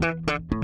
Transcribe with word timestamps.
Thank 0.00 0.52
you. 0.52 0.59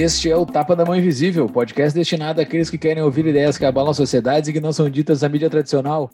Este 0.00 0.30
é 0.30 0.34
o 0.34 0.46
Tapa 0.46 0.74
da 0.74 0.82
Mão 0.82 0.96
Invisível, 0.96 1.46
podcast 1.46 1.94
destinado 1.94 2.40
àqueles 2.40 2.70
que 2.70 2.78
querem 2.78 3.02
ouvir 3.02 3.26
ideias 3.26 3.58
que 3.58 3.66
abalam 3.66 3.92
sociedades 3.92 4.48
e 4.48 4.52
que 4.54 4.58
não 4.58 4.72
são 4.72 4.88
ditas 4.88 5.20
na 5.20 5.28
mídia 5.28 5.50
tradicional. 5.50 6.08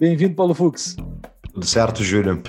Bem-vindo, 0.00 0.34
Paulo 0.34 0.52
Fux. 0.54 0.96
Tudo 1.54 1.64
certo, 1.64 2.02
Júlio? 2.02 2.42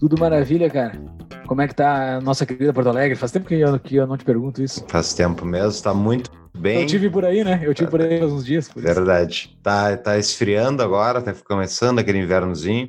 Tudo 0.00 0.18
maravilha, 0.18 0.70
cara. 0.70 0.98
Como 1.46 1.60
é 1.60 1.68
que 1.68 1.74
tá 1.74 2.16
a 2.16 2.20
nossa 2.22 2.46
querida 2.46 2.72
Porto 2.72 2.88
Alegre? 2.88 3.14
Faz 3.14 3.30
tempo 3.30 3.46
que 3.46 3.56
eu, 3.56 3.78
que 3.78 3.96
eu 3.96 4.06
não 4.06 4.16
te 4.16 4.24
pergunto 4.24 4.62
isso. 4.62 4.82
Faz 4.88 5.12
tempo 5.12 5.44
mesmo, 5.44 5.82
tá 5.82 5.92
muito 5.92 6.30
bem. 6.56 6.80
Eu 6.80 6.86
tive 6.86 7.10
por 7.10 7.26
aí, 7.26 7.44
né? 7.44 7.60
Eu 7.62 7.74
tive 7.74 7.90
por 7.90 8.00
aí 8.00 8.22
há 8.22 8.24
uns 8.24 8.46
dias. 8.46 8.70
Verdade. 8.74 9.54
Tá, 9.62 9.94
tá 9.98 10.16
esfriando 10.16 10.82
agora, 10.82 11.20
tá 11.20 11.34
começando 11.46 11.98
aquele 11.98 12.20
invernozinho. 12.20 12.88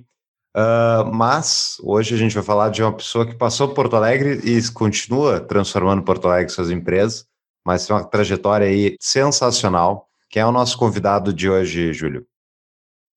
Uh, 0.55 1.11
mas 1.13 1.75
hoje 1.83 2.15
a 2.15 2.17
gente 2.17 2.33
vai 2.33 2.43
falar 2.43 2.69
de 2.69 2.81
uma 2.81 2.93
pessoa 2.93 3.25
que 3.25 3.35
passou 3.35 3.67
por 3.67 3.75
Porto 3.75 3.97
Alegre 3.97 4.39
e 4.45 4.71
continua 4.71 5.41
transformando 5.41 6.01
Porto 6.01 6.29
Alegre 6.29 6.49
suas 6.49 6.71
empresas, 6.71 7.27
mas 7.65 7.85
tem 7.85 7.93
uma 7.93 8.05
trajetória 8.05 8.65
aí 8.65 8.95
sensacional. 8.97 10.07
Quem 10.29 10.41
é 10.41 10.45
o 10.45 10.53
nosso 10.53 10.77
convidado 10.77 11.33
de 11.33 11.49
hoje, 11.49 11.91
Júlio? 11.91 12.25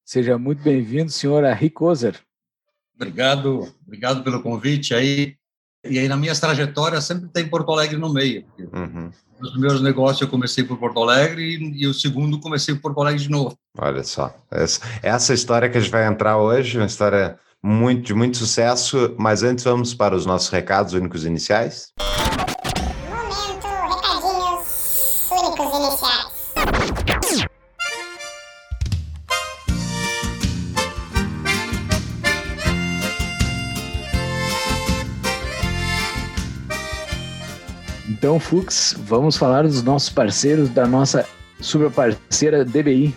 Seja 0.05 0.37
muito 0.37 0.65
bem-vindo, 0.65 1.12
senhor 1.12 1.45
Henrique 1.45 1.80
Ozer. 1.80 2.20
Obrigado, 2.96 3.73
obrigado 3.87 4.24
pelo 4.24 4.43
convite 4.43 4.93
aí. 4.93 5.37
E 5.88 5.98
aí, 5.98 6.08
na 6.08 6.16
minha 6.16 6.34
trajetória, 6.34 7.00
sempre 7.00 7.28
tem 7.28 7.48
Porto 7.48 7.72
Alegre 7.72 7.96
no 7.96 8.12
meio. 8.12 8.44
Uhum. 8.72 9.10
Nos 9.40 9.56
meus 9.56 9.80
negócios, 9.80 10.20
eu 10.20 10.28
comecei 10.28 10.64
por 10.64 10.78
Porto 10.78 11.02
Alegre 11.02 11.42
e, 11.42 11.82
e, 11.82 11.86
o 11.86 11.94
segundo, 11.94 12.40
comecei 12.40 12.74
por 12.74 12.82
Porto 12.82 13.00
Alegre 13.02 13.22
de 13.22 13.30
novo. 13.30 13.56
Olha 13.78 14.02
só. 14.02 14.34
Essa, 14.50 14.80
essa 15.02 15.34
história 15.34 15.68
que 15.68 15.78
a 15.78 15.80
gente 15.80 15.90
vai 15.90 16.06
entrar 16.06 16.38
hoje, 16.38 16.78
uma 16.78 16.86
história 16.86 17.38
muito, 17.62 18.02
de 18.02 18.14
muito 18.14 18.36
sucesso, 18.36 19.14
mas 19.18 19.42
antes 19.42 19.64
vamos 19.64 19.94
para 19.94 20.14
os 20.14 20.26
nossos 20.26 20.48
recados 20.48 20.92
únicos 20.92 21.24
iniciais. 21.24 21.92
Momento, 21.98 22.48
Então, 38.19 38.41
Fux, 38.41 38.97
vamos 38.99 39.37
falar 39.37 39.63
dos 39.63 39.80
nossos 39.80 40.11
parceiros, 40.11 40.69
da 40.71 40.88
nossa 40.88 41.24
super 41.61 41.88
parceira 41.88 42.65
DBI. 42.65 43.15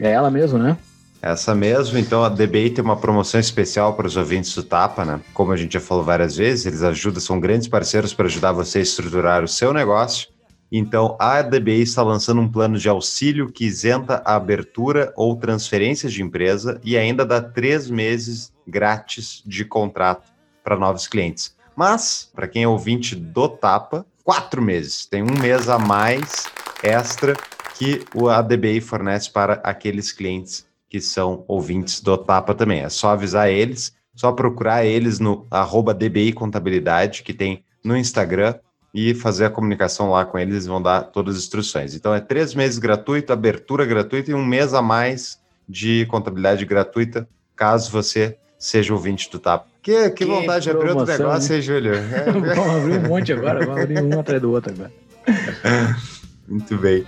É 0.00 0.10
ela 0.10 0.32
mesmo, 0.32 0.58
né? 0.58 0.76
Essa 1.22 1.54
mesmo, 1.54 1.96
então 1.96 2.24
a 2.24 2.28
DBI 2.28 2.70
tem 2.70 2.84
uma 2.84 2.96
promoção 2.96 3.38
especial 3.38 3.94
para 3.94 4.08
os 4.08 4.16
ouvintes 4.16 4.52
do 4.56 4.64
Tapa, 4.64 5.04
né? 5.04 5.20
Como 5.32 5.52
a 5.52 5.56
gente 5.56 5.74
já 5.74 5.80
falou 5.80 6.02
várias 6.02 6.36
vezes, 6.36 6.66
eles 6.66 6.82
ajudam, 6.82 7.20
são 7.20 7.38
grandes 7.38 7.68
parceiros 7.68 8.12
para 8.12 8.26
ajudar 8.26 8.50
você 8.50 8.80
a 8.80 8.82
estruturar 8.82 9.44
o 9.44 9.48
seu 9.48 9.72
negócio. 9.72 10.26
Então, 10.72 11.16
a 11.20 11.40
DBI 11.40 11.82
está 11.82 12.02
lançando 12.02 12.40
um 12.40 12.50
plano 12.50 12.76
de 12.76 12.88
auxílio 12.88 13.48
que 13.48 13.64
isenta 13.64 14.22
a 14.24 14.34
abertura 14.34 15.12
ou 15.16 15.36
transferências 15.36 16.12
de 16.12 16.20
empresa 16.20 16.80
e 16.82 16.98
ainda 16.98 17.24
dá 17.24 17.40
três 17.40 17.88
meses 17.88 18.52
grátis 18.66 19.40
de 19.46 19.64
contrato 19.64 20.32
para 20.64 20.76
novos 20.76 21.06
clientes. 21.06 21.54
Mas, 21.76 22.28
para 22.34 22.48
quem 22.48 22.64
é 22.64 22.68
ouvinte 22.68 23.14
do 23.14 23.48
Tapa, 23.48 24.04
quatro 24.24 24.62
meses. 24.62 25.06
Tem 25.06 25.22
um 25.22 25.38
mês 25.40 25.68
a 25.68 25.78
mais 25.78 26.46
extra 26.82 27.34
que 27.74 28.04
o 28.14 28.28
ADBI 28.28 28.80
fornece 28.80 29.30
para 29.30 29.54
aqueles 29.64 30.12
clientes 30.12 30.66
que 30.88 31.00
são 31.00 31.44
ouvintes 31.48 32.00
do 32.00 32.16
Tapa 32.18 32.54
também. 32.54 32.80
É 32.80 32.88
só 32.88 33.10
avisar 33.10 33.50
eles, 33.50 33.94
só 34.14 34.30
procurar 34.32 34.84
eles 34.84 35.18
no 35.18 35.46
arroba 35.50 35.94
DBI 35.94 36.32
Contabilidade, 36.32 37.22
que 37.22 37.32
tem 37.32 37.64
no 37.82 37.96
Instagram, 37.96 38.54
e 38.94 39.14
fazer 39.14 39.46
a 39.46 39.50
comunicação 39.50 40.10
lá 40.10 40.24
com 40.24 40.38
eles, 40.38 40.54
eles 40.54 40.66
vão 40.66 40.82
dar 40.82 41.04
todas 41.04 41.36
as 41.36 41.42
instruções. 41.42 41.94
Então 41.94 42.14
é 42.14 42.20
três 42.20 42.54
meses 42.54 42.78
gratuito, 42.78 43.32
abertura 43.32 43.86
gratuita 43.86 44.30
e 44.30 44.34
um 44.34 44.44
mês 44.44 44.74
a 44.74 44.82
mais 44.82 45.40
de 45.66 46.04
contabilidade 46.06 46.64
gratuita, 46.66 47.26
caso 47.56 47.90
você 47.90 48.36
seja 48.62 48.94
ouvinte 48.94 49.28
do 49.28 49.40
TAP. 49.40 49.66
Que, 49.82 50.10
que, 50.10 50.10
que 50.10 50.24
vontade 50.24 50.64
de 50.64 50.70
abrir 50.70 50.92
outro 50.92 51.18
negócio, 51.18 51.56
hein, 51.56 51.60
Júlio? 51.60 51.94
É. 51.94 52.30
vamos 52.54 52.76
abrir 52.76 52.98
um 52.98 53.08
monte 53.08 53.32
agora, 53.32 53.66
vamos 53.66 53.82
abrir 53.82 54.00
um 54.00 54.20
atrás 54.20 54.40
do 54.40 54.52
outro 54.52 54.72
agora. 54.72 54.92
Muito 56.46 56.76
bem. 56.78 57.04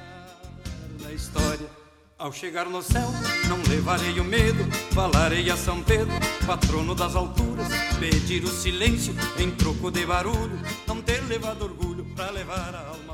Ao 2.19 2.33
chegar 2.33 2.65
no 2.67 2.83
céu, 2.83 3.07
não 3.49 3.59
levarei 3.69 4.19
o 4.19 4.25
medo, 4.25 4.65
falarei 4.93 5.51
a 5.51 5.57
São 5.57 5.83
Pedro, 5.83 6.15
patrono 6.47 6.95
das 6.95 7.15
alturas, 7.15 7.69
pedir 8.01 8.43
o 8.45 8.49
silêncio 8.49 9.15
em 9.39 9.51
troco 9.51 9.91
de 9.91 10.07
barulho, 10.07 10.59
não 10.87 11.03
ter 11.03 11.23
levado 11.29 11.63
orgulho 11.63 12.05
para 12.17 12.31
levar 12.31 12.75
a 12.75 12.89
alma 12.89 13.14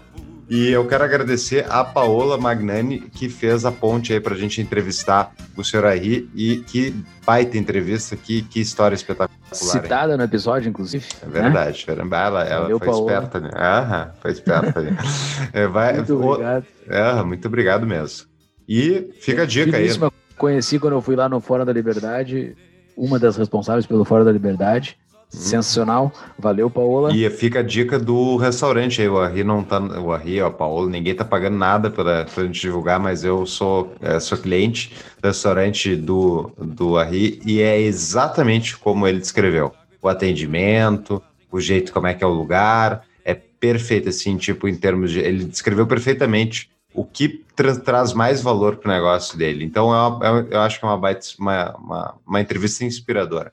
e 0.51 0.69
eu 0.69 0.85
quero 0.85 1.05
agradecer 1.05 1.65
a 1.71 1.85
Paola 1.85 2.37
Magnani, 2.37 2.99
que 2.99 3.29
fez 3.29 3.65
a 3.65 3.71
ponte 3.71 4.13
aí 4.13 4.19
para 4.19 4.35
a 4.35 4.37
gente 4.37 4.61
entrevistar 4.61 5.33
o 5.57 5.63
senhor 5.63 5.87
Ari. 5.87 6.29
E 6.35 6.57
que 6.57 6.93
baita 7.25 7.57
entrevista, 7.57 8.17
que, 8.17 8.43
que 8.43 8.61
história 8.61 8.97
espetacular. 8.97 9.31
Citada 9.53 10.13
hein? 10.13 10.19
no 10.19 10.25
episódio, 10.25 10.69
inclusive. 10.69 11.07
É 11.23 11.27
verdade, 11.27 11.87
né? 11.87 11.95
ela, 11.95 12.45
ela 12.45 12.63
Valeu, 12.63 12.79
foi 12.81 12.89
Paola. 12.89 13.01
esperta, 13.01 13.41
né? 13.41 13.51
Aham, 13.55 14.13
foi 14.21 14.31
esperta. 14.33 14.81
né? 14.81 14.97
é, 15.53 15.67
vai, 15.69 15.95
muito 15.95 16.15
obrigado. 16.21 16.67
É, 16.89 17.23
muito 17.23 17.47
obrigado 17.47 17.87
mesmo. 17.87 18.27
E 18.69 19.09
fica 19.21 19.43
a 19.43 19.47
dica 19.47 19.77
aí. 19.77 19.89
Conheci 20.37 20.81
quando 20.81 20.95
eu 20.95 21.01
fui 21.01 21.15
lá 21.15 21.29
no 21.29 21.39
Fórum 21.41 21.65
da 21.65 21.73
Liberdade, 21.73 22.57
uma 22.97 23.21
das 23.21 23.37
responsáveis 23.37 23.87
pelo 23.87 24.05
Fórum 24.05 24.25
da 24.25 24.33
Liberdade. 24.33 24.99
Sensacional. 25.31 26.13
Valeu, 26.37 26.69
Paola. 26.69 27.15
E 27.15 27.29
fica 27.31 27.61
a 27.61 27.63
dica 27.63 27.99
do 27.99 28.37
restaurante 28.37 29.01
aí. 29.01 29.09
O 29.09 29.19
Arri 29.19 29.45
não 29.45 29.63
tá. 29.63 29.79
O 29.79 30.13
Arri, 30.13 30.43
ó, 30.43 30.51
Paola, 30.51 30.91
ninguém 30.91 31.15
tá 31.15 31.25
pagando 31.25 31.57
nada 31.57 31.89
para 31.89 32.23
a 32.25 32.43
gente 32.43 32.61
divulgar, 32.61 32.99
mas 32.99 33.23
eu 33.23 33.47
sou, 33.47 33.95
é, 34.01 34.19
sou 34.19 34.37
cliente 34.37 34.93
do 35.23 35.29
restaurante 35.29 35.95
do, 35.95 36.51
do 36.59 36.99
Arri 36.99 37.41
e 37.47 37.61
é 37.61 37.81
exatamente 37.81 38.77
como 38.77 39.07
ele 39.07 39.21
descreveu. 39.21 39.73
O 40.03 40.09
atendimento, 40.09 41.23
o 41.51 41.61
jeito 41.61 41.93
como 41.93 42.09
é 42.09 42.15
que 42.15 42.25
é 42.25 42.27
o 42.27 42.33
lugar, 42.33 43.05
é 43.25 43.35
perfeito, 43.35 44.09
assim, 44.09 44.37
tipo, 44.37 44.67
em 44.67 44.75
termos 44.75 45.13
de. 45.13 45.21
Ele 45.21 45.45
descreveu 45.45 45.87
perfeitamente 45.87 46.69
o 46.93 47.05
que 47.05 47.45
tra 47.55 47.77
traz 47.77 48.13
mais 48.13 48.43
valor 48.43 48.77
para 48.77 48.91
o 48.91 48.93
negócio 48.93 49.39
dele. 49.39 49.65
Então, 49.65 49.95
é 49.95 50.09
uma, 50.09 50.27
é, 50.27 50.55
eu 50.57 50.61
acho 50.61 50.81
que 50.81 50.85
é 50.85 50.89
uma, 50.89 50.99
baita, 50.99 51.25
uma, 51.39 51.77
uma, 51.77 52.15
uma 52.27 52.41
entrevista 52.41 52.85
inspiradora. 52.85 53.53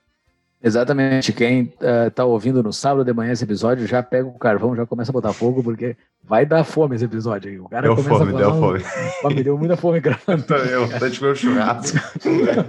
Exatamente. 0.67 1.31
Quem 1.31 1.71
está 2.07 2.25
uh, 2.25 2.29
ouvindo 2.29 2.61
no 2.61 2.73
sábado 2.73 3.05
de 3.05 3.13
manhã 3.13 3.31
esse 3.31 3.43
episódio 3.43 3.87
já 3.87 4.03
pega 4.03 4.27
o 4.27 4.37
carvão, 4.37 4.75
já 4.75 4.85
começa 4.85 5.11
a 5.11 5.13
botar 5.13 5.31
fogo, 5.31 5.63
porque 5.63 5.95
vai 6.23 6.45
dar 6.45 6.63
fome 6.65 6.95
esse 6.95 7.05
episódio 7.05 7.49
aí. 7.49 7.57
O 7.57 7.69
cara 7.69 7.83
deu 7.83 7.95
começa 7.95 8.17
fome, 8.17 8.33
a 8.33 8.37
deu 8.37 8.53
fome. 8.53 9.35
Me 9.35 9.43
deu 9.43 9.57
muita 9.57 9.77
fome 9.77 9.99
gravando. 10.01 10.43
Eu 10.69 10.99
tô 10.99 11.07
de 11.07 11.21
meu 11.21 11.35
churrasco. 11.35 11.97
cara, 12.45 12.67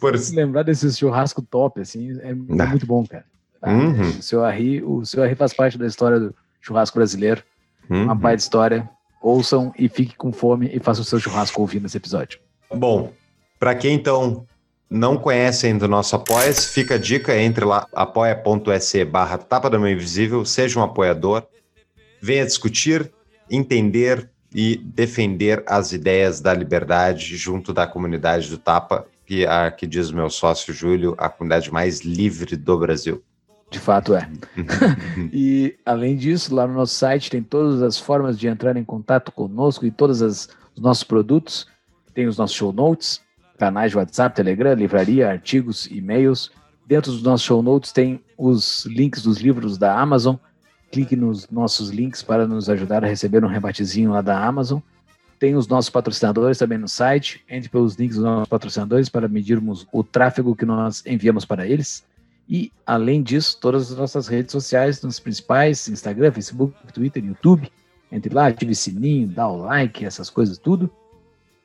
Por... 0.00 0.18
Se 0.18 0.34
lembrar 0.34 0.64
desse 0.64 0.92
churrasco 0.92 1.40
top, 1.40 1.80
assim, 1.80 2.18
é, 2.20 2.30
é 2.30 2.34
muito 2.34 2.84
bom, 2.84 3.06
cara. 3.06 3.24
Tá? 3.60 3.70
Uhum. 3.70 4.08
O 4.18 4.22
seu 4.22 4.44
Arri, 4.44 4.82
o 4.82 5.04
seu 5.04 5.22
Arri 5.22 5.36
faz 5.36 5.54
parte 5.54 5.78
da 5.78 5.86
história 5.86 6.18
do 6.18 6.34
churrasco 6.60 6.98
brasileiro. 6.98 7.42
Uhum. 7.88 8.04
Uma 8.04 8.14
baita 8.14 8.42
história. 8.42 8.88
Ouçam 9.22 9.72
e 9.78 9.88
fique 9.88 10.16
com 10.16 10.32
fome 10.32 10.70
e 10.74 10.80
façam 10.80 11.02
o 11.02 11.04
seu 11.04 11.20
churrasco 11.20 11.60
ouvindo 11.60 11.86
esse 11.86 11.96
episódio. 11.96 12.40
Bom, 12.74 13.12
para 13.58 13.74
quem 13.74 13.94
então 13.94 14.46
não 14.90 15.16
conhece 15.16 15.68
ainda 15.68 15.84
o 15.84 15.88
nosso 15.88 16.16
apoia 16.16 16.52
fica 16.52 16.96
a 16.96 16.98
dica, 16.98 17.40
entre 17.40 17.64
lá, 17.64 17.86
apoia.se 17.92 19.04
barra 19.04 19.38
tapa 19.38 19.70
da 19.70 19.78
mão 19.78 19.88
invisível, 19.88 20.44
seja 20.44 20.80
um 20.80 20.82
apoiador, 20.82 21.46
venha 22.20 22.44
discutir, 22.44 23.10
entender 23.48 24.28
e 24.52 24.76
defender 24.76 25.62
as 25.66 25.92
ideias 25.92 26.40
da 26.40 26.52
liberdade 26.52 27.36
junto 27.36 27.72
da 27.72 27.86
comunidade 27.86 28.50
do 28.50 28.58
Tapa, 28.58 29.06
que, 29.24 29.46
a, 29.46 29.70
que 29.70 29.86
diz 29.86 30.10
o 30.10 30.16
meu 30.16 30.28
sócio 30.28 30.74
Júlio, 30.74 31.14
a 31.16 31.28
comunidade 31.28 31.72
mais 31.72 32.00
livre 32.00 32.56
do 32.56 32.76
Brasil. 32.76 33.22
De 33.70 33.78
fato 33.78 34.14
é. 34.16 34.28
e 35.32 35.76
além 35.86 36.16
disso, 36.16 36.52
lá 36.52 36.66
no 36.66 36.74
nosso 36.74 36.94
site 36.94 37.30
tem 37.30 37.40
todas 37.40 37.80
as 37.80 37.96
formas 37.96 38.36
de 38.36 38.48
entrar 38.48 38.76
em 38.76 38.82
contato 38.82 39.30
conosco 39.30 39.86
e 39.86 39.92
todos 39.92 40.20
os 40.20 40.48
nossos 40.76 41.04
produtos. 41.04 41.68
Tem 42.12 42.26
os 42.26 42.36
nossos 42.36 42.56
show 42.56 42.72
notes, 42.72 43.20
canais 43.60 43.90
de 43.90 43.98
WhatsApp, 43.98 44.34
Telegram, 44.34 44.72
livraria, 44.72 45.30
artigos, 45.30 45.86
e-mails. 45.90 46.50
Dentro 46.86 47.12
dos 47.12 47.22
nossos 47.22 47.46
show 47.46 47.62
notes 47.62 47.92
tem 47.92 48.24
os 48.38 48.86
links 48.86 49.22
dos 49.22 49.36
livros 49.36 49.76
da 49.76 50.00
Amazon. 50.00 50.36
Clique 50.90 51.14
nos 51.14 51.48
nossos 51.50 51.90
links 51.90 52.22
para 52.22 52.46
nos 52.46 52.70
ajudar 52.70 53.04
a 53.04 53.06
receber 53.06 53.44
um 53.44 53.48
rebatezinho 53.48 54.12
lá 54.12 54.22
da 54.22 54.42
Amazon. 54.42 54.80
tem 55.38 55.54
os 55.56 55.68
nossos 55.68 55.90
patrocinadores 55.90 56.56
também 56.56 56.78
no 56.78 56.88
site. 56.88 57.44
Entre 57.48 57.68
pelos 57.68 57.96
links 57.96 58.16
dos 58.16 58.24
nossos 58.24 58.48
patrocinadores 58.48 59.10
para 59.10 59.28
medirmos 59.28 59.86
o 59.92 60.02
tráfego 60.02 60.56
que 60.56 60.64
nós 60.64 61.04
enviamos 61.06 61.44
para 61.44 61.66
eles. 61.66 62.02
E, 62.48 62.72
além 62.86 63.22
disso, 63.22 63.58
todas 63.60 63.92
as 63.92 63.98
nossas 63.98 64.26
redes 64.26 64.52
sociais, 64.52 65.02
nos 65.02 65.20
principais, 65.20 65.86
Instagram, 65.86 66.32
Facebook, 66.32 66.74
Twitter, 66.92 67.22
YouTube. 67.24 67.70
Entre 68.10 68.34
lá, 68.34 68.48
ative 68.48 68.72
o 68.72 68.74
sininho, 68.76 69.28
dá 69.28 69.46
o 69.46 69.58
like, 69.58 70.04
essas 70.04 70.28
coisas 70.30 70.58
tudo. 70.58 70.90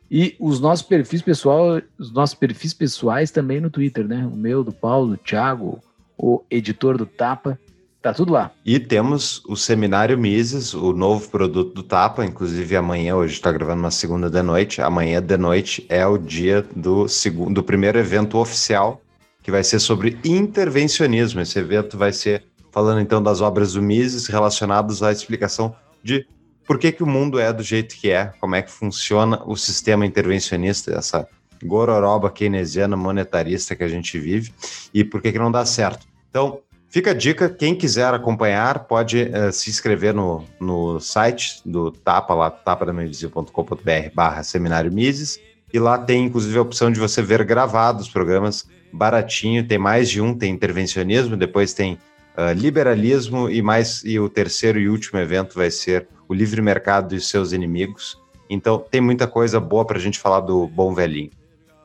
E 0.09 0.35
os 0.39 0.59
nossos 0.59 0.85
perfis 0.85 1.21
pessoal, 1.21 1.81
os 1.97 2.11
nossos 2.11 2.35
perfis 2.35 2.73
pessoais 2.73 3.31
também 3.31 3.59
no 3.59 3.69
Twitter, 3.69 4.07
né? 4.07 4.27
O 4.31 4.35
meu, 4.35 4.63
do 4.63 4.71
Paulo, 4.71 5.11
do 5.11 5.17
Thiago, 5.17 5.79
o 6.17 6.43
editor 6.49 6.97
do 6.97 7.05
Tapa. 7.05 7.59
Tá 8.01 8.13
tudo 8.13 8.33
lá. 8.33 8.51
E 8.63 8.79
temos 8.79 9.41
o 9.47 9.55
Seminário 9.55 10.15
Mises, 10.15 10.75
o 10.75 10.93
novo 10.93 11.27
produto 11.27 11.73
do 11.73 11.81
Tapa, 11.81 12.23
inclusive 12.23 12.75
amanhã, 12.75 13.15
hoje 13.15 13.33
está 13.33 13.51
gravando 13.51 13.79
uma 13.79 13.89
segunda 13.89 14.29
de 14.29 14.43
noite, 14.43 14.79
amanhã 14.79 15.19
de 15.19 15.37
noite 15.37 15.83
é 15.89 16.05
o 16.05 16.15
dia 16.15 16.63
do, 16.75 17.07
segundo, 17.07 17.55
do 17.55 17.63
primeiro 17.63 17.97
evento 17.97 18.37
oficial, 18.37 19.01
que 19.41 19.49
vai 19.49 19.63
ser 19.63 19.79
sobre 19.79 20.19
intervencionismo. 20.23 21.41
Esse 21.41 21.57
evento 21.57 21.97
vai 21.97 22.13
ser 22.13 22.43
falando 22.71 23.01
então 23.01 23.23
das 23.23 23.41
obras 23.41 23.73
do 23.73 23.81
Mises 23.81 24.27
relacionadas 24.27 25.01
à 25.01 25.11
explicação 25.11 25.75
de 26.03 26.27
por 26.65 26.79
que, 26.79 26.91
que 26.91 27.03
o 27.03 27.07
mundo 27.07 27.39
é 27.39 27.53
do 27.53 27.63
jeito 27.63 27.95
que 27.95 28.09
é, 28.09 28.31
como 28.39 28.55
é 28.55 28.61
que 28.61 28.71
funciona 28.71 29.41
o 29.45 29.55
sistema 29.55 30.05
intervencionista, 30.05 30.91
essa 30.93 31.27
gororoba 31.63 32.29
keynesiana 32.31 32.97
monetarista 32.97 33.75
que 33.75 33.83
a 33.83 33.87
gente 33.87 34.19
vive? 34.19 34.53
E 34.93 35.03
por 35.03 35.21
que, 35.21 35.31
que 35.31 35.39
não 35.39 35.51
dá 35.51 35.65
certo. 35.65 36.07
Então, 36.29 36.59
fica 36.89 37.11
a 37.11 37.13
dica, 37.13 37.49
quem 37.49 37.75
quiser 37.75 38.13
acompanhar 38.13 38.85
pode 38.85 39.23
uh, 39.23 39.51
se 39.51 39.69
inscrever 39.69 40.13
no, 40.13 40.43
no 40.59 40.99
site 40.99 41.61
do 41.65 41.91
Tapa, 41.91 42.33
lá 42.33 42.49
tapadamainvisível.com.br 42.49 44.09
barra 44.13 44.43
seminário 44.43 44.91
Mises, 44.91 45.39
e 45.71 45.79
lá 45.79 45.97
tem 45.97 46.25
inclusive 46.25 46.57
a 46.57 46.61
opção 46.61 46.91
de 46.91 46.99
você 46.99 47.21
ver 47.21 47.43
gravados 47.43 48.09
programas 48.09 48.67
baratinho, 48.91 49.67
tem 49.67 49.77
mais 49.77 50.09
de 50.09 50.21
um, 50.21 50.33
tem 50.33 50.53
intervencionismo, 50.53 51.35
depois 51.35 51.73
tem 51.73 51.93
uh, 52.37 52.53
liberalismo 52.55 53.49
e 53.49 53.61
mais 53.61 54.03
e 54.03 54.19
o 54.19 54.29
terceiro 54.29 54.79
e 54.79 54.89
último 54.89 55.19
evento 55.19 55.55
vai 55.55 55.69
ser 55.69 56.07
o 56.27 56.33
livre 56.33 56.61
mercado 56.61 57.15
e 57.15 57.21
seus 57.21 57.51
inimigos. 57.51 58.21
Então 58.49 58.77
tem 58.77 59.01
muita 59.01 59.27
coisa 59.27 59.59
boa 59.59 59.85
para 59.85 59.97
a 59.97 60.01
gente 60.01 60.19
falar 60.19 60.41
do 60.41 60.67
bom 60.67 60.93
velhinho. 60.93 61.31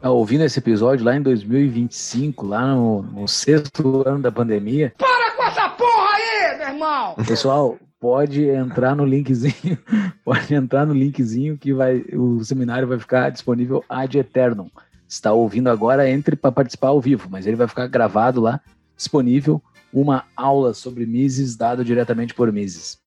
Tá 0.00 0.10
ouvindo 0.10 0.44
esse 0.44 0.58
episódio 0.58 1.04
lá 1.04 1.14
em 1.14 1.22
2025, 1.22 2.46
lá 2.46 2.74
no, 2.74 3.02
no 3.02 3.28
sexto 3.28 4.02
ano 4.06 4.20
da 4.20 4.32
pandemia. 4.32 4.94
Para 4.96 5.36
com 5.36 5.42
essa 5.42 5.68
porra 5.68 6.08
aí, 6.14 6.58
meu 6.58 6.68
irmão! 6.68 7.14
Pessoal, 7.28 7.78
pode 8.00 8.48
entrar 8.48 8.96
no 8.96 9.04
linkzinho, 9.04 9.78
pode 10.24 10.54
entrar 10.54 10.86
no 10.86 10.94
linkzinho 10.94 11.58
que 11.58 11.74
vai, 11.74 12.02
o 12.14 12.42
seminário 12.42 12.88
vai 12.88 12.98
ficar 12.98 13.30
disponível 13.30 13.84
ad 13.88 14.18
eternum. 14.18 14.70
Está 15.06 15.32
ouvindo 15.32 15.68
agora, 15.68 16.08
entre 16.08 16.34
para 16.34 16.52
participar 16.52 16.88
ao 16.88 17.00
vivo, 17.00 17.28
mas 17.30 17.46
ele 17.46 17.56
vai 17.56 17.68
ficar 17.68 17.86
gravado 17.86 18.40
lá, 18.40 18.60
disponível, 18.96 19.62
uma 19.92 20.24
aula 20.36 20.72
sobre 20.72 21.04
Mises 21.04 21.56
dada 21.56 21.84
diretamente 21.84 22.32
por 22.32 22.50
Mises. 22.52 22.99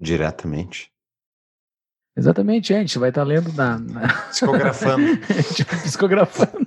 Diretamente? 0.00 0.90
Exatamente, 2.16 2.72
a 2.72 2.78
gente 2.78 2.98
vai 2.98 3.10
estar 3.10 3.20
tá 3.22 3.26
lendo 3.26 3.52
na. 3.52 3.78
na... 3.78 4.08
Psicografando. 4.30 5.18
Psicografando. 5.84 6.66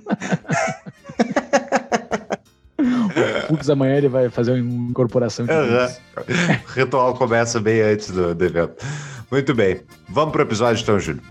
o 2.78 3.46
Fux 3.48 3.68
amanhã 3.68 3.96
ele 3.96 4.08
vai 4.08 4.30
fazer 4.30 4.52
uma 4.52 4.90
incorporação 4.90 5.44
de 5.46 5.52
uhum. 5.52 5.88
O 6.68 6.72
ritual 6.72 7.14
começa 7.14 7.58
bem 7.60 7.80
antes 7.80 8.12
do, 8.12 8.32
do 8.34 8.44
evento. 8.44 8.76
Muito 9.30 9.52
bem. 9.54 9.80
Vamos 10.08 10.32
para 10.32 10.40
o 10.40 10.44
episódio, 10.44 10.82
então, 10.82 10.98
Júlio. 10.98 11.22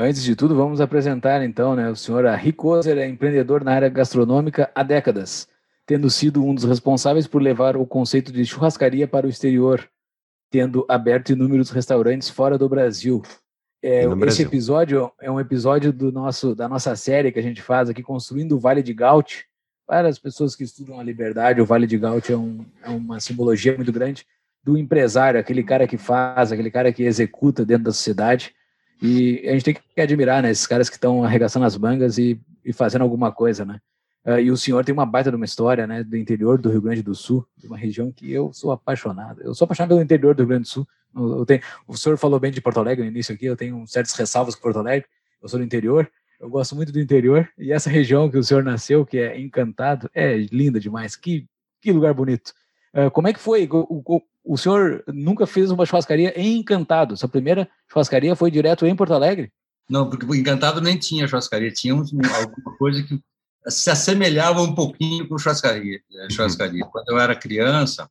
Antes 0.00 0.22
de 0.22 0.36
tudo, 0.36 0.54
vamos 0.54 0.80
apresentar 0.80 1.42
então 1.42 1.74
né, 1.74 1.90
o 1.90 1.96
senhor 1.96 2.24
Ricoser, 2.24 2.96
é 2.98 3.08
empreendedor 3.08 3.64
na 3.64 3.72
área 3.72 3.88
gastronômica 3.88 4.70
há 4.72 4.84
décadas, 4.84 5.48
tendo 5.84 6.08
sido 6.08 6.40
um 6.40 6.54
dos 6.54 6.62
responsáveis 6.62 7.26
por 7.26 7.42
levar 7.42 7.76
o 7.76 7.84
conceito 7.84 8.30
de 8.30 8.46
churrascaria 8.46 9.08
para 9.08 9.26
o 9.26 9.28
exterior, 9.28 9.90
tendo 10.52 10.86
aberto 10.88 11.30
inúmeros 11.30 11.70
restaurantes 11.70 12.30
fora 12.30 12.56
do 12.56 12.68
Brasil. 12.68 13.22
É, 13.82 14.04
esse 14.04 14.14
Brasil. 14.14 14.46
episódio 14.46 15.12
é 15.20 15.28
um 15.28 15.40
episódio 15.40 15.92
do 15.92 16.12
nosso, 16.12 16.54
da 16.54 16.68
nossa 16.68 16.94
série 16.94 17.32
que 17.32 17.40
a 17.40 17.42
gente 17.42 17.60
faz 17.60 17.90
aqui, 17.90 18.00
Construindo 18.00 18.52
o 18.52 18.60
Vale 18.60 18.84
de 18.84 18.94
Gaut. 18.94 19.46
Para 19.84 20.08
as 20.08 20.18
pessoas 20.20 20.54
que 20.54 20.62
estudam 20.62 21.00
a 21.00 21.02
liberdade, 21.02 21.60
o 21.60 21.66
Vale 21.66 21.88
de 21.88 21.98
Gaut 21.98 22.32
é, 22.32 22.36
um, 22.36 22.64
é 22.84 22.88
uma 22.88 23.18
simbologia 23.18 23.74
muito 23.74 23.90
grande 23.90 24.24
do 24.62 24.78
empresário, 24.78 25.40
aquele 25.40 25.64
cara 25.64 25.88
que 25.88 25.98
faz, 25.98 26.52
aquele 26.52 26.70
cara 26.70 26.92
que 26.92 27.02
executa 27.02 27.64
dentro 27.64 27.82
da 27.82 27.92
sociedade 27.92 28.54
e 29.00 29.48
a 29.48 29.52
gente 29.52 29.64
tem 29.64 29.74
que 29.74 30.00
admirar, 30.00 30.42
né, 30.42 30.50
esses 30.50 30.66
caras 30.66 30.88
que 30.88 30.96
estão 30.96 31.22
arregaçando 31.24 31.64
as 31.64 31.76
mangas 31.76 32.18
e, 32.18 32.40
e 32.64 32.72
fazendo 32.72 33.02
alguma 33.02 33.30
coisa, 33.32 33.64
né? 33.64 33.80
Uh, 34.24 34.40
e 34.40 34.50
o 34.50 34.56
senhor 34.56 34.84
tem 34.84 34.92
uma 34.92 35.06
baita 35.06 35.30
de 35.30 35.36
uma 35.36 35.44
história, 35.44 35.86
né, 35.86 36.02
do 36.02 36.16
interior 36.16 36.58
do 36.58 36.68
Rio 36.68 36.82
Grande 36.82 37.02
do 37.02 37.14
Sul, 37.14 37.46
de 37.56 37.66
uma 37.66 37.78
região 37.78 38.12
que 38.12 38.30
eu 38.30 38.52
sou 38.52 38.72
apaixonado. 38.72 39.40
Eu 39.40 39.54
sou 39.54 39.64
apaixonado 39.64 39.90
pelo 39.90 40.02
interior 40.02 40.34
do 40.34 40.40
Rio 40.40 40.48
Grande 40.48 40.64
do 40.64 40.68
Sul. 40.68 40.86
Eu, 41.14 41.38
eu 41.38 41.46
tenho, 41.46 41.60
o 41.86 41.96
senhor 41.96 42.18
falou 42.18 42.38
bem 42.38 42.50
de 42.50 42.60
Porto 42.60 42.80
Alegre 42.80 43.04
no 43.04 43.10
início 43.10 43.34
aqui, 43.34 43.46
eu 43.46 43.56
tenho 43.56 43.86
certas 43.86 44.12
ressalvas 44.14 44.54
com 44.54 44.62
Porto 44.62 44.80
Alegre. 44.80 45.08
Eu 45.40 45.48
sou 45.48 45.58
do 45.58 45.64
interior, 45.64 46.10
eu 46.40 46.50
gosto 46.50 46.74
muito 46.74 46.92
do 46.92 47.00
interior 47.00 47.48
e 47.56 47.72
essa 47.72 47.88
região 47.88 48.28
que 48.28 48.36
o 48.36 48.42
senhor 48.42 48.62
nasceu, 48.62 49.06
que 49.06 49.18
é 49.18 49.40
Encantado, 49.40 50.10
é 50.12 50.36
linda 50.36 50.80
demais. 50.80 51.16
Que, 51.16 51.46
que 51.80 51.92
lugar 51.92 52.12
bonito. 52.12 52.52
Uh, 52.94 53.10
como 53.10 53.28
é 53.28 53.32
que 53.32 53.40
foi? 53.40 53.68
O, 53.70 54.02
o, 54.06 54.22
o 54.44 54.56
senhor 54.56 55.04
nunca 55.08 55.46
fez 55.46 55.70
uma 55.70 55.84
churrascaria 55.84 56.32
em 56.36 56.58
Encantado. 56.58 57.16
Sua 57.16 57.28
primeira 57.28 57.68
churrascaria 57.90 58.34
foi 58.34 58.50
direto 58.50 58.86
em 58.86 58.96
Porto 58.96 59.12
Alegre? 59.12 59.52
Não, 59.88 60.08
porque 60.08 60.26
Encantado 60.36 60.80
nem 60.80 60.98
tinha 60.98 61.26
churrascaria. 61.26 61.70
Tinha 61.70 61.94
um, 61.94 62.00
alguma 62.00 62.76
coisa 62.76 63.02
que 63.02 63.20
se 63.68 63.90
assemelhava 63.90 64.62
um 64.62 64.74
pouquinho 64.74 65.28
com 65.28 65.38
churrascaria. 65.38 66.00
Eh, 66.12 66.30
churrascaria. 66.30 66.84
Uhum. 66.84 66.90
Quando 66.90 67.08
eu 67.10 67.18
era 67.18 67.34
criança, 67.34 68.10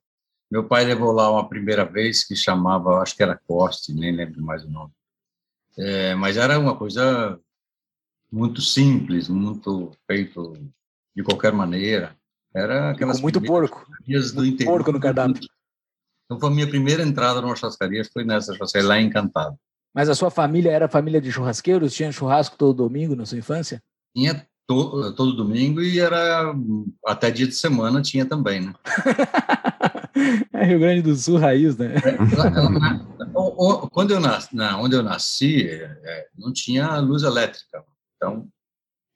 meu 0.50 0.64
pai 0.64 0.84
levou 0.84 1.12
lá 1.12 1.30
uma 1.30 1.48
primeira 1.48 1.84
vez 1.84 2.24
que 2.24 2.34
chamava, 2.34 3.00
acho 3.00 3.14
que 3.14 3.22
era 3.22 3.40
Coste, 3.46 3.92
nem 3.92 4.12
lembro 4.12 4.42
mais 4.42 4.64
o 4.64 4.70
nome. 4.70 4.92
É, 5.76 6.14
mas 6.14 6.36
era 6.36 6.58
uma 6.58 6.76
coisa 6.76 7.38
muito 8.30 8.60
simples, 8.60 9.28
muito 9.28 9.92
feito 10.06 10.52
de 11.14 11.22
qualquer 11.22 11.52
maneira. 11.52 12.16
Era 12.58 12.90
aquelas 12.90 13.20
muito 13.20 13.40
porco. 13.40 13.86
Do 14.06 14.34
muito 14.42 14.64
porco 14.64 14.92
no 14.92 15.00
cardápio. 15.00 15.42
Então, 16.24 16.38
foi 16.38 16.50
a 16.50 16.52
minha 16.52 16.68
primeira 16.68 17.02
entrada 17.02 17.40
numa 17.40 17.56
churrascaria, 17.56 18.04
foi 18.04 18.24
nessa 18.24 18.52
churrascaria, 18.52 18.88
lá 18.88 19.00
em 19.00 19.06
Encantado. 19.06 19.56
Mas 19.94 20.08
a 20.08 20.14
sua 20.14 20.30
família 20.30 20.70
era 20.70 20.88
família 20.88 21.20
de 21.20 21.32
churrasqueiros? 21.32 21.94
Tinha 21.94 22.12
churrasco 22.12 22.56
todo 22.58 22.76
domingo 22.76 23.16
na 23.16 23.24
sua 23.24 23.38
infância? 23.38 23.82
Tinha 24.14 24.46
to, 24.66 25.14
todo 25.14 25.34
domingo 25.34 25.80
e 25.80 25.98
era 25.98 26.54
até 27.06 27.30
dia 27.30 27.46
de 27.46 27.54
semana 27.54 28.02
tinha 28.02 28.26
também, 28.26 28.60
né? 28.60 28.74
é 30.52 30.64
Rio 30.64 30.78
Grande 30.78 31.02
do 31.02 31.16
Sul 31.16 31.38
raiz, 31.38 31.76
né? 31.78 31.94
É, 31.96 32.16
quando 33.90 34.10
eu 34.10 34.20
nasci, 34.20 34.54
na, 34.54 34.78
onde 34.78 34.94
eu 34.94 35.02
nasci, 35.02 35.66
é, 35.68 36.26
não 36.36 36.52
tinha 36.52 36.98
luz 36.98 37.22
elétrica. 37.22 37.82
Então, 38.16 38.46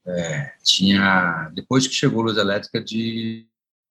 é, 0.06 0.52
tinha 0.62 1.50
depois 1.54 1.87
que 1.87 1.94
chegou 1.94 2.23
luz 2.23 2.37
elétrica 2.37 2.82
de, 2.82 3.47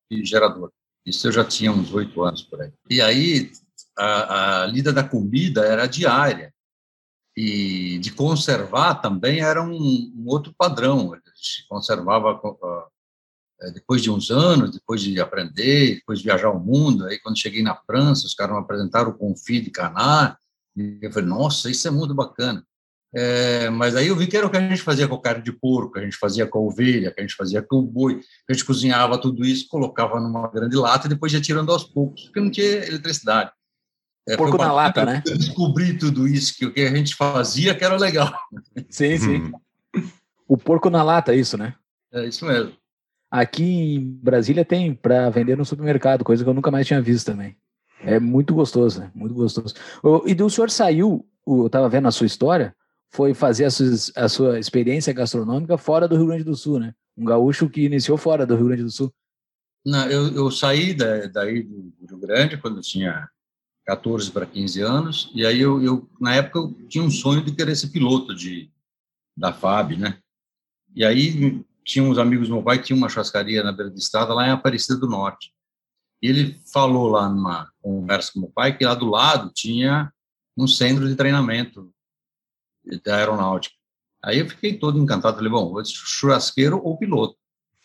de 0.09 0.25
gerador. 0.25 0.71
Isso 1.05 1.27
eu 1.27 1.31
já 1.31 1.43
tinha 1.43 1.71
uns 1.71 1.93
oito 1.93 2.21
anos 2.23 2.43
por 2.43 2.61
aí. 2.61 2.71
E 2.89 3.01
aí 3.01 3.51
a, 3.97 4.63
a 4.63 4.65
lida 4.67 4.93
da 4.93 5.03
comida 5.03 5.65
era 5.65 5.87
diária 5.87 6.53
e 7.35 7.97
de 7.99 8.11
conservar 8.11 8.95
também 8.95 9.41
era 9.41 9.63
um, 9.63 10.13
um 10.15 10.25
outro 10.27 10.53
padrão. 10.53 11.17
Se 11.35 11.67
conservava 11.67 12.33
uh, 12.33 13.73
depois 13.73 14.01
de 14.01 14.11
uns 14.11 14.29
anos, 14.29 14.71
depois 14.71 15.01
de 15.01 15.19
aprender, 15.19 15.95
depois 15.95 16.19
de 16.19 16.25
viajar 16.25 16.49
o 16.49 16.59
mundo. 16.59 17.05
Aí 17.05 17.19
quando 17.19 17.39
cheguei 17.39 17.63
na 17.63 17.75
França, 17.75 18.27
os 18.27 18.33
caras 18.33 18.55
me 18.55 18.61
apresentaram 18.61 19.11
o 19.11 19.17
confit 19.17 19.61
de 19.65 19.71
canar 19.71 20.39
e 20.75 20.99
eu 21.01 21.11
falei, 21.11 21.29
nossa, 21.29 21.69
isso 21.69 21.87
é 21.87 21.91
muito 21.91 22.13
bacana. 22.13 22.65
É, 23.13 23.69
mas 23.69 23.95
aí 23.95 24.07
eu 24.07 24.15
vi 24.15 24.25
que 24.25 24.37
era 24.37 24.47
o 24.47 24.49
que 24.49 24.57
a 24.57 24.61
gente 24.61 24.81
fazia 24.81 25.07
com 25.07 25.17
carne 25.17 25.43
de 25.43 25.51
porco, 25.51 25.93
que 25.93 25.99
a 25.99 26.03
gente 26.03 26.15
fazia 26.15 26.47
com 26.47 26.59
a 26.59 26.61
ovelha, 26.61 27.11
que 27.11 27.19
a 27.19 27.23
gente 27.23 27.35
fazia 27.35 27.61
com 27.61 27.77
o 27.77 27.81
boi, 27.81 28.19
que 28.19 28.25
a 28.49 28.53
gente 28.53 28.65
cozinhava 28.65 29.19
tudo 29.19 29.45
isso, 29.45 29.67
colocava 29.67 30.19
numa 30.19 30.47
grande 30.49 30.77
lata 30.77 31.07
e 31.07 31.09
depois 31.09 31.33
ia 31.33 31.41
tirando 31.41 31.71
aos 31.71 31.83
poucos, 31.83 32.23
porque 32.23 32.39
não 32.39 32.49
tinha 32.49 32.87
eletricidade. 32.87 33.51
É, 34.27 34.37
porco 34.37 34.57
na 34.57 34.71
lata, 34.71 35.03
né? 35.03 35.23
Eu 35.25 35.37
descobri 35.37 35.97
tudo 35.97 36.27
isso, 36.27 36.55
que 36.55 36.65
o 36.65 36.73
que 36.73 36.81
a 36.81 36.95
gente 36.95 37.15
fazia 37.15 37.75
que 37.75 37.83
era 37.83 37.97
legal. 37.97 38.31
Sim, 38.89 39.17
sim. 39.17 39.51
o 40.47 40.57
porco 40.57 40.89
na 40.89 41.03
lata, 41.03 41.33
isso, 41.33 41.57
né? 41.57 41.73
É 42.13 42.25
isso 42.25 42.45
mesmo. 42.45 42.73
Aqui 43.29 43.95
em 43.95 44.19
Brasília 44.21 44.63
tem 44.63 44.93
para 44.93 45.29
vender 45.29 45.57
no 45.57 45.65
supermercado, 45.65 46.23
coisa 46.23 46.43
que 46.43 46.49
eu 46.49 46.53
nunca 46.53 46.69
mais 46.69 46.85
tinha 46.85 47.01
visto 47.01 47.25
também. 47.25 47.57
É 47.99 48.19
muito 48.19 48.53
gostoso, 48.53 48.99
né? 48.99 49.11
Muito 49.15 49.33
gostoso. 49.33 49.73
E 50.25 50.33
do 50.33 50.49
senhor 50.49 50.69
saiu, 50.69 51.25
eu 51.47 51.67
estava 51.67 51.87
vendo 51.87 52.07
a 52.07 52.11
sua 52.11 52.27
história, 52.27 52.75
foi 53.11 53.33
fazer 53.33 53.65
a 53.65 53.71
sua, 53.71 53.87
a 54.15 54.29
sua 54.29 54.59
experiência 54.59 55.13
gastronômica 55.13 55.77
fora 55.77 56.07
do 56.07 56.15
Rio 56.15 56.27
Grande 56.27 56.43
do 56.43 56.55
Sul, 56.55 56.79
né? 56.79 56.93
Um 57.17 57.25
gaúcho 57.25 57.69
que 57.69 57.81
iniciou 57.81 58.17
fora 58.17 58.45
do 58.45 58.55
Rio 58.55 58.67
Grande 58.67 58.83
do 58.83 58.91
Sul. 58.91 59.13
Não, 59.85 60.09
eu, 60.09 60.33
eu 60.33 60.51
saí 60.51 60.93
da, 60.93 61.27
daí 61.27 61.63
do 61.63 62.07
Rio 62.07 62.17
Grande 62.17 62.57
quando 62.57 62.77
eu 62.77 62.81
tinha 62.81 63.29
14 63.85 64.31
para 64.31 64.45
15 64.45 64.81
anos, 64.81 65.31
e 65.35 65.45
aí 65.45 65.59
eu, 65.59 65.83
eu, 65.83 66.09
na 66.19 66.35
época, 66.35 66.59
eu 66.59 66.87
tinha 66.87 67.03
um 67.03 67.11
sonho 67.11 67.43
de 67.43 67.53
querer 67.53 67.75
ser 67.75 67.89
piloto 67.89 68.33
de, 68.33 68.71
da 69.35 69.51
FAB, 69.51 69.97
né? 69.97 70.19
E 70.95 71.03
aí 71.03 71.63
tinha 71.83 72.03
uns 72.03 72.17
amigos 72.17 72.47
meu 72.47 72.63
pai 72.63 72.81
tinha 72.81 72.95
uma 72.95 73.09
churrascaria 73.09 73.63
na 73.63 73.71
beira 73.71 73.89
da 73.89 73.97
estrada 73.97 74.33
lá 74.33 74.47
em 74.47 74.51
Aparecida 74.51 74.99
do 74.99 75.07
Norte. 75.07 75.51
E 76.21 76.27
ele 76.27 76.61
falou 76.71 77.07
lá 77.09 77.27
numa 77.27 77.69
conversa 77.81 78.31
com 78.33 78.41
meu 78.41 78.49
pai 78.49 78.77
que 78.77 78.85
lá 78.85 78.93
do 78.93 79.09
lado 79.09 79.51
tinha 79.53 80.11
um 80.55 80.67
centro 80.67 81.07
de 81.07 81.15
treinamento 81.15 81.91
da 83.03 83.17
aeronáutica. 83.17 83.75
Aí 84.23 84.39
eu 84.39 84.47
fiquei 84.47 84.77
todo 84.77 84.99
encantado, 84.99 85.37
falei, 85.37 85.51
bom, 85.51 85.71
vou 85.71 85.83
churrasqueiro 85.83 86.79
ou 86.83 86.97
piloto. 86.97 87.35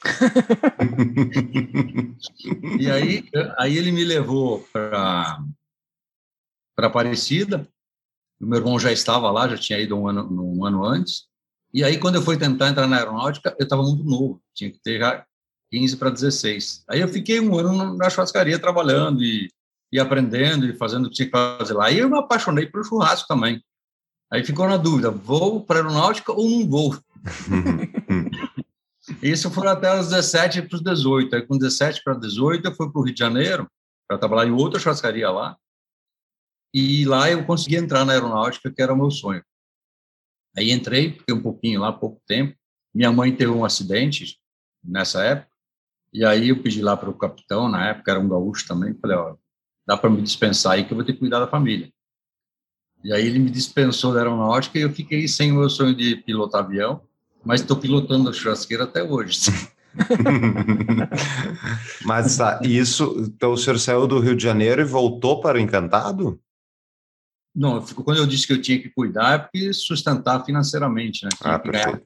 e 2.79 2.91
aí, 2.91 3.29
aí 3.59 3.77
ele 3.77 3.91
me 3.91 4.05
levou 4.05 4.61
para 4.73 5.43
para 6.77 6.89
Aparecida. 6.89 7.67
O 8.39 8.47
meu 8.47 8.59
irmão 8.59 8.79
já 8.79 8.93
estava 8.93 9.31
lá, 9.31 9.49
já 9.49 9.57
tinha 9.57 9.81
ido 9.81 9.97
um 9.97 10.07
ano, 10.07 10.29
um 10.31 10.67
ano 10.67 10.85
antes. 10.85 11.25
E 11.73 11.83
aí, 11.83 11.99
quando 11.99 12.17
eu 12.17 12.23
fui 12.23 12.37
tentar 12.37 12.69
entrar 12.69 12.87
na 12.87 12.99
aeronáutica, 12.99 13.57
eu 13.59 13.65
estava 13.65 13.83
muito 13.83 14.05
novo, 14.05 14.43
tinha 14.55 14.71
que 14.71 14.79
ter 14.79 14.99
já 14.99 15.25
15 15.71 15.97
para 15.97 16.11
16. 16.11 16.85
Aí 16.89 17.01
eu 17.01 17.09
fiquei 17.09 17.41
um 17.41 17.59
ano 17.59 17.97
na 17.97 18.11
churrascaria 18.11 18.59
trabalhando 18.59 19.23
e, 19.23 19.51
e 19.91 19.99
aprendendo 19.99 20.67
e 20.67 20.77
fazendo 20.77 21.07
o 21.07 21.09
que 21.09 21.17
tinha 21.17 21.27
que 21.27 21.33
fazer 21.33 21.73
lá. 21.73 21.91
E 21.91 21.99
eu 21.99 22.11
me 22.11 22.19
apaixonei 22.19 22.67
pelo 22.67 22.85
churrasco 22.85 23.27
também. 23.27 23.63
Aí 24.33 24.45
ficou 24.45 24.69
na 24.69 24.77
dúvida, 24.77 25.11
vou 25.11 25.65
para 25.65 25.81
a 25.81 25.83
aeronáutica 25.83 26.33
ou 26.33 26.51
não 26.51 26.69
vou? 26.69 26.99
Isso 29.23 29.51
foi 29.51 29.69
até 29.69 29.99
os 29.99 30.09
17 30.09 30.63
para 30.63 30.77
os 30.77 30.83
18. 30.83 31.37
Aí, 31.37 31.43
com 31.43 31.57
17 31.57 32.03
para 32.03 32.15
18, 32.15 32.67
eu 32.67 32.75
fui 32.75 32.91
para 32.91 33.01
o 33.01 33.05
Rio 33.05 33.15
de 33.15 33.21
Janeiro 33.21 33.71
para 34.09 34.19
trabalhar 34.19 34.49
em 34.51 34.53
outra 34.53 34.81
churrascaria 34.81 35.31
lá. 35.31 35.57
E 36.75 37.05
lá 37.05 37.31
eu 37.31 37.45
consegui 37.47 37.77
entrar 37.77 38.05
na 38.05 38.13
aeronáutica, 38.13 38.71
que 38.71 38.83
era 38.83 38.93
o 38.93 38.97
meu 38.97 39.11
sonho. 39.11 39.43
Aí 40.57 40.73
entrei, 40.73 41.13
fiquei 41.13 41.35
um 41.35 41.43
pouquinho 41.43 41.81
lá, 41.81 41.93
pouco 41.93 42.21
tempo. 42.27 42.57
Minha 42.95 43.13
mãe 43.13 43.35
teve 43.35 43.53
um 43.53 43.65
acidente 43.65 44.41
nessa 44.83 45.23
época, 45.23 45.51
e 46.13 46.25
aí 46.25 46.49
eu 46.49 46.63
pedi 46.63 46.81
lá 46.81 46.97
para 46.97 47.11
o 47.11 47.15
capitão, 47.19 47.69
na 47.69 47.89
época 47.89 48.11
era 48.11 48.21
um 48.21 48.29
gaúcho 48.29 48.67
também, 48.67 48.95
falei, 48.95 49.17
ó, 49.17 49.37
dá 49.87 49.97
para 49.97 50.09
me 50.09 50.23
dispensar 50.23 50.73
aí 50.73 50.85
que 50.85 50.93
eu 50.93 50.97
vou 50.97 51.05
ter 51.05 51.13
que 51.13 51.19
cuidar 51.19 51.41
da 51.41 51.49
família. 51.49 51.93
E 53.05 53.13
aí 53.13 53.27
ele 53.27 53.39
me 53.39 53.51
dispensou 53.51 54.13
da 54.13 54.21
aeronáutica 54.21 54.79
e 54.79 54.83
eu 54.83 54.93
fiquei 54.93 55.29
sem 55.29 55.53
o 55.53 55.57
meu 55.57 55.71
sonho 55.71 55.95
de 55.95 56.17
pilotar 56.17 56.65
avião, 56.65 57.01
mas 57.45 57.61
estou 57.61 57.77
pilotando 57.77 58.29
a 58.29 58.33
churrasqueira 58.33 58.85
até 58.85 59.03
hoje. 59.03 59.51
mas 62.05 62.37
tá, 62.37 62.61
isso, 62.63 63.15
então 63.19 63.53
o 63.53 63.57
senhor 63.57 63.79
saiu 63.79 64.07
do 64.07 64.19
Rio 64.19 64.37
de 64.37 64.43
Janeiro 64.43 64.83
e 64.83 64.85
voltou 64.85 65.41
para 65.41 65.57
o 65.57 65.61
Encantado? 65.61 66.41
Não, 67.55 67.81
quando 67.81 68.19
eu 68.19 68.27
disse 68.27 68.47
que 68.47 68.53
eu 68.53 68.61
tinha 68.61 68.79
que 68.79 68.91
cuidar 68.91 69.35
é 69.35 69.39
porque 69.39 69.73
sustentar 69.73 70.45
financeiramente, 70.45 71.25
né? 71.25 71.31
Tinha 71.41 71.55
ah, 71.55 71.59
que 71.59 71.71
ganhar, 71.71 72.03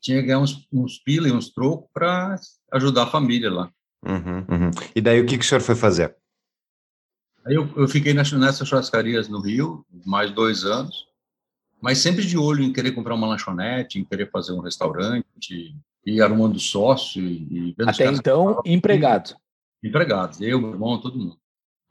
tinha 0.00 0.20
que 0.20 0.26
ganhar 0.26 0.40
uns, 0.40 0.66
uns 0.72 0.98
pila 0.98 1.28
e 1.28 1.32
uns 1.32 1.50
trocos 1.50 1.88
para 1.94 2.34
ajudar 2.72 3.04
a 3.04 3.06
família 3.06 3.48
lá. 3.48 3.70
Uhum, 4.04 4.44
uhum. 4.48 4.70
E 4.96 5.00
daí 5.00 5.20
o 5.20 5.26
que, 5.26 5.38
que 5.38 5.44
o 5.44 5.48
senhor 5.48 5.60
foi 5.60 5.76
fazer? 5.76 6.16
Aí 7.44 7.54
eu, 7.54 7.68
eu 7.76 7.88
fiquei 7.88 8.14
nessas, 8.14 8.38
nessas 8.38 8.68
churrascarias 8.68 9.28
no 9.28 9.40
Rio, 9.40 9.84
mais 10.04 10.30
dois 10.30 10.64
anos, 10.64 11.08
mas 11.80 11.98
sempre 11.98 12.24
de 12.24 12.38
olho 12.38 12.62
em 12.62 12.72
querer 12.72 12.92
comprar 12.92 13.14
uma 13.14 13.26
lanchonete, 13.26 13.98
em 13.98 14.04
querer 14.04 14.30
fazer 14.30 14.52
um 14.52 14.60
restaurante, 14.60 15.76
e 16.04 16.20
arrumando 16.20 16.58
sócio. 16.58 17.22
E, 17.22 17.74
e 17.78 17.82
Até 17.86 18.06
então, 18.06 18.60
empregado. 18.64 19.34
Empregado, 19.82 20.42
eu, 20.42 20.60
meu 20.60 20.70
irmão, 20.70 21.00
todo 21.00 21.18
mundo. 21.18 21.36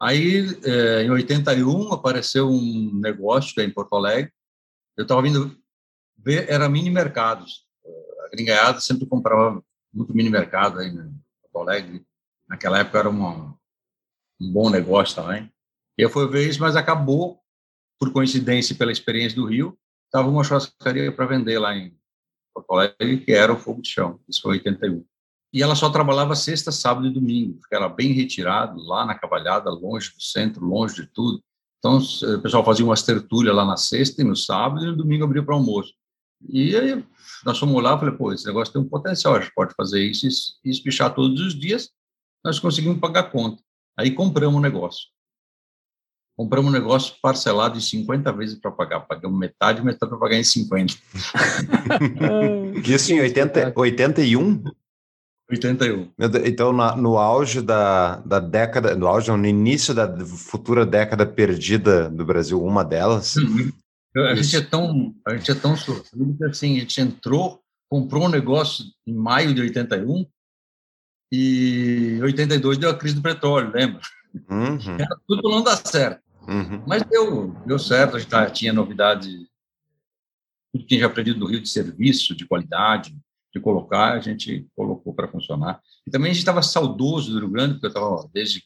Aí, 0.00 0.46
é, 0.64 1.02
em 1.04 1.10
81, 1.10 1.92
apareceu 1.92 2.48
um 2.48 2.90
negócio 2.94 3.60
é 3.60 3.64
em 3.64 3.70
Porto 3.70 3.94
Alegre. 3.94 4.32
Eu 4.96 5.02
estava 5.02 5.22
vindo 5.22 5.56
ver, 6.18 6.48
era 6.50 6.68
mini 6.68 6.90
mercados. 6.90 7.66
A 8.24 8.30
gringaiada 8.30 8.80
sempre 8.80 9.06
comprava 9.06 9.62
muito 9.92 10.14
mini 10.14 10.30
mercado 10.30 10.78
aí 10.78 10.88
em 10.88 11.14
Porto 11.42 11.68
Alegre. 11.68 12.04
Naquela 12.48 12.78
época 12.80 12.98
era 12.98 13.08
uma, 13.08 13.56
um 14.42 14.52
bom 14.52 14.70
negócio 14.70 15.16
também. 15.16 15.50
E 15.98 16.02
eu 16.02 16.10
fui 16.10 16.26
ver 16.28 16.48
isso, 16.48 16.60
mas 16.60 16.76
acabou, 16.76 17.40
por 17.98 18.12
coincidência 18.12 18.74
pela 18.74 18.92
experiência 18.92 19.36
do 19.36 19.46
Rio, 19.46 19.78
estava 20.06 20.28
uma 20.28 20.44
churrascaria 20.44 21.12
para 21.12 21.26
vender 21.26 21.58
lá 21.58 21.76
em 21.76 21.96
Porto 22.54 22.72
Alegre, 22.72 23.24
que 23.24 23.32
era 23.32 23.52
o 23.52 23.58
Fogo 23.58 23.82
de 23.82 23.88
Chão. 23.88 24.20
Isso 24.28 24.42
foi 24.42 24.52
81 24.52 25.04
e 25.52 25.62
ela 25.62 25.74
só 25.74 25.90
trabalhava 25.90 26.34
sexta, 26.34 26.72
sábado 26.72 27.06
e 27.06 27.12
domingo, 27.12 27.58
porque 27.58 27.74
era 27.74 27.88
bem 27.88 28.12
retirado, 28.12 28.80
lá 28.80 29.04
na 29.04 29.14
Cavalhada, 29.14 29.70
longe 29.70 30.10
do 30.14 30.22
centro, 30.22 30.64
longe 30.64 31.02
de 31.02 31.06
tudo. 31.08 31.42
Então, 31.78 31.98
o 31.98 32.40
pessoal 32.40 32.64
fazia 32.64 32.84
umas 32.84 33.02
tertúlias 33.02 33.54
lá 33.54 33.64
na 33.64 33.76
sexta 33.76 34.22
e 34.22 34.24
no 34.24 34.34
sábado, 34.34 34.82
e 34.82 34.86
no 34.86 34.96
domingo 34.96 35.24
abria 35.24 35.42
para 35.42 35.54
almoço. 35.54 35.92
E 36.48 36.74
aí, 36.74 37.04
nós 37.44 37.58
fomos 37.58 37.82
lá, 37.82 37.98
falei, 37.98 38.14
pô, 38.14 38.32
esse 38.32 38.46
negócio 38.46 38.72
tem 38.72 38.80
um 38.80 38.88
potencial, 38.88 39.34
a 39.34 39.40
gente 39.40 39.52
pode 39.54 39.74
fazer 39.74 40.02
isso 40.02 40.26
e 40.64 40.70
espichar 40.70 41.14
todos 41.14 41.38
os 41.40 41.58
dias, 41.58 41.90
nós 42.42 42.58
conseguimos 42.58 42.98
pagar 42.98 43.20
a 43.20 43.30
conta. 43.30 43.62
Aí 43.98 44.10
compramos 44.10 44.58
o 44.58 44.62
negócio. 44.62 45.08
Compramos 46.36 46.70
um 46.70 46.72
negócio 46.72 47.14
parcelado 47.22 47.76
em 47.76 47.80
50 47.80 48.32
vezes 48.32 48.58
para 48.58 48.70
pagar. 48.70 49.00
Pagamos 49.00 49.38
metade, 49.38 49.84
metade 49.84 50.08
para 50.08 50.18
pagar 50.18 50.36
em 50.36 50.44
50. 50.44 50.94
Isso 52.84 53.12
em 53.12 53.20
80, 53.20 53.72
81? 53.76 54.64
81. 55.50 56.10
Então, 56.44 56.72
no 56.96 57.18
auge 57.18 57.60
da, 57.60 58.16
da 58.20 58.40
década, 58.40 58.96
no 58.96 59.06
auge, 59.06 59.30
no 59.30 59.46
início 59.46 59.94
da 59.94 60.08
futura 60.24 60.86
década 60.86 61.26
perdida 61.26 62.08
do 62.08 62.24
Brasil, 62.24 62.62
uma 62.62 62.82
delas. 62.82 63.36
Uhum. 63.36 63.70
A 64.16 64.34
gente, 64.34 64.56
é 64.56 64.60
tão, 64.60 65.14
a 65.26 65.36
gente 65.36 65.50
é 65.50 65.54
tão 65.54 65.76
sofrido 65.76 66.36
que 66.36 66.44
assim, 66.44 66.76
a 66.76 66.80
gente 66.80 67.00
entrou, 67.00 67.60
comprou 67.90 68.24
um 68.24 68.28
negócio 68.28 68.84
em 69.06 69.14
maio 69.14 69.54
de 69.54 69.60
81 69.62 70.26
e 71.32 72.18
82 72.20 72.76
deu 72.76 72.90
a 72.90 72.94
crise 72.94 73.14
do 73.14 73.22
petróleo, 73.22 73.72
lembra? 73.72 74.02
Uhum. 74.50 74.96
Era 74.98 75.16
tudo 75.26 75.48
não 75.48 75.62
dar 75.62 75.76
certo. 75.76 76.20
Uhum. 76.46 76.84
Mas 76.86 77.02
deu, 77.04 77.56
deu 77.64 77.78
certo, 77.78 78.16
a 78.16 78.18
gente 78.18 78.28
tá, 78.28 78.50
tinha 78.50 78.70
novidade, 78.70 79.48
tudo 80.70 80.84
que 80.84 80.94
a 80.94 80.98
gente 80.98 81.06
aprendido 81.06 81.40
no 81.40 81.46
Rio 81.46 81.62
de 81.62 81.70
serviço, 81.70 82.36
de 82.36 82.46
qualidade, 82.46 83.16
de 83.50 83.60
colocar, 83.60 84.12
a 84.12 84.20
gente 84.20 84.66
colocou 84.76 85.14
para 85.14 85.26
funcionar. 85.26 85.80
E 86.06 86.10
também 86.10 86.30
a 86.30 86.34
gente 86.34 86.42
estava 86.42 86.60
saudoso 86.60 87.32
do 87.32 87.38
Rio 87.38 87.50
Grande, 87.50 87.74
porque 87.74 87.86
eu 87.86 87.88
estava 87.88 88.28
desde 88.30 88.62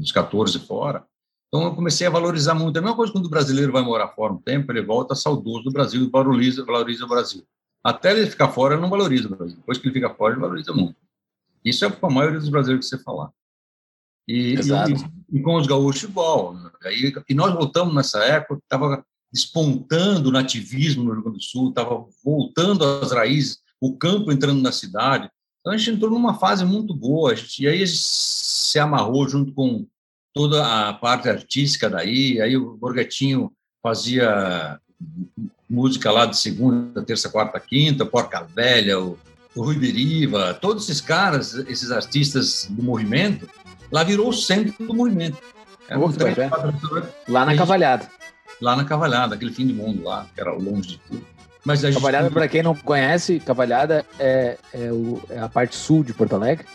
os 0.00 0.10
14 0.10 0.58
fora. 0.60 1.04
Então 1.48 1.64
eu 1.64 1.74
comecei 1.74 2.06
a 2.06 2.10
valorizar 2.10 2.54
muito. 2.54 2.78
A 2.78 2.82
mesma 2.82 2.96
coisa 2.96 3.12
quando 3.12 3.26
o 3.26 3.30
brasileiro 3.30 3.72
vai 3.72 3.82
morar 3.82 4.08
fora 4.08 4.32
um 4.32 4.40
tempo, 4.40 4.72
ele 4.72 4.82
volta 4.82 5.14
saudoso 5.14 5.64
do 5.64 5.70
Brasil 5.70 6.02
e 6.02 6.10
valoriza, 6.10 6.64
valoriza 6.64 7.04
o 7.04 7.08
Brasil. 7.08 7.46
Até 7.84 8.12
ele 8.12 8.30
ficar 8.30 8.48
fora, 8.48 8.74
ele 8.74 8.82
não 8.82 8.90
valoriza 8.90 9.28
o 9.28 9.36
Brasil. 9.36 9.56
Depois 9.56 9.78
que 9.78 9.86
ele 9.86 9.94
fica 9.94 10.08
fora, 10.10 10.32
ele 10.32 10.40
valoriza 10.40 10.72
muito. 10.72 10.96
Isso 11.66 11.84
é 11.84 11.90
com 11.90 12.06
a 12.06 12.10
maioria 12.10 12.38
dos 12.38 12.48
brasileiros 12.48 12.88
que 12.88 12.96
você 12.96 13.02
falar. 13.02 13.30
E, 14.28 14.54
e, 14.54 15.38
e, 15.38 15.42
com 15.42 15.56
os 15.56 15.66
gaúchos, 15.66 16.04
igual. 16.04 16.56
Aí, 16.84 17.12
e 17.28 17.34
nós 17.34 17.52
voltamos 17.52 17.94
nessa 17.94 18.22
época, 18.24 18.60
estava 18.62 19.04
despontando 19.32 20.28
o 20.28 20.32
nativismo 20.32 21.04
no 21.04 21.12
Rio 21.12 21.22
Grande 21.22 21.38
do 21.38 21.44
Sul, 21.44 21.70
estava 21.70 22.06
voltando 22.24 22.84
às 22.84 23.12
raízes 23.12 23.58
o 23.80 23.96
campo 23.96 24.32
entrando 24.32 24.62
na 24.62 24.72
cidade. 24.72 25.28
Então 25.60 25.72
a 25.72 25.76
gente 25.76 25.90
entrou 25.90 26.10
numa 26.10 26.34
fase 26.34 26.64
muito 26.64 26.94
boa, 26.94 27.34
gente, 27.34 27.62
e 27.62 27.68
aí 27.68 27.82
a 27.82 27.86
gente 27.86 27.98
se 27.98 28.78
amarrou 28.78 29.28
junto 29.28 29.52
com 29.52 29.86
toda 30.32 30.88
a 30.88 30.92
parte 30.92 31.28
artística 31.28 31.90
daí, 31.90 32.40
aí 32.40 32.56
o 32.56 32.76
Borgetinho 32.76 33.52
fazia 33.82 34.80
música 35.68 36.10
lá 36.10 36.24
de 36.26 36.36
segunda, 36.36 37.02
terça, 37.02 37.28
quarta, 37.28 37.58
quinta, 37.58 38.06
Porca 38.06 38.44
Velha, 38.44 39.00
o, 39.00 39.18
o 39.56 39.62
Rui 39.62 39.76
Beriva, 39.76 40.52
todos 40.54 40.84
esses 40.84 41.00
caras, 41.00 41.54
esses 41.54 41.90
artistas 41.90 42.68
do 42.70 42.82
movimento, 42.82 43.48
lá 43.90 44.04
virou 44.04 44.28
o 44.28 44.32
centro 44.32 44.86
do 44.86 44.94
movimento. 44.94 45.38
Era 45.88 45.98
é. 45.98 47.02
Lá 47.28 47.46
na 47.46 47.56
Cavalhada. 47.56 48.06
Lá 48.60 48.76
na 48.76 48.84
Cavalhada, 48.84 49.34
aquele 49.34 49.52
fim 49.52 49.66
de 49.66 49.72
mundo 49.72 50.04
lá, 50.04 50.26
que 50.34 50.40
era 50.40 50.52
longe 50.52 50.90
de 50.90 50.98
tudo. 50.98 51.24
Mas 51.64 51.84
a 51.84 51.92
Cavalhada, 51.92 52.24
gente... 52.24 52.34
para 52.34 52.48
quem 52.48 52.62
não 52.62 52.74
conhece, 52.74 53.40
Cavalhada 53.40 54.04
é, 54.18 54.58
é, 54.72 54.92
o, 54.92 55.20
é, 55.30 55.38
a 55.38 55.48
parte 55.48 55.74
sul 55.74 56.04
de 56.04 56.12
Porto 56.12 56.34
Alegre. 56.34 56.66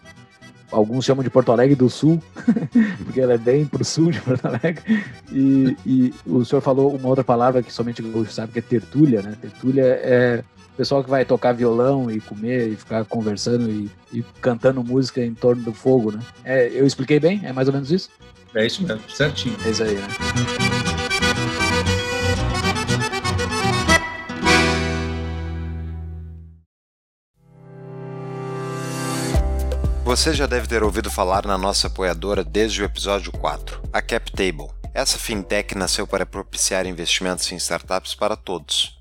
Alguns 0.71 1.03
chamam 1.05 1.23
de 1.23 1.29
Porto 1.29 1.51
Alegre 1.51 1.75
do 1.75 1.89
Sul, 1.89 2.23
porque 3.03 3.19
ela 3.19 3.33
é 3.33 3.37
bem 3.37 3.65
pro 3.65 3.83
sul 3.83 4.09
de 4.09 4.21
Porto 4.21 4.45
Alegre. 4.45 5.03
E, 5.29 5.75
e 5.85 6.13
o 6.25 6.45
senhor 6.45 6.61
falou 6.61 6.95
uma 6.95 7.09
outra 7.09 7.25
palavra 7.25 7.61
que 7.61 7.73
somente 7.73 8.01
o 8.01 8.09
Gaúcho 8.09 8.31
sabe, 8.31 8.53
que 8.53 8.59
é 8.59 8.61
tertúlia, 8.61 9.21
né? 9.21 9.35
Tertúlia 9.41 9.83
é 9.83 10.43
pessoal 10.77 11.03
que 11.03 11.09
vai 11.09 11.25
tocar 11.25 11.53
violão 11.53 12.09
e 12.09 12.19
comer 12.19 12.69
e 12.69 12.75
ficar 12.75 13.05
conversando 13.05 13.69
e, 13.69 13.89
e 14.13 14.23
cantando 14.41 14.83
música 14.83 15.23
em 15.23 15.33
torno 15.33 15.63
do 15.63 15.73
fogo, 15.73 16.11
né? 16.11 16.19
É, 16.43 16.67
eu 16.67 16.85
expliquei 16.85 17.19
bem? 17.19 17.41
É 17.43 17.53
mais 17.53 17.67
ou 17.67 17.73
menos 17.73 17.91
isso? 17.91 18.09
É 18.53 18.65
isso 18.65 18.83
mesmo, 18.83 19.01
certinho. 19.09 19.55
É 19.65 19.69
isso 19.69 19.83
aí, 19.83 19.95
né? 19.95 20.07
Você 30.03 30.33
já 30.33 30.45
deve 30.45 30.67
ter 30.67 30.83
ouvido 30.83 31.09
falar 31.09 31.45
na 31.45 31.57
nossa 31.57 31.87
apoiadora 31.87 32.43
desde 32.43 32.81
o 32.81 32.85
episódio 32.85 33.31
4, 33.31 33.81
a 33.93 34.01
CapTable. 34.01 34.67
Essa 34.93 35.17
fintech 35.17 35.73
nasceu 35.73 36.05
para 36.05 36.25
propiciar 36.25 36.85
investimentos 36.85 37.49
em 37.49 37.55
startups 37.55 38.13
para 38.13 38.35
todos. 38.35 39.00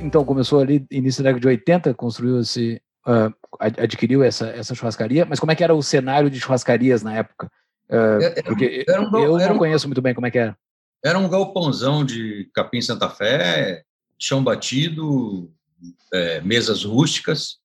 Então, 0.00 0.24
começou 0.24 0.60
ali 0.60 0.84
início 0.90 1.22
da 1.22 1.30
década 1.30 1.40
de 1.40 1.48
80, 1.48 1.94
construiu 1.94 2.40
esse, 2.40 2.80
uh, 3.06 3.32
adquiriu 3.60 4.22
essa, 4.22 4.48
essa 4.48 4.74
churrascaria, 4.74 5.26
mas 5.26 5.38
como 5.38 5.52
é 5.52 5.54
que 5.54 5.64
era 5.64 5.74
o 5.74 5.82
cenário 5.82 6.30
de 6.30 6.40
churrascarias 6.40 7.02
na 7.02 7.14
época? 7.14 7.50
Uh, 7.88 8.42
porque 8.44 8.84
era 8.88 9.02
um, 9.02 9.18
eu 9.18 9.38
não 9.38 9.54
um, 9.56 9.58
conheço 9.58 9.86
muito 9.88 10.00
bem 10.00 10.14
como 10.14 10.26
é 10.26 10.30
que 10.30 10.38
era. 10.38 10.56
Era 11.04 11.18
um 11.18 11.28
galpãozão 11.28 12.04
de 12.04 12.48
capim 12.54 12.80
Santa 12.80 13.08
Fé, 13.08 13.82
chão 14.18 14.44
batido, 14.44 15.50
é, 16.12 16.40
mesas 16.40 16.84
rústicas. 16.84 17.58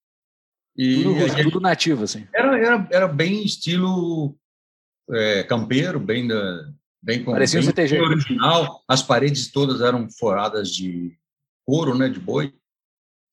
E 0.76 1.04
tudo, 1.04 1.28
gente, 1.28 1.44
tudo 1.44 1.60
nativo, 1.60 2.04
assim. 2.04 2.28
Era, 2.34 2.58
era, 2.58 2.88
era 2.92 3.08
bem 3.08 3.44
estilo 3.46 4.36
é, 5.12 5.44
campeiro, 5.44 6.00
bem, 6.00 6.28
da, 6.28 6.70
bem, 7.02 7.24
Parecia 7.24 7.60
bem 7.60 7.68
um 7.68 7.72
CTG. 7.72 8.00
original. 8.00 8.84
As 8.88 9.02
paredes 9.02 9.52
todas 9.52 9.82
eram 9.82 10.10
foradas 10.10 10.70
de 10.70 11.18
couro, 11.66 11.98
né, 11.98 12.08
de 12.08 12.20
boi. 12.20 12.54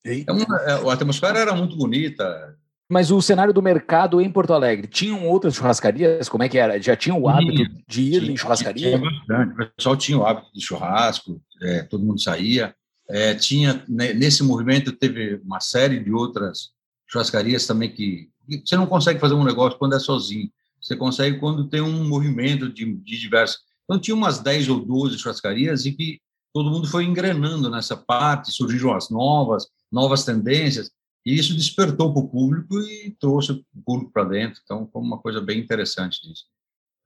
É 0.05 0.33
uma, 0.33 0.61
é, 0.63 0.73
a 0.73 0.93
atmosfera 0.93 1.39
era 1.39 1.55
muito 1.55 1.77
bonita. 1.77 2.57
Mas 2.91 3.11
o 3.11 3.23
cenário 3.23 3.55
do 3.55 3.63
mercado 3.63 4.21
em 4.21 4.31
Porto 4.31 4.53
Alegre, 4.53 4.87
tinham 4.87 5.27
outras 5.27 5.55
churrascarias? 5.55 6.29
Como 6.29 6.43
é 6.43 6.49
que 6.49 6.59
era? 6.59 6.81
Já 6.81 6.97
tinham 6.97 7.21
o 7.21 7.29
hábito 7.29 7.73
de 7.89 8.03
ir 8.03 8.21
tinha, 8.21 8.33
em 8.33 8.37
churrascaria? 8.37 8.99
Tinha 8.99 8.99
bastante. 8.99 9.63
O 9.63 9.73
pessoal 9.75 9.97
tinha 9.97 10.19
o 10.19 10.27
hábito 10.27 10.53
de 10.53 10.61
churrasco, 10.61 11.41
é, 11.63 11.83
todo 11.85 12.05
mundo 12.05 12.21
saía. 12.21 12.75
É, 13.09 13.35
tinha 13.35 13.85
Nesse 13.89 14.43
movimento 14.43 14.93
teve 14.93 15.41
uma 15.45 15.61
série 15.61 16.01
de 16.01 16.13
outras 16.13 16.71
churrascarias 17.07 17.67
também 17.67 17.91
que... 17.91 18.29
Você 18.65 18.77
não 18.77 18.87
consegue 18.87 19.21
fazer 19.21 19.35
um 19.35 19.45
negócio 19.45 19.79
quando 19.79 19.95
é 19.95 19.99
sozinho. 19.99 20.51
Você 20.81 20.97
consegue 20.97 21.39
quando 21.39 21.69
tem 21.69 21.81
um 21.81 22.09
movimento 22.09 22.69
de, 22.69 22.85
de 22.85 23.19
diversos... 23.19 23.61
Então 23.85 24.01
tinha 24.01 24.15
umas 24.15 24.39
10 24.41 24.69
ou 24.69 24.85
12 24.85 25.19
churrascarias 25.19 25.87
e 25.87 25.93
que 25.93 26.21
todo 26.53 26.71
mundo 26.71 26.87
foi 26.87 27.05
engrenando 27.05 27.71
nessa 27.71 27.97
parte, 27.97 28.53
surgiram 28.53 28.95
as 28.95 29.11
novas, 29.11 29.67
novas 29.91 30.25
tendências. 30.25 30.91
E 31.25 31.39
isso 31.39 31.55
despertou 31.55 32.13
para 32.13 32.23
o 32.23 32.29
público 32.29 32.79
e 32.81 33.17
trouxe 33.19 33.53
o 33.53 33.65
público 33.85 34.13
para 34.13 34.25
dentro. 34.25 34.61
Então, 34.65 34.89
foi 34.93 35.01
uma 35.01 35.19
coisa 35.19 35.41
bem 35.41 35.61
interessante 35.61 36.21
disso. 36.21 36.45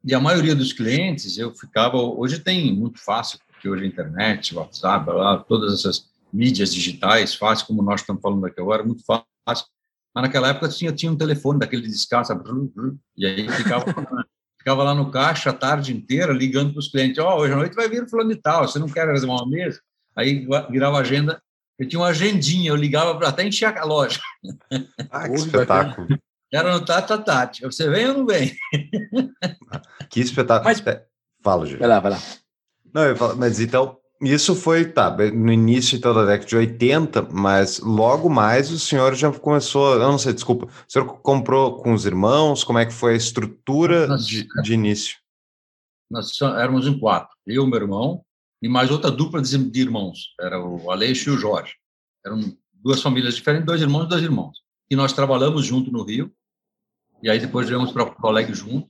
E 0.04 0.14
a 0.14 0.20
maioria 0.20 0.54
dos 0.54 0.72
clientes, 0.72 1.36
eu 1.36 1.54
ficava. 1.54 1.96
Hoje 1.96 2.38
tem 2.38 2.74
muito 2.74 2.98
fácil, 2.98 3.38
porque 3.46 3.68
hoje 3.68 3.84
a 3.84 3.86
internet, 3.86 4.54
WhatsApp, 4.54 5.10
lá, 5.10 5.38
todas 5.38 5.72
essas 5.74 6.08
mídias 6.32 6.72
digitais, 6.72 7.34
fácil, 7.34 7.66
como 7.66 7.82
nós 7.82 8.00
estamos 8.00 8.22
falando 8.22 8.44
aqui 8.46 8.60
agora, 8.60 8.84
muito 8.84 9.04
fácil. 9.04 9.66
Mas 10.14 10.22
naquela 10.22 10.48
época 10.48 10.68
tinha, 10.68 10.92
tinha 10.92 11.12
um 11.12 11.16
telefone 11.16 11.58
daquele 11.58 11.82
de 11.82 11.88
descassa, 11.88 12.40
e 13.16 13.26
aí 13.26 13.48
ficava, 13.50 13.84
ficava 14.66 14.82
lá 14.82 14.96
no 14.96 15.12
caixa 15.12 15.50
a 15.50 15.52
tarde 15.52 15.94
inteira 15.94 16.32
ligando 16.32 16.72
para 16.72 16.80
os 16.80 16.88
clientes: 16.88 17.22
Ó, 17.22 17.36
oh, 17.36 17.40
hoje 17.42 17.52
à 17.52 17.56
noite 17.56 17.76
vai 17.76 17.88
vir 17.88 18.02
o 18.02 18.08
fulano 18.08 18.30
de 18.30 18.36
tal, 18.36 18.66
você 18.66 18.80
não 18.80 18.88
quer 18.88 19.06
reservar 19.06 19.36
uma 19.36 19.48
mesa? 19.48 19.80
Aí 20.16 20.44
virava 20.68 20.98
agenda 20.98 21.40
eu 21.78 21.86
tinha 21.86 22.00
uma 22.00 22.08
agendinha, 22.08 22.70
eu 22.70 22.76
ligava 22.76 23.14
para 23.18 23.28
até 23.28 23.46
encher 23.46 23.76
a 23.76 23.84
loja. 23.84 24.18
Ah, 25.10 25.28
que 25.28 25.34
espetáculo. 25.34 26.08
Era 26.50 26.72
no 26.72 26.82
Tata 26.82 27.18
Tati. 27.18 27.62
Você 27.62 27.90
vem 27.90 28.08
ou 28.08 28.18
não 28.18 28.26
vem? 28.26 28.54
Que 30.08 30.20
espetáculo. 30.20 30.64
Mas... 30.64 30.86
É, 30.86 31.04
fala, 31.42 31.66
Gil. 31.66 31.78
Vai 31.78 31.88
lá, 31.88 32.00
vai 32.00 32.12
lá. 32.12 32.18
Não, 32.94 33.14
falo, 33.14 33.36
mas 33.36 33.60
então, 33.60 33.98
isso 34.20 34.54
foi, 34.54 34.84
tá, 34.86 35.14
no 35.32 35.52
início 35.52 35.96
então, 35.96 36.14
da 36.14 36.24
década 36.24 36.46
de 36.46 36.56
80, 36.56 37.28
mas 37.32 37.80
logo 37.80 38.28
mais 38.28 38.70
o 38.70 38.78
senhor 38.78 39.14
já 39.14 39.30
começou, 39.32 39.94
eu 39.94 39.98
não 40.00 40.18
sei, 40.18 40.32
desculpa, 40.32 40.66
o 40.66 40.70
senhor 40.90 41.06
comprou 41.20 41.76
com 41.76 41.92
os 41.92 42.06
irmãos, 42.06 42.64
como 42.64 42.78
é 42.78 42.86
que 42.86 42.92
foi 42.92 43.12
a 43.12 43.16
estrutura 43.16 44.06
nós, 44.06 44.26
de, 44.26 44.46
de 44.62 44.72
início? 44.72 45.16
Nós 46.10 46.40
éramos 46.40 46.86
em 46.86 46.98
quatro, 46.98 47.36
eu, 47.46 47.66
meu 47.66 47.80
irmão, 47.80 48.24
e 48.62 48.68
mais 48.68 48.90
outra 48.90 49.10
dupla 49.10 49.42
de 49.42 49.80
irmãos, 49.80 50.34
era 50.40 50.58
o 50.58 50.90
Aleixo 50.90 51.30
e 51.30 51.32
o 51.34 51.38
Jorge. 51.38 51.74
Eram 52.24 52.40
duas 52.72 53.02
famílias 53.02 53.34
diferentes, 53.34 53.66
dois 53.66 53.82
irmãos 53.82 54.04
e 54.04 54.08
dois 54.08 54.22
irmãos. 54.22 54.58
E 54.90 54.96
nós 54.96 55.12
trabalhamos 55.12 55.66
junto 55.66 55.92
no 55.92 56.02
Rio, 56.02 56.32
e 57.22 57.28
aí 57.28 57.38
depois 57.38 57.68
viemos 57.68 57.92
para 57.92 58.04
o 58.04 58.14
colégio 58.14 58.54
junto, 58.54 58.88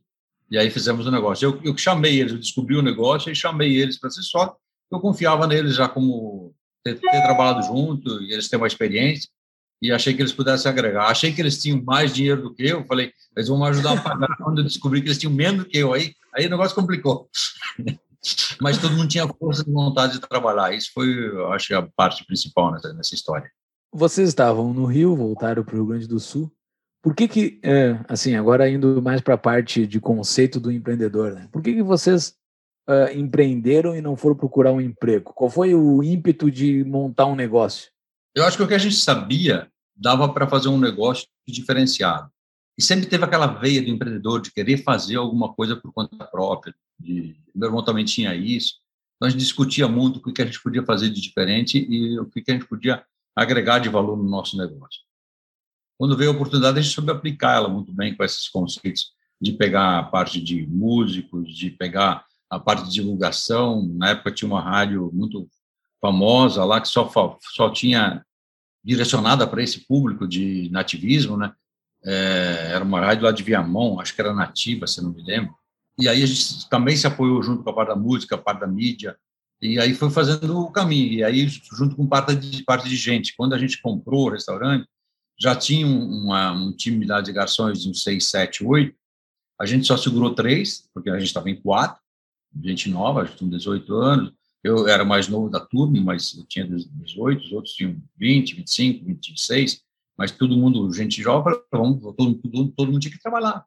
e 0.50 0.56
aí 0.56 0.70
fizemos 0.70 1.06
o 1.06 1.10
negócio. 1.10 1.46
Eu, 1.46 1.60
eu 1.64 1.76
chamei 1.76 2.20
eles, 2.20 2.32
eu 2.32 2.38
descobri 2.38 2.76
o 2.76 2.82
negócio 2.82 3.30
e 3.30 3.34
chamei 3.34 3.76
eles 3.76 3.98
para 3.98 4.10
ser 4.10 4.22
só. 4.22 4.56
Eu 4.90 5.00
confiava 5.00 5.46
neles 5.46 5.74
já 5.74 5.88
como 5.88 6.54
ter, 6.84 6.98
ter 6.98 7.22
trabalhado 7.22 7.66
junto, 7.66 8.22
e 8.22 8.32
eles 8.32 8.48
têm 8.48 8.58
uma 8.58 8.66
experiência, 8.66 9.28
e 9.82 9.92
achei 9.92 10.14
que 10.14 10.22
eles 10.22 10.32
pudessem 10.32 10.70
agregar. 10.70 11.06
Achei 11.06 11.32
que 11.32 11.40
eles 11.40 11.60
tinham 11.60 11.82
mais 11.82 12.14
dinheiro 12.14 12.42
do 12.42 12.54
que 12.54 12.66
eu, 12.66 12.84
falei, 12.86 13.12
eles 13.36 13.48
vão 13.48 13.58
me 13.58 13.66
ajudar 13.66 13.92
a 13.92 14.00
pagar. 14.00 14.36
Quando 14.38 14.58
eu 14.58 14.64
descobri 14.64 15.00
que 15.00 15.08
eles 15.08 15.18
tinham 15.18 15.32
menos 15.32 15.64
do 15.64 15.68
que 15.68 15.78
eu, 15.78 15.92
aí, 15.92 16.14
aí 16.34 16.46
o 16.46 16.50
negócio 16.50 16.74
complicou 16.74 17.28
mas 18.60 18.78
todo 18.78 18.96
mundo 18.96 19.08
tinha 19.08 19.28
força 19.28 19.64
de 19.64 19.70
vontade 19.70 20.14
de 20.14 20.20
trabalhar. 20.20 20.74
Isso 20.74 20.90
foi, 20.92 21.08
eu 21.28 21.52
acho, 21.52 21.74
a 21.74 21.82
parte 21.82 22.24
principal 22.24 22.72
nessa, 22.72 22.92
nessa 22.92 23.14
história. 23.14 23.50
Vocês 23.92 24.28
estavam 24.28 24.72
no 24.72 24.84
Rio, 24.84 25.16
voltaram 25.16 25.64
para 25.64 25.74
o 25.74 25.78
Rio 25.78 25.86
Grande 25.86 26.08
do 26.08 26.18
Sul. 26.18 26.50
Por 27.02 27.14
que 27.14 27.28
que, 27.28 27.60
é, 27.62 27.98
assim, 28.08 28.34
agora 28.34 28.68
indo 28.68 29.00
mais 29.00 29.20
para 29.20 29.34
a 29.34 29.38
parte 29.38 29.86
de 29.86 30.00
conceito 30.00 30.58
do 30.58 30.72
empreendedor, 30.72 31.32
né? 31.32 31.48
Por 31.52 31.62
que 31.62 31.74
que 31.74 31.82
vocês 31.82 32.34
uh, 32.88 33.16
empreenderam 33.16 33.94
e 33.94 34.00
não 34.00 34.16
foram 34.16 34.36
procurar 34.36 34.72
um 34.72 34.80
emprego? 34.80 35.32
Qual 35.34 35.50
foi 35.50 35.74
o 35.74 36.02
ímpeto 36.02 36.50
de 36.50 36.84
montar 36.84 37.26
um 37.26 37.34
negócio? 37.34 37.90
Eu 38.34 38.44
acho 38.44 38.56
que 38.56 38.62
o 38.62 38.68
que 38.68 38.74
a 38.74 38.78
gente 38.78 38.96
sabia 38.96 39.70
dava 39.96 40.28
para 40.32 40.46
fazer 40.46 40.68
um 40.68 40.78
negócio 40.78 41.26
diferenciado. 41.46 42.30
E 42.78 42.82
sempre 42.82 43.06
teve 43.06 43.24
aquela 43.24 43.46
veia 43.46 43.80
do 43.80 43.88
empreendedor 43.88 44.42
de 44.42 44.52
querer 44.52 44.82
fazer 44.82 45.16
alguma 45.16 45.54
coisa 45.54 45.74
por 45.74 45.90
conta 45.92 46.24
própria, 46.26 46.74
de, 47.00 47.34
meu 47.54 47.68
irmão 47.68 47.82
também 47.82 48.04
tinha 48.04 48.34
isso. 48.34 48.74
Então, 49.16 49.26
a 49.26 49.30
gente 49.30 49.40
discutia 49.40 49.88
muito 49.88 50.18
o 50.18 50.32
que 50.32 50.42
a 50.42 50.44
gente 50.44 50.62
podia 50.62 50.84
fazer 50.84 51.08
de 51.08 51.20
diferente 51.20 51.86
e 51.88 52.18
o 52.18 52.26
que 52.26 52.44
a 52.46 52.52
gente 52.52 52.66
podia 52.66 53.02
agregar 53.34 53.78
de 53.78 53.88
valor 53.88 54.16
no 54.16 54.28
nosso 54.28 54.58
negócio. 54.58 55.00
Quando 55.98 56.16
veio 56.16 56.30
a 56.30 56.34
oportunidade, 56.34 56.78
a 56.78 56.82
gente 56.82 56.94
soube 56.94 57.10
aplicar 57.10 57.56
ela 57.56 57.68
muito 57.68 57.90
bem 57.92 58.14
com 58.14 58.22
esses 58.22 58.46
conceitos 58.48 59.12
de 59.40 59.52
pegar 59.52 59.98
a 59.98 60.02
parte 60.02 60.40
de 60.40 60.66
músicos, 60.66 61.54
de 61.54 61.70
pegar 61.70 62.25
a 62.50 62.58
parte 62.58 62.84
de 62.84 62.92
divulgação. 62.92 63.86
Na 63.94 64.10
época 64.10 64.32
tinha 64.32 64.48
uma 64.48 64.60
rádio 64.60 65.10
muito 65.12 65.48
famosa 66.00 66.64
lá 66.64 66.80
que 66.80 66.88
só, 66.88 67.10
só 67.54 67.70
tinha 67.70 68.24
direcionada 68.84 69.46
para 69.46 69.62
esse 69.62 69.80
público 69.86 70.26
de 70.28 70.68
nativismo, 70.70 71.36
né? 71.36 71.52
É, 72.04 72.70
era 72.72 72.84
uma 72.84 73.00
rádio 73.00 73.24
lá 73.24 73.32
de 73.32 73.42
Viamão, 73.42 73.98
acho 73.98 74.14
que 74.14 74.20
era 74.20 74.32
nativa, 74.32 74.86
se 74.86 75.02
não 75.02 75.12
me 75.12 75.22
lembro. 75.22 75.54
E 75.98 76.08
aí 76.08 76.22
a 76.22 76.26
gente 76.26 76.68
também 76.68 76.96
se 76.96 77.06
apoiou 77.06 77.42
junto 77.42 77.64
com 77.64 77.70
a 77.70 77.72
parte 77.72 77.88
da 77.88 77.96
música, 77.96 78.34
a 78.36 78.38
parte 78.38 78.60
da 78.60 78.66
mídia, 78.66 79.16
e 79.60 79.80
aí 79.80 79.94
foi 79.94 80.10
fazendo 80.10 80.60
o 80.60 80.70
caminho. 80.70 81.14
E 81.14 81.24
aí, 81.24 81.48
junto 81.48 81.96
com 81.96 82.06
parte 82.06 82.36
de, 82.36 82.62
parte 82.62 82.88
de 82.88 82.96
gente, 82.96 83.34
quando 83.36 83.54
a 83.54 83.58
gente 83.58 83.80
comprou 83.80 84.26
o 84.26 84.30
restaurante, 84.30 84.86
já 85.38 85.56
tinha 85.56 85.86
uma, 85.86 86.52
um 86.52 86.72
time 86.72 87.06
lá 87.06 87.20
de 87.20 87.32
garçons 87.32 87.82
de 87.82 87.90
uns 87.90 88.02
seis, 88.02 88.26
sete, 88.26 88.64
oito. 88.64 88.96
A 89.58 89.64
gente 89.64 89.86
só 89.86 89.96
segurou 89.96 90.34
três, 90.34 90.88
porque 90.92 91.08
a 91.08 91.18
gente 91.18 91.28
estava 91.28 91.48
em 91.50 91.60
quatro, 91.60 92.00
gente 92.62 92.90
nova, 92.90 93.24
gente 93.24 93.38
tinha 93.38 93.50
18 93.50 93.94
anos. 93.94 94.32
Eu 94.62 94.88
era 94.88 95.04
mais 95.04 95.28
novo 95.28 95.48
da 95.48 95.60
turma, 95.60 96.00
mas 96.00 96.34
eu 96.36 96.44
tinha 96.44 96.66
18, 96.66 97.44
os 97.44 97.52
outros 97.52 97.74
tinham 97.74 97.96
20, 98.16 98.54
25, 98.56 99.04
26, 99.04 99.82
mas 100.16 100.30
todo 100.30 100.56
mundo, 100.56 100.92
gente 100.92 101.22
jovem, 101.22 101.54
vamos, 101.70 102.00
todo, 102.16 102.34
todo, 102.34 102.68
todo 102.72 102.90
mundo 102.90 103.00
tinha 103.00 103.12
que 103.12 103.22
trabalhar. 103.22 103.64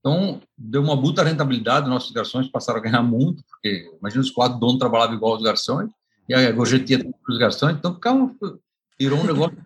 Então, 0.00 0.40
deu 0.56 0.82
uma 0.82 0.96
bruta 0.96 1.22
rentabilidade, 1.22 1.88
nossos 1.88 2.12
garçons 2.12 2.48
passaram 2.48 2.78
a 2.78 2.82
ganhar 2.82 3.02
muito, 3.02 3.42
porque 3.44 3.90
imagina 3.98 4.22
os 4.22 4.30
quatro 4.30 4.58
donos 4.58 4.78
trabalhavam 4.78 5.16
igual 5.16 5.36
os 5.36 5.42
garçons, 5.42 5.90
e 6.28 6.34
a 6.34 6.52
gorjetia 6.52 7.04
os 7.28 7.38
garçons, 7.38 7.72
então 7.72 7.94
ficava, 7.94 8.30
virou 8.98 9.18
um 9.20 9.24
negócio, 9.24 9.56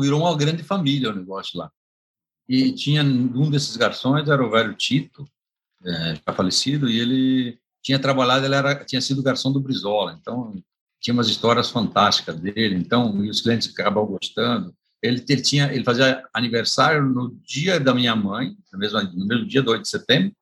virou 0.00 0.20
uma 0.20 0.36
grande 0.36 0.62
família 0.62 1.10
o 1.10 1.14
negócio 1.14 1.58
lá. 1.58 1.70
E 2.48 2.72
tinha 2.72 3.02
um 3.02 3.50
desses 3.50 3.76
garçons, 3.76 4.28
era 4.28 4.44
o 4.44 4.50
velho 4.50 4.74
Tito, 4.74 5.24
é, 5.84 6.14
já 6.14 6.32
falecido, 6.34 6.88
e 6.88 6.98
ele 7.00 7.58
tinha 7.82 7.98
trabalhado, 7.98 8.46
ele 8.46 8.54
era, 8.54 8.84
tinha 8.84 9.00
sido 9.00 9.22
garçom 9.22 9.52
do 9.52 9.60
Brizola, 9.60 10.16
então 10.20 10.54
tinha 11.02 11.12
umas 11.12 11.28
histórias 11.28 11.68
fantásticas 11.68 12.38
dele, 12.38 12.76
então, 12.76 13.24
e 13.24 13.28
os 13.28 13.40
clientes 13.40 13.68
acabam 13.68 14.06
gostando. 14.06 14.72
ele, 15.02 15.22
ele, 15.28 15.42
tinha, 15.42 15.72
ele 15.72 15.82
fazia 15.82 16.24
aniversário 16.32 17.02
no 17.02 17.34
dia 17.44 17.80
da 17.80 17.92
minha 17.92 18.14
mãe, 18.14 18.56
no 18.72 18.78
mesmo, 18.78 19.02
no 19.02 19.26
mesmo 19.26 19.46
dia, 19.46 19.68
8 19.68 19.82
de 19.82 19.88
setembro, 19.88 20.32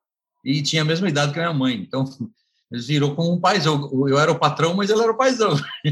e 0.45 0.63
tinha 0.63 0.83
a 0.83 0.85
mesma 0.85 1.09
idade 1.09 1.33
que 1.33 1.39
a 1.39 1.45
minha 1.45 1.55
mãe. 1.55 1.77
Então, 1.77 2.05
ele 2.71 2.83
virou 2.83 3.15
como 3.15 3.33
um 3.33 3.41
paizão. 3.41 3.91
Eu 4.07 4.19
era 4.19 4.31
o 4.31 4.39
patrão, 4.39 4.75
mas 4.75 4.91
ele 4.91 5.01
era 5.01 5.13
o 5.13 5.17
paizão. 5.17 5.57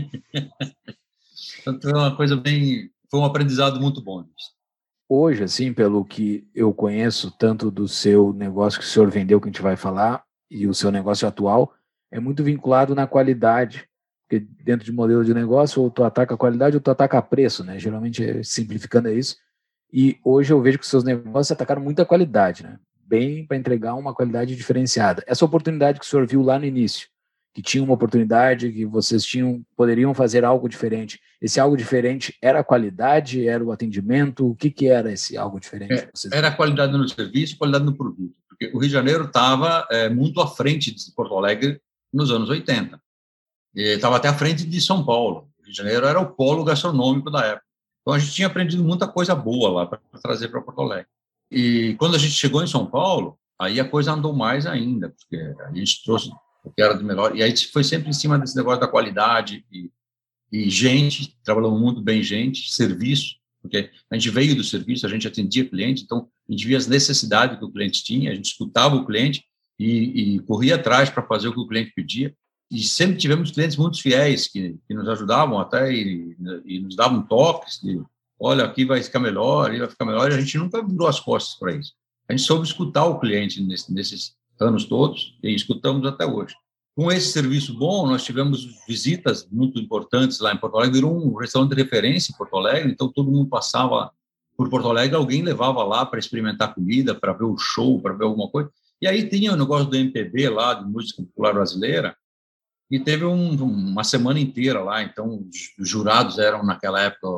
então, 1.60 1.80
foi 1.80 1.92
uma 1.92 2.14
coisa 2.14 2.36
bem... 2.36 2.90
Foi 3.10 3.20
um 3.20 3.24
aprendizado 3.24 3.80
muito 3.80 4.02
bom. 4.02 4.22
Hoje, 5.08 5.44
assim, 5.44 5.72
pelo 5.72 6.04
que 6.04 6.46
eu 6.54 6.74
conheço, 6.74 7.30
tanto 7.38 7.70
do 7.70 7.88
seu 7.88 8.34
negócio 8.34 8.78
que 8.78 8.84
o 8.84 8.88
senhor 8.88 9.10
vendeu, 9.10 9.40
que 9.40 9.48
a 9.48 9.50
gente 9.50 9.62
vai 9.62 9.76
falar, 9.76 10.22
e 10.50 10.66
o 10.66 10.74
seu 10.74 10.90
negócio 10.90 11.26
atual, 11.26 11.74
é 12.10 12.18
muito 12.18 12.42
vinculado 12.42 12.94
na 12.94 13.06
qualidade 13.06 13.88
porque 14.28 14.46
dentro 14.62 14.84
de 14.84 14.92
modelo 14.92 15.24
de 15.24 15.32
negócio, 15.32 15.80
ou 15.80 15.90
tu 15.90 16.04
ataca 16.04 16.34
a 16.34 16.36
qualidade 16.36 16.76
ou 16.76 16.82
tu 16.82 16.90
ataca 16.90 17.20
preço, 17.22 17.64
né? 17.64 17.78
Geralmente, 17.78 18.44
simplificando 18.44 19.08
é 19.08 19.14
isso. 19.14 19.36
E 19.90 20.18
hoje 20.22 20.52
eu 20.52 20.60
vejo 20.60 20.78
que 20.78 20.86
seus 20.86 21.02
negócios 21.02 21.50
atacaram 21.50 21.80
muita 21.80 22.04
qualidade, 22.04 22.62
né? 22.62 22.78
Bem 23.06 23.46
para 23.46 23.56
entregar 23.56 23.94
uma 23.94 24.12
qualidade 24.12 24.54
diferenciada. 24.54 25.24
Essa 25.26 25.46
oportunidade 25.46 25.98
que 25.98 26.04
o 26.04 26.08
senhor 26.08 26.26
viu 26.26 26.42
lá 26.42 26.58
no 26.58 26.66
início, 26.66 27.08
que 27.54 27.62
tinha 27.62 27.82
uma 27.82 27.94
oportunidade, 27.94 28.70
que 28.70 28.84
vocês 28.84 29.24
tinham, 29.24 29.64
poderiam 29.74 30.12
fazer 30.12 30.44
algo 30.44 30.68
diferente. 30.68 31.18
Esse 31.40 31.58
algo 31.58 31.74
diferente 31.74 32.36
era 32.42 32.60
a 32.60 32.64
qualidade, 32.64 33.48
era 33.48 33.64
o 33.64 33.72
atendimento? 33.72 34.50
O 34.50 34.54
que, 34.54 34.70
que 34.70 34.88
era 34.88 35.10
esse 35.10 35.38
algo 35.38 35.58
diferente? 35.58 35.94
É, 35.94 36.36
era 36.36 36.48
a 36.48 36.54
qualidade 36.54 36.92
no 36.92 37.08
serviço, 37.08 37.56
qualidade 37.56 37.86
no 37.86 37.96
produto. 37.96 38.36
Porque 38.58 38.74
o 38.74 38.80
Rio 38.80 38.88
de 38.88 38.94
Janeiro 38.94 39.24
estava 39.24 39.86
é, 39.90 40.08
muito 40.08 40.40
à 40.40 40.48
frente 40.48 40.90
de 40.90 41.12
Porto 41.12 41.36
Alegre 41.36 41.80
nos 42.12 42.30
anos 42.30 42.48
80 42.48 43.00
estava 43.74 44.16
até 44.16 44.28
à 44.28 44.34
frente 44.34 44.64
de 44.64 44.80
São 44.80 45.04
Paulo. 45.04 45.48
Rio 45.62 45.70
de 45.70 45.76
Janeiro 45.76 46.06
era 46.06 46.20
o 46.20 46.26
polo 46.26 46.64
gastronômico 46.64 47.30
da 47.30 47.44
época. 47.44 47.64
Então 48.02 48.14
a 48.14 48.18
gente 48.18 48.32
tinha 48.32 48.46
aprendido 48.46 48.82
muita 48.82 49.06
coisa 49.06 49.34
boa 49.34 49.70
lá 49.70 49.86
para 49.86 50.00
trazer 50.22 50.48
para 50.48 50.62
Porto 50.62 50.80
Alegre. 50.80 51.06
E 51.50 51.94
quando 51.98 52.16
a 52.16 52.18
gente 52.18 52.32
chegou 52.32 52.62
em 52.62 52.66
São 52.66 52.86
Paulo, 52.86 53.38
aí 53.58 53.80
a 53.80 53.88
coisa 53.88 54.12
andou 54.12 54.32
mais 54.32 54.66
ainda, 54.66 55.10
porque 55.10 55.36
a 55.60 55.72
gente 55.72 56.02
trouxe 56.04 56.30
o 56.64 56.70
que 56.70 56.82
era 56.82 56.94
de 56.94 57.04
melhor. 57.04 57.36
E 57.36 57.42
aí 57.42 57.54
foi 57.56 57.84
sempre 57.84 58.08
em 58.08 58.12
cima 58.12 58.38
desse 58.38 58.56
negócio 58.56 58.80
da 58.80 58.88
qualidade 58.88 59.64
e, 59.70 59.90
e 60.50 60.70
gente, 60.70 61.36
trabalhamos 61.42 61.80
muito 61.80 62.00
bem 62.00 62.22
gente, 62.22 62.72
serviço, 62.72 63.36
porque 63.68 63.90
a 64.10 64.14
gente 64.16 64.30
veio 64.30 64.56
do 64.56 64.64
serviço, 64.64 65.06
a 65.06 65.08
gente 65.08 65.28
atendia 65.28 65.68
cliente, 65.68 66.02
então 66.02 66.28
a 66.48 66.52
gente 66.52 66.66
via 66.66 66.78
as 66.78 66.86
necessidades 66.86 67.58
que 67.58 67.64
o 67.64 67.70
cliente 67.70 68.02
tinha, 68.02 68.32
a 68.32 68.34
gente 68.34 68.46
escutava 68.46 68.96
o 68.96 69.06
cliente 69.06 69.44
e, 69.78 70.36
e 70.36 70.38
corria 70.40 70.76
atrás 70.76 71.10
para 71.10 71.22
fazer 71.22 71.48
o 71.48 71.52
que 71.52 71.60
o 71.60 71.68
cliente 71.68 71.92
pedia 71.94 72.34
e 72.70 72.82
sempre 72.82 73.16
tivemos 73.16 73.50
clientes 73.50 73.76
muito 73.76 74.00
fiéis 74.00 74.46
que, 74.46 74.76
que 74.86 74.94
nos 74.94 75.08
ajudavam 75.08 75.58
até 75.58 75.92
e, 75.92 76.36
e, 76.64 76.80
nos 76.80 76.94
davam 76.94 77.22
toques 77.22 77.80
de, 77.82 78.00
olha, 78.38 78.64
aqui 78.64 78.84
vai 78.84 79.02
ficar 79.02 79.20
melhor, 79.20 79.66
ali 79.70 79.78
vai 79.78 79.88
ficar 79.88 80.04
melhor, 80.04 80.30
e 80.30 80.34
a 80.34 80.40
gente 80.40 80.58
nunca 80.58 80.86
virou 80.86 81.08
as 81.08 81.18
costas 81.18 81.58
para 81.58 81.74
isso. 81.74 81.94
A 82.28 82.32
gente 82.32 82.44
soube 82.44 82.66
escutar 82.66 83.06
o 83.06 83.18
cliente 83.18 83.62
nesse, 83.62 83.92
nesses 83.92 84.34
anos 84.60 84.84
todos 84.84 85.38
e 85.42 85.54
escutamos 85.54 86.06
até 86.06 86.26
hoje. 86.26 86.54
Com 86.98 87.12
esse 87.12 87.30
serviço 87.30 87.78
bom, 87.78 88.08
nós 88.08 88.24
tivemos 88.24 88.84
visitas 88.84 89.48
muito 89.52 89.78
importantes 89.78 90.40
lá 90.40 90.52
em 90.52 90.56
Porto 90.56 90.78
Alegre, 90.78 90.96
virou 90.96 91.16
um 91.16 91.36
restaurante 91.36 91.70
de 91.70 91.80
referência 91.80 92.32
em 92.32 92.36
Porto 92.36 92.56
Alegre, 92.56 92.90
então 92.90 93.06
todo 93.06 93.30
mundo 93.30 93.48
passava 93.48 94.10
por 94.56 94.68
Porto 94.68 94.88
Alegre, 94.88 95.14
alguém 95.14 95.40
levava 95.40 95.84
lá 95.84 96.04
para 96.04 96.18
experimentar 96.18 96.74
comida, 96.74 97.14
para 97.14 97.32
ver 97.32 97.44
o 97.44 97.56
show, 97.56 98.02
para 98.02 98.14
ver 98.14 98.24
alguma 98.24 98.50
coisa. 98.50 98.68
E 99.00 99.06
aí 99.06 99.28
tinha 99.28 99.52
o 99.52 99.56
negócio 99.56 99.86
do 99.86 99.94
MPB 99.94 100.48
lá, 100.48 100.74
de 100.74 100.90
música 100.90 101.22
popular 101.22 101.54
brasileira, 101.54 102.16
e 102.90 102.98
teve 102.98 103.24
um, 103.24 103.52
uma 103.62 104.02
semana 104.02 104.40
inteira 104.40 104.82
lá. 104.82 105.00
Então, 105.00 105.46
os 105.78 105.88
jurados 105.88 106.36
eram, 106.36 106.64
naquela 106.64 107.00
época, 107.00 107.28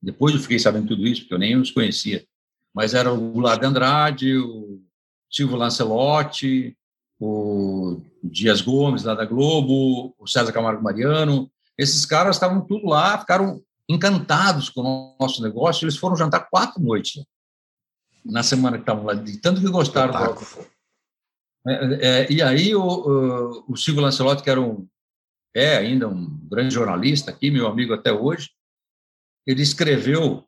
depois 0.00 0.36
eu 0.36 0.40
fiquei 0.40 0.60
sabendo 0.60 0.86
tudo 0.86 1.04
isso, 1.04 1.22
porque 1.22 1.34
eu 1.34 1.38
nem 1.40 1.56
os 1.56 1.72
conhecia, 1.72 2.24
mas 2.72 2.94
era 2.94 3.12
o 3.12 3.56
de 3.58 3.66
Andrade, 3.66 4.36
o 4.36 4.80
Silvio 5.28 5.56
Lancelotti, 5.56 6.78
o 7.20 8.00
Dias 8.22 8.60
Gomes, 8.60 9.04
lá 9.04 9.14
da 9.14 9.24
Globo, 9.24 10.14
o 10.18 10.26
César 10.26 10.52
Camargo 10.52 10.82
Mariano. 10.82 11.50
Esses 11.78 12.04
caras 12.06 12.36
estavam 12.36 12.60
tudo 12.60 12.86
lá, 12.86 13.18
ficaram 13.18 13.62
encantados 13.88 14.68
com 14.68 14.80
o 14.80 15.16
nosso 15.20 15.42
negócio. 15.42 15.84
Eles 15.84 15.96
foram 15.96 16.16
jantar 16.16 16.48
quatro 16.50 16.82
noites 16.82 17.24
na 18.24 18.42
semana 18.42 18.78
que 18.78 18.82
estavam 18.82 19.04
lá, 19.04 19.14
de 19.14 19.38
tanto 19.38 19.60
que 19.60 19.68
gostaram 19.68 20.12
do, 20.12 20.40
é, 21.66 21.72
é, 22.08 22.32
e 22.32 22.42
aí 22.42 22.74
o, 22.74 23.64
o, 23.66 23.76
Silvio 23.76 24.02
Lancelotti, 24.02 24.42
que 24.42 24.50
era 24.50 24.60
um, 24.60 24.86
é 25.54 25.76
ainda 25.76 26.08
um 26.08 26.38
grande 26.48 26.74
jornalista 26.74 27.30
aqui, 27.30 27.50
meu 27.50 27.66
amigo 27.66 27.94
até 27.94 28.12
hoje, 28.12 28.50
ele 29.46 29.62
escreveu, 29.62 30.44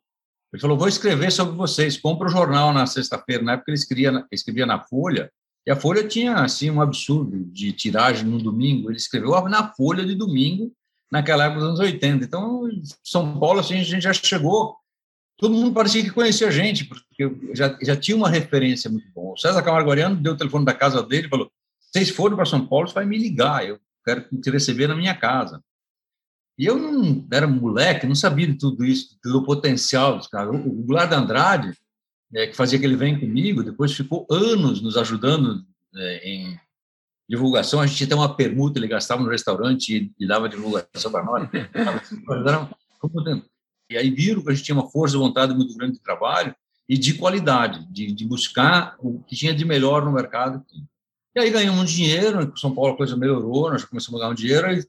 ele 0.53 0.61
falou, 0.61 0.77
vou 0.77 0.87
escrever 0.87 1.31
sobre 1.31 1.55
vocês, 1.55 1.97
compra 1.97 2.27
o 2.27 2.31
jornal 2.31 2.71
na 2.71 2.85
sexta-feira, 2.85 3.43
na 3.43 3.53
época 3.53 3.71
ele 3.71 3.77
escrevia, 3.77 4.27
escrevia 4.31 4.65
na 4.65 4.83
Folha, 4.83 5.31
e 5.67 5.71
a 5.71 5.75
Folha 5.75 6.07
tinha, 6.07 6.35
assim, 6.37 6.71
um 6.71 6.81
absurdo 6.81 7.43
de 7.51 7.71
tiragem 7.73 8.25
no 8.25 8.39
domingo, 8.39 8.89
ele 8.89 8.97
escreveu 8.97 9.39
na 9.49 9.71
Folha 9.73 10.03
de 10.03 10.15
domingo, 10.15 10.71
naquela 11.11 11.43
época 11.43 11.59
dos 11.59 11.69
anos 11.69 11.79
80. 11.79 12.25
Então, 12.25 12.67
São 13.03 13.39
Paulo, 13.39 13.59
assim, 13.59 13.75
a 13.75 13.83
gente 13.83 14.01
já 14.01 14.13
chegou 14.13 14.75
todo 15.37 15.53
mundo 15.53 15.73
parecia 15.73 16.03
que 16.03 16.09
conhecia 16.09 16.47
a 16.47 16.51
gente, 16.51 16.85
porque 16.85 17.31
já, 17.53 17.77
já 17.81 17.95
tinha 17.95 18.17
uma 18.17 18.29
referência 18.29 18.89
muito 18.89 19.09
boa. 19.11 19.33
O 19.33 19.37
César 19.37 19.61
Camargo 19.61 19.91
Ariano 19.91 20.15
deu 20.15 20.33
o 20.33 20.37
telefone 20.37 20.65
da 20.65 20.73
casa 20.73 21.03
dele 21.03 21.27
e 21.27 21.29
falou: 21.29 21.51
vocês 21.79 22.09
forem 22.09 22.35
para 22.35 22.45
São 22.45 22.65
Paulo, 22.65 22.87
você 22.87 22.95
vai 22.95 23.05
me 23.05 23.17
ligar, 23.17 23.65
eu 23.65 23.79
quero 24.03 24.25
te 24.41 24.49
receber 24.49 24.87
na 24.87 24.95
minha 24.95 25.15
casa. 25.15 25.61
E 26.57 26.65
eu 26.65 26.75
não 26.75 27.27
era 27.31 27.45
moleque, 27.45 28.07
não 28.07 28.15
sabia 28.15 28.47
de 28.47 28.55
tudo 28.55 28.83
isso, 28.83 29.15
do 29.23 29.43
potencial 29.43 30.17
dos 30.17 30.27
caras. 30.27 30.55
O 30.55 30.69
Goulart 30.83 31.11
Andrade, 31.11 31.77
é, 32.33 32.47
que 32.47 32.55
fazia 32.55 32.77
aquele 32.77 32.95
Vem 32.95 33.19
Comigo, 33.19 33.63
depois 33.63 33.93
ficou 33.93 34.27
anos 34.29 34.81
nos 34.81 34.97
ajudando 34.97 35.65
é, 35.95 36.29
em 36.29 36.59
divulgação. 37.29 37.79
A 37.79 37.87
gente 37.87 38.05
tinha 38.05 38.17
uma 38.17 38.35
permuta, 38.35 38.79
ele 38.79 38.87
gastava 38.87 39.21
no 39.21 39.29
restaurante 39.29 39.95
e, 39.95 40.11
e 40.19 40.27
dava 40.27 40.49
divulgação 40.49 41.11
para 41.11 41.23
nós. 41.23 41.49
E 43.89 43.97
aí 43.97 44.09
viram 44.09 44.41
que 44.43 44.49
a 44.49 44.53
gente 44.53 44.65
tinha 44.65 44.75
uma 44.75 44.89
força 44.89 45.13
de 45.15 45.23
vontade 45.23 45.53
muito 45.53 45.75
grande 45.75 45.93
de 45.93 46.01
trabalho 46.01 46.53
e 46.89 46.97
de 46.97 47.13
qualidade, 47.13 47.85
de, 47.91 48.11
de 48.11 48.25
buscar 48.25 48.95
o 48.99 49.21
que 49.23 49.35
tinha 49.35 49.53
de 49.53 49.65
melhor 49.65 50.03
no 50.03 50.11
mercado. 50.11 50.63
E 51.35 51.39
aí 51.39 51.49
ganhamos 51.49 51.91
dinheiro, 51.91 52.51
São 52.57 52.73
Paulo 52.73 52.93
a 52.93 52.97
coisa 52.97 53.15
melhorou, 53.15 53.69
nós 53.69 53.85
começamos 53.85 54.19
a 54.19 54.23
ganhar 54.23 54.31
um 54.31 54.35
dinheiro, 54.35 54.71
e 54.71 54.85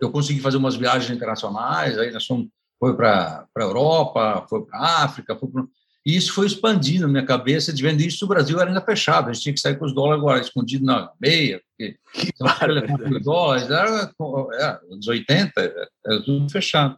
eu 0.00 0.10
consegui 0.10 0.40
fazer 0.40 0.56
umas 0.56 0.74
viagens 0.74 1.10
internacionais, 1.10 1.98
aí 1.98 2.10
nós 2.10 2.24
fomos, 2.24 2.48
foi 2.78 2.96
para 2.96 3.46
a 3.56 3.62
Europa, 3.62 4.46
foi 4.48 4.64
para 4.64 4.78
a 4.78 5.04
África, 5.04 5.36
foi 5.36 5.48
pra... 5.50 5.64
e 6.04 6.16
isso 6.16 6.32
foi 6.32 6.46
expandindo 6.46 7.02
na 7.02 7.12
minha 7.12 7.24
cabeça, 7.24 7.72
de 7.72 7.82
vendo 7.82 8.00
isso, 8.00 8.24
o 8.24 8.28
Brasil 8.28 8.60
era 8.60 8.68
ainda 8.68 8.80
fechado, 8.80 9.30
a 9.30 9.32
gente 9.32 9.42
tinha 9.42 9.54
que 9.54 9.60
sair 9.60 9.78
com 9.78 9.84
os 9.84 9.94
dólares 9.94 10.20
agora 10.20 10.40
escondidos 10.40 10.86
na 10.86 11.10
meia, 11.20 11.60
porque 11.70 11.96
os 13.14 13.22
dólares, 13.22 13.70
era, 13.70 14.12
era, 14.54 14.80
nos 14.90 15.06
80, 15.06 15.60
era 15.60 16.22
tudo 16.24 16.50
fechado. 16.50 16.96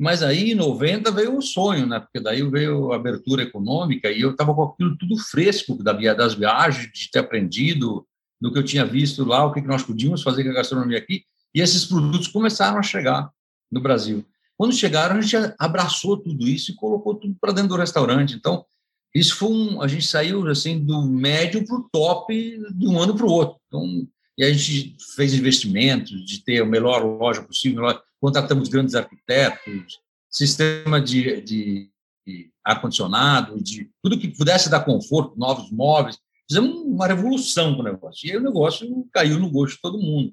Mas 0.00 0.22
aí, 0.22 0.52
em 0.52 0.54
90, 0.54 1.10
veio 1.10 1.36
o 1.36 1.42
sonho, 1.42 1.84
né? 1.84 1.98
Porque 1.98 2.20
daí 2.20 2.48
veio 2.48 2.92
a 2.92 2.96
abertura 2.96 3.42
econômica 3.42 4.08
e 4.08 4.20
eu 4.20 4.30
estava 4.30 4.54
com 4.54 4.62
aquilo 4.62 4.96
tudo 4.96 5.18
fresco 5.18 5.82
da, 5.82 5.92
das 6.14 6.34
viagens, 6.34 6.92
de 6.92 7.10
ter 7.10 7.18
aprendido, 7.18 8.06
do 8.40 8.52
que 8.52 8.58
eu 8.60 8.64
tinha 8.64 8.84
visto 8.84 9.24
lá, 9.24 9.44
o 9.44 9.52
que 9.52 9.60
nós 9.60 9.82
podíamos 9.82 10.22
fazer 10.22 10.44
com 10.44 10.50
a 10.50 10.54
gastronomia 10.54 10.98
aqui. 10.98 11.24
E 11.52 11.60
esses 11.60 11.84
produtos 11.84 12.28
começaram 12.28 12.78
a 12.78 12.82
chegar 12.82 13.28
no 13.70 13.80
Brasil. 13.80 14.24
Quando 14.58 14.74
chegaram, 14.74 15.16
a 15.16 15.20
gente 15.20 15.54
abraçou 15.56 16.16
tudo 16.16 16.48
isso 16.48 16.72
e 16.72 16.74
colocou 16.74 17.14
tudo 17.14 17.36
para 17.40 17.52
dentro 17.52 17.68
do 17.70 17.76
restaurante. 17.76 18.34
Então, 18.34 18.66
isso 19.14 19.36
foi 19.36 19.48
um. 19.48 19.80
A 19.80 19.86
gente 19.86 20.04
saiu 20.04 20.44
assim 20.48 20.84
do 20.84 21.02
médio 21.02 21.64
para 21.64 21.76
o 21.76 21.88
top 21.92 22.34
de 22.74 22.86
um 22.88 23.00
ano 23.00 23.14
para 23.14 23.24
o 23.24 23.30
outro. 23.30 23.56
Então, 23.68 24.06
e 24.36 24.44
a 24.44 24.52
gente 24.52 24.96
fez 25.14 25.32
investimentos 25.32 26.24
de 26.26 26.42
ter 26.42 26.60
a 26.60 26.66
melhor 26.66 27.04
loja 27.04 27.40
possível. 27.42 27.82
Melhor, 27.82 28.02
contratamos 28.20 28.68
grandes 28.68 28.96
arquitetos, 28.96 30.00
sistema 30.28 31.00
de, 31.00 31.40
de, 31.40 31.90
de 32.26 32.50
ar-condicionado, 32.64 33.62
de 33.62 33.88
tudo 34.02 34.18
que 34.18 34.28
pudesse 34.28 34.68
dar 34.68 34.80
conforto, 34.80 35.38
novos 35.38 35.70
móveis. 35.70 36.18
Fizemos 36.48 36.82
uma 36.82 37.06
revolução 37.06 37.76
com 37.76 37.80
o 37.80 37.84
negócio. 37.84 38.26
E 38.26 38.32
aí 38.32 38.36
o 38.36 38.42
negócio 38.42 39.06
caiu 39.12 39.38
no 39.38 39.50
gosto 39.50 39.76
de 39.76 39.82
todo 39.82 40.00
mundo. 40.00 40.32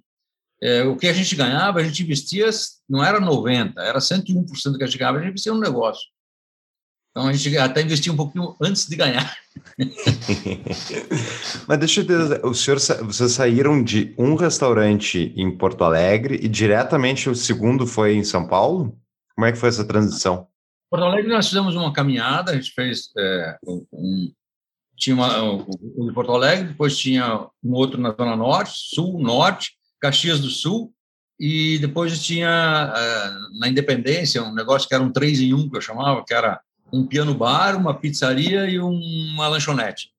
É, 0.66 0.84
o 0.84 0.96
que 0.96 1.06
a 1.06 1.14
gente 1.14 1.36
ganhava, 1.36 1.80
a 1.80 1.84
gente 1.84 2.02
investia, 2.02 2.50
não 2.90 3.04
era 3.04 3.22
90%, 3.22 3.74
era 3.78 4.00
101% 4.00 4.72
do 4.72 4.78
que 4.80 4.84
a 4.84 4.88
gente 4.88 4.98
ganhava, 4.98 5.20
a 5.20 5.22
gente 5.22 5.30
investia 5.30 5.54
no 5.54 5.60
negócio. 5.60 6.10
Então 7.12 7.28
a 7.28 7.34
gente 7.34 7.56
até 7.56 7.84
investia 7.84 8.12
um 8.12 8.16
pouquinho 8.16 8.56
antes 8.60 8.88
de 8.88 8.96
ganhar. 8.96 9.38
Mas 11.68 11.80
deixa 11.80 12.02
eu 12.02 12.06
dizer, 12.06 12.44
o 12.44 12.56
senhor, 12.56 12.80
vocês 12.80 13.32
saíram 13.32 13.84
de 13.84 14.16
um 14.18 14.34
restaurante 14.34 15.32
em 15.38 15.56
Porto 15.56 15.84
Alegre 15.84 16.40
e 16.42 16.48
diretamente 16.48 17.30
o 17.30 17.36
segundo 17.36 17.86
foi 17.86 18.16
em 18.16 18.24
São 18.24 18.48
Paulo? 18.48 19.00
Como 19.36 19.46
é 19.46 19.52
que 19.52 19.60
foi 19.60 19.70
essa 19.70 19.86
transição? 19.86 20.48
Porto 20.90 21.06
Alegre 21.06 21.32
nós 21.32 21.48
fizemos 21.48 21.76
uma 21.76 21.94
caminhada, 21.94 22.52
a 22.52 22.56
gente 22.56 22.72
fez 22.72 23.12
é, 23.16 23.58
um, 23.94 24.34
tinha 24.98 25.16
uma, 25.16 25.44
o, 25.44 26.08
de 26.08 26.14
Porto 26.14 26.32
Alegre, 26.32 26.70
depois 26.70 26.98
tinha 26.98 27.48
um 27.64 27.74
outro 27.74 28.02
na 28.02 28.12
Zona 28.12 28.36
Norte, 28.36 28.74
Sul, 28.74 29.22
Norte, 29.22 29.76
Caxias 30.06 30.40
do 30.40 30.50
Sul, 30.50 30.94
e 31.40 31.80
depois 31.80 32.24
tinha 32.24 32.94
é, 32.96 33.60
na 33.60 33.68
Independência 33.68 34.44
um 34.44 34.54
negócio 34.54 34.88
que 34.88 34.94
era 34.94 35.04
um 35.04 35.12
três 35.12 35.40
em 35.40 35.54
um 35.54 35.68
que 35.68 35.76
eu 35.76 35.82
chamava, 35.82 36.24
que 36.24 36.34
era 36.34 36.62
um 36.94 37.06
piano 37.06 37.34
bar, 37.34 37.76
uma 37.76 37.94
pizzaria 37.94 38.70
e 38.70 38.80
uma 38.80 39.48
lanchonete. 39.48 40.12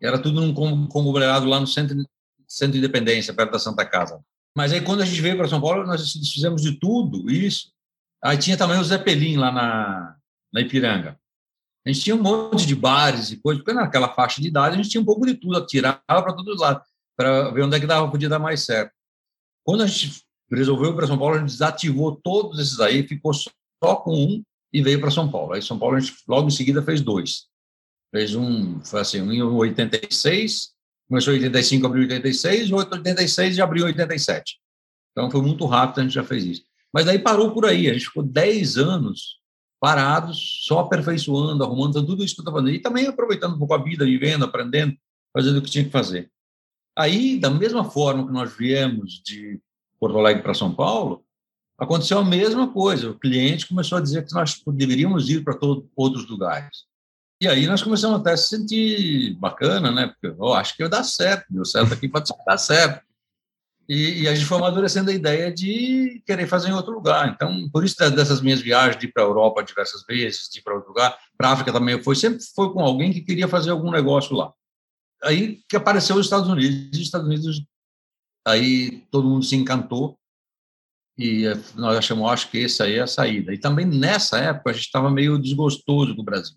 Era 0.00 0.18
tudo 0.18 0.40
num 0.40 0.86
conglomerado 0.86 1.46
lá 1.46 1.58
no 1.58 1.66
centro, 1.66 1.96
centro 2.46 2.72
de 2.72 2.78
Independência, 2.78 3.34
perto 3.34 3.52
da 3.52 3.58
Santa 3.58 3.84
Casa. 3.84 4.20
Mas 4.54 4.72
aí, 4.72 4.80
quando 4.80 5.00
a 5.00 5.04
gente 5.04 5.20
veio 5.20 5.36
para 5.36 5.48
São 5.48 5.60
Paulo, 5.60 5.86
nós 5.86 6.12
fizemos 6.12 6.62
de 6.62 6.78
tudo 6.78 7.30
isso. 7.30 7.72
Aí 8.22 8.36
tinha 8.36 8.56
também 8.56 8.78
o 8.78 8.84
Zeppelin 8.84 9.36
lá 9.36 9.50
na, 9.50 10.16
na 10.52 10.60
Ipiranga. 10.60 11.18
A 11.84 11.90
gente 11.90 12.02
tinha 12.02 12.14
um 12.14 12.22
monte 12.22 12.66
de 12.66 12.76
bares 12.76 13.30
e 13.30 13.38
coisas, 13.38 13.64
porque 13.64 13.76
naquela 13.76 14.08
faixa 14.08 14.40
de 14.40 14.48
idade 14.48 14.74
a 14.74 14.76
gente 14.76 14.90
tinha 14.90 15.00
um 15.00 15.04
pouco 15.04 15.26
de 15.26 15.34
tudo, 15.34 15.64
tirava 15.66 16.00
para 16.06 16.32
todos 16.34 16.54
os 16.54 16.60
lados, 16.60 16.86
para 17.16 17.50
ver 17.50 17.62
onde 17.62 17.76
é 17.76 17.80
que 17.80 17.86
dava, 17.86 18.10
podia 18.10 18.28
dar 18.28 18.38
mais 18.38 18.60
certo. 18.60 18.92
Quando 19.68 19.82
a 19.82 19.86
gente 19.86 20.22
resolveu 20.50 20.96
para 20.96 21.06
São 21.06 21.18
Paulo, 21.18 21.34
a 21.34 21.38
gente 21.40 21.50
desativou 21.50 22.16
todos 22.16 22.58
esses 22.58 22.80
aí, 22.80 23.06
ficou 23.06 23.34
só 23.34 23.96
com 23.96 24.14
um 24.14 24.42
e 24.72 24.80
veio 24.80 24.98
para 24.98 25.10
São 25.10 25.30
Paulo. 25.30 25.52
Aí 25.52 25.60
São 25.60 25.78
Paulo 25.78 25.96
a 25.96 26.00
gente 26.00 26.16
logo 26.26 26.48
em 26.48 26.50
seguida 26.50 26.82
fez 26.82 27.02
dois. 27.02 27.48
Fez 28.10 28.34
um, 28.34 28.80
foi 28.80 29.02
assim, 29.02 29.20
um 29.20 29.30
em 29.30 29.42
86, 29.42 30.70
começou 31.06 31.34
em 31.34 31.36
85, 31.36 31.86
abriu 31.86 32.02
86, 32.04 32.72
86 32.72 33.58
e 33.58 33.60
abriu 33.60 33.84
87. 33.84 34.58
Então 35.12 35.30
foi 35.30 35.42
muito 35.42 35.66
rápido, 35.66 36.00
a 36.00 36.02
gente 36.04 36.14
já 36.14 36.24
fez 36.24 36.44
isso. 36.44 36.62
Mas 36.90 37.04
daí 37.04 37.18
parou 37.18 37.52
por 37.52 37.66
aí, 37.66 37.90
a 37.90 37.92
gente 37.92 38.06
ficou 38.06 38.22
10 38.22 38.78
anos 38.78 39.38
parados, 39.78 40.64
só 40.66 40.78
aperfeiçoando, 40.78 41.62
arrumando 41.62 42.02
tudo 42.06 42.24
isso 42.24 42.34
que 42.34 42.40
eu 42.40 42.44
estava 42.44 42.60
fazendo. 42.60 42.74
E 42.74 42.80
também 42.80 43.06
aproveitando 43.06 43.56
um 43.56 43.58
pouco 43.58 43.74
a 43.74 43.84
vida, 43.84 44.06
vivendo, 44.06 44.46
aprendendo, 44.46 44.96
fazendo 45.30 45.58
o 45.58 45.62
que 45.62 45.70
tinha 45.70 45.84
que 45.84 45.90
fazer. 45.90 46.30
Aí, 46.98 47.38
da 47.38 47.48
mesma 47.48 47.84
forma 47.84 48.26
que 48.26 48.32
nós 48.32 48.52
viemos 48.56 49.22
de 49.24 49.60
Porto 50.00 50.18
Alegre 50.18 50.42
para 50.42 50.52
São 50.52 50.74
Paulo, 50.74 51.24
aconteceu 51.78 52.18
a 52.18 52.24
mesma 52.24 52.72
coisa. 52.72 53.10
O 53.10 53.18
cliente 53.18 53.68
começou 53.68 53.98
a 53.98 54.00
dizer 54.00 54.26
que 54.26 54.34
nós 54.34 54.60
deveríamos 54.66 55.30
ir 55.30 55.44
para 55.44 55.56
outros 55.94 56.28
lugares. 56.28 56.88
E 57.40 57.46
aí 57.46 57.68
nós 57.68 57.84
começamos 57.84 58.18
até 58.18 58.32
a 58.32 58.36
se 58.36 58.48
sentir 58.48 59.36
bacana, 59.38 59.92
né? 59.92 60.08
Porque 60.08 60.26
eu 60.26 60.36
oh, 60.40 60.54
acho 60.54 60.74
que 60.74 60.82
vai 60.82 60.90
dar 60.90 61.04
certo, 61.04 61.46
deu 61.48 61.64
certo 61.64 61.94
aqui, 61.94 62.08
pode 62.08 62.32
dar 62.44 62.58
certo. 62.58 63.06
E, 63.88 64.22
e, 64.22 64.28
a 64.28 64.34
gente 64.34 64.44
foi 64.44 64.58
amadurecendo 64.58 65.10
a 65.10 65.14
ideia 65.14 65.52
de 65.52 66.20
querer 66.26 66.48
fazer 66.48 66.68
em 66.68 66.74
outro 66.74 66.92
lugar. 66.92 67.28
Então, 67.28 67.70
por 67.70 67.84
isso 67.84 67.96
dessas 68.10 68.42
minhas 68.42 68.60
viagens 68.60 68.98
de 68.98 69.06
ir 69.06 69.12
para 69.12 69.22
a 69.22 69.26
Europa 69.26 69.62
diversas 69.62 70.04
vezes, 70.04 70.48
de 70.50 70.58
ir 70.58 70.62
para 70.62 70.74
outro 70.74 70.88
lugar, 70.88 71.16
para 71.38 71.48
a 71.48 71.52
África 71.52 71.72
também, 71.72 72.02
foi 72.02 72.16
sempre 72.16 72.40
foi 72.54 72.72
com 72.72 72.80
alguém 72.80 73.12
que 73.12 73.20
queria 73.20 73.46
fazer 73.46 73.70
algum 73.70 73.90
negócio 73.90 74.36
lá. 74.36 74.52
Aí 75.22 75.60
que 75.68 75.76
apareceu 75.76 76.16
os 76.16 76.26
Estados 76.26 76.48
Unidos, 76.48 76.90
os 76.92 76.98
Estados 76.98 77.26
Unidos, 77.26 77.62
aí 78.46 79.02
todo 79.10 79.28
mundo 79.28 79.44
se 79.44 79.56
encantou 79.56 80.18
e 81.16 81.46
eh, 81.46 81.58
nós 81.74 81.96
achamos, 81.98 82.30
acho 82.30 82.50
que 82.50 82.64
essa 82.64 82.84
aí 82.84 82.94
é 82.94 83.00
a 83.00 83.06
saída. 83.06 83.52
E 83.52 83.58
também 83.58 83.84
nessa 83.84 84.38
época 84.38 84.70
a 84.70 84.72
gente 84.72 84.86
estava 84.86 85.10
meio 85.10 85.38
desgostoso 85.38 86.14
com 86.14 86.22
o 86.22 86.24
Brasil. 86.24 86.56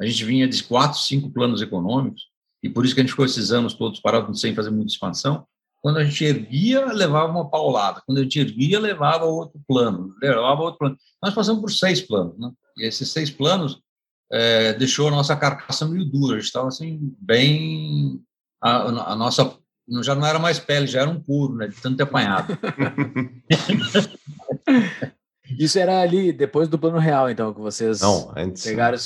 A 0.00 0.04
gente 0.04 0.24
vinha 0.24 0.48
de 0.48 0.62
quatro, 0.64 0.98
cinco 0.98 1.30
planos 1.30 1.62
econômicos 1.62 2.22
e 2.62 2.68
por 2.68 2.84
isso 2.84 2.94
que 2.94 3.00
a 3.00 3.04
gente 3.04 3.12
ficou 3.12 3.24
esses 3.24 3.52
anos 3.52 3.74
todos 3.74 4.00
parados 4.00 4.40
sem 4.40 4.54
fazer 4.54 4.70
muita 4.70 4.92
expansão 4.92 5.46
quando 5.84 5.98
a 5.98 6.04
gente 6.04 6.24
erguia, 6.24 6.86
levava 6.86 7.30
uma 7.30 7.50
paulada. 7.50 8.02
Quando 8.06 8.16
a 8.16 8.22
gente 8.22 8.40
erguia, 8.40 8.80
levava 8.80 9.26
outro 9.26 9.60
plano. 9.68 10.14
Levava 10.18 10.62
outro 10.62 10.78
plano. 10.78 10.96
Nós 11.22 11.34
passamos 11.34 11.60
por 11.60 11.70
seis 11.70 12.00
planos. 12.00 12.38
Né? 12.38 12.50
E 12.78 12.86
esses 12.86 13.10
seis 13.10 13.30
planos 13.30 13.82
é, 14.32 14.72
deixou 14.74 15.08
a 15.08 15.10
nossa 15.10 15.36
carcaça 15.36 15.86
meio 15.86 16.04
dura. 16.04 16.34
A 16.34 16.38
gente 16.38 16.46
estava 16.46 16.68
assim, 16.68 17.14
bem. 17.20 18.22
A, 18.62 19.12
a, 19.12 19.16
nossa. 19.16 19.56
Já 20.02 20.14
não 20.14 20.26
era 20.26 20.38
mais 20.38 20.58
pele, 20.58 20.86
já 20.86 21.02
era 21.02 21.10
um 21.10 21.20
couro, 21.20 21.56
né? 21.56 21.68
De 21.68 21.78
tanto 21.80 21.98
ter 21.98 22.04
apanhado. 22.04 22.58
Isso 25.58 25.78
era 25.78 26.00
ali, 26.00 26.32
depois 26.32 26.68
do 26.68 26.78
plano 26.78 26.98
real, 26.98 27.28
então, 27.28 27.52
que 27.52 27.60
vocês 27.60 28.00
não, 28.00 28.32
antes, 28.34 28.64
pegaram. 28.64 28.96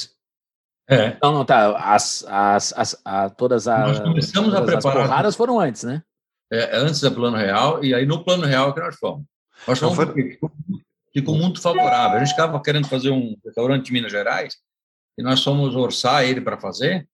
É. 0.89 1.17
Não, 1.21 1.33
não, 1.33 1.45
tá. 1.45 1.77
As, 1.77 2.25
as, 2.29 2.73
as, 2.77 2.97
a, 3.05 3.29
todas 3.29 3.67
as. 3.67 3.89
Nós 3.89 3.99
começamos 4.01 4.55
a 4.55 4.63
preparar. 4.63 4.99
As 4.99 5.09
porradas 5.09 5.35
foram 5.35 5.59
antes, 5.59 5.83
né? 5.83 6.01
é, 6.51 6.77
antes 6.77 7.01
do 7.01 7.13
plano 7.13 7.37
real, 7.37 7.85
e 7.85 7.95
aí 7.95 8.07
no 8.07 8.25
plano 8.25 8.45
real 8.45 8.75
que 8.75 8.81
nós 8.81 8.97
fomos. 8.97 9.25
Nós 9.67 9.79
fomos 9.79 9.97
foi... 9.97 10.07
ficou, 10.07 10.53
ficou 11.13 11.37
muito 11.37 11.61
favorável. 11.61 12.17
A 12.17 12.21
gente 12.21 12.31
estava 12.31 12.61
querendo 12.63 12.89
fazer 12.89 13.11
um 13.11 13.37
restaurante 13.45 13.89
em 13.89 13.93
Minas 13.93 14.13
Gerais, 14.13 14.57
e 15.19 15.23
nós 15.23 15.43
fomos 15.43 15.75
orçar 15.75 16.25
ele 16.25 16.41
para 16.41 16.57
fazer. 16.57 17.07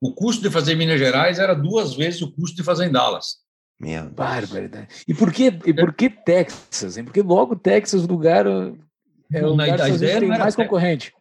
O 0.00 0.12
custo 0.12 0.42
de 0.42 0.50
fazer 0.50 0.74
em 0.74 0.76
Minas 0.76 0.98
Gerais 0.98 1.38
era 1.38 1.54
duas 1.54 1.94
vezes 1.94 2.20
o 2.20 2.30
custo 2.30 2.56
de 2.56 2.62
fazer 2.62 2.86
em 2.86 2.92
Dallas. 2.92 3.38
Minha 3.80 4.04
barbaridade. 4.04 4.88
E 5.06 5.14
por 5.14 5.32
que, 5.32 5.46
e 5.64 5.72
por 5.72 5.94
que 5.94 6.10
Texas? 6.10 6.96
Hein? 6.96 7.04
Porque 7.04 7.22
logo 7.22 7.56
Texas, 7.56 8.06
lugar 8.06 8.44
é 8.46 9.44
o 9.44 9.50
lugar 9.50 9.78
que 9.90 9.98
tem 9.98 10.28
mais 10.28 10.54
concorrente. 10.54 11.12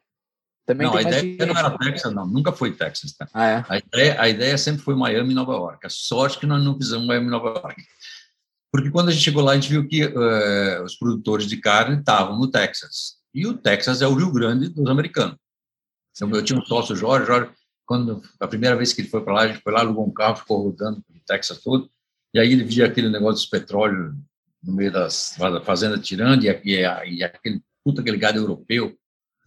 Também 0.66 0.86
não, 0.86 0.98
a 0.98 1.02
ideia 1.02 1.46
não 1.46 1.58
era 1.58 1.78
Texas, 1.78 2.13
não, 2.13 2.28
nunca 2.28 2.52
foi 2.52 2.74
Texas. 2.74 3.13
Tá? 3.13 3.26
Ah, 3.34 3.48
é? 3.48 3.66
a, 3.70 3.78
ideia, 3.78 4.22
a 4.22 4.30
ideia 4.30 4.58
sempre 4.58 4.82
foi 4.82 4.96
Miami 4.96 5.32
e 5.32 5.36
Nova 5.36 5.54
York. 5.54 5.88
A 5.88 5.90
sorte 5.90 6.40
que 6.40 6.46
nós 6.46 6.62
não 6.62 6.76
fizemos 6.76 7.08
Miami 7.08 7.28
e 7.28 7.30
Nova 7.30 7.48
York. 7.48 7.82
Porque 8.70 8.92
quando 8.92 9.08
a 9.08 9.12
gente 9.12 9.24
chegou 9.24 9.42
lá, 9.42 9.54
a 9.54 9.56
gente 9.56 9.70
viu 9.70 9.88
que 9.88 10.04
uh, 10.04 10.84
os 10.84 10.96
produtores 10.98 11.48
de 11.48 11.56
carne 11.58 11.98
estavam 11.98 12.38
no 12.38 12.52
Texas. 12.52 13.16
E 13.34 13.48
o 13.48 13.54
Texas 13.54 14.02
é 14.02 14.08
o 14.08 14.13
Rio 14.13 14.32
Grande 14.32 14.68
dos 14.68 14.90
americanos. 14.90 15.38
Então, 16.18 16.30
eu 16.32 16.44
tinha 16.44 16.60
um 16.60 16.66
sócio, 16.66 16.96
Jorge, 16.96 17.28
Jorge, 17.28 17.52
quando 17.86 18.22
a 18.40 18.48
primeira 18.48 18.76
vez 18.76 18.92
que 18.92 19.02
ele 19.02 19.10
foi 19.10 19.24
para 19.24 19.34
lá, 19.34 19.42
a 19.44 19.48
gente 19.48 19.62
foi 19.62 19.72
lá, 19.72 19.82
alugou 19.82 20.06
um 20.06 20.14
carro, 20.14 20.38
ficou 20.38 20.64
rodando 20.64 20.98
o 21.10 21.20
Texas 21.26 21.60
todo, 21.64 21.90
e 22.34 22.40
aí 22.40 22.52
ele 22.52 22.64
via 22.64 22.86
aquele 22.86 23.10
negócio 23.10 23.36
dos 23.36 23.46
petróleos 23.46 24.14
no 24.62 24.74
meio 24.74 24.92
das 24.92 25.38
fazendas 25.64 26.06
tirando, 26.06 26.44
e, 26.44 26.50
e, 26.66 27.18
e 27.18 27.24
aquele 27.24 27.62
puta 27.84 28.02
aquele 28.02 28.18
gado 28.18 28.38
europeu, 28.40 28.98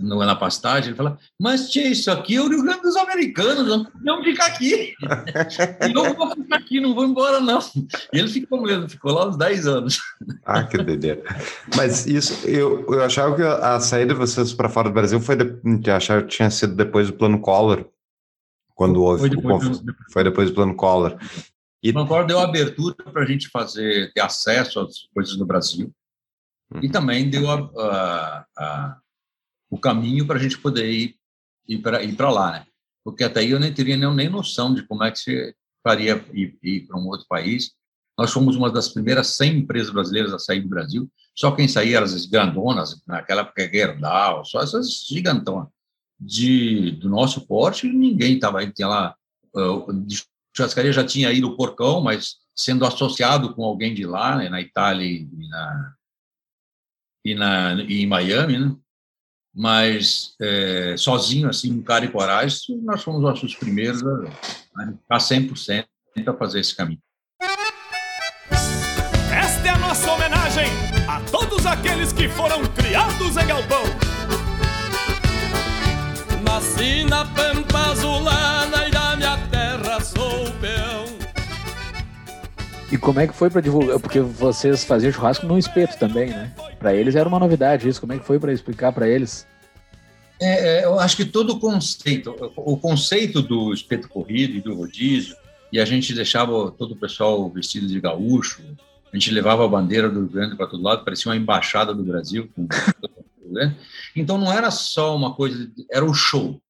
no, 0.01 0.19
na 0.25 0.35
pastagem, 0.35 0.91
ele 0.91 0.97
fala, 0.97 1.19
mas 1.39 1.71
tia, 1.71 1.87
isso 1.87 2.11
aqui 2.11 2.37
é 2.37 2.41
o 2.41 2.49
Rio 2.49 2.63
Grande 2.63 2.83
dos 2.83 2.97
Americanos, 2.97 3.69
não 3.69 3.87
vamos 4.05 4.25
ficar 4.25 4.47
aqui. 4.47 4.95
eu 5.95 6.15
vou 6.15 6.31
ficar 6.35 6.57
aqui, 6.57 6.81
não 6.81 6.95
vou 6.95 7.05
embora, 7.05 7.39
não. 7.41 7.61
E 8.13 8.19
ele 8.19 8.29
ficou 8.29 8.63
mesmo, 8.63 8.89
ficou 8.89 9.13
lá 9.13 9.29
uns 9.29 9.37
10 9.37 9.67
anos. 9.67 9.99
Ah, 10.45 10.65
que 10.65 10.79
doideira. 10.79 11.23
Mas 11.77 12.07
isso, 12.07 12.47
eu, 12.49 12.87
eu 12.93 13.05
achava 13.05 13.37
que 13.37 13.43
a 13.43 13.79
saída 13.79 14.15
de 14.15 14.19
vocês 14.19 14.53
para 14.55 14.69
fora 14.69 14.89
do 14.89 14.95
Brasil 14.95 15.21
foi, 15.21 15.37
de, 15.37 15.91
achava 15.91 16.23
que 16.23 16.29
tinha 16.29 16.51
sido 16.51 16.75
depois 16.75 17.09
do 17.09 17.13
plano 17.13 17.41
Collor, 17.41 17.85
quando 18.75 19.03
houve. 19.03 19.21
Foi 19.21 19.31
depois, 19.31 19.67
o, 19.67 19.85
do, 19.85 19.95
foi 20.11 20.25
depois 20.25 20.49
do 20.49 20.55
plano 20.55 20.75
Collor. 20.75 21.19
E... 21.83 21.91
O 21.91 21.93
plano 21.93 22.09
Collor 22.09 22.27
deu 22.27 22.39
abertura 22.39 22.97
para 23.13 23.23
a 23.23 23.27
gente 23.27 23.49
fazer, 23.49 24.13
ter 24.15 24.23
acesso 24.23 24.81
às 24.81 25.03
coisas 25.15 25.37
no 25.37 25.45
Brasil. 25.45 25.93
Uhum. 26.73 26.81
E 26.83 26.89
também 26.89 27.29
deu 27.29 27.51
a, 27.51 27.71
a, 27.77 28.47
a 28.57 28.97
o 29.71 29.79
caminho 29.79 30.27
para 30.27 30.39
a 30.39 30.43
gente 30.43 30.59
poder 30.59 30.91
ir, 30.91 31.17
ir 31.69 31.79
para 31.79 32.03
ir 32.03 32.21
lá, 32.21 32.53
né? 32.53 32.67
Porque 33.05 33.25
até 33.25 33.41
aí 33.41 33.51
eu 33.51 33.61
nem 33.61 33.73
teria 33.73 33.97
nem, 33.97 34.13
nem 34.15 34.29
noção 34.29 34.75
de 34.75 34.83
como 34.83 35.05
é 35.05 35.11
que 35.11 35.19
se 35.19 35.55
faria 35.83 36.23
ir, 36.35 36.59
ir 36.63 36.87
para 36.87 36.99
um 36.99 37.07
outro 37.07 37.27
país. 37.29 37.73
Nós 38.19 38.33
fomos 38.33 38.57
uma 38.57 38.71
das 38.71 38.89
primeiras 38.89 39.29
100 39.37 39.59
empresas 39.59 39.91
brasileiras 39.91 40.33
a 40.35 40.39
sair 40.39 40.61
do 40.61 40.69
Brasil. 40.69 41.11
Só 41.35 41.53
quem 41.53 41.69
saía 41.69 41.97
eram 41.97 42.05
as 42.05 42.27
grandonas, 42.27 43.01
naquela 43.07 43.43
época 43.43 43.71
Gerdau, 43.71 44.45
só 44.45 44.61
essas 44.61 45.07
gigantonas. 45.07 45.69
De, 46.19 46.91
do 46.93 47.09
nosso 47.09 47.47
porte, 47.47 47.89
ninguém 47.89 48.35
estava 48.35 48.59
aí. 48.59 48.71
Tinha 48.71 48.89
lá, 48.89 49.17
de 50.05 50.23
churrascaria 50.55 50.93
já 50.93 51.05
tinha 51.05 51.33
ido 51.33 51.49
o 51.49 51.57
Porcão, 51.57 52.03
mas 52.03 52.37
sendo 52.55 52.85
associado 52.85 53.55
com 53.55 53.65
alguém 53.65 53.95
de 53.95 54.05
lá, 54.05 54.37
né, 54.37 54.51
na 54.51 54.61
Itália 54.61 55.07
e 55.07 55.49
na, 55.49 55.95
e, 57.25 57.35
na, 57.35 57.83
e 57.85 58.03
em 58.03 58.07
Miami, 58.07 58.59
né? 58.59 58.77
Mas 59.55 60.35
é, 60.41 60.95
sozinho, 60.97 61.49
assim, 61.49 61.73
um 61.73 61.83
cara 61.83 62.05
e 62.05 62.09
coragem, 62.09 62.81
nós 62.83 63.03
fomos 63.03 63.43
os 63.43 63.55
primeiros 63.55 64.03
a, 64.05 65.17
a 65.17 65.19
100% 65.19 65.85
a 66.27 66.35
fazer 66.35 66.61
esse 66.61 66.77
caminho. 66.77 67.01
Esta 69.33 69.67
é 69.67 69.71
a 69.71 69.79
nossa 69.79 70.13
homenagem 70.13 70.67
a 71.09 71.21
todos 71.31 71.67
aqueles 71.67 72.13
que 72.13 72.29
foram 72.29 72.63
criados 72.67 73.37
em 73.37 73.47
galpão. 73.47 73.85
Nasci 76.45 77.05
na 77.05 77.25
pampa 77.25 77.91
azulada 77.91 78.90
E 82.91 82.99
como 82.99 83.21
é 83.21 83.27
que 83.27 83.35
foi 83.35 83.49
para 83.49 83.61
divulgar? 83.61 84.01
Porque 84.01 84.21
vocês 84.21 84.85
faziam 84.85 85.13
churrasco 85.13 85.47
no 85.47 85.57
espeto 85.57 85.97
também, 85.97 86.31
né? 86.31 86.53
Para 86.79 86.93
eles 86.95 87.15
era 87.15 87.29
uma 87.29 87.39
novidade 87.39 87.89
isso. 87.89 88.01
Como 88.01 88.13
é 88.13 88.19
que 88.19 88.27
foi 88.27 88.39
para 88.39 88.53
explicar 88.53 88.93
para 88.93 89.09
eles? 89.09 89.47
É, 90.41 90.81
é, 90.81 90.85
eu 90.85 90.99
acho 90.99 91.17
que 91.17 91.25
todo 91.25 91.51
o 91.51 91.61
conceito, 91.61 92.35
o 92.57 92.77
conceito 92.77 93.43
do 93.43 93.73
espeto 93.73 94.09
corrido 94.09 94.55
e 94.55 94.61
do 94.61 94.75
rodízio, 94.75 95.37
e 95.71 95.79
a 95.79 95.85
gente 95.85 96.15
deixava 96.15 96.71
todo 96.73 96.93
o 96.93 96.97
pessoal 96.97 97.49
vestido 97.51 97.87
de 97.87 98.01
gaúcho, 98.01 98.63
a 99.13 99.17
gente 99.17 99.31
levava 99.31 99.65
a 99.65 99.69
bandeira 99.69 100.09
do 100.09 100.21
Rio 100.21 100.29
Grande 100.29 100.57
para 100.57 100.67
todo 100.67 100.83
lado, 100.83 101.05
parecia 101.05 101.31
uma 101.31 101.37
embaixada 101.37 101.95
do 101.95 102.03
Brasil. 102.03 102.51
Né? 103.53 103.77
então 104.15 104.39
não 104.39 104.53
era 104.53 104.71
só 104.71 105.17
uma 105.17 105.35
coisa, 105.35 105.69
era 105.91 106.05
o 106.05 106.15
show. 106.15 106.63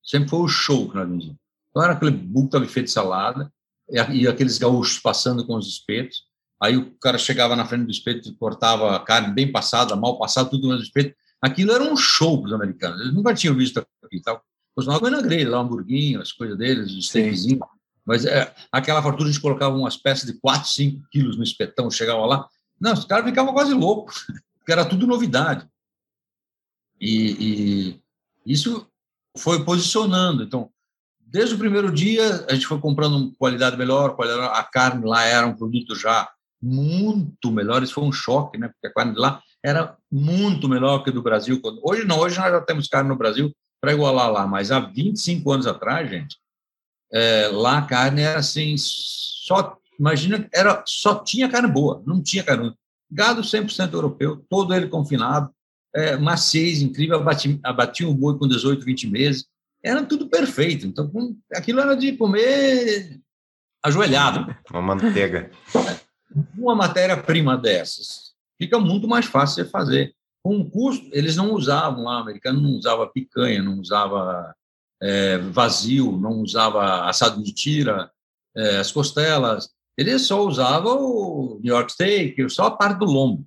Sempre 0.00 0.30
foi 0.30 0.38
o 0.38 0.46
show 0.48 0.88
que 0.88 0.94
nós 0.94 1.10
fizíamos. 1.10 1.36
Então 1.70 1.82
era 1.82 1.92
aquele 1.92 2.12
buco 2.12 2.58
buffet 2.60 2.84
de 2.84 2.90
salada, 2.90 3.52
e 3.90 4.28
aqueles 4.28 4.58
gaúchos 4.58 4.98
passando 4.98 5.46
com 5.46 5.56
os 5.56 5.66
espetos, 5.66 6.30
Aí 6.62 6.76
o 6.76 6.90
cara 6.98 7.16
chegava 7.16 7.56
na 7.56 7.64
frente 7.64 7.86
do 7.86 7.90
espeto 7.90 8.28
e 8.28 8.34
cortava 8.34 8.94
a 8.94 9.00
carne 9.00 9.32
bem 9.32 9.50
passada, 9.50 9.96
mal 9.96 10.18
passada, 10.18 10.50
tudo 10.50 10.68
no 10.68 10.76
espeto. 10.76 11.16
Aquilo 11.40 11.72
era 11.72 11.82
um 11.82 11.96
show 11.96 12.38
para 12.38 12.48
os 12.48 12.52
americanos. 12.52 13.00
Eles 13.00 13.14
nunca 13.14 13.32
tinham 13.32 13.54
visto 13.54 13.78
aquilo. 14.04 14.22
Tal. 14.22 14.44
Os 14.76 14.84
comendo 14.84 15.16
na 15.16 15.22
grelha, 15.22 15.50
lá, 15.50 15.58
hamburguinho, 15.58 16.20
as 16.20 16.32
coisas 16.32 16.58
deles, 16.58 16.92
os 16.92 17.08
steakzinhos. 17.08 17.60
Mas 18.04 18.26
é, 18.26 18.54
aquela 18.70 19.02
fartura 19.02 19.30
a 19.30 19.32
gente 19.32 19.40
colocava 19.40 19.74
umas 19.74 19.96
peças 19.96 20.30
de 20.30 20.38
4, 20.38 20.68
5 20.68 21.08
quilos 21.10 21.36
no 21.38 21.42
espetão, 21.42 21.90
chegava 21.90 22.26
lá. 22.26 22.46
Não, 22.78 22.92
os 22.92 23.06
caras 23.06 23.24
ficavam 23.24 23.54
quase 23.54 23.72
loucos, 23.72 24.26
porque 24.58 24.72
era 24.72 24.84
tudo 24.84 25.06
novidade. 25.06 25.66
E, 27.00 28.00
e 28.44 28.52
isso 28.52 28.86
foi 29.38 29.64
posicionando. 29.64 30.42
Então, 30.42 30.70
desde 31.30 31.54
o 31.54 31.58
primeiro 31.58 31.92
dia, 31.92 32.44
a 32.48 32.54
gente 32.54 32.66
foi 32.66 32.78
comprando 32.80 33.32
qualidade 33.38 33.76
melhor, 33.76 34.16
qualidade, 34.16 34.42
a 34.52 34.62
carne 34.64 35.06
lá 35.06 35.24
era 35.24 35.46
um 35.46 35.54
produto 35.54 35.94
já 35.94 36.28
muito 36.60 37.50
melhor. 37.50 37.82
Isso 37.82 37.94
foi 37.94 38.04
um 38.04 38.12
choque, 38.12 38.58
né? 38.58 38.68
Porque 38.68 38.88
a 38.88 38.92
carne 38.92 39.14
lá 39.16 39.40
era 39.64 39.96
muito 40.10 40.68
melhor 40.68 41.04
que 41.04 41.10
do 41.10 41.22
Brasil. 41.22 41.60
Hoje 41.82 42.04
não, 42.04 42.18
hoje 42.18 42.38
nós 42.38 42.50
já 42.50 42.60
temos 42.60 42.88
carne 42.88 43.08
no 43.08 43.16
Brasil 43.16 43.52
para 43.80 43.92
igualar 43.92 44.30
lá, 44.30 44.46
mas 44.46 44.70
há 44.70 44.80
25 44.80 45.52
anos 45.52 45.66
atrás, 45.66 46.10
gente, 46.10 46.36
é, 47.12 47.48
lá 47.48 47.78
a 47.78 47.82
carne 47.82 48.22
era 48.22 48.38
assim, 48.38 48.74
só, 48.76 49.76
imagina, 49.98 50.46
era, 50.52 50.82
só 50.86 51.22
tinha 51.22 51.48
carne 51.48 51.68
boa, 51.68 52.02
não 52.06 52.22
tinha 52.22 52.42
carne. 52.42 52.74
Gado 53.10 53.40
100% 53.40 53.92
europeu, 53.92 54.44
todo 54.48 54.74
ele 54.74 54.88
confinado, 54.88 55.50
é, 55.94 56.14
incrível, 56.82 57.16
abatia, 57.16 57.58
abatia 57.64 58.08
um 58.08 58.14
boi 58.14 58.38
com 58.38 58.46
18, 58.46 58.84
20 58.84 59.08
meses, 59.08 59.46
era 59.82 60.04
tudo 60.04 60.28
perfeito. 60.28 60.86
Então, 60.86 61.10
aquilo 61.54 61.80
era 61.80 61.94
de 61.94 62.16
comer 62.16 63.20
ajoelhado. 63.82 64.54
Uma 64.70 64.82
manteiga. 64.82 65.50
Uma 66.56 66.76
matéria-prima 66.76 67.56
dessas 67.56 68.30
fica 68.60 68.78
muito 68.78 69.08
mais 69.08 69.24
fácil 69.24 69.64
de 69.64 69.70
fazer. 69.70 70.14
Com 70.44 70.56
um 70.56 70.68
custo, 70.68 71.08
eles 71.12 71.34
não 71.34 71.54
usavam 71.54 72.04
lá, 72.04 72.18
o 72.18 72.22
americano 72.22 72.60
não 72.60 72.72
usava 72.72 73.06
picanha, 73.06 73.62
não 73.62 73.78
usava 73.78 74.54
é, 75.02 75.38
vazio, 75.38 76.18
não 76.18 76.42
usava 76.42 77.08
assado 77.08 77.42
de 77.42 77.52
tira, 77.52 78.10
é, 78.54 78.76
as 78.76 78.92
costelas. 78.92 79.70
Ele 79.96 80.18
só 80.18 80.46
usava 80.46 80.90
o 80.94 81.58
New 81.62 81.74
York 81.74 81.92
Steak, 81.92 82.48
só 82.50 82.66
a 82.66 82.70
parte 82.70 82.98
do 82.98 83.06
lombo 83.06 83.46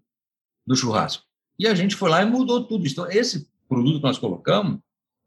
do 0.65 0.75
churrasco. 0.75 1.23
E 1.59 1.67
a 1.67 1.75
gente 1.75 1.95
foi 1.95 2.09
lá 2.09 2.23
e 2.23 2.25
mudou 2.25 2.63
tudo. 2.63 2.87
Então, 2.87 3.09
esse 3.09 3.47
produto 3.69 3.97
que 3.97 4.03
nós 4.03 4.17
colocamos 4.17 4.79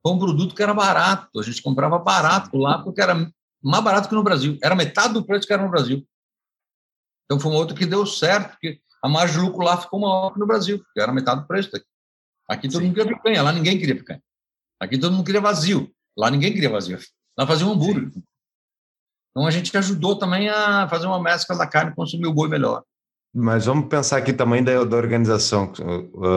foi 0.07 0.15
um 0.15 0.19
produto 0.21 0.55
que 0.55 0.63
era 0.63 0.73
barato. 0.73 1.41
A 1.41 1.43
gente 1.43 1.61
comprava 1.61 1.99
barato 1.99 2.57
lá, 2.57 2.81
porque 2.81 3.01
era 3.01 3.29
mais 3.61 3.83
barato 3.83 4.09
que 4.09 4.15
no 4.15 4.23
Brasil. 4.23 4.57
Era 4.63 4.77
metade 4.77 5.15
do 5.15 5.27
preço 5.27 5.45
que 5.45 5.53
era 5.53 5.65
no 5.65 5.69
Brasil. 5.69 6.07
Então, 7.25 7.41
foi 7.41 7.51
um 7.51 7.57
outro 7.57 7.75
que 7.75 7.85
deu 7.85 8.07
certo, 8.07 8.51
porque 8.51 8.81
a 9.03 9.09
margem 9.09 9.37
de 9.37 9.45
lucro 9.45 9.65
lá 9.65 9.77
ficou 9.77 9.99
maior 9.99 10.33
que 10.33 10.39
no 10.39 10.47
Brasil, 10.47 10.79
porque 10.79 11.01
era 11.01 11.13
metade 11.13 11.41
do 11.41 11.47
preço 11.49 11.73
daqui. 11.73 11.87
Aqui 12.49 12.69
todo 12.69 12.83
Sim. 12.83 12.87
mundo 12.87 12.95
queria 12.95 13.17
picanha, 13.17 13.43
lá 13.43 13.53
ninguém 13.53 13.77
queria 13.81 13.97
picanha. 13.97 14.23
Aqui 14.79 14.97
todo 14.97 15.13
mundo 15.13 15.25
queria 15.25 15.41
vazio. 15.41 15.91
Lá 16.17 16.31
ninguém 16.31 16.53
queria 16.53 16.71
vazio. 16.71 17.01
Lá 17.37 17.45
fazia 17.45 17.67
um 17.67 17.73
hambúrguer. 17.73 18.13
Sim. 18.13 18.23
Então 19.33 19.45
a 19.45 19.51
gente 19.51 19.77
ajudou 19.77 20.17
também 20.17 20.49
a 20.49 20.89
fazer 20.89 21.09
uma 21.09 21.21
mescla 21.21 21.59
da 21.59 21.67
carne 21.67 21.91
e 21.91 21.95
consumir 21.97 22.29
o 22.29 22.33
boi 22.33 22.49
melhor. 22.49 22.85
Mas 23.35 23.67
vamos 23.67 23.89
pensar 23.89 24.19
aqui 24.19 24.33
também 24.33 24.63
da, 24.63 24.85
da 24.85 24.97
organização. 24.97 25.73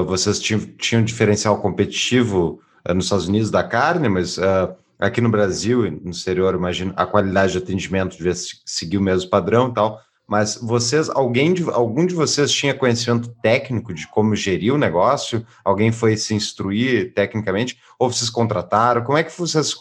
Vocês 0.07 0.39
tinham, 0.39 0.59
tinham 0.75 1.03
um 1.03 1.05
diferencial 1.05 1.61
competitivo 1.61 2.63
nos 2.93 3.05
Estados 3.05 3.27
Unidos 3.27 3.51
da 3.51 3.63
carne, 3.63 4.07
mas 4.09 4.37
uh, 4.37 4.75
aqui 4.99 5.21
no 5.21 5.29
Brasil 5.29 5.85
e 5.85 5.91
no 5.91 6.11
exterior, 6.11 6.53
imagino, 6.55 6.93
a 6.95 7.05
qualidade 7.05 7.53
de 7.53 7.57
atendimento 7.59 8.17
devia 8.17 8.33
seguir 8.35 8.97
o 8.97 9.01
mesmo 9.01 9.29
padrão 9.29 9.69
e 9.69 9.73
tal. 9.73 10.01
Mas 10.27 10.59
vocês, 10.61 11.09
alguém 11.09 11.53
de, 11.53 11.67
algum 11.71 12.05
de 12.05 12.13
vocês 12.13 12.51
tinha 12.51 12.73
conhecimento 12.73 13.29
técnico 13.41 13.91
de 13.91 14.07
como 14.07 14.35
gerir 14.35 14.71
o 14.71 14.77
negócio? 14.77 15.43
Alguém 15.65 15.91
foi 15.91 16.15
se 16.17 16.35
instruir 16.35 17.13
tecnicamente? 17.15 17.79
Ou 17.97 18.11
vocês 18.11 18.29
contrataram? 18.29 19.03
Como 19.03 19.17
é 19.17 19.23
que 19.23 19.31
vocês 19.35 19.73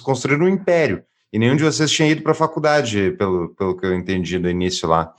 construíram 0.00 0.46
um 0.46 0.48
império? 0.48 1.02
E 1.32 1.38
nenhum 1.38 1.56
de 1.56 1.64
vocês 1.64 1.90
tinha 1.90 2.08
ido 2.08 2.22
para 2.22 2.30
a 2.30 2.36
faculdade, 2.36 3.10
pelo, 3.18 3.48
pelo 3.56 3.76
que 3.76 3.84
eu 3.84 3.94
entendi 3.94 4.38
do 4.38 4.48
início 4.48 4.88
lá. 4.88 5.12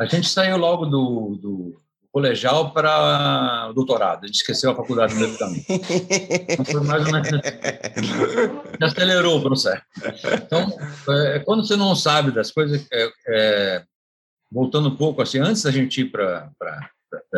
A 0.00 0.06
gente 0.06 0.30
saiu 0.30 0.56
logo 0.56 0.86
do, 0.86 1.38
do 1.40 1.81
colegial 2.12 2.72
para 2.72 3.72
doutorado. 3.72 4.24
A 4.24 4.26
gente 4.26 4.36
esqueceu 4.36 4.70
a 4.70 4.76
faculdade 4.76 5.14
no 5.14 5.20
meio 5.20 5.32
do 5.32 5.38
caminho. 5.38 5.64
Então, 5.68 6.64
foi 6.64 6.80
mais 6.82 7.04
menos... 7.10 7.40
acelerou 8.82 9.38
o 9.38 9.42
processo. 9.42 9.82
Então, 10.34 10.68
é, 11.08 11.38
quando 11.40 11.66
você 11.66 11.74
não 11.74 11.96
sabe 11.96 12.30
das 12.30 12.50
coisas, 12.50 12.86
é, 12.92 13.12
é, 13.28 13.84
voltando 14.50 14.90
um 14.90 14.96
pouco, 14.96 15.22
assim, 15.22 15.38
antes 15.38 15.62
da 15.62 15.70
gente 15.70 16.02
ir 16.02 16.12
para 16.12 16.50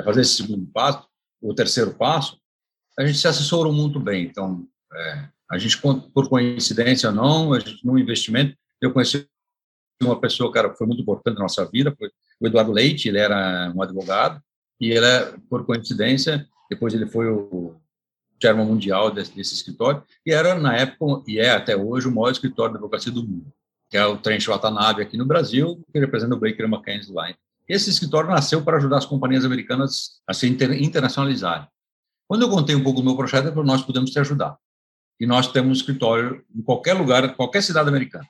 fazer 0.05 0.23
esse 0.23 0.43
segundo 0.43 0.67
passo, 0.67 1.07
o 1.41 1.55
terceiro 1.55 1.95
passo, 1.95 2.37
a 2.99 3.07
gente 3.07 3.19
se 3.19 3.29
assessorou 3.29 3.73
muito 3.73 4.01
bem. 4.01 4.25
Então, 4.25 4.67
é, 4.93 5.29
a 5.53 5.59
gente, 5.59 5.81
por 5.81 6.29
coincidência 6.29 7.11
ou 7.11 7.15
não, 7.15 7.53
a 7.53 7.61
gente, 7.61 7.87
no 7.87 7.97
investimento, 7.97 8.57
eu 8.81 8.93
conheci 8.93 9.29
uma 10.03 10.21
pessoa 10.21 10.53
que 10.53 10.77
foi 10.77 10.87
muito 10.87 11.03
importante 11.03 11.37
na 11.37 11.43
nossa 11.43 11.65
vida, 11.65 11.95
foi 11.97 12.11
o 12.41 12.47
Eduardo 12.49 12.73
Leite, 12.73 13.09
ele 13.09 13.19
era 13.19 13.73
um 13.75 13.81
advogado, 13.81 14.43
e 14.81 14.91
ele, 14.91 15.07
é, 15.07 15.35
por 15.49 15.65
coincidência, 15.65 16.49
depois 16.69 16.95
ele 16.95 17.07
foi 17.07 17.29
o 17.29 17.77
chairman 18.43 18.67
mundial 18.67 19.11
desse, 19.11 19.35
desse, 19.35 19.55
escritório, 19.55 20.03
e 20.27 20.33
era, 20.33 20.55
na 20.55 20.77
época, 20.77 21.23
e 21.27 21.39
é 21.39 21.51
até 21.51 21.77
hoje, 21.77 22.09
o 22.09 22.15
maior 22.15 22.31
escritório 22.31 22.73
de 22.73 22.79
advocacia 22.79 23.13
do 23.13 23.23
mundo, 23.23 23.53
que 23.91 23.97
é 23.97 24.05
o 24.05 24.19
Trent 24.19 24.45
Watanabe 24.47 25.03
aqui 25.03 25.17
no 25.17 25.25
Brasil, 25.25 25.83
que 25.93 25.99
representa 25.99 26.35
o 26.35 26.41
Baker 26.41 26.67
McKenzie 26.67 27.13
lá. 27.13 27.35
Esse 27.69 27.89
escritório 27.89 28.29
nasceu 28.29 28.63
para 28.63 28.77
ajudar 28.77 28.99
as 28.99 29.07
companhias 29.07 29.45
americanas 29.45 30.21
a 30.27 30.35
se 30.35 30.47
inter, 30.47 30.73
internacionalizarem. 30.73 31.67
Quando 32.29 32.43
eu 32.43 32.51
contei 32.51 32.75
um 32.75 32.83
pouco 32.83 33.01
do 33.01 33.07
meu 33.07 33.17
projeto, 33.17 33.47
eu 33.47 33.53
falei, 33.53 33.67
nós 33.67 33.83
podemos 33.83 34.11
te 34.11 34.19
ajudar. 34.19 34.59
E 35.21 35.27
nós 35.27 35.51
temos 35.51 35.71
um 35.71 35.73
escritório 35.81 36.45
em 36.55 36.63
qualquer 36.63 36.95
lugar, 36.95 37.35
qualquer 37.37 37.63
cidade 37.63 37.89
americana. 37.89 38.27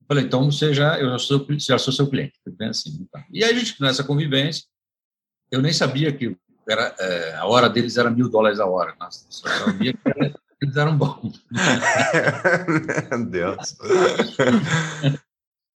Eu 0.00 0.06
falei, 0.06 0.24
então 0.24 0.50
você 0.50 0.74
já, 0.74 0.98
eu 1.00 1.10
já 1.10 1.18
sou, 1.18 1.46
já 1.58 1.78
sou 1.78 1.92
seu 1.92 2.08
cliente. 2.08 2.34
Bem 2.46 2.68
assim, 2.68 3.06
tá. 3.10 3.24
E 3.30 3.42
aí 3.42 3.50
a 3.50 3.58
gente, 3.58 3.80
nessa 3.80 4.04
convivência, 4.04 4.64
eu 5.52 5.60
nem 5.60 5.72
sabia 5.72 6.10
que 6.10 6.34
era, 6.68 6.94
é, 6.98 7.34
a 7.34 7.46
hora 7.46 7.68
deles 7.68 7.98
era 7.98 8.10
mil 8.10 8.28
dólares 8.28 8.58
a 8.58 8.66
hora. 8.66 8.94
Nossa, 8.98 9.26
só 9.28 9.46
sabia 9.48 9.92
que 9.92 10.00
era, 10.04 10.34
eles 10.60 10.76
eram 10.76 10.96
bons. 10.96 11.44
Meu 13.10 13.26
Deus. 13.28 13.76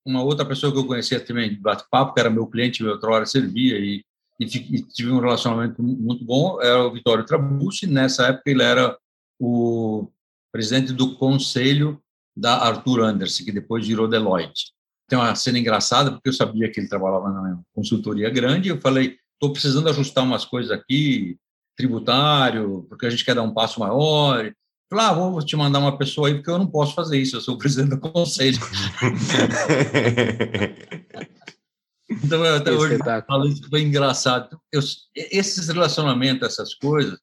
Uma 0.03 0.23
outra 0.23 0.45
pessoa 0.45 0.71
que 0.71 0.79
eu 0.79 0.87
conhecia 0.87 1.19
também 1.19 1.49
de 1.49 1.57
bate-papo, 1.57 2.13
que 2.13 2.19
era 2.19 2.29
meu 2.29 2.47
cliente, 2.47 2.81
meu 2.81 2.93
outra 2.93 3.11
hora 3.11 3.25
servia 3.25 3.77
e, 3.77 4.03
e, 4.39 4.45
e, 4.45 4.81
tive 4.81 5.11
um 5.11 5.19
relacionamento 5.19 5.83
muito 5.83 6.23
bom, 6.23 6.61
era 6.61 6.85
o 6.85 6.93
Vitório 6.93 7.25
Trabucci. 7.25 7.85
Nessa 7.85 8.27
época, 8.27 8.49
ele 8.49 8.63
era 8.63 8.97
o 9.39 10.09
presidente 10.51 10.93
do 10.93 11.15
conselho 11.17 12.01
da 12.35 12.55
Arthur 12.55 13.01
Anderson, 13.01 13.43
que 13.43 13.51
depois 13.51 13.85
virou 13.85 14.07
Deloitte. 14.07 14.71
Tem 15.09 15.19
uma 15.19 15.35
cena 15.35 15.59
engraçada, 15.59 16.11
porque 16.11 16.29
eu 16.29 16.33
sabia 16.33 16.71
que 16.71 16.79
ele 16.79 16.87
trabalhava 16.87 17.29
numa 17.29 17.61
consultoria 17.73 18.29
grande, 18.29 18.69
e 18.69 18.71
eu 18.71 18.79
falei, 18.79 19.17
estou 19.37 19.51
precisando 19.51 19.89
ajustar 19.89 20.23
umas 20.23 20.43
coisas 20.43 20.71
aqui, 20.71 21.37
tributário, 21.75 22.85
porque 22.89 23.05
a 23.05 23.09
gente 23.09 23.23
quer 23.23 23.35
dar 23.35 23.43
um 23.43 23.53
passo 23.53 23.79
maior. 23.79 24.51
Falei, 24.89 25.05
ah, 25.05 25.13
vou 25.13 25.45
te 25.45 25.55
mandar 25.55 25.79
uma 25.79 25.97
pessoa 25.97 26.27
aí, 26.27 26.35
porque 26.35 26.49
eu 26.49 26.57
não 26.57 26.67
posso 26.67 26.95
fazer 26.95 27.19
isso, 27.19 27.35
eu 27.35 27.41
sou 27.41 27.55
o 27.55 27.57
presidente 27.57 27.89
do 27.89 27.99
conselho. 27.99 28.57
então, 32.09 32.43
eu 32.43 32.55
até 32.55 32.71
hoje 32.71 32.97
falo 33.27 33.47
isso, 33.47 33.69
foi 33.69 33.81
engraçado. 33.81 34.59
Eu, 34.71 34.81
esses 35.13 35.67
relacionamentos, 35.67 36.47
essas 36.47 36.73
coisas, 36.73 37.19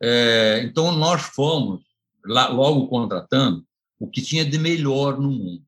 é, 0.00 0.62
então 0.64 0.92
nós 0.92 1.22
fomos, 1.22 1.82
lá, 2.24 2.48
logo 2.48 2.88
contratando, 2.88 3.64
o 3.98 4.08
que 4.08 4.20
tinha 4.20 4.44
de 4.44 4.58
melhor 4.58 5.18
no 5.18 5.30
mundo. 5.30 5.65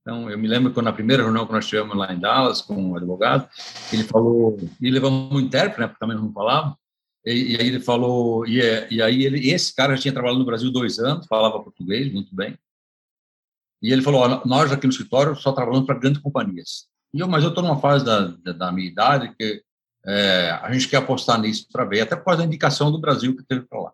Então, 0.00 0.30
eu 0.30 0.38
me 0.38 0.48
lembro 0.48 0.72
que 0.72 0.80
na 0.80 0.92
primeira 0.92 1.22
reunião 1.22 1.46
que 1.46 1.52
nós 1.52 1.66
tivemos 1.66 1.96
lá 1.96 2.12
em 2.12 2.18
Dallas 2.18 2.62
com 2.62 2.74
um 2.74 2.96
advogado, 2.96 3.48
ele 3.92 4.04
falou, 4.04 4.58
e 4.80 4.90
levamos 4.90 5.30
um 5.30 5.40
intérprete, 5.40 5.80
né, 5.80 5.86
porque 5.86 6.00
também 6.00 6.16
não 6.16 6.32
falava, 6.32 6.76
e, 7.24 7.54
e, 7.54 7.60
aí 7.60 7.66
ele 7.66 7.80
falou, 7.80 8.46
e, 8.46 8.60
é, 8.60 8.88
e 8.90 9.02
aí 9.02 9.24
ele, 9.24 9.50
esse 9.50 9.74
cara 9.74 9.94
já 9.94 10.02
tinha 10.02 10.12
trabalhado 10.12 10.38
no 10.38 10.46
Brasil 10.46 10.72
dois 10.72 10.98
anos, 10.98 11.26
falava 11.26 11.62
português 11.62 12.10
muito 12.10 12.34
bem, 12.34 12.58
e 13.82 13.92
ele 13.92 14.02
falou, 14.02 14.42
nós 14.46 14.72
aqui 14.72 14.86
no 14.86 14.92
escritório 14.92 15.34
só 15.36 15.52
trabalhamos 15.52 15.86
para 15.86 15.98
grandes 15.98 16.20
companhias. 16.20 16.86
E 17.12 17.20
eu, 17.20 17.28
mas 17.28 17.42
eu 17.42 17.48
estou 17.48 17.64
numa 17.64 17.80
fase 17.80 18.04
da, 18.04 18.26
da, 18.26 18.52
da, 18.52 18.72
minha 18.72 18.86
idade 18.86 19.34
que 19.34 19.62
é, 20.06 20.50
a 20.62 20.72
gente 20.72 20.88
quer 20.88 20.98
apostar 20.98 21.40
nisso 21.40 21.66
para 21.72 21.84
ver, 21.84 22.02
até 22.02 22.14
por 22.14 22.24
causa 22.24 22.40
da 22.40 22.46
indicação 22.46 22.92
do 22.92 23.00
Brasil 23.00 23.36
que 23.36 23.42
teve 23.42 23.62
para 23.62 23.80
lá. 23.80 23.92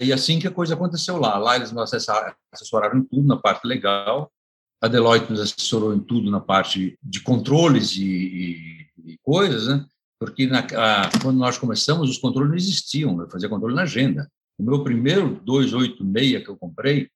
E 0.00 0.12
assim 0.12 0.38
que 0.38 0.48
a 0.48 0.50
coisa 0.50 0.74
aconteceu 0.74 1.18
lá. 1.18 1.36
Lá 1.38 1.56
eles 1.56 1.70
nos 1.70 1.92
assessoraram 1.92 2.98
em 2.98 3.04
tudo, 3.04 3.26
na 3.26 3.36
parte 3.36 3.66
legal, 3.66 4.32
a 4.80 4.88
Deloitte 4.88 5.30
nos 5.30 5.40
assessorou 5.40 5.94
em 5.94 6.00
tudo 6.00 6.30
na 6.30 6.40
parte 6.40 6.98
de 7.02 7.20
controles 7.20 7.96
e, 7.96 8.04
e, 8.04 9.12
e 9.12 9.18
coisas, 9.22 9.68
né? 9.68 9.84
porque 10.18 10.46
na, 10.46 10.60
a, 10.60 11.10
quando 11.22 11.38
nós 11.38 11.58
começamos, 11.58 12.08
os 12.08 12.18
controles 12.18 12.50
não 12.50 12.56
existiam, 12.56 13.20
eu 13.20 13.28
fazia 13.28 13.48
controle 13.48 13.74
na 13.74 13.82
agenda. 13.82 14.30
O 14.58 14.62
meu 14.62 14.84
primeiro 14.84 15.40
286 15.44 16.44
que 16.44 16.50
eu 16.50 16.56
comprei 16.56 17.08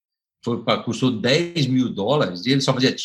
foi, 0.43 0.63
custou 0.85 1.11
10 1.11 1.67
mil 1.67 1.89
dólares 1.89 2.45
e 2.45 2.53
ele 2.53 2.61
só 2.61 2.73
fazia. 2.73 2.95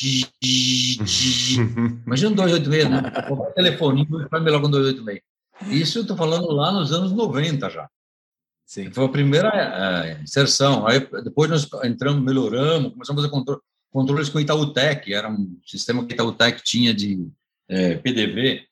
Imagina 2.06 2.32
um 2.32 2.36
286, 2.36 2.90
né? 2.90 3.12
Qualquer 3.28 3.54
telefoninho 3.54 4.28
vai 4.30 4.42
melhor 4.42 4.62
com 4.62 4.70
286. 4.70 5.22
Isso 5.82 5.98
eu 5.98 6.02
estou 6.04 6.16
falando 6.16 6.48
lá 6.52 6.72
nos 6.72 6.94
anos 6.94 7.12
90 7.12 7.70
já. 7.70 7.90
Sim. 8.66 8.92
Foi 8.92 9.06
a 9.06 9.10
primeira 9.10 9.50
é, 9.50 10.22
inserção. 10.22 10.86
Aí 10.88 11.00
depois 11.24 11.50
nós 11.50 11.68
entramos, 11.84 12.22
melhoramos, 12.22 12.94
começamos 12.94 13.24
a 13.24 13.28
fazer 13.28 13.34
controle, 13.34 13.62
controles 13.92 14.30
com 14.30 14.38
o 14.38 14.42
Itautec, 14.42 15.14
era 15.14 15.30
um 15.30 15.58
sistema 15.66 16.06
que 16.06 16.14
Itautec 16.14 16.64
tinha 16.64 16.94
de 16.94 17.28
é, 17.68 17.96
PDV. 17.96 18.66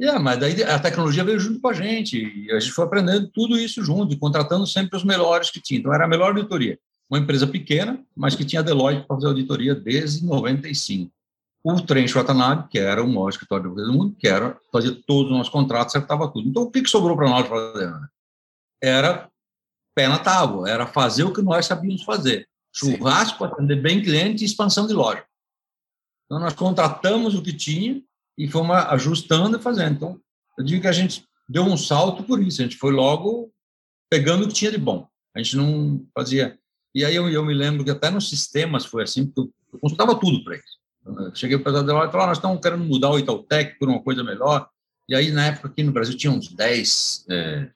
Yeah, 0.00 0.18
mas 0.18 0.38
daí 0.38 0.62
a 0.64 0.78
tecnologia 0.78 1.24
veio 1.24 1.38
junto 1.38 1.60
com 1.60 1.68
a 1.68 1.72
gente, 1.72 2.16
e 2.18 2.50
a 2.50 2.58
gente 2.58 2.72
foi 2.72 2.84
aprendendo 2.84 3.28
tudo 3.28 3.58
isso 3.58 3.84
junto, 3.84 4.12
e 4.12 4.18
contratando 4.18 4.66
sempre 4.66 4.96
os 4.96 5.04
melhores 5.04 5.50
que 5.50 5.60
tinha. 5.60 5.78
Então, 5.78 5.94
era 5.94 6.04
a 6.04 6.08
melhor 6.08 6.28
auditoria. 6.28 6.78
Uma 7.08 7.18
empresa 7.18 7.46
pequena, 7.46 8.02
mas 8.16 8.34
que 8.34 8.44
tinha 8.44 8.60
a 8.60 8.64
Deloitte 8.64 9.06
para 9.06 9.16
fazer 9.16 9.28
auditoria 9.28 9.74
desde 9.74 10.24
95. 10.24 11.12
O 11.62 11.80
Trench 11.80 12.14
Watanabe, 12.14 12.68
que 12.68 12.78
era 12.78 13.04
o 13.04 13.06
maior 13.06 13.28
escritório 13.28 13.70
do 13.70 13.92
mundo, 13.92 14.16
que 14.18 14.26
era 14.26 14.58
fazer 14.72 14.92
todos 15.06 15.30
os 15.30 15.36
nossos 15.36 15.52
contratos, 15.52 15.94
acertava 15.94 16.26
tudo. 16.26 16.48
Então, 16.48 16.62
o 16.64 16.70
que, 16.70 16.82
que 16.82 16.90
sobrou 16.90 17.16
para 17.16 17.28
nós 17.28 17.46
fazer? 17.46 17.92
Era 18.82 19.30
pé 19.94 20.08
na 20.08 20.18
tábua, 20.18 20.68
era 20.68 20.86
fazer 20.86 21.22
o 21.22 21.32
que 21.32 21.42
nós 21.42 21.66
sabíamos 21.66 22.02
fazer. 22.02 22.48
Churrasco, 22.72 23.44
atender 23.44 23.76
bem 23.76 24.02
cliente 24.02 24.42
e 24.42 24.46
expansão 24.46 24.86
de 24.86 24.94
loja. 24.94 25.24
Então, 26.26 26.40
nós 26.40 26.54
contratamos 26.54 27.34
o 27.34 27.42
que 27.42 27.52
tinha 27.52 28.02
e 28.38 28.48
fomos 28.48 28.76
ajustando 28.76 29.58
e 29.58 29.62
fazendo. 29.62 29.96
Então, 29.96 30.20
eu 30.58 30.64
digo 30.64 30.82
que 30.82 30.88
a 30.88 30.92
gente 30.92 31.24
deu 31.48 31.64
um 31.64 31.76
salto 31.76 32.22
por 32.22 32.42
isso, 32.42 32.62
a 32.62 32.64
gente 32.64 32.76
foi 32.76 32.92
logo 32.92 33.52
pegando 34.10 34.44
o 34.44 34.48
que 34.48 34.54
tinha 34.54 34.70
de 34.70 34.78
bom. 34.78 35.06
A 35.34 35.42
gente 35.42 35.56
não 35.56 36.06
fazia. 36.14 36.58
E 36.94 37.04
aí 37.04 37.14
eu, 37.14 37.28
eu 37.28 37.44
me 37.44 37.54
lembro 37.54 37.84
que 37.84 37.90
até 37.90 38.10
nos 38.10 38.28
sistemas 38.28 38.84
foi 38.84 39.02
assim, 39.02 39.26
porque 39.26 39.50
eu, 39.72 39.78
consultava 39.80 40.18
tudo 40.18 40.44
para 40.44 40.54
eles. 40.54 41.34
Cheguei 41.34 41.58
para 41.58 41.72
o 41.72 41.84
pessoal 41.84 42.06
e 42.06 42.12
falei, 42.12 42.26
nós 42.26 42.38
estamos 42.38 42.60
querendo 42.60 42.84
mudar 42.84 43.10
o 43.10 43.18
Itautec 43.18 43.78
por 43.78 43.88
uma 43.88 44.02
coisa 44.02 44.22
melhor. 44.22 44.68
E 45.08 45.14
aí, 45.14 45.30
na 45.30 45.46
época, 45.46 45.68
aqui 45.68 45.82
no 45.82 45.92
Brasil, 45.92 46.16
tinha 46.16 46.32
uns 46.32 46.48
10, 46.48 47.26
é, 47.28 47.70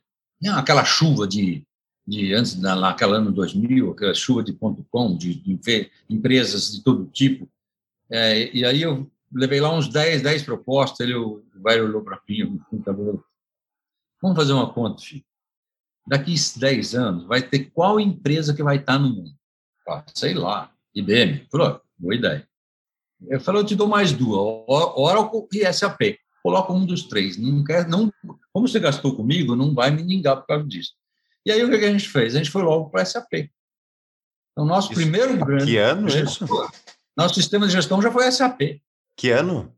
aquela 0.53 0.85
chuva 0.85 1.27
de, 1.27 1.66
de 2.07 2.33
antes, 2.35 2.57
naquela 2.61 3.17
ano 3.17 3.33
2000, 3.33 3.91
aquela 3.91 4.15
chuva 4.15 4.43
de 4.43 4.53
ponto 4.53 4.87
.com, 4.91 5.17
de, 5.17 5.35
de, 5.35 5.91
empresas 6.09 6.73
de 6.73 6.83
todo 6.83 7.07
tipo. 7.07 7.49
É, 8.09 8.55
e 8.55 8.65
aí 8.65 8.83
eu 8.83 9.11
levei 9.33 9.61
lá 9.61 9.75
uns 9.75 9.89
10, 9.89 10.23
10 10.23 10.43
propostas, 10.45 11.01
ele 11.01 11.15
vai 11.57 11.81
olhou 11.81 12.03
para 12.03 12.21
mim, 12.29 12.61
vamos 14.23 14.37
fazer 14.37 14.53
uma 14.53 14.73
conta, 14.73 15.03
filho. 15.03 15.25
Daqui 16.07 16.35
10 16.57 16.95
anos, 16.95 17.27
vai 17.27 17.43
ter 17.43 17.71
qual 17.71 17.99
empresa 17.99 18.55
que 18.55 18.63
vai 18.63 18.77
estar 18.77 18.99
no 18.99 19.09
mundo? 19.09 19.35
Ah, 19.89 20.05
sei 20.15 20.35
lá, 20.35 20.73
IBM. 20.95 21.47
Falou, 21.51 21.81
boa 21.99 22.15
ideia. 22.15 22.49
Eu 23.29 23.41
falei, 23.41 23.63
eu 23.63 23.67
te 23.67 23.75
dou 23.75 23.89
mais 23.89 24.13
duas, 24.13 24.39
Oracle 24.69 25.47
e 25.53 25.73
SAP. 25.73 26.19
Coloca 26.43 26.73
um 26.73 26.87
dos 26.87 27.05
três. 27.05 27.37
Não 27.37 27.65
quer, 27.65 27.89
não, 27.89 28.13
como 28.53 28.69
você 28.69 28.79
gastou 28.79 29.17
comigo, 29.17 29.57
não 29.57 29.75
vai 29.75 29.91
me 29.91 30.03
ningar 30.03 30.37
por 30.37 30.47
causa 30.47 30.65
disso. 30.65 30.93
E 31.47 31.53
aí, 31.53 31.63
o 31.63 31.71
que 31.71 31.77
a 31.77 31.93
gente 31.93 32.09
fez? 32.09 32.35
A 32.35 32.39
gente 32.39 32.51
foi 32.51 32.63
logo 32.63 32.91
para 32.91 33.05
SAP. 33.05 33.33
Então, 34.53 34.67
nosso 34.67 34.93
isso, 34.93 35.01
primeiro 35.01 35.37
grande... 35.45 35.67
Que 35.67 35.77
ano 35.79 36.09
isso? 36.09 36.45
Nosso 37.17 37.37
sistema 37.37 37.67
de 37.69 37.73
gestão 37.73 38.03
já 38.03 38.11
foi 38.11 38.31
SAP. 38.33 38.81
Que 39.17 39.31
ano? 39.31 39.73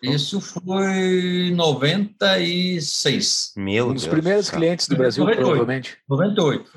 Isso 0.00 0.40
foi 0.40 1.50
96. 1.56 3.54
Meu 3.56 3.88
um 3.88 3.94
dos 3.94 4.04
Deus 4.04 4.14
primeiros 4.14 4.48
clientes 4.48 4.86
do 4.86 4.96
Brasil, 4.96 5.24
98. 5.24 5.44
provavelmente. 5.44 5.98
98. 6.08 6.70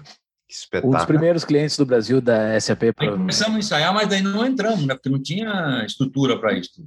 Um 0.84 0.90
dos 0.90 1.06
primeiros 1.06 1.46
clientes 1.46 1.78
do 1.78 1.86
Brasil 1.86 2.20
da 2.20 2.60
SAP. 2.60 2.84
Aí 2.98 3.12
começamos 3.12 3.56
a 3.58 3.60
ensaiar, 3.60 3.94
mas 3.94 4.10
daí 4.10 4.24
não 4.24 4.44
entramos, 4.44 4.86
né? 4.86 4.96
Porque 4.96 5.10
não 5.10 5.22
tinha 5.22 5.86
estrutura 5.86 6.40
para 6.40 6.58
isso. 6.58 6.84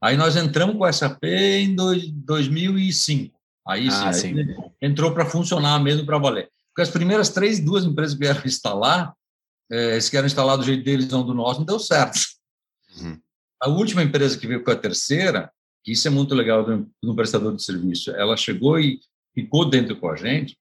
Aí 0.00 0.16
nós 0.16 0.36
entramos 0.36 0.76
com 0.76 0.84
a 0.84 0.92
SAP 0.92 1.24
em 1.24 1.74
2005. 1.74 3.34
Aí 3.66 3.88
ah, 3.88 4.12
sim, 4.12 4.34
sim. 4.34 4.54
entrou 4.80 5.12
para 5.12 5.24
funcionar 5.24 5.80
mesmo 5.80 6.04
para 6.04 6.18
valer. 6.18 6.50
Porque 6.78 6.90
as 6.90 6.94
primeiras 6.94 7.28
três, 7.30 7.58
duas 7.58 7.84
empresas 7.84 8.14
que 8.14 8.20
vieram 8.20 8.40
instalar, 8.44 9.12
é, 9.68 9.94
eles 9.94 10.08
querem 10.08 10.26
instalar 10.26 10.56
do 10.56 10.62
jeito 10.62 10.84
deles, 10.84 11.08
não 11.08 11.26
do 11.26 11.34
nosso, 11.34 11.58
não 11.58 11.66
deu 11.66 11.80
certo. 11.80 12.20
Uhum. 13.00 13.18
A 13.60 13.68
última 13.68 14.00
empresa 14.00 14.38
que 14.38 14.46
veio 14.46 14.62
com 14.62 14.70
a 14.70 14.76
terceira, 14.76 15.50
que 15.82 15.90
isso 15.90 16.06
é 16.06 16.10
muito 16.12 16.36
legal 16.36 16.64
no 17.02 17.16
prestador 17.16 17.56
de 17.56 17.64
serviço, 17.64 18.12
ela 18.12 18.36
chegou 18.36 18.78
e 18.78 19.00
ficou 19.34 19.68
dentro 19.68 19.96
com 19.96 20.08
a 20.08 20.14
gente 20.14 20.56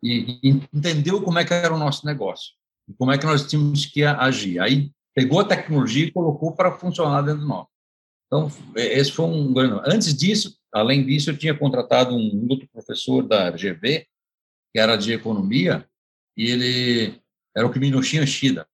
e, 0.00 0.38
e 0.44 0.62
entendeu 0.72 1.20
como 1.22 1.40
é 1.40 1.44
que 1.44 1.52
era 1.52 1.74
o 1.74 1.78
nosso 1.78 2.06
negócio, 2.06 2.52
e 2.88 2.94
como 2.94 3.10
é 3.10 3.18
que 3.18 3.26
nós 3.26 3.44
tínhamos 3.44 3.84
que 3.84 4.04
agir. 4.04 4.60
Aí 4.60 4.92
pegou 5.12 5.40
a 5.40 5.44
tecnologia 5.44 6.06
e 6.06 6.12
colocou 6.12 6.54
para 6.54 6.78
funcionar 6.78 7.22
dentro 7.22 7.40
do 7.40 7.48
nosso. 7.48 7.70
Então, 8.28 8.48
esse 8.76 9.10
foi 9.10 9.24
um 9.24 9.52
grande. 9.52 9.82
Antes 9.92 10.14
disso, 10.14 10.56
além 10.72 11.04
disso, 11.04 11.30
eu 11.30 11.36
tinha 11.36 11.58
contratado 11.58 12.14
um 12.14 12.46
outro 12.48 12.68
professor 12.72 13.26
da 13.26 13.48
RGV, 13.48 14.06
que 14.78 14.80
era 14.80 14.96
de 14.96 15.12
economia, 15.12 15.84
e 16.36 16.44
ele 16.46 17.20
era 17.56 17.66
o 17.66 17.72
Kiminoshin 17.72 18.24
Shida 18.24 18.64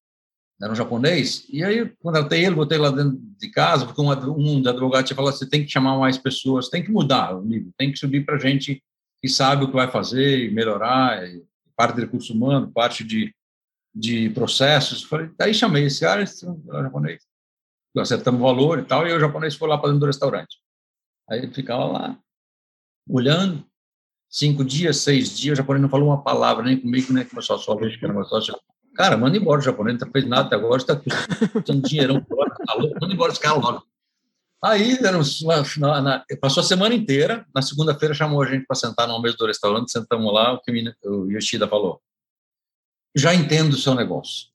era 0.63 0.73
um 0.73 0.77
japonês, 0.77 1.47
e 1.51 1.65
aí 1.65 1.89
contratei 2.01 2.45
ele, 2.45 2.55
botei 2.55 2.79
lá 2.79 2.89
dentro 2.89 3.19
de 3.19 3.51
casa, 3.51 3.85
porque 3.85 4.01
um, 4.01 4.11
um 4.11 4.63
dos 4.63 4.71
advogados 4.71 5.09
tinha 5.09 5.17
falado, 5.17 5.35
você 5.35 5.49
tem 5.49 5.65
que 5.65 5.71
chamar 5.71 5.99
mais 5.99 6.17
pessoas, 6.17 6.69
tem 6.69 6.83
que 6.83 6.93
mudar 6.93 7.37
o 7.37 7.43
nível, 7.43 7.73
tem 7.77 7.91
que 7.91 7.99
subir 7.99 8.25
para 8.25 8.39
gente 8.39 8.83
que 9.21 9.29
sabe 9.29 9.65
o 9.65 9.69
que 9.69 9.75
vai 9.75 9.91
fazer 9.91 10.45
e 10.45 10.51
melhorar, 10.51 11.27
e 11.29 11.45
parte 11.77 11.97
de 11.97 12.03
recurso 12.03 12.33
humano, 12.33 12.71
parte 12.71 13.03
de, 13.03 13.35
de 13.93 14.31
processos. 14.31 15.03
Falei, 15.03 15.29
daí 15.37 15.53
chamei 15.53 15.87
esse 15.87 16.01
cara, 16.01 16.23
esse 16.23 16.47
é 16.47 16.83
japonês. 16.83 17.23
Acertamos 17.99 18.41
o 18.41 18.45
valor 18.45 18.79
e 18.79 18.85
tal, 18.85 19.07
e 19.07 19.13
o 19.13 19.21
japonês 19.21 19.57
foi 19.57 19.69
lá 19.69 19.77
para 19.77 19.89
dentro 19.89 20.01
do 20.01 20.07
restaurante. 20.07 20.57
Aí 21.29 21.41
ele 21.41 21.53
ficava 21.53 21.85
lá, 21.85 22.19
olhando, 23.09 23.67
cinco 24.29 24.65
dias, 24.65 24.99
seis 24.99 25.37
dias, 25.37 25.55
o 25.55 25.57
japonês 25.57 25.83
não 25.83 25.89
falou 25.89 26.09
uma 26.09 26.23
palavra, 26.23 26.65
nem 26.65 26.81
comigo, 26.81 27.13
nem 27.13 27.25
com 27.25 27.37
meu 27.37 27.43
sócio, 27.43 27.77
que 27.77 28.05
era 28.05 28.13
meu 28.13 28.25
sócio, 28.25 28.55
Cara, 28.95 29.17
manda 29.17 29.37
embora 29.37 29.61
o 29.61 29.65
japonês, 29.65 29.99
não 29.99 30.11
fez 30.11 30.25
nada 30.25 30.47
até 30.47 30.55
agora, 30.55 30.77
está 30.77 30.95
custando 30.97 31.83
dinheirão, 31.87 32.21
tá 32.21 32.75
louco, 32.75 32.97
manda 33.01 33.13
embora 33.13 33.33
esse 33.33 33.41
cara 33.41 33.57
logo. 33.57 33.85
Aí, 34.63 34.99
na, 35.79 36.01
na, 36.01 36.25
passou 36.41 36.63
a 36.63 36.65
semana 36.65 36.95
inteira, 36.95 37.45
na 37.55 37.61
segunda-feira 37.61 38.15
chamou 38.15 38.41
a 38.41 38.47
gente 38.47 38.65
para 38.67 38.77
sentar 38.77 39.07
no 39.07 39.21
mesa 39.21 39.37
do 39.37 39.47
restaurante, 39.47 39.91
sentamos 39.91 40.33
lá, 40.33 40.55
o 40.55 40.61
que 40.61 40.71
o 41.05 41.31
Yoshida 41.31 41.69
falou, 41.69 42.01
já 43.15 43.35
entendo 43.35 43.75
o 43.75 43.79
seu 43.79 43.95
negócio. 43.95 44.47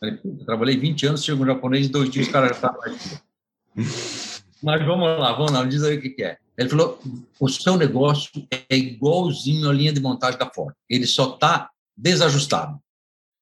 Falei, 0.00 0.18
trabalhei 0.46 0.76
20 0.78 1.06
anos, 1.06 1.24
chego 1.24 1.44
um 1.44 1.46
japonês, 1.46 1.88
dois 1.88 2.10
dias 2.10 2.28
o 2.28 2.32
cara 2.32 2.48
já 2.48 2.54
estava 2.54 2.78
aqui. 2.78 3.18
Mas 4.62 4.84
vamos 4.84 5.06
lá, 5.18 5.32
vamos 5.32 5.52
lá, 5.52 5.64
diz 5.64 5.82
aí 5.82 5.98
o 5.98 6.00
que, 6.00 6.10
que 6.10 6.24
é. 6.24 6.38
Ele 6.60 6.68
falou, 6.68 7.00
o 7.40 7.48
seu 7.48 7.74
negócio 7.78 8.30
é 8.50 8.76
igualzinho 8.76 9.70
à 9.70 9.72
linha 9.72 9.94
de 9.94 10.00
montagem 10.00 10.38
da 10.38 10.44
Ford, 10.44 10.74
ele 10.90 11.06
só 11.06 11.32
está 11.32 11.70
desajustado. 11.96 12.78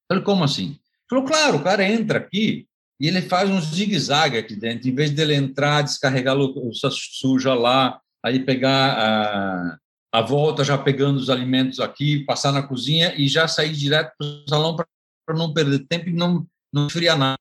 Falei, 0.08 0.22
como 0.22 0.44
assim? 0.44 0.66
Ele 0.68 0.78
falou, 1.10 1.24
claro, 1.24 1.56
o 1.56 1.64
cara 1.64 1.84
entra 1.84 2.18
aqui 2.18 2.68
e 3.00 3.08
ele 3.08 3.22
faz 3.22 3.50
um 3.50 3.60
zigue-zague 3.60 4.38
aqui 4.38 4.54
dentro, 4.54 4.88
em 4.88 4.94
vez 4.94 5.10
dele 5.10 5.34
entrar, 5.34 5.82
descarregar 5.82 6.36
louça 6.36 6.90
suja 6.92 7.54
lá, 7.54 8.00
aí 8.24 8.38
pegar 8.38 8.96
a, 8.96 9.78
a 10.12 10.22
volta 10.22 10.62
já 10.62 10.78
pegando 10.78 11.16
os 11.18 11.28
alimentos 11.28 11.80
aqui, 11.80 12.24
passar 12.24 12.52
na 12.52 12.62
cozinha 12.62 13.12
e 13.16 13.26
já 13.26 13.48
sair 13.48 13.72
direto 13.72 14.12
para 14.16 14.26
o 14.28 14.48
salão 14.48 14.76
para 14.76 15.36
não 15.36 15.52
perder 15.52 15.80
tempo 15.88 16.08
e 16.08 16.12
não, 16.12 16.46
não 16.72 16.86
esfriar 16.86 17.18
nada. 17.18 17.38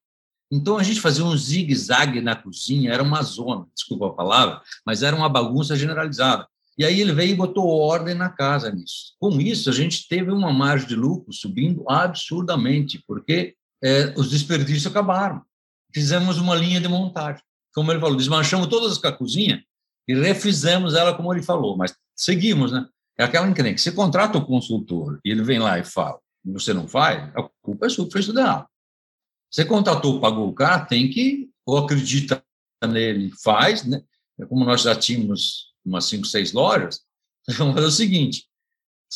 Então 0.51 0.77
a 0.77 0.83
gente 0.83 1.01
fazia 1.01 1.25
um 1.25 1.35
zigue-zague 1.35 2.21
na 2.21 2.35
cozinha, 2.35 2.91
era 2.91 3.03
uma 3.03 3.21
zona, 3.21 3.65
desculpa 3.75 4.07
a 4.07 4.13
palavra, 4.13 4.61
mas 4.85 5.03
era 5.03 5.15
uma 5.15 5.27
bagunça 5.27 5.75
generalizada. 5.75 6.47
E 6.77 6.85
aí 6.85 7.01
ele 7.01 7.11
veio 7.11 7.31
e 7.31 7.35
botou 7.35 7.67
ordem 7.67 8.13
na 8.13 8.29
casa 8.29 8.71
nisso. 8.71 9.15
Com 9.19 9.41
isso, 9.41 9.69
a 9.69 9.73
gente 9.73 10.07
teve 10.07 10.31
uma 10.31 10.53
margem 10.53 10.87
de 10.87 10.95
lucro 10.95 11.33
subindo 11.33 11.83
absurdamente, 11.89 13.03
porque 13.07 13.55
é, 13.83 14.13
os 14.15 14.29
desperdícios 14.29 14.85
acabaram. 14.85 15.41
Fizemos 15.93 16.37
uma 16.37 16.55
linha 16.55 16.79
de 16.79 16.87
montagem. 16.87 17.41
Como 17.73 17.91
ele 17.91 17.99
falou, 17.99 18.15
desmanchamos 18.15 18.67
todas 18.67 18.91
as 18.91 19.17
cozinhas 19.17 19.61
e 20.07 20.13
refizemos 20.13 20.93
ela 20.93 21.13
como 21.13 21.33
ele 21.33 21.43
falou, 21.43 21.75
mas 21.75 21.95
seguimos, 22.15 22.71
né? 22.71 22.87
É 23.17 23.23
aquela 23.23 23.47
encrenca. 23.47 23.77
Você 23.77 23.91
contrata 23.91 24.37
o 24.37 24.45
consultor 24.45 25.19
e 25.25 25.31
ele 25.31 25.43
vem 25.43 25.59
lá 25.59 25.79
e 25.79 25.83
fala, 25.83 26.19
você 26.45 26.73
não 26.73 26.87
faz, 26.87 27.29
a 27.35 27.49
culpa 27.61 27.87
é 27.87 27.89
sua, 27.89 28.07
tudo 28.07 28.39
errado. 28.39 28.67
Você 29.51 29.65
contratou, 29.65 30.19
pagou 30.19 30.49
o 30.49 30.53
cara, 30.53 30.85
tem 30.85 31.09
que, 31.09 31.49
ou 31.65 31.77
acredita 31.77 32.43
nele, 32.87 33.31
faz, 33.43 33.85
né? 33.85 34.01
É 34.39 34.45
como 34.45 34.65
nós 34.65 34.81
já 34.81 34.95
tínhamos 34.95 35.73
umas 35.83 36.05
cinco, 36.05 36.27
seis 36.27 36.53
lojas, 36.53 37.01
vamos 37.57 37.73
fazer 37.73 37.87
o 37.87 37.91
seguinte, 37.91 38.45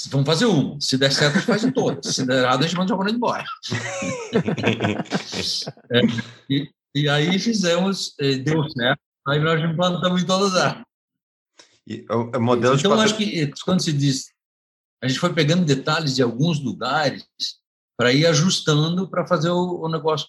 vamos 0.09 0.25
fazer 0.25 0.45
uma. 0.45 0.79
Se 0.79 0.97
der 0.97 1.11
certo, 1.11 1.35
a 1.35 1.39
gente 1.39 1.47
faz 1.47 1.73
todas. 1.73 2.15
Se 2.15 2.25
der 2.25 2.43
errado, 2.43 2.63
a 2.63 2.67
gente 2.67 2.75
manda 2.75 2.85
o 2.85 2.89
japonês 2.89 3.15
embora. 3.15 3.45
é, 5.91 6.01
e, 6.49 6.71
e, 6.95 7.09
aí 7.09 7.37
fizemos, 7.37 8.15
eh, 8.19 8.37
deu 8.37 8.67
certo, 8.69 9.01
aí 9.27 9.39
nós 9.39 9.61
implantamos 9.61 10.23
em 10.23 10.25
todas 10.25 10.55
as 10.55 10.81
e 11.87 12.05
o 12.09 12.39
modelo 12.39 12.75
então, 12.75 12.93
acho 12.93 13.17
que 13.17 13.51
quando 13.65 13.81
se 13.81 13.91
diz, 13.91 14.31
a 15.03 15.07
gente 15.07 15.19
foi 15.19 15.33
pegando 15.33 15.65
detalhes 15.65 16.15
de 16.15 16.21
alguns 16.21 16.59
lugares 16.59 17.25
para 18.01 18.11
ir 18.11 18.25
ajustando 18.25 19.07
para 19.07 19.27
fazer 19.27 19.51
o, 19.51 19.81
o 19.83 19.87
negócio 19.87 20.27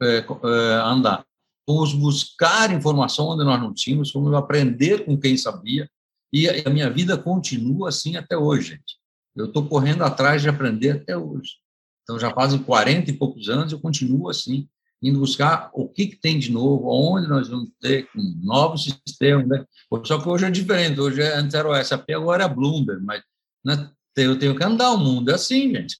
é, 0.00 0.18
é, 0.18 0.74
andar 0.84 1.26
fomos 1.66 1.92
buscar 1.92 2.72
informação 2.72 3.26
onde 3.26 3.44
nós 3.44 3.60
não 3.60 3.74
tínhamos, 3.74 4.12
fomos 4.12 4.32
aprender 4.34 5.04
com 5.04 5.18
quem 5.18 5.36
sabia, 5.36 5.90
e 6.32 6.48
a 6.48 6.70
minha 6.70 6.88
vida 6.88 7.18
continua 7.18 7.88
assim 7.88 8.16
até 8.16 8.38
hoje, 8.38 8.68
gente. 8.70 8.96
Eu 9.36 9.46
estou 9.46 9.66
correndo 9.68 10.02
atrás 10.02 10.40
de 10.40 10.48
aprender 10.48 10.92
até 10.92 11.14
hoje. 11.14 11.56
Então, 12.02 12.18
já 12.18 12.32
fazem 12.32 12.62
40 12.62 13.10
e 13.10 13.12
poucos 13.12 13.50
anos, 13.50 13.72
eu 13.72 13.80
continuo 13.80 14.30
assim, 14.30 14.68
indo 15.02 15.18
buscar 15.18 15.70
o 15.74 15.88
que, 15.88 16.06
que 16.06 16.16
tem 16.16 16.38
de 16.38 16.52
novo, 16.52 16.88
onde 16.88 17.28
nós 17.28 17.48
vamos 17.48 17.68
ter 17.80 18.08
um 18.16 18.40
novo 18.44 18.78
sistema. 18.78 19.42
Né? 19.42 19.64
Só 20.04 20.18
que 20.18 20.28
hoje 20.28 20.46
é 20.46 20.50
diferente. 20.50 20.98
Hoje, 20.98 21.20
é, 21.20 21.34
antes 21.34 21.54
era 21.54 21.68
o 21.68 21.84
SAP, 21.84 22.10
agora 22.12 22.44
é 22.44 22.48
Bloomberg. 22.48 23.04
Mas 23.04 23.22
né, 23.62 23.90
eu 24.16 24.38
tenho 24.38 24.56
que 24.56 24.64
andar 24.64 24.92
o 24.92 24.98
mundo. 24.98 25.30
É 25.30 25.34
assim, 25.34 25.74
gente. 25.74 25.98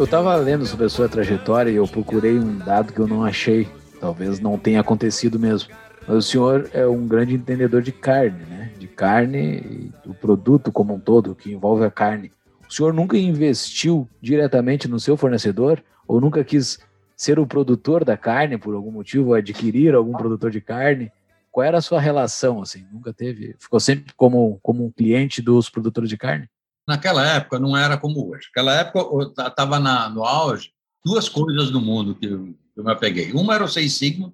Eu 0.00 0.04
estava 0.04 0.34
lendo 0.36 0.64
sobre 0.64 0.86
a 0.86 0.88
sua 0.88 1.10
trajetória 1.10 1.70
e 1.70 1.76
eu 1.76 1.86
procurei 1.86 2.38
um 2.38 2.56
dado 2.56 2.90
que 2.90 2.98
eu 2.98 3.06
não 3.06 3.22
achei. 3.22 3.68
Talvez 4.00 4.40
não 4.40 4.56
tenha 4.56 4.80
acontecido 4.80 5.38
mesmo. 5.38 5.68
Mas 6.08 6.16
o 6.16 6.22
senhor 6.22 6.70
é 6.72 6.86
um 6.86 7.06
grande 7.06 7.34
entendedor 7.34 7.82
de 7.82 7.92
carne, 7.92 8.42
né? 8.46 8.72
De 8.78 8.88
carne 8.88 9.58
e 9.58 9.92
do 10.02 10.14
produto 10.14 10.72
como 10.72 10.94
um 10.94 10.98
todo, 10.98 11.34
que 11.34 11.52
envolve 11.52 11.84
a 11.84 11.90
carne. 11.90 12.32
O 12.66 12.72
senhor 12.72 12.94
nunca 12.94 13.18
investiu 13.18 14.08
diretamente 14.22 14.88
no 14.88 14.98
seu 14.98 15.18
fornecedor? 15.18 15.84
Ou 16.08 16.18
nunca 16.18 16.42
quis 16.42 16.78
ser 17.14 17.38
o 17.38 17.46
produtor 17.46 18.02
da 18.02 18.16
carne 18.16 18.56
por 18.56 18.74
algum 18.74 18.90
motivo, 18.90 19.34
adquirir 19.34 19.94
algum 19.94 20.12
produtor 20.12 20.50
de 20.50 20.62
carne? 20.62 21.12
Qual 21.52 21.62
era 21.62 21.76
a 21.76 21.82
sua 21.82 22.00
relação, 22.00 22.62
assim? 22.62 22.86
Nunca 22.90 23.12
teve? 23.12 23.54
Ficou 23.58 23.78
sempre 23.78 24.14
como, 24.16 24.58
como 24.62 24.82
um 24.82 24.90
cliente 24.90 25.42
dos 25.42 25.68
produtores 25.68 26.08
de 26.08 26.16
carne? 26.16 26.48
Naquela 26.86 27.26
época 27.26 27.58
não 27.58 27.76
era 27.76 27.96
como 27.96 28.30
hoje. 28.30 28.48
Naquela 28.48 28.74
época 28.74 29.32
estava 29.46 29.78
no 30.08 30.24
auge 30.24 30.72
duas 31.04 31.28
coisas 31.28 31.70
no 31.70 31.80
mundo 31.80 32.14
que 32.14 32.26
eu, 32.26 32.46
que 32.46 32.80
eu 32.80 32.84
me 32.84 32.92
apeguei. 32.92 33.32
Uma 33.32 33.54
era 33.54 33.64
o 33.64 33.68
Seis 33.68 33.94
Sigma, 33.94 34.32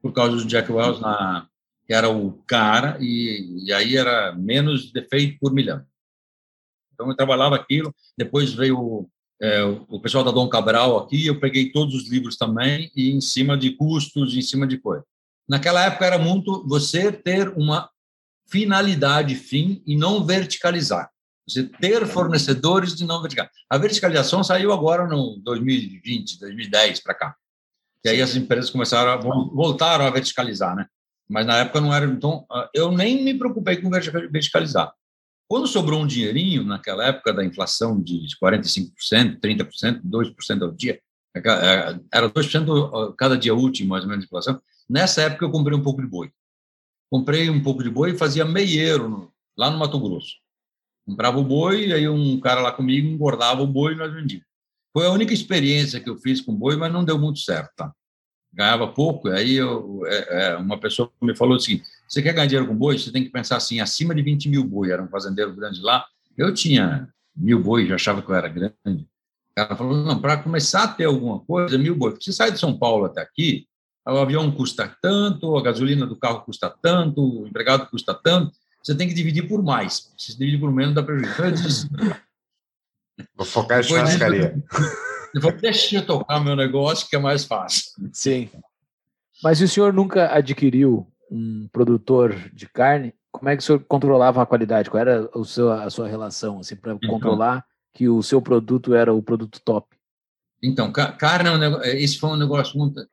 por 0.00 0.12
causa 0.12 0.36
do 0.36 0.44
Jack 0.44 0.70
Wells, 0.70 1.00
na, 1.00 1.48
que 1.86 1.92
era 1.92 2.08
o 2.08 2.32
cara, 2.46 2.98
e, 3.00 3.64
e 3.64 3.72
aí 3.72 3.96
era 3.96 4.32
menos 4.32 4.92
defeito 4.92 5.38
por 5.40 5.52
milhão. 5.52 5.84
Então 6.92 7.08
eu 7.08 7.16
trabalhava 7.16 7.56
aquilo. 7.56 7.94
Depois 8.16 8.52
veio 8.52 9.08
é, 9.40 9.62
o 9.64 10.00
pessoal 10.00 10.24
da 10.24 10.30
Dom 10.30 10.48
Cabral 10.48 10.98
aqui, 10.98 11.26
eu 11.26 11.38
peguei 11.38 11.70
todos 11.70 11.94
os 11.94 12.08
livros 12.08 12.36
também, 12.36 12.90
e 12.94 13.10
em 13.12 13.20
cima 13.20 13.56
de 13.56 13.70
custos, 13.70 14.36
em 14.36 14.42
cima 14.42 14.66
de 14.66 14.78
coisa. 14.78 15.04
Naquela 15.48 15.84
época 15.84 16.04
era 16.04 16.18
muito 16.18 16.66
você 16.66 17.10
ter 17.12 17.48
uma 17.56 17.88
finalidade 18.48 19.34
fim 19.34 19.82
e 19.86 19.96
não 19.96 20.24
verticalizar. 20.24 21.10
Você 21.48 21.64
ter 21.64 22.06
fornecedores 22.06 22.94
de 22.94 23.06
não 23.06 23.22
vertical. 23.22 23.48
A 23.70 23.78
verticalização 23.78 24.44
saiu 24.44 24.72
agora 24.72 25.06
no 25.06 25.40
2020, 25.42 26.38
2010 26.38 27.00
para 27.00 27.14
cá. 27.14 27.36
E 28.04 28.08
aí 28.08 28.22
as 28.22 28.36
empresas 28.36 28.70
começaram 28.70 29.12
a, 29.12 29.16
voltaram 29.16 30.06
a 30.06 30.10
verticalizar, 30.10 30.76
né? 30.76 30.86
Mas 31.28 31.46
na 31.46 31.58
época 31.58 31.80
não 31.80 31.92
era. 31.92 32.06
Então, 32.06 32.44
ah, 32.50 32.68
eu 32.74 32.92
nem 32.92 33.24
me 33.24 33.34
preocupei 33.34 33.76
com 33.76 33.90
verticalizar. 33.90 34.92
Quando 35.48 35.66
sobrou 35.66 36.02
um 36.02 36.06
dinheirinho, 36.06 36.62
naquela 36.62 37.06
época 37.06 37.32
da 37.32 37.44
inflação 37.44 38.00
de 38.00 38.26
45%, 38.42 39.40
30%, 39.40 40.02
2% 40.02 40.62
ao 40.62 40.72
dia, 40.72 41.00
é 41.34 41.38
é, 41.38 42.00
era 42.12 42.30
2% 42.30 43.14
cada 43.16 43.36
dia 43.36 43.54
útil, 43.54 43.86
mais 43.86 44.04
ou 44.04 44.10
menos, 44.10 44.24
de 44.24 44.28
inflação. 44.28 44.60
Nessa 44.88 45.22
época, 45.22 45.44
eu 45.44 45.50
comprei 45.50 45.76
um 45.76 45.82
pouco 45.82 46.02
de 46.02 46.06
boi. 46.06 46.30
Comprei 47.10 47.48
um 47.48 47.62
pouco 47.62 47.82
de 47.82 47.90
boi 47.90 48.10
e 48.10 48.18
fazia 48.18 48.44
meieiro 48.44 49.32
lá 49.56 49.70
no 49.70 49.78
Mato 49.78 49.98
Grosso. 49.98 50.36
Comprava 51.08 51.38
o 51.38 51.42
boi, 51.42 51.90
aí 51.90 52.06
um 52.06 52.38
cara 52.38 52.60
lá 52.60 52.70
comigo 52.70 53.08
engordava 53.08 53.62
o 53.62 53.66
boi 53.66 53.94
e 53.94 53.96
nós 53.96 54.12
vendíamos. 54.12 54.46
Foi 54.92 55.06
a 55.06 55.10
única 55.10 55.32
experiência 55.32 56.00
que 56.00 56.10
eu 56.10 56.18
fiz 56.18 56.42
com 56.42 56.54
boi, 56.54 56.76
mas 56.76 56.92
não 56.92 57.02
deu 57.02 57.18
muito 57.18 57.38
certo, 57.38 57.70
tá? 57.74 57.90
Ganhava 58.52 58.86
pouco, 58.88 59.28
aí 59.28 59.54
eu, 59.54 60.02
é, 60.04 60.52
é, 60.52 60.56
uma 60.56 60.78
pessoa 60.78 61.10
me 61.22 61.34
falou 61.34 61.56
assim, 61.56 61.80
você 62.06 62.20
quer 62.20 62.34
ganhar 62.34 62.46
dinheiro 62.46 62.68
com 62.68 62.76
boi? 62.76 62.98
Você 62.98 63.10
tem 63.10 63.24
que 63.24 63.30
pensar 63.30 63.56
assim, 63.56 63.80
acima 63.80 64.14
de 64.14 64.20
20 64.20 64.50
mil 64.50 64.64
boi. 64.64 64.90
Era 64.90 65.02
um 65.02 65.08
fazendeiro 65.08 65.54
grande 65.54 65.80
lá. 65.80 66.04
Eu 66.36 66.52
tinha 66.52 67.08
mil 67.34 67.62
boi, 67.62 67.86
já 67.86 67.94
achava 67.94 68.20
que 68.20 68.30
eu 68.30 68.34
era 68.34 68.48
grande. 68.48 68.74
O 68.84 69.54
cara 69.54 69.76
falou, 69.76 69.96
não, 69.96 70.20
para 70.20 70.36
começar 70.36 70.84
a 70.84 70.88
ter 70.88 71.04
alguma 71.04 71.40
coisa, 71.40 71.78
mil 71.78 71.96
boi. 71.96 72.14
Você 72.20 72.32
sai 72.34 72.52
de 72.52 72.58
São 72.58 72.78
Paulo 72.78 73.06
até 73.06 73.22
aqui, 73.22 73.66
o 74.06 74.18
avião 74.18 74.50
custa 74.50 74.94
tanto, 75.00 75.56
a 75.56 75.62
gasolina 75.62 76.06
do 76.06 76.16
carro 76.16 76.42
custa 76.42 76.68
tanto, 76.82 77.42
o 77.42 77.46
empregado 77.46 77.86
custa 77.86 78.14
tanto, 78.14 78.52
você 78.88 78.96
tem 78.96 79.06
que 79.06 79.14
dividir 79.14 79.46
por 79.46 79.62
mais. 79.62 80.10
Se 80.16 80.36
dividir 80.38 80.58
por 80.58 80.72
menos, 80.72 80.94
dá 80.94 81.02
prejuízo. 81.02 81.32
Então, 81.34 81.44
eu 81.44 81.52
disse, 81.52 81.88
Vou 83.36 83.46
focar 83.46 83.80
em 83.80 83.82
churrascaria. 83.82 84.64
Depois 85.34 85.60
deixa 85.60 85.96
eu 85.96 86.06
tocar 86.06 86.40
meu 86.40 86.56
negócio, 86.56 87.06
que 87.06 87.14
é 87.14 87.18
mais 87.18 87.44
fácil. 87.44 87.92
Sim. 88.12 88.48
Mas 89.42 89.58
se 89.58 89.64
o 89.64 89.68
senhor 89.68 89.92
nunca 89.92 90.34
adquiriu 90.34 91.06
um 91.30 91.68
produtor 91.70 92.34
de 92.54 92.66
carne, 92.66 93.12
como 93.30 93.50
é 93.50 93.56
que 93.56 93.62
o 93.62 93.66
senhor 93.66 93.84
controlava 93.86 94.42
a 94.42 94.46
qualidade? 94.46 94.88
Qual 94.88 95.00
era 95.00 95.28
o 95.34 95.44
seu, 95.44 95.70
a 95.70 95.90
sua 95.90 96.08
relação 96.08 96.60
assim, 96.60 96.74
para 96.74 96.94
então, 96.94 97.10
controlar 97.10 97.64
que 97.92 98.08
o 98.08 98.22
seu 98.22 98.40
produto 98.40 98.94
era 98.94 99.12
o 99.12 99.22
produto 99.22 99.60
top? 99.62 99.86
Então, 100.62 100.90
carne 100.90 101.50
é 101.50 101.52
um 101.52 101.58
negócio, 101.58 101.90
esse 101.90 102.18
foi 102.18 102.30
um 102.30 102.36
negócio 102.36 102.78
muito. 102.78 103.06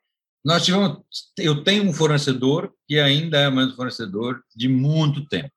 Nós 0.44 0.64
tivemos, 0.64 1.00
eu 1.38 1.64
tenho 1.64 1.84
um 1.84 1.94
fornecedor 1.94 2.74
que 2.88 2.98
ainda 2.98 3.38
é 3.38 3.50
mais 3.50 3.74
um 3.74 3.76
fornecedor 3.76 4.42
de 4.56 4.70
muito 4.70 5.26
tempo. 5.28 5.52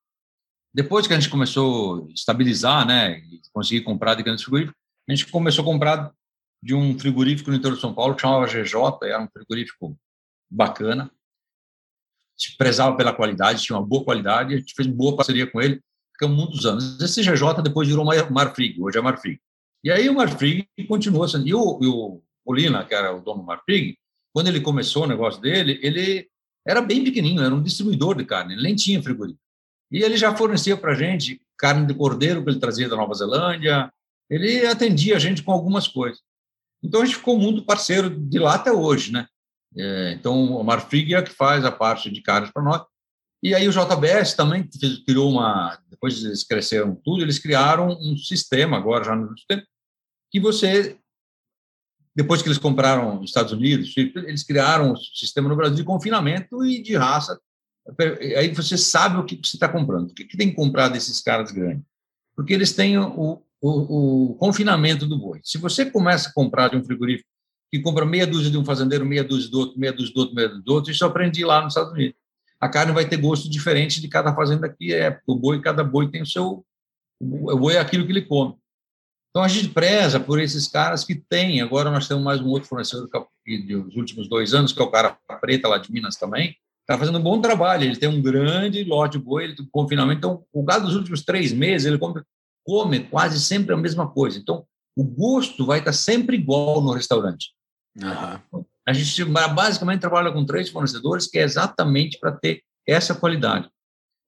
Depois 0.78 1.08
que 1.08 1.12
a 1.12 1.18
gente 1.18 1.28
começou 1.28 2.06
a 2.08 2.12
estabilizar, 2.12 2.86
né, 2.86 3.18
e 3.18 3.40
conseguir 3.52 3.80
comprar 3.80 4.14
de 4.14 4.22
grandes 4.22 4.44
frigoríficos, 4.44 4.80
a 5.08 5.12
gente 5.12 5.26
começou 5.28 5.62
a 5.62 5.64
comprar 5.64 6.12
de 6.62 6.72
um 6.72 6.96
frigorífico 6.96 7.50
no 7.50 7.56
interior 7.56 7.74
de 7.74 7.80
São 7.80 7.92
Paulo 7.92 8.14
que 8.14 8.22
chamava 8.22 8.46
GJ, 8.46 8.76
era 9.02 9.20
um 9.20 9.28
frigorífico 9.28 9.98
bacana, 10.48 11.10
se 12.38 12.56
prezava 12.56 12.96
pela 12.96 13.12
qualidade, 13.12 13.64
tinha 13.64 13.76
uma 13.76 13.84
boa 13.84 14.04
qualidade, 14.04 14.54
a 14.54 14.56
gente 14.56 14.72
fez 14.72 14.86
boa 14.86 15.16
parceria 15.16 15.50
com 15.50 15.60
ele, 15.60 15.82
ficamos 16.12 16.36
muitos 16.36 16.64
anos. 16.64 17.00
Esse 17.00 17.22
GJ 17.22 17.60
depois 17.60 17.88
virou 17.88 18.04
Marfrig, 18.04 18.80
hoje 18.80 18.98
é 18.98 19.00
Marfrig. 19.00 19.40
E 19.82 19.90
aí 19.90 20.08
o 20.08 20.14
Marfrig 20.14 20.64
continuou 20.86 21.26
sendo. 21.26 21.48
E 21.48 21.54
o, 21.54 21.80
e 21.82 21.86
o 21.88 22.22
que 22.86 22.94
era 22.94 23.12
o 23.12 23.20
dono 23.20 23.40
do 23.40 23.46
Marfrig, 23.46 23.98
quando 24.32 24.46
ele 24.46 24.60
começou 24.60 25.02
o 25.02 25.08
negócio 25.08 25.40
dele, 25.40 25.80
ele 25.82 26.30
era 26.64 26.80
bem 26.80 27.02
pequenininho, 27.02 27.42
era 27.42 27.52
um 27.52 27.64
distribuidor 27.64 28.16
de 28.16 28.24
carne, 28.24 28.54
ele 28.54 28.62
nem 28.62 28.76
tinha 28.76 29.02
frigorífico. 29.02 29.47
E 29.90 30.02
ele 30.02 30.16
já 30.16 30.34
fornecia 30.36 30.76
para 30.76 30.92
a 30.92 30.94
gente 30.94 31.40
carne 31.56 31.86
de 31.86 31.94
cordeiro 31.94 32.42
que 32.42 32.50
ele 32.50 32.60
trazia 32.60 32.88
da 32.88 32.96
Nova 32.96 33.14
Zelândia, 33.14 33.92
ele 34.30 34.66
atendia 34.66 35.16
a 35.16 35.18
gente 35.18 35.42
com 35.42 35.50
algumas 35.50 35.88
coisas. 35.88 36.20
Então 36.82 37.02
a 37.02 37.04
gente 37.04 37.16
ficou 37.16 37.38
muito 37.38 37.64
parceiro 37.64 38.08
de 38.08 38.38
lá 38.38 38.54
até 38.54 38.70
hoje, 38.70 39.12
né? 39.12 39.26
É, 39.76 40.12
então 40.12 40.56
o 40.56 40.64
Marfrig 40.64 41.14
é 41.14 41.22
que 41.22 41.30
faz 41.30 41.64
a 41.64 41.72
parte 41.72 42.10
de 42.10 42.22
carnes 42.22 42.50
para 42.50 42.62
nós. 42.62 42.82
E 43.42 43.54
aí 43.54 43.68
o 43.68 43.72
JBS 43.72 44.34
também 44.34 44.68
criou 45.06 45.30
uma, 45.30 45.78
depois 45.88 46.24
eles 46.24 46.42
cresceram 46.42 46.94
tudo, 46.94 47.22
eles 47.22 47.38
criaram 47.38 47.88
um 47.88 48.16
sistema 48.16 48.76
agora 48.76 49.04
já 49.04 49.14
no 49.14 49.34
tempo 49.48 49.64
que 50.30 50.40
você 50.40 50.98
depois 52.14 52.42
que 52.42 52.48
eles 52.48 52.58
compraram 52.58 53.20
os 53.20 53.30
Estados 53.30 53.52
Unidos, 53.52 53.96
eles 53.96 54.42
criaram 54.42 54.90
um 54.90 54.96
sistema 54.96 55.48
no 55.48 55.54
Brasil 55.54 55.76
de 55.76 55.84
confinamento 55.84 56.64
e 56.64 56.82
de 56.82 56.96
raça 56.96 57.40
aí 58.36 58.52
você 58.52 58.76
sabe 58.76 59.18
o 59.18 59.24
que 59.24 59.36
você 59.36 59.56
está 59.56 59.68
comprando. 59.68 60.08
Por 60.08 60.14
que, 60.14 60.24
que 60.24 60.36
tem 60.36 60.50
que 60.50 60.56
comprar 60.56 60.88
desses 60.88 61.20
caras 61.20 61.50
grandes? 61.50 61.84
Porque 62.36 62.52
eles 62.52 62.72
têm 62.72 62.98
o, 62.98 63.42
o, 63.60 64.30
o, 64.30 64.34
confinamento 64.34 65.06
do 65.06 65.18
boi. 65.18 65.40
Se 65.42 65.58
você 65.58 65.86
começa 65.90 66.28
a 66.28 66.32
comprar 66.32 66.68
de 66.68 66.76
um 66.76 66.84
frigorífico 66.84 67.28
que 67.70 67.80
compra 67.80 68.04
meia 68.04 68.26
dúzia 68.26 68.50
de 68.50 68.58
um 68.58 68.64
fazendeiro, 68.64 69.04
meia 69.04 69.24
dúzia 69.24 69.50
do 69.50 69.58
outro, 69.58 69.78
meia 69.78 69.92
dúzia 69.92 70.14
do 70.14 70.20
outro, 70.20 70.34
meia 70.34 70.48
dúzia 70.48 70.64
do 70.64 70.72
outro, 70.72 70.90
isso 70.90 71.04
eu 71.04 71.08
aprendi 71.08 71.44
lá 71.44 71.62
nos 71.62 71.72
Estados 71.72 71.92
Unidos. 71.92 72.16
A 72.60 72.68
carne 72.68 72.92
vai 72.92 73.08
ter 73.08 73.16
gosto 73.16 73.48
diferente 73.48 74.00
de 74.00 74.08
cada 74.08 74.34
fazenda 74.34 74.68
que 74.68 74.92
é. 74.92 75.20
O 75.26 75.34
boi, 75.34 75.60
cada 75.60 75.84
boi 75.84 76.10
tem 76.10 76.22
o 76.22 76.26
seu. 76.26 76.64
O 77.20 77.56
boi 77.56 77.74
é 77.74 77.78
aquilo 77.78 78.04
que 78.04 78.12
ele 78.12 78.22
come. 78.22 78.56
Então 79.30 79.42
a 79.42 79.48
gente 79.48 79.68
preza 79.68 80.18
por 80.18 80.40
esses 80.40 80.66
caras 80.66 81.04
que 81.04 81.14
têm. 81.14 81.60
Agora 81.60 81.90
nós 81.90 82.08
temos 82.08 82.24
mais 82.24 82.40
um 82.40 82.48
outro 82.48 82.68
fornecedor 82.68 83.08
dos 83.08 83.96
últimos 83.96 84.28
dois 84.28 84.54
anos, 84.54 84.72
que 84.72 84.80
é 84.80 84.84
o 84.84 84.90
cara 84.90 85.16
preta 85.40 85.68
lá 85.68 85.78
de 85.78 85.92
Minas 85.92 86.16
também, 86.16 86.56
está 86.88 86.98
fazendo 86.98 87.18
um 87.18 87.22
bom 87.22 87.40
trabalho. 87.40 87.84
Ele 87.84 87.96
tem 87.96 88.08
um 88.08 88.22
grande 88.22 88.82
lote 88.82 89.18
de 89.18 89.24
boi, 89.24 89.44
ele 89.44 89.54
tem 89.54 89.68
confinamento. 89.70 90.18
Então, 90.18 90.44
o 90.50 90.62
gado 90.62 90.86
dos 90.86 90.96
últimos 90.96 91.22
três 91.22 91.52
meses, 91.52 91.86
ele 91.86 91.98
come, 91.98 92.22
come 92.64 93.00
quase 93.00 93.38
sempre 93.40 93.74
a 93.74 93.76
mesma 93.76 94.08
coisa. 94.08 94.38
Então, 94.38 94.64
o 94.96 95.04
gosto 95.04 95.66
vai 95.66 95.80
estar 95.80 95.92
sempre 95.92 96.36
igual 96.36 96.80
no 96.80 96.92
restaurante. 96.92 97.52
Uhum. 98.02 98.64
A 98.86 98.92
gente 98.92 99.22
basicamente 99.24 100.00
trabalha 100.00 100.32
com 100.32 100.46
três 100.46 100.70
fornecedores, 100.70 101.26
que 101.26 101.38
é 101.38 101.42
exatamente 101.42 102.18
para 102.18 102.32
ter 102.32 102.62
essa 102.86 103.14
qualidade. 103.14 103.68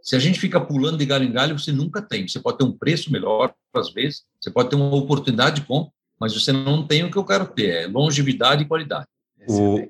Se 0.03 0.15
a 0.15 0.19
gente 0.19 0.39
fica 0.39 0.61
pulando 0.61 0.99
de 0.99 1.07
galho 1.07 1.25
em 1.25 1.33
galho, 1.33 1.59
você 1.59 1.73
nunca 1.73 2.03
tem. 2.03 2.29
Você 2.29 2.41
pode 2.41 2.59
ter 2.59 2.65
um 2.65 2.77
preço 2.77 3.11
melhor, 3.11 3.55
às 3.75 3.91
vezes, 3.91 4.25
você 4.41 4.51
pode 4.51 4.69
ter 4.69 4.77
uma 4.77 4.95
oportunidade 4.95 5.61
de 5.61 5.67
compra, 5.67 5.93
mas 6.21 6.35
você 6.35 6.53
não 6.53 6.87
tem 6.87 7.05
o 7.05 7.11
que 7.11 7.17
eu 7.17 7.25
quero 7.25 7.47
ter, 7.47 7.85
é 7.85 7.87
longevidade 7.87 8.63
e 8.63 8.67
qualidade. 8.67 9.07
O, 9.49 9.89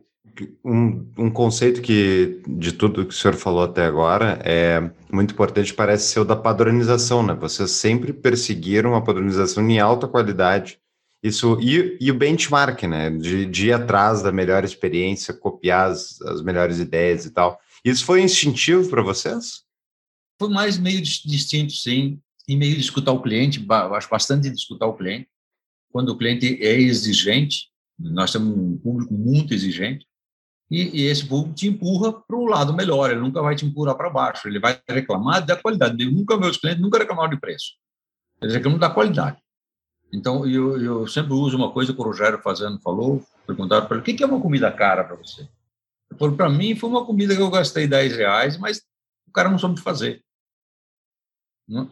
um, 0.64 1.06
um 1.16 1.30
conceito 1.30 1.80
que, 1.80 2.42
de 2.46 2.72
tudo 2.72 3.06
que 3.06 3.14
o 3.14 3.16
senhor 3.16 3.34
falou 3.34 3.62
até 3.62 3.84
agora, 3.84 4.40
é 4.44 4.90
muito 5.12 5.32
importante, 5.32 5.74
parece 5.74 6.12
ser 6.12 6.20
o 6.20 6.24
da 6.24 6.36
padronização, 6.36 7.22
né? 7.22 7.34
Vocês 7.34 7.70
sempre 7.72 8.12
perseguiram 8.12 8.94
a 8.94 9.02
padronização 9.02 9.68
em 9.68 9.78
alta 9.78 10.08
qualidade 10.08 10.78
Isso, 11.22 11.58
e, 11.60 11.96
e 12.00 12.10
o 12.10 12.14
benchmark, 12.14 12.82
né? 12.84 13.10
De, 13.10 13.46
de, 13.46 13.68
ir 13.68 13.72
atrás 13.72 14.22
da 14.22 14.32
melhor 14.32 14.64
experiência, 14.64 15.34
copiar 15.34 15.90
as, 15.90 16.20
as 16.22 16.42
melhores 16.42 16.78
ideias 16.78 17.24
e 17.26 17.30
tal. 17.30 17.58
Isso 17.84 18.04
foi 18.04 18.22
instintivo 18.22 18.88
para 18.88 19.02
vocês? 19.02 19.62
Foi 20.38 20.48
mais 20.48 20.78
meio 20.78 21.00
distinto, 21.02 21.72
sim, 21.72 22.18
e 22.48 22.56
meio 22.56 22.74
de 22.74 22.80
escutar 22.80 23.12
o 23.12 23.22
cliente, 23.22 23.64
acho 23.68 24.08
bastante 24.08 24.48
de 24.48 24.56
escutar 24.56 24.86
o 24.86 24.96
cliente. 24.96 25.28
Quando 25.92 26.10
o 26.10 26.16
cliente 26.16 26.58
é 26.62 26.80
exigente, 26.80 27.68
nós 27.98 28.32
temos 28.32 28.56
um 28.56 28.78
público 28.78 29.12
muito 29.12 29.52
exigente, 29.52 30.06
e, 30.70 31.02
e 31.02 31.06
esse 31.06 31.26
público 31.26 31.54
te 31.54 31.66
empurra 31.66 32.12
para 32.12 32.36
o 32.36 32.46
lado 32.46 32.72
melhor, 32.72 33.10
ele 33.10 33.20
nunca 33.20 33.42
vai 33.42 33.56
te 33.56 33.66
empurrar 33.66 33.96
para 33.96 34.08
baixo, 34.08 34.46
ele 34.46 34.60
vai 34.60 34.80
reclamar 34.88 35.44
da 35.44 35.56
qualidade. 35.56 36.02
Eu 36.02 36.12
nunca 36.12 36.36
meus 36.36 36.56
clientes 36.56 36.80
nunca 36.80 36.98
reclamaram 36.98 37.30
de 37.30 37.40
preço, 37.40 37.72
eles 38.40 38.54
reclamam 38.54 38.78
da 38.78 38.88
qualidade. 38.88 39.38
Então, 40.12 40.46
eu, 40.46 40.80
eu 40.80 41.06
sempre 41.06 41.32
uso 41.32 41.56
uma 41.56 41.72
coisa 41.72 41.92
que 41.92 42.00
o 42.00 42.04
Rogério 42.04 42.40
Fazendo 42.42 42.80
falou, 42.80 43.24
perguntaram 43.46 43.86
para 43.86 43.96
ele, 43.96 44.12
o 44.12 44.16
que 44.16 44.22
é 44.22 44.26
uma 44.26 44.40
comida 44.40 44.70
cara 44.70 45.04
para 45.04 45.16
você? 45.16 45.48
Para 46.36 46.48
mim, 46.48 46.74
foi 46.74 46.90
uma 46.90 47.04
comida 47.04 47.34
que 47.34 47.42
eu 47.42 47.50
gastei 47.50 47.86
10 47.86 48.16
reais, 48.16 48.56
mas 48.58 48.82
o 49.28 49.32
cara 49.32 49.48
não 49.48 49.58
soube 49.58 49.80
fazer. 49.80 50.24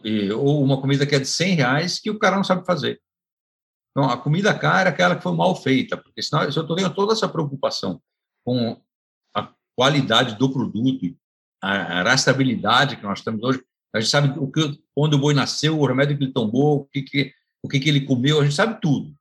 E, 0.03 0.33
ou 0.33 0.63
uma 0.63 0.81
comida 0.81 1.07
que 1.07 1.15
é 1.15 1.21
de 1.21 1.29
100 1.29 1.55
reais 1.55 2.01
que 2.01 2.11
o 2.11 2.19
cara 2.19 2.35
não 2.35 2.43
sabe 2.43 2.67
fazer. 2.67 3.01
Então, 3.93 4.11
a 4.11 4.17
comida 4.17 4.57
cara 4.57 4.91
é 4.91 4.93
aquela 4.93 5.15
que 5.15 5.23
foi 5.23 5.35
mal 5.35 5.55
feita, 5.55 5.97
porque 5.97 6.21
senão 6.21 6.51
se 6.51 6.59
eu 6.59 6.67
tenho 6.67 6.93
toda 6.93 7.13
essa 7.13 7.29
preocupação 7.29 8.03
com 8.45 8.81
a 9.35 9.53
qualidade 9.77 10.37
do 10.37 10.53
produto, 10.53 11.17
a, 11.63 12.03
rastreabilidade 12.03 12.97
que 12.97 13.03
nós 13.03 13.23
temos 13.23 13.43
hoje, 13.43 13.63
a 13.95 14.01
gente 14.01 14.11
sabe 14.11 14.39
o 14.39 14.51
que, 14.51 14.79
onde 14.97 15.17
o 15.17 15.19
boi 15.19 15.35
nasceu, 15.35 15.79
o 15.79 15.87
remédio 15.87 16.17
que 16.17 16.25
ele 16.25 16.33
tomou, 16.33 16.81
o 16.81 16.85
que, 16.87 17.03
que 17.03 17.33
o 17.63 17.69
que, 17.69 17.81
que 17.81 17.89
ele 17.89 18.03
comeu, 18.03 18.41
a 18.41 18.45
gente 18.45 18.55
sabe 18.55 18.81
tudo. 18.81 19.13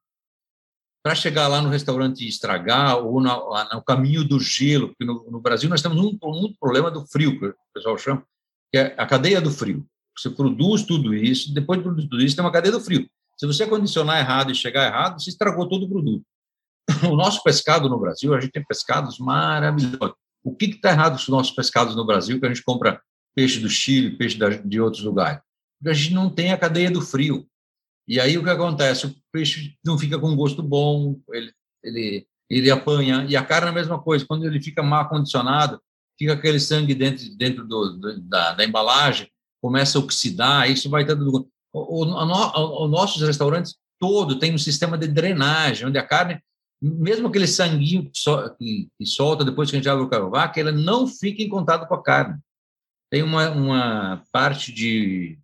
Para 1.04 1.16
chegar 1.16 1.48
lá 1.48 1.62
no 1.62 1.70
restaurante 1.70 2.24
e 2.24 2.28
estragar, 2.28 2.98
ou 2.98 3.22
no, 3.22 3.66
no 3.74 3.84
caminho 3.84 4.24
do 4.24 4.40
gelo, 4.40 4.90
porque 4.90 5.06
no, 5.06 5.30
no, 5.32 5.40
Brasil 5.40 5.70
nós 5.70 5.82
temos 5.82 5.98
um, 5.98 6.18
um 6.24 6.54
problema 6.60 6.92
do 6.92 7.06
frio, 7.08 7.40
que 7.40 7.46
o 7.48 7.56
pessoal 7.74 7.98
chama, 7.98 8.24
que 8.72 8.78
é 8.78 8.96
a 8.98 9.06
cadeia 9.06 9.42
do 9.42 9.52
frio. 9.52 9.86
Você 10.18 10.30
produz 10.30 10.84
tudo 10.84 11.14
isso, 11.14 11.54
depois 11.54 11.80
de 11.80 11.84
produzir 11.84 12.10
tudo 12.10 12.24
isso, 12.24 12.36
tem 12.36 12.44
uma 12.44 12.52
cadeia 12.52 12.72
do 12.72 12.82
frio. 12.82 13.10
Se 13.38 13.46
você 13.46 13.68
condicionar 13.68 14.20
errado 14.20 14.52
e 14.52 14.56
chegar 14.56 14.88
errado, 14.88 15.22
você 15.22 15.30
estragou 15.30 15.70
todo 15.70 15.86
o 15.86 15.90
produto. 15.90 16.26
O 17.12 17.16
nosso 17.16 17.44
pescado 17.44 17.90
no 17.90 18.00
Brasil, 18.00 18.34
a 18.34 18.40
gente 18.40 18.52
tem 18.52 18.64
pescados 18.64 19.20
maravilhosos. 19.20 20.16
O 20.44 20.56
que 20.56 20.66
está 20.66 20.92
errado 20.92 21.14
com 21.14 21.22
os 21.22 21.28
nossos 21.28 21.54
pescados 21.54 21.96
no 21.96 22.06
Brasil, 22.06 22.40
que 22.40 22.46
a 22.46 22.50
gente 22.50 22.64
compra 22.64 23.02
peixe 23.36 23.60
do 23.60 23.70
Chile, 23.70 24.18
peixe 24.18 24.38
de 24.64 24.80
outros 24.80 25.04
lugares? 25.04 25.42
Porque 25.78 25.92
a 25.92 25.94
gente 25.94 26.14
não 26.14 26.30
tem 26.30 26.52
a 26.52 26.58
cadeia 26.58 26.90
do 26.90 27.02
frio. 27.02 27.46
E 28.08 28.20
aí 28.20 28.38
o 28.38 28.44
que 28.44 28.50
acontece? 28.50 29.06
O 29.06 29.16
peixe 29.32 29.76
não 29.86 29.98
fica 29.98 30.18
com 30.18 30.36
gosto 30.36 30.64
bom, 30.64 31.20
ele, 31.34 31.52
ele, 31.84 32.28
ele 32.50 32.72
apanha. 32.72 33.26
E 33.28 33.36
a 33.36 33.44
carne 33.44 33.68
é 33.68 33.70
a 33.72 33.74
mesma 33.74 34.00
coisa, 34.00 34.26
quando 34.26 34.46
ele 34.46 34.62
fica 34.62 34.82
mal 34.82 35.02
acondicionado, 35.02 35.80
fica 36.18 36.34
aquele 36.34 36.60
sangue 36.60 36.96
dentro, 36.96 37.30
dentro 37.36 37.68
do, 37.68 38.00
da, 38.22 38.54
da, 38.54 38.64
embalagem, 38.64 39.30
começa 39.62 39.98
a 39.98 40.02
oxidar, 40.02 40.70
isso 40.70 40.90
vai 40.90 41.04
dando. 41.04 41.48
O, 41.74 42.06
o, 42.06 42.88
nossos 42.88 43.22
restaurantes 43.22 43.76
todo 44.00 44.40
tem 44.40 44.54
um 44.54 44.58
sistema 44.58 44.98
de 44.98 45.08
drenagem, 45.08 45.88
onde 45.88 45.98
a 45.98 46.08
carne, 46.08 46.42
mesmo 46.82 47.28
aquele 47.28 47.48
sanguinho 47.48 48.04
que, 48.04 48.12
que, 48.58 48.90
que 48.98 49.06
solta 49.06 49.44
depois 49.44 49.70
que 49.70 49.76
a 49.76 49.80
gente 49.80 49.90
abre 49.90 50.04
o 50.04 50.10
carvac, 50.10 50.60
ela 50.60 50.72
não 50.72 51.08
fica 51.08 51.42
em 51.42 51.50
contato 51.50 51.88
com 51.88 51.96
a 51.96 52.04
carne. 52.04 52.40
Tem 53.10 53.24
uma, 53.24 53.50
uma 53.50 54.24
parte 54.32 54.72
de 54.72 55.40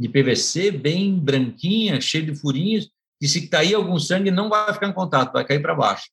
de 0.00 0.08
PVC, 0.08 0.70
bem 0.70 1.18
branquinha, 1.18 2.00
cheia 2.00 2.24
de 2.24 2.34
furinhos, 2.34 2.90
e 3.20 3.28
se 3.28 3.48
cair 3.48 3.74
algum 3.74 3.98
sangue, 3.98 4.30
não 4.30 4.48
vai 4.48 4.72
ficar 4.72 4.88
em 4.88 4.94
contato, 4.94 5.34
vai 5.34 5.44
cair 5.44 5.60
para 5.60 5.74
baixo. 5.74 6.08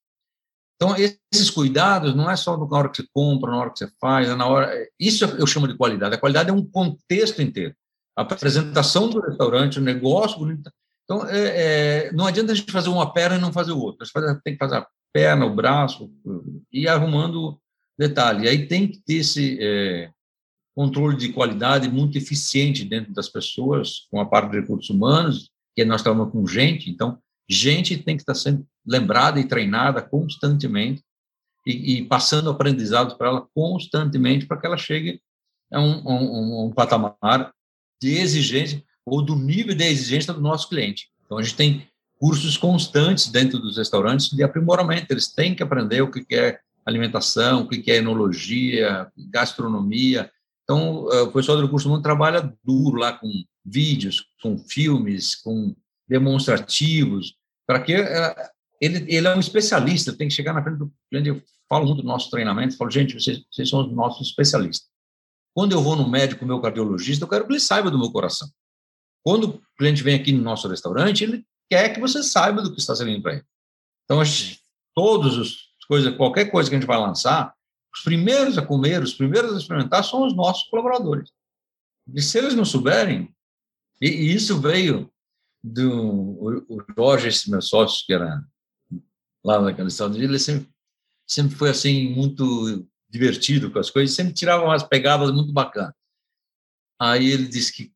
Então, 0.75 0.93
esses 0.97 1.49
cuidados 1.49 2.13
não 2.13 2.29
é 2.29 2.35
só 2.35 2.57
na 2.57 2.77
hora 2.77 2.89
que 2.89 3.01
você 3.01 3.07
compra, 3.13 3.49
na 3.49 3.57
hora 3.57 3.71
que 3.71 3.79
você 3.79 3.89
faz, 3.99 4.27
é 4.29 4.35
na 4.35 4.45
hora. 4.45 4.71
Isso 4.99 5.23
eu 5.23 5.47
chamo 5.47 5.69
de 5.69 5.77
qualidade. 5.77 6.13
A 6.13 6.19
qualidade 6.19 6.49
é 6.49 6.53
um 6.53 6.63
contexto 6.63 7.41
inteiro. 7.41 7.73
A 8.15 8.23
apresentação 8.23 9.09
do 9.09 9.21
restaurante, 9.21 9.79
o 9.79 9.81
negócio 9.81 10.38
bonito. 10.38 10.69
Então, 11.09 11.25
é, 11.27 12.07
é, 12.07 12.11
não 12.11 12.25
adianta 12.25 12.51
a 12.51 12.55
gente 12.55 12.71
fazer 12.71 12.89
uma 12.89 13.13
perna 13.13 13.37
e 13.37 13.41
não 13.41 13.53
fazer 13.53 13.71
outra. 13.71 14.05
Você 14.05 14.41
tem 14.43 14.53
que 14.53 14.59
fazer 14.59 14.75
a 14.75 14.87
perna, 15.13 15.45
o 15.45 15.55
braço, 15.55 16.11
e 16.71 16.87
arrumando 16.87 17.57
detalhe. 17.97 18.45
E 18.45 18.49
aí 18.49 18.67
tem 18.67 18.87
que 18.87 18.99
ter 18.99 19.15
esse, 19.15 19.57
é, 19.61 20.11
controle 20.77 21.17
de 21.17 21.33
qualidade 21.33 21.89
muito 21.89 22.19
eficiente 22.19 22.85
dentro 22.85 23.11
das 23.11 23.27
pessoas, 23.27 24.07
com 24.11 24.21
a 24.21 24.25
parte 24.27 24.51
de 24.51 24.59
recursos 24.59 24.91
humanos, 24.91 25.49
que 25.75 25.83
nós 25.83 26.01
estamos 26.01 26.31
com 26.31 26.45
gente, 26.45 26.91
então, 26.91 27.17
gente 27.49 27.97
tem 27.97 28.15
que 28.15 28.21
estar 28.21 28.35
sendo 28.35 28.63
lembrada 28.85 29.39
e 29.39 29.47
treinada 29.47 30.03
constantemente 30.03 31.03
e, 31.65 31.97
e 31.97 32.05
passando 32.05 32.51
aprendizados 32.51 33.15
para 33.15 33.27
ela 33.27 33.47
constantemente 33.55 34.45
para 34.45 34.57
que 34.57 34.67
ela 34.67 34.77
chegue 34.77 35.19
a 35.73 35.81
um, 35.81 36.07
um, 36.07 36.65
um, 36.65 36.71
patamar 36.71 37.51
de 37.99 38.11
exigência 38.11 38.83
ou 39.07 39.21
do 39.21 39.35
nível 39.35 39.75
de 39.75 39.83
exigência 39.83 40.33
do 40.33 40.41
nosso 40.41 40.69
cliente. 40.69 41.09
Então, 41.25 41.37
a 41.37 41.41
gente 41.43 41.55
tem 41.55 41.87
cursos 42.19 42.57
constantes 42.57 43.27
dentro 43.27 43.59
dos 43.59 43.77
restaurantes 43.77 44.29
de 44.29 44.43
aprimoramento, 44.43 45.07
eles 45.11 45.27
têm 45.27 45.55
que 45.55 45.63
aprender 45.63 46.01
o 46.01 46.11
que 46.11 46.25
é 46.35 46.59
alimentação, 46.85 47.61
o 47.61 47.67
que 47.67 47.91
é 47.91 47.97
enologia, 47.97 49.07
gastronomia, 49.29 50.31
então, 50.67 51.07
eh, 51.13 51.21
o 51.21 51.31
pessoal 51.31 51.57
do 51.61 51.69
curso 51.69 51.87
mundo 51.87 52.01
trabalha 52.01 52.53
duro 52.61 52.97
lá 52.97 53.13
com 53.13 53.31
vídeos, 53.63 54.25
com 54.43 54.57
filmes, 54.57 55.33
com 55.33 55.73
demonstrativos, 56.05 57.35
para 57.65 57.79
que 57.79 57.93
eh, 57.93 58.49
ele, 58.81 59.05
ele 59.07 59.27
é 59.27 59.33
um 59.33 59.39
especialista, 59.39 60.11
tem 60.11 60.27
que 60.27 60.33
chegar 60.33 60.51
na 60.51 60.61
frente 60.61 60.79
do 60.79 60.91
cliente. 61.09 61.29
Eu 61.29 61.41
falo 61.69 61.85
muito 61.85 62.01
do 62.01 62.07
nosso 62.07 62.29
treinamento, 62.29 62.75
falo, 62.75 62.91
gente, 62.91 63.13
vocês, 63.13 63.41
vocês 63.49 63.69
são 63.69 63.79
os 63.79 63.93
nossos 63.93 64.27
especialistas. 64.27 64.89
Quando 65.53 65.71
eu 65.71 65.81
vou 65.81 65.95
no 65.95 66.09
médico, 66.09 66.45
meu 66.45 66.59
cardiologista, 66.59 67.23
eu 67.23 67.29
quero 67.29 67.47
que 67.47 67.53
ele 67.53 67.61
saiba 67.61 67.89
do 67.89 67.97
meu 67.97 68.11
coração. 68.11 68.49
Quando 69.24 69.45
o 69.49 69.61
cliente 69.78 70.03
vem 70.03 70.15
aqui 70.15 70.32
no 70.32 70.41
nosso 70.41 70.68
restaurante, 70.68 71.24
ele 71.24 71.45
quer 71.70 71.93
que 71.93 71.99
você 71.99 72.24
saiba 72.24 72.61
do 72.61 72.74
que 72.74 72.80
está 72.80 72.95
servindo 72.95 73.22
para 73.22 73.34
ele. 73.34 73.45
Então, 74.05 74.22
todos 74.95 75.38
os 75.38 75.68
coisas, 75.88 76.15
qualquer 76.15 76.45
coisa 76.45 76.70
que 76.70 76.76
a 76.76 76.80
gente 76.80 76.88
vai 76.88 76.97
lançar, 76.97 77.53
os 77.93 78.01
primeiros 78.01 78.57
a 78.57 78.65
comer, 78.65 79.01
os 79.01 79.13
primeiros 79.13 79.53
a 79.53 79.57
experimentar 79.57 80.03
são 80.03 80.26
os 80.26 80.36
nossos 80.36 80.70
colaboradores. 80.70 81.32
E 82.13 82.22
se 82.22 82.38
eles 82.38 82.55
não 82.55 82.63
souberem, 82.63 83.34
e, 84.01 84.07
e 84.07 84.34
isso 84.34 84.59
veio 84.59 85.11
do 85.63 85.91
o, 85.91 86.78
o 86.78 86.86
Jorge, 86.95 87.28
esse 87.28 87.49
meu 87.49 87.61
sócio, 87.61 88.05
que 88.05 88.13
era 88.13 88.43
lá 89.43 89.61
naquele 89.61 89.88
estado 89.88 90.18
de 90.18 90.24
ele 90.24 90.39
sempre, 90.39 90.70
sempre 91.26 91.55
foi 91.55 91.70
assim, 91.70 92.13
muito 92.13 92.88
divertido 93.09 93.72
com 93.72 93.80
as 93.80 93.89
coisas, 93.89 94.15
sempre 94.15 94.34
tirava 94.34 94.63
umas 94.63 94.84
pegadas 94.84 95.32
muito 95.32 95.51
bacanas. 95.51 95.93
Aí 96.99 97.28
ele 97.32 97.47
disse 97.47 97.74
que 97.74 97.93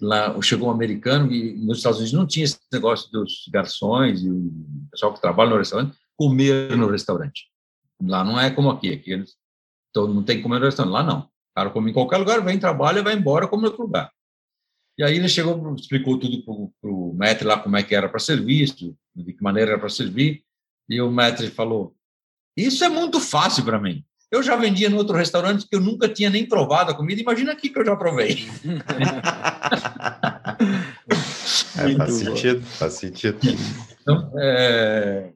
lá 0.00 0.40
chegou 0.42 0.68
um 0.68 0.72
americano 0.72 1.30
e 1.32 1.54
nos 1.54 1.78
Estados 1.78 1.98
Unidos 1.98 2.18
não 2.18 2.26
tinha 2.26 2.44
esse 2.44 2.58
negócio 2.72 3.10
dos 3.10 3.48
garçons 3.52 4.22
e 4.22 4.30
o 4.30 4.52
pessoal 4.90 5.12
que 5.12 5.20
trabalha 5.20 5.50
no 5.50 5.58
restaurante 5.58 5.96
comer 6.20 6.76
no 6.76 6.86
restaurante. 6.86 7.50
Lá 8.02 8.22
não 8.22 8.38
é 8.38 8.50
como 8.50 8.68
aqui, 8.68 8.92
aqui 8.92 9.12
eles, 9.12 9.36
todo 9.90 10.12
mundo 10.12 10.26
tem 10.26 10.36
que 10.36 10.42
comer 10.42 10.58
no 10.58 10.66
restaurante. 10.66 10.92
Lá 10.92 11.02
não. 11.02 11.20
O 11.20 11.54
cara 11.56 11.70
come 11.70 11.90
em 11.90 11.94
qualquer 11.94 12.18
lugar, 12.18 12.44
vem, 12.44 12.58
trabalha, 12.58 13.02
vai 13.02 13.14
embora, 13.14 13.48
come 13.48 13.62
em 13.62 13.66
outro 13.66 13.82
lugar. 13.82 14.12
E 14.98 15.02
aí 15.02 15.16
ele 15.16 15.30
chegou, 15.30 15.74
explicou 15.74 16.18
tudo 16.18 16.44
para 16.44 16.90
o 16.90 17.14
mestre 17.14 17.46
lá 17.46 17.58
como 17.58 17.74
é 17.74 17.82
que 17.82 17.94
era 17.94 18.06
para 18.06 18.20
serviço, 18.20 18.94
de 19.16 19.32
que 19.32 19.42
maneira 19.42 19.72
era 19.72 19.80
para 19.80 19.88
servir, 19.88 20.44
e 20.90 21.00
o 21.00 21.10
mestre 21.10 21.48
falou, 21.48 21.96
isso 22.54 22.84
é 22.84 22.88
muito 22.90 23.18
fácil 23.18 23.64
para 23.64 23.80
mim. 23.80 24.04
Eu 24.30 24.42
já 24.42 24.54
vendia 24.56 24.88
no 24.88 24.96
outro 24.96 25.16
restaurante 25.16 25.66
que 25.66 25.74
eu 25.74 25.80
nunca 25.80 26.08
tinha 26.08 26.30
nem 26.30 26.46
provado 26.46 26.92
a 26.92 26.94
comida, 26.94 27.20
imagina 27.20 27.52
aqui 27.52 27.68
que 27.68 27.78
eu 27.78 27.84
já 27.84 27.96
provei. 27.96 28.48
é, 31.76 31.94
faz 31.96 32.14
sentido, 32.14 32.62
faz 32.62 32.92
sentido. 32.94 33.38
Então, 34.00 34.32
é, 34.38 35.32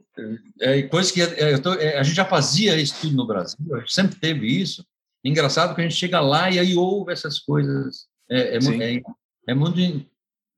é, 0.60 0.82
coisa 0.82 1.12
que 1.12 1.20
é, 1.20 1.58
tô, 1.58 1.74
é, 1.74 1.98
a 1.98 2.02
gente 2.02 2.14
já 2.14 2.24
fazia 2.24 2.76
isso 2.80 2.94
tudo 3.00 3.16
no 3.16 3.26
Brasil, 3.26 3.74
a 3.74 3.80
gente 3.80 3.92
sempre 3.92 4.16
teve 4.16 4.46
isso. 4.46 4.86
Engraçado 5.24 5.74
que 5.74 5.80
a 5.80 5.84
gente 5.84 5.96
chega 5.96 6.20
lá 6.20 6.50
e 6.50 6.58
aí 6.58 6.76
ouve 6.76 7.12
essas 7.12 7.38
coisas. 7.38 8.06
É, 8.30 8.56
é, 8.56 8.58
é, 8.58 9.02
é 9.48 9.54
muito 9.54 10.06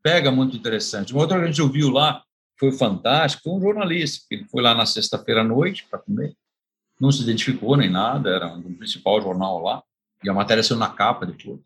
pega 0.02 0.30
muito 0.30 0.56
interessante. 0.56 1.12
Uma 1.12 1.22
outra 1.22 1.36
que 1.38 1.44
a 1.44 1.46
gente 1.48 1.60
ouviu 1.60 1.90
lá 1.90 2.22
foi 2.56 2.70
fantástico, 2.70 3.42
foi 3.42 3.52
um 3.54 3.60
jornalista 3.60 4.24
que 4.28 4.44
foi 4.44 4.62
lá 4.62 4.72
na 4.72 4.86
sexta-feira 4.86 5.40
à 5.40 5.44
noite 5.44 5.84
para 5.90 5.98
comer, 5.98 6.32
não 7.00 7.12
se 7.12 7.22
identificou 7.22 7.76
nem 7.76 7.90
nada, 7.90 8.30
era 8.30 8.46
um 8.48 8.74
principal 8.74 9.20
jornal 9.20 9.62
lá 9.62 9.82
e 10.24 10.30
a 10.30 10.34
matéria 10.34 10.62
saiu 10.62 10.78
na 10.78 10.88
capa 10.88 11.26
depois. 11.26 11.60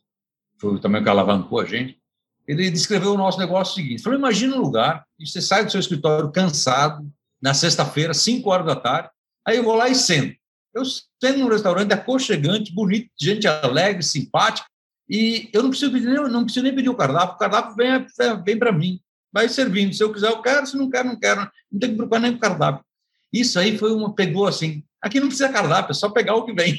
Foi 0.58 0.78
também 0.80 1.00
o 1.00 1.04
que 1.04 1.10
alavancou 1.10 1.60
a 1.60 1.64
gente. 1.64 1.98
Ele 2.46 2.70
descreveu 2.70 3.14
o 3.14 3.18
nosso 3.18 3.38
negócio 3.38 3.74
seguinte: 3.74 4.02
falou, 4.02 4.18
imagina 4.18 4.56
um 4.56 4.60
lugar 4.60 5.04
e 5.18 5.26
você 5.26 5.40
sai 5.40 5.64
do 5.64 5.70
seu 5.70 5.80
escritório 5.80 6.30
cansado, 6.30 7.10
na 7.40 7.54
sexta-feira, 7.54 8.12
5 8.12 8.48
horas 8.50 8.66
da 8.66 8.76
tarde. 8.76 9.10
Aí 9.46 9.56
eu 9.56 9.64
vou 9.64 9.74
lá 9.74 9.88
e 9.88 9.94
sento. 9.94 10.36
Eu 10.74 10.84
sento 10.84 11.38
num 11.38 11.48
restaurante 11.48 11.92
aconchegante, 11.92 12.72
bonito, 12.72 13.10
gente 13.18 13.46
alegre, 13.46 14.02
simpática, 14.02 14.68
e 15.08 15.48
eu 15.52 15.62
não 15.62 15.70
preciso, 15.70 15.90
pedir, 15.90 16.08
não 16.08 16.44
preciso 16.44 16.62
nem 16.64 16.74
pedir 16.74 16.88
o 16.88 16.94
cardápio, 16.94 17.34
o 17.34 17.38
cardápio 17.38 17.74
vem, 17.74 18.06
vem 18.44 18.58
para 18.58 18.70
mim. 18.70 19.00
vai 19.32 19.48
servindo. 19.48 19.94
Se 19.94 20.02
eu 20.02 20.12
quiser, 20.12 20.30
eu 20.30 20.42
quero. 20.42 20.66
Se 20.66 20.76
não 20.76 20.90
quero, 20.90 21.08
não 21.08 21.18
quero. 21.18 21.50
Não 21.70 21.80
tem 21.80 21.90
que 21.90 21.96
preocupar 21.96 22.20
nem 22.20 22.32
com 22.32 22.38
cardápio. 22.38 22.84
Isso 23.32 23.58
aí 23.58 23.78
foi 23.78 23.92
uma 23.92 24.14
pegou 24.14 24.46
assim. 24.46 24.84
Aqui 25.02 25.18
não 25.18 25.28
precisa 25.28 25.48
cardápio, 25.48 25.92
é 25.92 25.94
só 25.94 26.10
pegar 26.10 26.34
o 26.34 26.44
que 26.44 26.52
vem. 26.52 26.78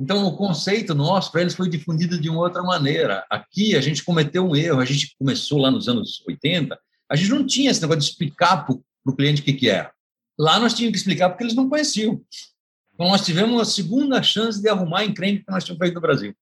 Então, 0.00 0.26
o 0.26 0.36
conceito 0.36 0.94
nosso 0.94 1.30
para 1.30 1.42
eles 1.42 1.54
foi 1.54 1.68
difundido 1.68 2.18
de 2.18 2.30
uma 2.30 2.40
outra 2.40 2.62
maneira. 2.62 3.26
Aqui, 3.28 3.76
a 3.76 3.80
gente 3.80 4.04
cometeu 4.04 4.48
um 4.48 4.56
erro. 4.56 4.80
A 4.80 4.84
gente 4.84 5.14
começou 5.18 5.58
lá 5.58 5.70
nos 5.70 5.88
anos 5.88 6.22
80, 6.26 6.78
a 7.10 7.16
gente 7.16 7.30
não 7.30 7.46
tinha 7.46 7.70
esse 7.70 7.82
negócio 7.82 8.00
de 8.00 8.06
explicar 8.06 8.64
para 8.64 8.74
o 9.04 9.16
cliente 9.16 9.42
o 9.42 9.44
que, 9.44 9.52
que 9.52 9.68
era. 9.68 9.92
Lá 10.38 10.58
nós 10.58 10.72
tínhamos 10.72 10.92
que 10.92 10.98
explicar 10.98 11.28
porque 11.28 11.44
eles 11.44 11.54
não 11.54 11.68
conheciam. 11.68 12.20
Então, 12.94 13.08
nós 13.08 13.24
tivemos 13.24 13.52
uma 13.52 13.64
segunda 13.64 14.22
chance 14.22 14.62
de 14.62 14.68
arrumar 14.68 15.00
a 15.00 15.04
encrenca 15.04 15.44
que 15.44 15.52
nós 15.52 15.64
tínhamos 15.64 15.80
feito 15.80 15.94
no 15.94 16.00
Brasil. 16.00 16.34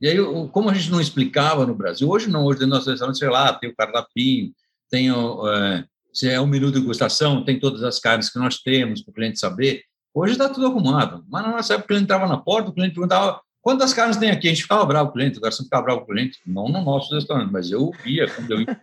E 0.00 0.08
aí, 0.08 0.16
como 0.50 0.68
a 0.68 0.74
gente 0.74 0.90
não 0.90 1.00
explicava 1.00 1.64
no 1.64 1.76
Brasil, 1.76 2.08
hoje 2.08 2.28
não, 2.28 2.44
hoje 2.44 2.58
dentro 2.58 2.72
do 2.72 2.76
nosso 2.76 2.90
restaurante, 2.90 3.18
sei 3.18 3.28
lá, 3.28 3.52
tem 3.52 3.70
o 3.70 3.76
cardápio, 3.76 4.52
tem 4.90 5.12
o, 5.12 5.48
é, 5.48 5.84
se 6.12 6.28
é 6.28 6.40
um 6.40 6.46
minuto 6.46 6.74
de 6.74 6.80
degustação, 6.80 7.44
tem 7.44 7.58
todas 7.58 7.82
as 7.82 7.98
carnes 7.98 8.28
que 8.28 8.38
nós 8.38 8.58
temos 8.58 9.02
para 9.02 9.10
o 9.10 9.14
cliente 9.14 9.38
saber. 9.38 9.82
Hoje 10.14 10.32
está 10.32 10.48
tudo 10.48 10.66
arrumado. 10.66 11.24
Mas 11.28 11.42
na 11.42 11.52
nossa 11.52 11.74
época, 11.74 11.86
o 11.86 11.88
cliente 11.88 12.04
entrava 12.04 12.26
na 12.26 12.36
porta, 12.36 12.70
o 12.70 12.74
cliente 12.74 12.94
perguntava 12.94 13.40
quantas 13.62 13.94
carnes 13.94 14.18
tem 14.18 14.30
aqui. 14.30 14.46
A 14.46 14.50
gente 14.50 14.62
ficava 14.62 14.84
bravo 14.84 15.06
com 15.06 15.12
o 15.12 15.18
cliente, 15.18 15.38
o 15.38 15.40
garçom 15.40 15.64
ficava 15.64 15.84
bravo 15.84 16.00
com 16.00 16.12
o 16.12 16.14
cliente. 16.14 16.38
Não 16.46 16.68
no 16.68 16.84
nosso 16.84 17.14
restaurante, 17.14 17.50
mas 17.50 17.70
eu 17.70 17.90
via 18.04 18.28
quando 18.28 18.50
eu 18.50 18.60
ia. 18.60 18.78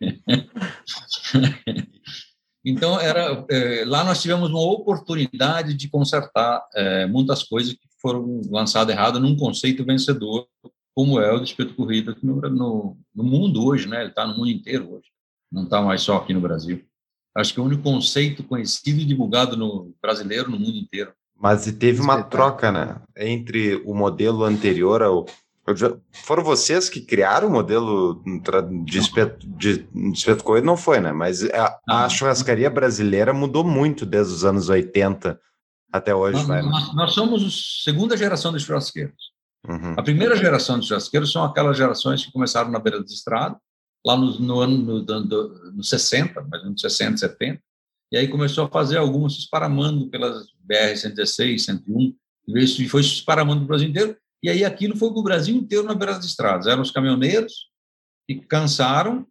então, 2.64 2.98
era, 3.00 3.46
é, 3.48 3.84
lá 3.86 4.02
nós 4.02 4.20
tivemos 4.20 4.50
uma 4.50 4.60
oportunidade 4.60 5.74
de 5.74 5.88
consertar 5.88 6.66
é, 6.74 7.06
muitas 7.06 7.44
coisas 7.44 7.74
que 7.74 7.86
foram 8.02 8.40
lançadas 8.50 8.94
errado 8.94 9.20
num 9.20 9.36
conceito 9.36 9.84
vencedor, 9.84 10.48
como 10.94 11.20
é 11.20 11.32
o 11.32 11.38
do 11.38 11.44
espeto 11.44 11.74
corrida 11.74 12.16
no, 12.20 12.40
no, 12.40 12.98
no 13.14 13.22
mundo 13.22 13.64
hoje, 13.64 13.86
né? 13.86 14.00
Ele 14.00 14.10
está 14.10 14.26
no 14.26 14.36
mundo 14.36 14.50
inteiro 14.50 14.94
hoje, 14.94 15.08
não 15.50 15.64
está 15.64 15.80
mais 15.80 16.02
só 16.02 16.16
aqui 16.16 16.32
no 16.32 16.40
Brasil. 16.40 16.84
Acho 17.36 17.54
que 17.54 17.60
é 17.60 17.62
o 17.62 17.66
único 17.66 17.82
conceito 17.82 18.42
conhecido 18.42 19.00
e 19.00 19.04
divulgado 19.04 19.56
no 19.56 19.94
brasileiro 20.02 20.50
no 20.50 20.58
mundo 20.58 20.76
inteiro. 20.76 21.12
Mas 21.36 21.70
teve 21.72 22.00
uma 22.00 22.22
troca, 22.22 22.72
né, 22.72 23.00
entre 23.16 23.76
o 23.86 23.94
modelo 23.94 24.44
anterior 24.44 25.02
ao 25.02 25.26
foram 26.12 26.42
vocês 26.42 26.88
que 26.88 27.00
criaram 27.00 27.48
o 27.48 27.50
modelo 27.50 28.22
de 28.84 28.98
espeto, 28.98 29.46
de, 29.46 29.86
de 29.92 30.12
espeto 30.12 30.42
corrido? 30.42 30.64
Não 30.64 30.76
foi, 30.76 31.00
né? 31.00 31.12
Mas 31.12 31.44
a, 31.50 31.78
a, 31.86 32.08
churrascaria 32.08 32.70
brasileira 32.70 33.34
mudou 33.34 33.62
muito 33.64 34.06
desde 34.06 34.32
os 34.32 34.44
anos 34.44 34.68
80 34.68 35.38
até 35.92 36.14
hoje. 36.14 36.38
Nós, 36.38 36.46
vai, 36.46 36.62
né? 36.62 36.68
nós, 36.70 36.94
nós 36.94 37.12
somos 37.12 37.44
a 37.44 37.84
segunda 37.84 38.16
geração 38.16 38.52
de 38.52 38.60
churrasqueiros. 38.60 39.32
Uhum. 39.68 39.94
A 39.96 40.02
primeira 40.02 40.36
geração 40.36 40.78
de 40.78 40.86
churrasqueiros 40.86 41.30
são 41.30 41.44
aquelas 41.44 41.76
gerações 41.76 42.24
que 42.24 42.32
começaram 42.32 42.70
na 42.70 42.78
beira 42.78 43.00
da 43.00 43.06
estrada, 43.06 43.56
lá 44.06 44.16
no, 44.16 44.38
no 44.38 44.60
ano 44.60 44.78
no, 44.78 45.02
no, 45.02 45.72
no 45.72 45.84
60, 45.84 46.40
mais 46.42 46.62
ou 46.62 46.66
menos 46.66 46.80
60, 46.80 47.16
70, 47.16 47.62
e 48.10 48.16
aí 48.16 48.28
começou 48.28 48.64
a 48.64 48.70
fazer 48.70 48.96
alguns 48.96 49.34
se 49.34 49.40
esparamando 49.40 50.08
pelas 50.08 50.46
BR-116, 50.66 51.58
101, 51.58 52.16
e 52.48 52.88
foi 52.88 53.02
se 53.02 53.10
esparamando 53.10 53.60
no 53.60 53.66
Brasil 53.66 53.88
inteiro, 53.88 54.16
e 54.42 54.48
aí 54.48 54.64
aquilo 54.64 54.96
foi 54.96 55.10
para 55.10 55.18
o 55.18 55.22
Brasil 55.22 55.56
inteiro 55.56 55.84
na 55.84 55.94
beira 55.94 56.14
das 56.14 56.24
estradas. 56.24 56.66
Eram 56.66 56.80
os 56.80 56.90
caminhoneiros 56.90 57.68
que 58.26 58.36
cansaram 58.36 59.26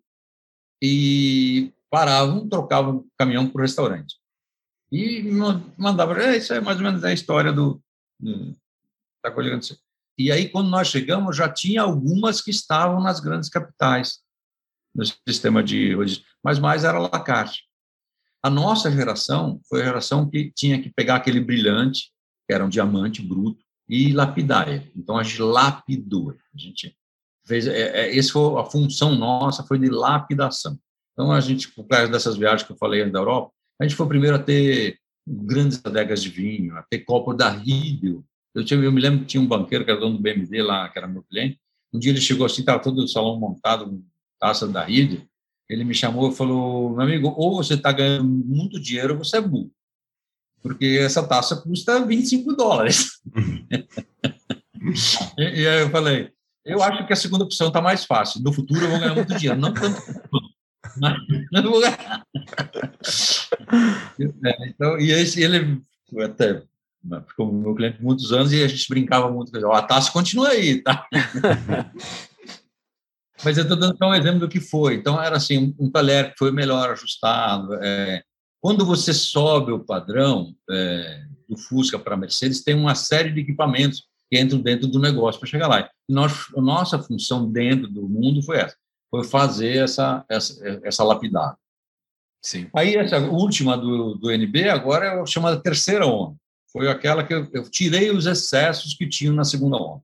e 0.82 1.74
paravam, 1.90 2.48
trocavam 2.48 2.98
o 2.98 3.08
caminhão 3.18 3.48
para 3.48 3.60
o 3.60 3.62
restaurante. 3.62 4.16
E 4.92 5.24
mandavam, 5.78 6.16
é, 6.18 6.38
isso 6.38 6.54
é 6.54 6.62
mais 6.62 6.78
ou 6.78 6.84
menos 6.84 7.04
a 7.04 7.14
história 7.14 7.52
do, 7.52 7.82
do 8.20 8.56
da 9.24 9.32
colheita. 9.32 9.78
E 10.18 10.32
aí, 10.32 10.50
quando 10.50 10.70
nós 10.70 10.88
chegamos, 10.88 11.36
já 11.36 11.50
tinha 11.50 11.82
algumas 11.82 12.42
que 12.42 12.52
estavam 12.52 13.02
nas 13.02 13.20
grandes 13.20 13.50
capitais 13.50 14.20
no 14.98 15.06
sistema 15.06 15.64
de 15.64 15.96
mas 16.44 16.58
mais 16.58 16.84
era 16.84 16.98
Lacarte. 16.98 17.64
A 18.42 18.50
nossa 18.50 18.92
geração 18.92 19.62
foi 19.70 19.82
a 19.82 19.86
geração 19.86 20.30
que 20.30 20.52
tinha 20.56 20.82
que 20.82 20.90
pegar 20.90 21.16
aquele 21.16 21.40
brilhante, 21.40 22.12
que 22.48 22.54
era 22.54 22.66
um 22.66 22.70
diamante 22.70 23.22
bruto, 23.22 23.64
e 23.88 24.12
lapidar 24.12 24.68
ele. 24.68 24.92
Então 24.96 25.18
a 25.18 25.24
gente 25.24 25.42
lapidou. 25.42 26.32
A 26.32 26.58
gente 26.58 26.96
fez, 27.46 27.68
é, 27.68 28.06
é, 28.06 28.16
esse 28.16 28.32
foi 28.32 28.60
a 28.60 28.66
função 28.66 29.16
nossa 29.16 29.64
foi 29.64 29.80
de 29.80 29.90
lapidação. 29.90 30.78
Então 31.14 31.32
a 31.32 31.40
gente, 31.40 31.70
por 31.72 31.88
causa 31.88 32.12
dessas 32.12 32.38
viagens 32.38 32.64
que 32.64 32.72
eu 32.72 32.78
falei 32.78 33.10
da 33.10 33.20
Europa, 33.20 33.52
a 33.80 33.84
gente 33.84 33.96
foi 33.96 34.06
o 34.06 34.10
primeiro 34.10 34.36
a 34.36 34.40
ter 34.40 35.00
grandes 35.26 35.82
adegas 35.84 36.22
de 36.22 36.30
vinho, 36.30 36.76
a 36.76 36.84
ter 36.84 37.00
copo 37.00 37.34
da 37.34 37.50
Riedel. 37.50 38.24
Eu, 38.56 38.64
tinha, 38.64 38.80
eu 38.80 38.92
me 38.92 39.02
lembro 39.02 39.20
que 39.20 39.26
tinha 39.26 39.42
um 39.42 39.48
banqueiro 39.48 39.86
que 39.86 39.92
era 39.92 40.00
dono 40.00 40.18
do 40.18 40.22
BMD 40.22 40.62
lá, 40.64 40.90
que 40.90 40.98
era 40.98 41.08
meu 41.08 41.24
cliente. 41.24 41.60
Um 41.94 42.00
dia 42.00 42.12
ele 42.12 42.22
chegou 42.22 42.46
assim, 42.46 42.62
estava 42.62 42.82
todo 42.82 43.04
o 43.04 43.08
salão 43.08 43.40
montado, 43.40 44.04
taça 44.40 44.68
da 44.68 44.84
Riedel, 44.84 45.22
ele 45.70 45.84
me 45.84 45.94
chamou 45.94 46.32
e 46.32 46.36
falou, 46.36 46.92
meu 46.92 47.02
amigo, 47.02 47.34
ou 47.36 47.56
você 47.56 47.74
está 47.74 47.92
ganhando 47.92 48.24
muito 48.24 48.80
dinheiro 48.80 49.14
ou 49.14 49.24
você 49.24 49.38
é 49.38 49.42
burro, 49.42 49.72
porque 50.62 51.00
essa 51.02 51.28
taça 51.28 51.58
custa 51.58 52.06
25 52.06 52.54
dólares. 52.54 53.22
e, 55.38 55.44
e, 55.44 55.68
aí 55.68 55.82
eu 55.82 55.90
falei, 55.90 56.32
eu 56.66 56.82
acho 56.82 57.06
que 57.06 57.14
a 57.14 57.18
segunda 57.18 57.44
opção 57.44 57.68
está 57.68 57.82
mais 57.82 58.06
fácil, 58.06 58.42
no 58.42 58.54
futuro 58.54 58.82
eu 58.82 58.90
vou 58.90 59.00
ganhar 59.00 59.16
muito 59.16 59.36
dinheiro, 59.36 59.60
não 59.60 59.74
tanto 59.74 60.02
mas 61.00 61.18
não 61.52 61.72
vou 61.72 61.82
ganhar. 61.82 62.26
É, 64.20 64.70
então, 64.70 65.00
e 65.00 65.12
esse, 65.12 65.44
ele 65.44 65.80
até 66.24 66.64
ficou 67.28 67.54
meu 67.54 67.76
cliente 67.76 68.02
muitos 68.02 68.32
anos 68.32 68.52
e 68.52 68.64
a 68.64 68.68
gente 68.68 68.90
brincava 68.90 69.30
muito, 69.30 69.56
a 69.72 69.82
taça 69.84 70.12
continua 70.12 70.50
aí, 70.50 70.82
tá? 70.82 71.06
Mas 73.44 73.58
eu 73.58 73.64
estou 73.64 73.78
dando 73.78 73.98
um 74.02 74.14
exemplo 74.14 74.40
do 74.40 74.50
que 74.50 74.60
foi. 74.60 74.96
Então, 74.96 75.22
era 75.22 75.38
assim, 75.38 75.76
um 75.80 75.90
talher 75.90 76.32
que 76.32 76.38
foi 76.38 76.52
melhor 76.52 76.92
ajustado. 76.92 77.74
É, 77.76 78.24
quando 78.62 78.86
você 78.86 79.14
sobe 79.14 79.72
o 79.72 79.84
padrão 79.84 80.56
é, 80.70 81.24
do 81.48 81.58
Fusca 81.58 82.00
para 82.00 82.16
a 82.16 82.18
Mercedes, 82.18 82.64
tem 82.64 82.76
uma 82.76 82.96
série 82.96 83.32
de 83.32 83.42
equipamentos 83.42 84.08
que 84.30 84.40
entram 84.40 84.60
dentro 84.60 84.88
do 84.88 85.00
negócio 85.00 85.40
para 85.40 85.50
chegar 85.50 85.68
lá. 85.68 85.90
E 86.10 86.14
nós, 86.14 86.48
a 86.56 86.62
nossa 86.62 87.00
função 87.00 87.50
dentro 87.50 87.88
do 87.88 88.08
mundo 88.08 88.42
foi 88.42 88.58
essa, 88.58 88.76
foi 89.10 89.24
fazer 89.24 89.78
essa, 89.78 90.26
essa, 90.30 90.82
essa 90.84 91.04
lapidada. 91.04 91.58
Sim. 92.44 92.70
Aí, 92.76 92.96
essa 92.96 93.20
última 93.20 93.78
do, 93.78 94.16
do 94.16 94.32
NB, 94.32 94.70
agora 94.70 95.06
é 95.06 95.22
a 95.22 95.26
chamada 95.26 95.62
terceira 95.62 96.06
onda. 96.06 96.36
Foi 96.72 96.90
aquela 96.90 97.24
que 97.24 97.34
eu, 97.34 97.48
eu 97.54 97.70
tirei 97.70 98.12
os 98.12 98.26
excessos 98.26 98.94
que 98.94 99.08
tinham 99.08 99.34
na 99.34 99.44
segunda 99.44 99.78
onda. 99.78 100.02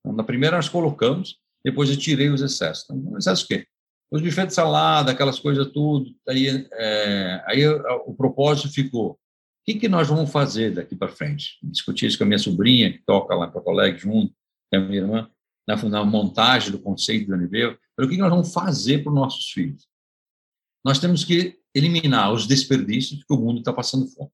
Então, 0.00 0.16
na 0.16 0.24
primeira 0.24 0.56
nós 0.56 0.68
colocamos, 0.68 1.38
depois 1.64 1.88
eu 1.88 1.96
tirei 1.96 2.28
os 2.28 2.42
excessos. 2.42 2.84
Então, 2.90 3.16
excesso 3.16 3.44
o 3.44 3.48
quê? 3.48 3.66
Os 4.10 4.20
bufês 4.20 4.48
de 4.48 4.54
salada, 4.54 5.10
aquelas 5.10 5.38
coisas 5.38 5.66
tudo. 5.72 6.14
Aí, 6.28 6.68
é, 6.72 7.42
aí 7.46 7.66
o 7.66 8.14
propósito 8.14 8.68
ficou: 8.68 9.12
o 9.12 9.18
que, 9.64 9.74
que 9.74 9.88
nós 9.88 10.06
vamos 10.06 10.30
fazer 10.30 10.72
daqui 10.74 10.94
para 10.94 11.08
frente? 11.08 11.58
Discuti 11.62 12.06
isso 12.06 12.18
com 12.18 12.24
a 12.24 12.26
minha 12.26 12.38
sobrinha, 12.38 12.92
que 12.92 13.02
toca 13.04 13.34
lá 13.34 13.48
para 13.48 13.60
o 13.60 13.64
colega 13.64 13.96
junto, 13.96 14.32
que 14.70 14.76
é 14.76 14.76
a 14.76 14.80
minha 14.80 15.00
irmã, 15.00 15.30
na, 15.66 15.76
na 15.88 16.04
montagem 16.04 16.70
do 16.70 16.78
conceito 16.78 17.28
do 17.28 17.36
nível. 17.36 17.78
O 17.98 18.02
que, 18.02 18.14
que 18.14 18.20
nós 18.20 18.30
vamos 18.30 18.52
fazer 18.52 19.02
para 19.02 19.10
os 19.10 19.18
nossos 19.18 19.50
filhos? 19.50 19.88
Nós 20.84 20.98
temos 20.98 21.24
que 21.24 21.58
eliminar 21.74 22.32
os 22.32 22.46
desperdícios, 22.46 23.20
porque 23.20 23.34
o 23.34 23.44
mundo 23.44 23.60
está 23.60 23.72
passando 23.72 24.06
fome. 24.08 24.30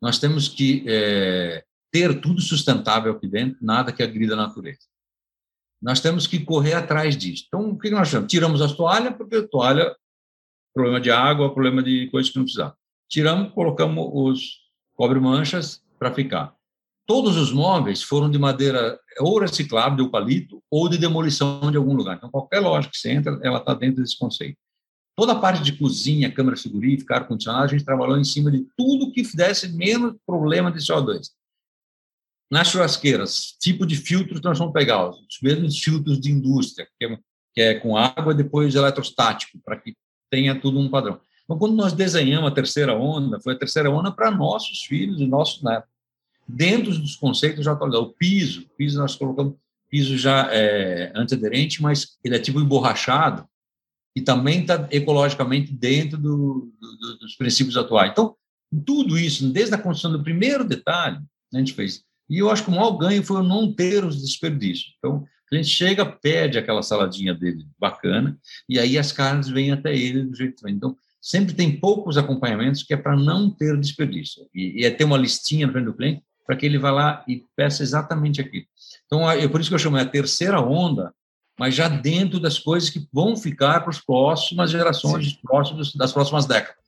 Nós 0.00 0.18
temos 0.18 0.48
que 0.48 0.84
é, 0.86 1.64
ter 1.90 2.20
tudo 2.20 2.40
sustentável 2.40 3.12
aqui 3.12 3.26
dentro, 3.26 3.58
nada 3.64 3.92
que 3.92 4.02
agrida 4.02 4.34
a 4.34 4.36
natureza. 4.36 4.91
Nós 5.82 6.00
temos 6.00 6.28
que 6.28 6.38
correr 6.38 6.74
atrás 6.74 7.16
disso. 7.16 7.44
Então, 7.48 7.70
o 7.70 7.78
que 7.78 7.90
nós 7.90 8.08
chamamos? 8.08 8.30
Tiramos 8.30 8.62
as 8.62 8.72
toalhas, 8.72 9.16
porque 9.16 9.36
a 9.36 9.48
toalha, 9.48 9.94
problema 10.72 11.00
de 11.00 11.10
água, 11.10 11.52
problema 11.52 11.82
de 11.82 12.08
coisas 12.10 12.30
que 12.30 12.36
não 12.36 12.44
precisamos. 12.44 12.74
Tiramos, 13.10 13.52
colocamos 13.52 14.08
os 14.12 14.60
cobre-manchas 14.94 15.82
para 15.98 16.14
ficar. 16.14 16.54
Todos 17.04 17.36
os 17.36 17.52
móveis 17.52 18.00
foram 18.00 18.30
de 18.30 18.38
madeira 18.38 18.98
ou 19.18 19.40
reciclável, 19.40 19.96
de 19.96 20.02
eucalipto, 20.02 20.62
ou 20.70 20.88
de 20.88 20.96
demolição 20.96 21.68
de 21.70 21.76
algum 21.76 21.94
lugar. 21.94 22.16
Então, 22.16 22.30
qualquer 22.30 22.60
loja 22.60 22.88
que 22.88 22.96
você 22.96 23.10
entra, 23.10 23.38
ela 23.42 23.58
está 23.58 23.74
dentro 23.74 24.00
desse 24.00 24.16
conceito. 24.16 24.56
Toda 25.16 25.32
a 25.32 25.38
parte 25.38 25.62
de 25.62 25.72
cozinha, 25.72 26.32
câmara 26.32 26.56
frigorífica, 26.56 27.16
ar-condicionado, 27.16 27.64
a 27.64 27.68
gente 27.68 27.84
trabalhou 27.84 28.16
em 28.16 28.24
cima 28.24 28.50
de 28.50 28.66
tudo 28.76 29.12
que 29.12 29.22
desse 29.36 29.70
menos 29.72 30.14
problema 30.24 30.70
de 30.70 30.78
CO2. 30.78 31.26
Nas 32.52 32.68
churrasqueiras, 32.68 33.56
tipo 33.58 33.86
de 33.86 33.96
filtros 33.96 34.42
nós 34.42 34.58
vamos 34.58 34.74
pegar 34.74 35.08
os 35.08 35.38
mesmos 35.42 35.78
filtros 35.78 36.20
de 36.20 36.30
indústria, 36.30 36.86
que 36.98 37.06
é, 37.06 37.18
que 37.54 37.60
é 37.62 37.74
com 37.80 37.96
água 37.96 38.34
e 38.34 38.36
depois 38.36 38.74
eletrostático, 38.74 39.58
para 39.64 39.80
que 39.80 39.96
tenha 40.30 40.54
tudo 40.60 40.78
um 40.78 40.90
padrão. 40.90 41.18
Então, 41.44 41.56
quando 41.56 41.74
nós 41.74 41.94
desenhamos 41.94 42.50
a 42.50 42.54
terceira 42.54 42.94
onda, 42.94 43.40
foi 43.40 43.54
a 43.54 43.58
terceira 43.58 43.90
onda 43.90 44.12
para 44.12 44.30
nossos 44.30 44.84
filhos 44.84 45.18
e 45.18 45.26
nossos 45.26 45.62
netos. 45.62 45.88
Dentro 46.46 46.92
dos 46.92 47.16
conceitos 47.16 47.64
já 47.64 47.72
atualizados. 47.72 48.10
O 48.10 48.12
piso, 48.12 48.68
piso 48.76 48.98
nós 48.98 49.16
colocamos 49.16 49.54
piso 49.88 50.18
já 50.18 50.46
é, 50.52 51.10
antiaderente, 51.14 51.80
mas 51.80 52.18
ele 52.22 52.36
é 52.36 52.38
tipo 52.38 52.60
emborrachado 52.60 53.48
e 54.14 54.20
também 54.20 54.60
está 54.60 54.88
ecologicamente 54.90 55.72
dentro 55.72 56.18
do, 56.18 56.70
do, 56.78 57.18
dos 57.18 57.34
princípios 57.34 57.78
atuais. 57.78 58.10
Então, 58.12 58.36
tudo 58.84 59.18
isso, 59.18 59.50
desde 59.50 59.74
a 59.74 59.78
construção 59.78 60.12
do 60.12 60.22
primeiro 60.22 60.64
detalhe, 60.64 61.18
a 61.50 61.58
gente 61.58 61.72
fez 61.72 62.04
e 62.32 62.38
eu 62.38 62.50
acho 62.50 62.64
que 62.64 62.70
o 62.70 62.72
maior 62.72 62.92
ganho 62.92 63.22
foi 63.22 63.36
eu 63.36 63.42
não 63.42 63.70
ter 63.70 64.02
os 64.04 64.22
desperdícios. 64.22 64.94
Então, 64.98 65.22
cliente 65.46 65.68
chega, 65.68 66.06
pede 66.06 66.56
aquela 66.56 66.82
saladinha 66.82 67.34
dele 67.34 67.66
bacana, 67.78 68.38
e 68.66 68.78
aí 68.78 68.96
as 68.96 69.12
carnes 69.12 69.50
vêm 69.50 69.70
até 69.70 69.94
ele 69.94 70.24
do 70.24 70.34
jeito 70.34 70.56
que 70.56 70.62
vem. 70.62 70.74
Então, 70.74 70.96
sempre 71.20 71.52
tem 71.52 71.78
poucos 71.78 72.16
acompanhamentos 72.16 72.82
que 72.82 72.94
é 72.94 72.96
para 72.96 73.14
não 73.14 73.50
ter 73.50 73.78
desperdício. 73.78 74.48
E, 74.54 74.80
e, 74.80 74.84
é 74.86 74.90
ter 74.90 75.04
uma 75.04 75.18
listinha 75.18 75.66
no 75.66 75.74
frente 75.74 75.84
do 75.84 75.92
cliente 75.92 76.22
para 76.46 76.56
que 76.56 76.64
ele 76.64 76.78
vá 76.78 76.90
lá 76.90 77.22
e 77.28 77.44
peça 77.54 77.82
exatamente 77.82 78.40
aquilo. 78.40 78.64
Então, 79.04 79.30
é 79.30 79.46
por 79.46 79.60
isso 79.60 79.68
que 79.68 79.74
eu 79.74 79.78
chamo 79.78 79.98
a 79.98 80.04
terceira 80.06 80.58
onda, 80.58 81.12
mas 81.58 81.74
já 81.74 81.86
dentro 81.86 82.40
das 82.40 82.58
coisas 82.58 82.88
que 82.88 83.06
vão 83.12 83.36
ficar 83.36 83.80
para 83.80 83.90
as 83.90 84.00
próximas 84.00 84.70
gerações, 84.70 85.34
próximos, 85.34 85.94
das 85.94 86.14
próximas 86.14 86.46
décadas. 86.46 86.80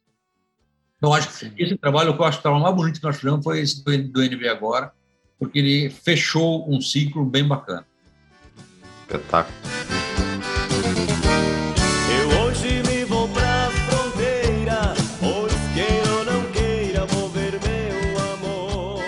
Então, 0.97 1.13
acho 1.13 1.29
que 1.29 1.63
esse 1.63 1.77
trabalho, 1.77 2.15
que 2.15 2.21
eu 2.23 2.25
acho 2.25 2.39
que 2.39 2.41
o 2.41 2.43
trabalho 2.43 2.63
mais 2.63 2.75
bonito 2.75 2.99
que 2.99 3.05
nós 3.05 3.17
fizemos 3.17 3.45
foi 3.45 3.61
esse 3.61 3.85
do, 3.85 4.09
do 4.09 4.23
NB 4.23 4.49
agora, 4.49 4.91
porque 5.39 5.59
ele 5.59 5.91
fechou 5.91 6.69
um 6.71 6.81
ciclo 6.81 7.25
bem 7.25 7.47
bacana. 7.47 7.87
Espetáculo. 9.03 9.55
Eu 12.21 12.41
hoje 12.41 12.83
me 12.89 13.05
vou 13.05 13.29
pra 13.29 13.71
fronteira, 13.71 14.95
pois 15.21 15.53
queira 15.75 16.13
ou 16.13 16.25
não 16.25 16.53
queira, 16.53 17.05
vou 17.07 17.29
ver 17.29 17.53
meu 17.53 18.19
amor. 18.33 19.03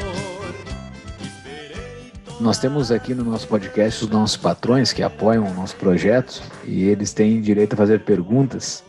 Nós 2.41 2.59
temos 2.59 2.93
aqui 2.93 3.15
no 3.15 3.25
nosso 3.25 3.49
podcast 3.49 4.05
os 4.05 4.11
nossos 4.11 4.37
patrões 4.37 4.93
que 4.93 5.03
apoiam 5.03 5.47
o 5.51 5.55
nosso 5.55 5.77
projeto 5.77 6.43
e 6.65 6.85
eles 6.85 7.13
têm 7.13 7.41
direito 7.41 7.73
a 7.73 7.77
fazer 7.77 8.01
perguntas. 8.01 8.85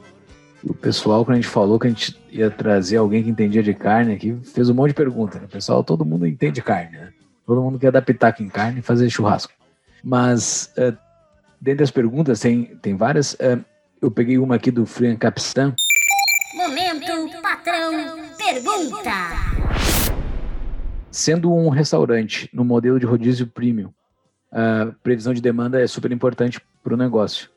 O 0.64 0.74
pessoal, 0.74 1.24
quando 1.24 1.38
a 1.38 1.42
gente 1.42 1.48
falou 1.48 1.80
que 1.80 1.88
a 1.88 1.90
gente 1.90 2.20
ia 2.30 2.50
trazer 2.52 2.98
alguém 2.98 3.24
que 3.24 3.30
entendia 3.30 3.64
de 3.64 3.74
carne 3.74 4.14
aqui, 4.14 4.36
fez 4.44 4.70
um 4.70 4.74
monte 4.74 4.90
de 4.90 4.96
perguntas. 4.96 5.42
Né? 5.42 5.48
Pessoal, 5.50 5.84
todo 5.84 6.04
mundo 6.04 6.28
entende 6.28 6.62
carne, 6.62 6.98
né? 6.98 7.14
Todo 7.48 7.62
mundo 7.62 7.80
quer 7.80 7.94
dar 7.94 8.02
pitaco 8.02 8.44
em 8.44 8.50
carne 8.50 8.80
e 8.80 8.84
fazer 8.84 9.10
churrasco. 9.10 9.54
Mas, 10.04 10.70
uh, 10.78 10.96
dentre 11.62 11.82
as 11.82 11.90
perguntas, 11.90 12.42
tem, 12.42 12.76
tem 12.82 12.98
várias. 12.98 13.36
Uh, 13.36 13.64
eu 14.02 14.12
peguei 14.12 14.38
uma 14.38 14.56
aqui 14.56 14.70
do 14.70 14.86
Frian 14.86 15.16
Capistan. 15.16 15.74
Momento, 16.56 17.42
patrão, 17.42 17.92
pergunta. 18.38 19.12
Sendo 21.10 21.54
um 21.54 21.70
restaurante 21.70 22.50
no 22.52 22.66
modelo 22.66 23.00
de 23.00 23.06
rodízio 23.06 23.48
premium, 23.48 23.94
a 24.52 24.92
previsão 25.02 25.34
de 25.34 25.42
demanda 25.42 25.82
é 25.82 25.88
super 25.88 26.12
importante 26.12 26.60
para 26.84 26.94
o 26.94 26.98
negócio. 26.98 27.50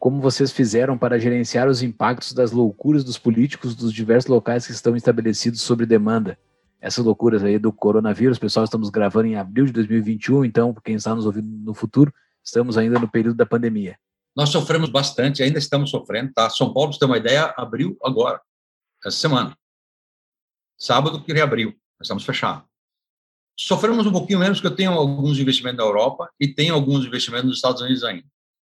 Como 0.00 0.20
vocês 0.20 0.50
fizeram 0.50 0.98
para 0.98 1.18
gerenciar 1.18 1.68
os 1.68 1.80
impactos 1.80 2.32
das 2.32 2.50
loucuras 2.50 3.04
dos 3.04 3.18
políticos 3.18 3.76
dos 3.76 3.92
diversos 3.92 4.28
locais 4.28 4.66
que 4.66 4.72
estão 4.72 4.96
estabelecidos 4.96 5.60
sobre 5.60 5.86
demanda? 5.86 6.36
Essas 6.80 7.04
loucuras 7.04 7.42
aí 7.42 7.58
do 7.58 7.72
coronavírus. 7.72 8.38
Pessoal, 8.38 8.64
estamos 8.64 8.90
gravando 8.90 9.28
em 9.28 9.36
abril 9.36 9.66
de 9.66 9.72
2021, 9.72 10.44
então, 10.44 10.74
quem 10.84 10.94
está 10.94 11.14
nos 11.14 11.26
ouvindo 11.26 11.48
no 11.48 11.74
futuro, 11.74 12.12
estamos 12.44 12.78
ainda 12.78 12.98
no 12.98 13.08
período 13.08 13.36
da 13.36 13.46
pandemia. 13.46 13.98
Nós 14.36 14.50
sofremos 14.50 14.88
bastante, 14.88 15.42
ainda 15.42 15.58
estamos 15.58 15.90
sofrendo, 15.90 16.32
tá? 16.32 16.48
São 16.48 16.72
Paulo, 16.72 16.90
para 16.90 16.98
ter 17.00 17.04
uma 17.06 17.18
ideia, 17.18 17.52
abriu 17.56 17.96
agora, 18.02 18.40
essa 19.04 19.16
semana. 19.16 19.56
Sábado 20.78 21.22
que 21.22 21.32
reabriu, 21.32 21.70
nós 21.70 22.02
estamos 22.02 22.24
fechados. 22.24 22.64
Sofremos 23.58 24.06
um 24.06 24.12
pouquinho 24.12 24.38
menos, 24.38 24.58
porque 24.58 24.72
eu 24.72 24.76
tenho 24.76 24.92
alguns 24.92 25.38
investimentos 25.38 25.78
na 25.78 25.84
Europa 25.84 26.30
e 26.38 26.46
tenho 26.46 26.74
alguns 26.74 27.04
investimentos 27.04 27.46
nos 27.46 27.56
Estados 27.56 27.82
Unidos 27.82 28.04
ainda. 28.04 28.26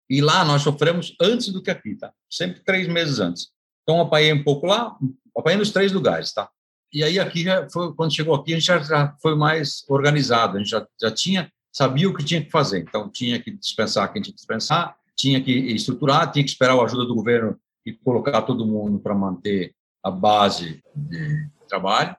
E 0.07 0.21
lá 0.21 0.45
nós 0.45 0.61
sofremos 0.61 1.15
antes 1.19 1.49
do 1.49 1.63
que 1.63 1.71
aqui, 1.71 1.95
tá? 1.95 2.13
Sempre 2.29 2.63
três 2.63 2.87
meses 2.87 3.19
antes. 3.19 3.49
Então, 3.81 3.99
apanhei 3.99 4.31
um 4.31 4.43
pouco 4.43 4.67
lá, 4.67 4.95
apanhei 5.35 5.57
nos 5.57 5.71
três 5.71 5.91
lugares, 5.91 6.31
tá? 6.31 6.47
E 6.93 7.03
aí 7.03 7.19
aqui 7.19 7.43
já 7.43 7.69
foi, 7.69 7.93
quando 7.93 8.15
chegou 8.15 8.35
aqui 8.35 8.53
a 8.53 8.55
gente 8.57 8.65
já, 8.65 8.79
já 8.79 9.15
foi 9.21 9.35
mais 9.35 9.83
organizado, 9.87 10.57
a 10.57 10.59
gente 10.59 10.69
já, 10.69 10.87
já 11.01 11.11
tinha 11.11 11.51
sabia 11.75 12.07
o 12.07 12.13
que 12.13 12.23
tinha 12.23 12.41
que 12.41 12.49
fazer. 12.49 12.79
Então 12.79 13.09
tinha 13.09 13.37
que 13.37 13.51
dispensar 13.51 14.11
quem 14.13 14.21
tinha 14.21 14.31
que 14.31 14.37
dispensar, 14.37 14.95
tinha 15.13 15.41
que 15.41 15.51
estruturar, 15.51 16.31
tinha 16.31 16.43
que 16.43 16.49
esperar 16.49 16.77
a 16.79 16.83
ajuda 16.83 17.05
do 17.05 17.13
governo 17.13 17.59
e 17.85 17.91
colocar 17.91 18.41
todo 18.43 18.65
mundo 18.65 18.97
para 18.97 19.13
manter 19.13 19.75
a 20.01 20.09
base 20.09 20.81
de 20.95 21.49
trabalho. 21.67 22.15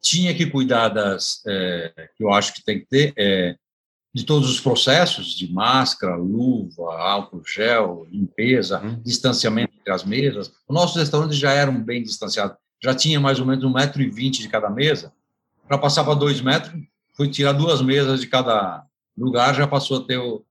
Tinha 0.00 0.32
que 0.34 0.46
cuidar 0.46 0.88
das 0.88 1.42
é, 1.46 2.10
que 2.16 2.22
eu 2.22 2.32
acho 2.32 2.54
que 2.54 2.64
tem 2.64 2.78
que 2.78 2.86
ter 2.86 3.12
é, 3.18 3.56
de 4.14 4.24
todos 4.24 4.48
os 4.48 4.60
processos 4.60 5.34
de 5.34 5.52
máscara, 5.52 6.14
luva, 6.14 6.96
álcool 6.96 7.42
gel, 7.44 8.06
limpeza, 8.08 8.80
hum. 8.84 9.00
distanciamento 9.02 9.74
entre 9.78 9.92
as 9.92 10.04
mesas. 10.04 10.48
Os 10.68 10.74
nossos 10.74 10.96
restaurantes 10.96 11.38
já 11.38 11.52
eram 11.52 11.82
bem 11.82 12.02
distanciados 12.02 12.56
já 12.82 12.94
tinha 12.94 13.20
mais 13.20 13.38
ou 13.38 13.46
menos 13.46 13.64
um 13.64 13.72
metro 13.72 14.02
e 14.02 14.10
vinte 14.10 14.42
de 14.42 14.48
cada 14.48 14.68
mesa. 14.68 15.12
Para 15.66 15.78
passar 15.78 16.04
para 16.04 16.14
dois 16.14 16.40
metros, 16.40 16.74
foi 17.16 17.28
tirar 17.28 17.52
duas 17.52 17.80
mesas 17.80 18.20
de 18.20 18.26
cada 18.26 18.84
lugar, 19.16 19.54
já 19.54 19.66
passou 19.66 19.98
a 19.98 20.04
ter 20.04 20.18
o, 20.18 20.44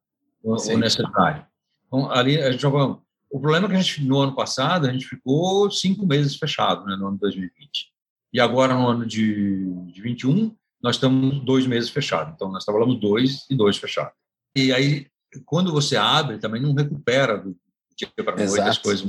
o, 0.44 0.56
o 0.56 0.78
necessário. 0.78 1.46
Então, 1.88 2.10
ali 2.10 2.40
a 2.42 2.52
gente 2.52 2.62
jogou. 2.62 3.02
O 3.30 3.40
problema 3.40 3.66
é 3.66 3.70
que 3.70 3.76
a 3.76 3.82
gente, 3.82 4.04
no 4.04 4.20
ano 4.20 4.36
passado, 4.36 4.88
a 4.88 4.92
gente 4.92 5.06
ficou 5.06 5.70
cinco 5.72 6.06
meses 6.06 6.36
fechado, 6.36 6.86
né, 6.86 6.96
no 6.96 7.08
ano 7.08 7.16
de 7.16 7.22
2020. 7.22 7.92
E 8.34 8.40
agora, 8.40 8.74
no 8.74 8.88
ano 8.88 9.06
de, 9.06 9.66
de 9.92 10.02
21, 10.02 10.56
nós 10.82 10.96
estamos 10.96 11.40
dois 11.44 11.66
meses 11.66 11.90
fechados. 11.90 12.34
Então, 12.34 12.52
nós 12.52 12.64
trabalhamos 12.64 13.00
dois 13.00 13.46
e 13.50 13.56
dois 13.56 13.78
fechados. 13.78 14.14
E 14.56 14.74
aí, 14.74 15.08
quando 15.46 15.72
você 15.72 15.96
abre, 15.96 16.40
também 16.40 16.62
não 16.62 16.74
recupera 16.74 17.38
do 17.38 17.56
dia 17.96 18.10
para 18.18 18.36
noite 18.36 18.60
as 18.62 18.78
coisas 18.78 19.06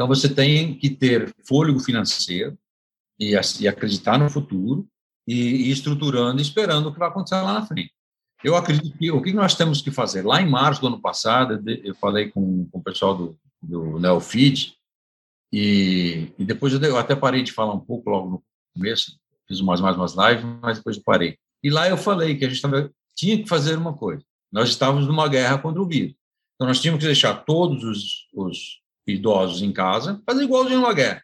então, 0.00 0.08
você 0.08 0.34
tem 0.34 0.74
que 0.74 0.88
ter 0.88 1.30
fôlego 1.46 1.78
financeiro 1.78 2.56
e, 3.18 3.34
e 3.60 3.68
acreditar 3.68 4.18
no 4.18 4.30
futuro 4.30 4.88
e, 5.28 5.34
e 5.34 5.70
estruturando 5.70 6.40
esperando 6.40 6.86
o 6.86 6.92
que 6.94 6.98
vai 6.98 7.08
acontecer 7.08 7.34
lá 7.34 7.52
na 7.52 7.66
frente. 7.66 7.92
Eu 8.42 8.56
acredito 8.56 8.96
que 8.96 9.10
o 9.10 9.20
que 9.20 9.30
nós 9.34 9.54
temos 9.54 9.82
que 9.82 9.90
fazer? 9.90 10.24
Lá 10.24 10.40
em 10.40 10.48
março 10.48 10.80
do 10.80 10.86
ano 10.86 11.02
passado, 11.02 11.62
eu 11.84 11.94
falei 11.96 12.30
com, 12.30 12.64
com 12.72 12.78
o 12.78 12.82
pessoal 12.82 13.14
do, 13.14 13.38
do 13.60 13.98
Neofeed, 13.98 14.74
e, 15.52 16.32
e 16.38 16.44
depois 16.46 16.72
eu, 16.72 16.96
até 16.96 17.14
parei 17.14 17.42
de 17.42 17.52
falar 17.52 17.74
um 17.74 17.80
pouco 17.80 18.08
logo 18.08 18.30
no 18.30 18.42
começo, 18.72 19.20
fiz 19.46 19.60
umas, 19.60 19.82
mais 19.82 19.96
umas 19.96 20.14
lives, 20.14 20.46
mas 20.62 20.78
depois 20.78 20.96
eu 20.96 21.02
parei. 21.04 21.36
E 21.62 21.68
lá 21.68 21.90
eu 21.90 21.98
falei 21.98 22.38
que 22.38 22.46
a 22.46 22.48
gente 22.48 22.62
tava, 22.62 22.90
tinha 23.14 23.36
que 23.36 23.46
fazer 23.46 23.76
uma 23.76 23.92
coisa. 23.92 24.24
Nós 24.50 24.70
estávamos 24.70 25.06
numa 25.06 25.28
guerra 25.28 25.58
contra 25.58 25.82
o 25.82 25.86
vírus. 25.86 26.14
Então, 26.54 26.66
nós 26.66 26.80
tínhamos 26.80 27.02
que 27.02 27.06
deixar 27.06 27.34
todos 27.44 27.84
os, 27.84 28.28
os 28.32 28.80
idosos 29.14 29.62
em 29.62 29.72
casa, 29.72 30.22
fazer 30.26 30.44
igualzinho 30.44 30.80
uma 30.80 30.94
guerra. 30.94 31.22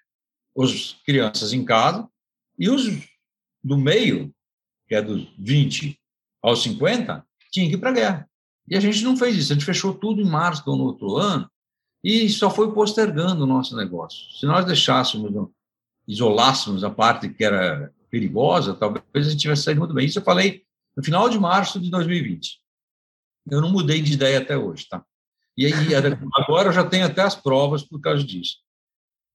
Os 0.55 0.95
crianças 1.05 1.53
em 1.53 1.65
casa 1.65 2.09
e 2.59 2.69
os 2.69 2.87
do 3.63 3.77
meio, 3.77 4.33
que 4.89 4.95
é 4.95 5.03
dos 5.03 5.29
20 5.39 5.99
aos 6.43 6.63
50, 6.63 7.25
tinham 7.51 7.69
que 7.69 7.75
ir 7.75 7.79
para 7.79 7.91
a 7.91 7.95
guerra. 7.95 8.31
E 8.69 8.77
a 8.77 8.81
gente 8.81 9.03
não 9.03 9.17
fez 9.17 9.37
isso, 9.37 9.53
a 9.53 9.55
gente 9.55 9.65
fechou 9.65 9.95
tudo 9.95 10.21
em 10.21 10.29
março 10.29 10.65
do 10.65 10.73
outro 10.73 11.17
ano 11.17 11.51
e 12.03 12.29
só 12.29 12.51
foi 12.51 12.73
postergando 12.73 13.45
o 13.45 13.47
nosso 13.47 13.77
negócio. 13.77 14.33
Se 14.39 14.47
nós 14.47 14.65
deixássemos, 14.65 15.49
isolássemos 16.07 16.85
a 16.85 16.91
parte 16.91 17.29
que 17.29 17.45
era 17.45 17.93
perigosa, 18.11 18.75
talvez 18.75 19.05
a 19.15 19.31
gente 19.31 19.41
tivesse 19.41 19.63
saído 19.63 19.81
muito 19.81 19.95
bem. 19.95 20.07
Isso 20.07 20.19
eu 20.19 20.25
falei 20.25 20.63
no 20.97 21.05
final 21.05 21.29
de 21.29 21.39
março 21.39 21.81
de 21.81 21.91
2020. 21.91 22.61
Eu 23.51 23.61
não 23.61 23.71
mudei 23.71 24.01
de 24.01 24.15
ideia 24.15 24.39
até 24.39 24.57
hoje, 24.57 24.89
tá? 24.89 25.05
E 25.57 25.67
aí, 25.67 25.95
agora 25.95 26.69
eu 26.69 26.73
já 26.73 26.85
tenho 26.85 27.07
até 27.07 27.23
as 27.23 27.35
provas 27.35 27.83
por 27.83 28.01
causa 28.01 28.23
disso. 28.23 28.59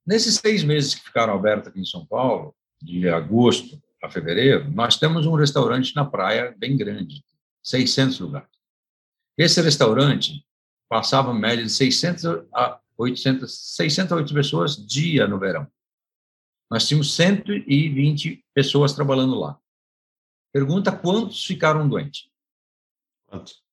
Nesses 0.05 0.35
seis 0.35 0.63
meses 0.63 0.95
que 0.95 1.05
ficaram 1.05 1.33
abertos 1.33 1.69
aqui 1.69 1.79
em 1.79 1.85
São 1.85 2.05
Paulo, 2.05 2.55
de 2.81 3.07
agosto 3.09 3.81
a 4.03 4.09
fevereiro, 4.09 4.69
nós 4.71 4.97
temos 4.97 5.25
um 5.25 5.35
restaurante 5.35 5.95
na 5.95 6.05
praia 6.05 6.55
bem 6.57 6.75
grande, 6.75 7.23
600 7.63 8.19
lugares. 8.19 8.49
Esse 9.37 9.61
restaurante 9.61 10.45
passava 10.89 11.33
média 11.33 11.63
de 11.63 11.71
600 11.71 12.25
a 12.53 12.79
800, 12.97 13.75
600 13.75 14.11
a 14.11 14.15
800 14.15 14.33
pessoas 14.33 14.87
dia 14.87 15.27
no 15.27 15.39
verão. 15.39 15.67
Nós 16.69 16.87
tínhamos 16.87 17.15
120 17.15 18.45
pessoas 18.53 18.93
trabalhando 18.93 19.39
lá. 19.39 19.59
Pergunta 20.51 20.91
quantos 20.91 21.45
ficaram 21.45 21.87
doentes? 21.87 22.29
Quantos? 23.27 23.63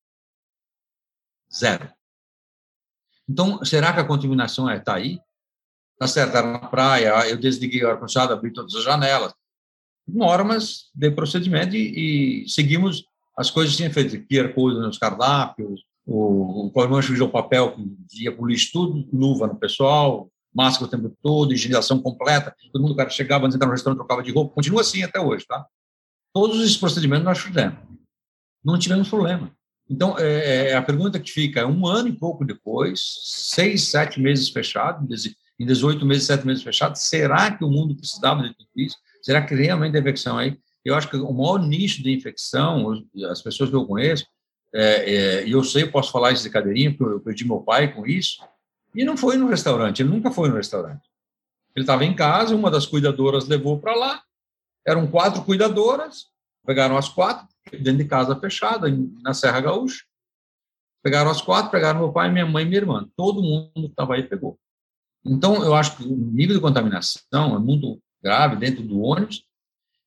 Zero. 1.53 1.98
Então, 3.29 3.65
será 3.65 3.93
que 3.93 4.01
a 4.01 4.05
contaminação 4.05 4.71
está 4.71 4.95
aí? 4.95 5.21
Tá 5.99 6.07
certo, 6.07 6.37
era 6.37 6.53
na 6.53 6.61
praia, 6.61 7.29
eu 7.29 7.37
desliguei 7.37 7.85
o 7.85 7.91
ar-condicionado, 7.91 8.33
abri 8.33 8.53
todas 8.53 8.75
as 8.75 8.85
janelas. 8.85 9.35
Uma 10.07 10.27
hora, 10.27 10.45
mas 10.45 10.91
dei 10.95 11.11
procedimento 11.11 11.77
e, 11.77 12.45
e 12.45 12.49
seguimos 12.49 13.05
as 13.37 13.51
coisas 13.51 13.73
que 13.73 13.79
tinha 13.79 13.93
feito. 13.93 14.27
QR 14.27 14.55
Code 14.55 14.79
nos 14.79 14.97
cardápios, 14.97 15.83
o, 16.07 16.71
o 16.75 17.01
de 17.03 17.29
papel 17.29 17.77
que 18.09 18.25
ia 18.25 18.33
para 18.33 18.43
o 18.43 18.47
lixo, 18.47 18.71
tudo, 18.73 19.09
luva 19.13 19.47
no 19.47 19.57
pessoal, 19.57 20.31
máscara 20.55 20.87
o 20.87 20.89
tempo 20.89 21.15
todo, 21.23 21.53
higienização 21.53 22.01
completa. 22.01 22.55
Todo 22.73 22.83
mundo, 22.83 22.97
cara, 22.97 23.11
chegava 23.11 23.45
antes 23.45 23.55
de 23.55 23.57
entrar 23.59 23.67
no 23.67 23.75
restaurante, 23.75 23.99
trocava 23.99 24.23
de 24.23 24.33
roupa. 24.33 24.55
Continua 24.55 24.81
assim 24.81 25.03
até 25.03 25.21
hoje, 25.21 25.45
tá? 25.47 25.67
Todos 26.33 26.61
esses 26.63 26.77
procedimentos 26.77 27.25
nós 27.25 27.39
fizemos. 27.39 27.79
Não 28.65 28.79
tivemos 28.79 29.09
problema. 29.09 29.53
Então, 29.91 30.19
é, 30.19 30.71
é, 30.71 30.77
a 30.77 30.83
pergunta 30.83 31.19
que 31.19 31.31
fica 31.31 31.61
é 31.61 31.67
um 31.67 31.87
ano 31.87 32.09
e 32.09 32.13
pouco 32.13 32.45
depois, 32.45 33.01
seis, 33.25 33.89
sete 33.89 34.21
meses 34.21 34.51
fechado, 34.51 35.07
em 35.59 35.67
18 35.67 36.05
meses, 36.05 36.25
sete 36.25 36.47
meses 36.47 36.63
fechado, 36.63 36.97
será 36.97 37.51
que 37.51 37.65
o 37.65 37.71
mundo 37.71 37.97
precisava 37.97 38.43
de 38.43 38.55
tudo 38.55 38.69
isso? 38.77 38.97
Será 39.23 39.43
que 39.43 39.55
realmente 39.55 39.97
a 39.97 40.01
infecção 40.01 40.37
aí? 40.37 40.59
Eu 40.85 40.95
acho 40.95 41.09
que 41.09 41.17
o 41.17 41.33
maior 41.33 41.59
nicho 41.59 42.03
de 42.03 42.13
infecção, 42.13 43.03
as 43.31 43.43
pessoas 43.43 43.71
que 43.71 43.77
eu 43.77 43.87
conheço, 43.87 44.27
é, 44.75 45.15
é, 45.15 45.47
e 45.47 45.53
eu 45.53 45.65
sei, 45.65 45.85
eu 45.85 45.91
posso 45.91 46.13
falar 46.13 46.33
isso 46.33 46.43
de 46.43 46.51
cadeirinha, 46.51 46.95
porque 46.95 47.15
eu 47.15 47.21
perdi 47.21 47.47
meu 47.47 47.61
pai 47.61 47.93
com 47.93 48.07
isso, 48.07 48.43
e 48.95 49.05
não 49.05 49.17
foi 49.17 49.37
no 49.37 49.49
restaurante, 49.49 50.03
ele 50.03 50.11
nunca 50.11 50.31
foi 50.31 50.49
no 50.49 50.57
restaurante. 50.57 51.09
Ele 51.75 51.83
estava 51.83 52.05
em 52.05 52.15
casa, 52.15 52.55
uma 52.55 52.71
das 52.71 52.87
cuidadoras 52.87 53.47
levou 53.47 53.79
para 53.79 53.95
lá, 53.95 54.23
eram 54.87 55.07
quatro 55.07 55.43
cuidadoras, 55.43 56.27
pegaram 56.67 56.97
as 56.97 57.09
quatro, 57.09 57.47
dentro 57.77 58.03
de 58.03 58.09
casa 58.09 58.39
fechada, 58.39 58.87
na 59.23 59.35
Serra 59.35 59.61
Gaúcha, 59.61 60.05
pegaram 61.03 61.31
as 61.31 61.41
quatro, 61.41 61.71
pegaram 61.71 62.01
meu 62.01 62.13
pai, 62.13 62.31
minha 62.31 62.47
mãe 62.47 62.65
e 62.65 62.69
minha 62.69 62.81
irmã, 62.81 63.09
todo 63.17 63.43
mundo 63.43 63.71
que 63.75 63.87
estava 63.87 64.15
aí 64.15 64.23
pegou. 64.23 64.59
Então, 65.25 65.63
eu 65.63 65.75
acho 65.75 65.97
que 65.97 66.05
o 66.05 66.17
nível 66.17 66.55
de 66.57 66.63
contaminação 66.63 67.55
é 67.55 67.59
muito 67.59 68.01
grave 68.23 68.57
dentro 68.57 68.83
do 68.83 69.01
ônibus, 69.01 69.45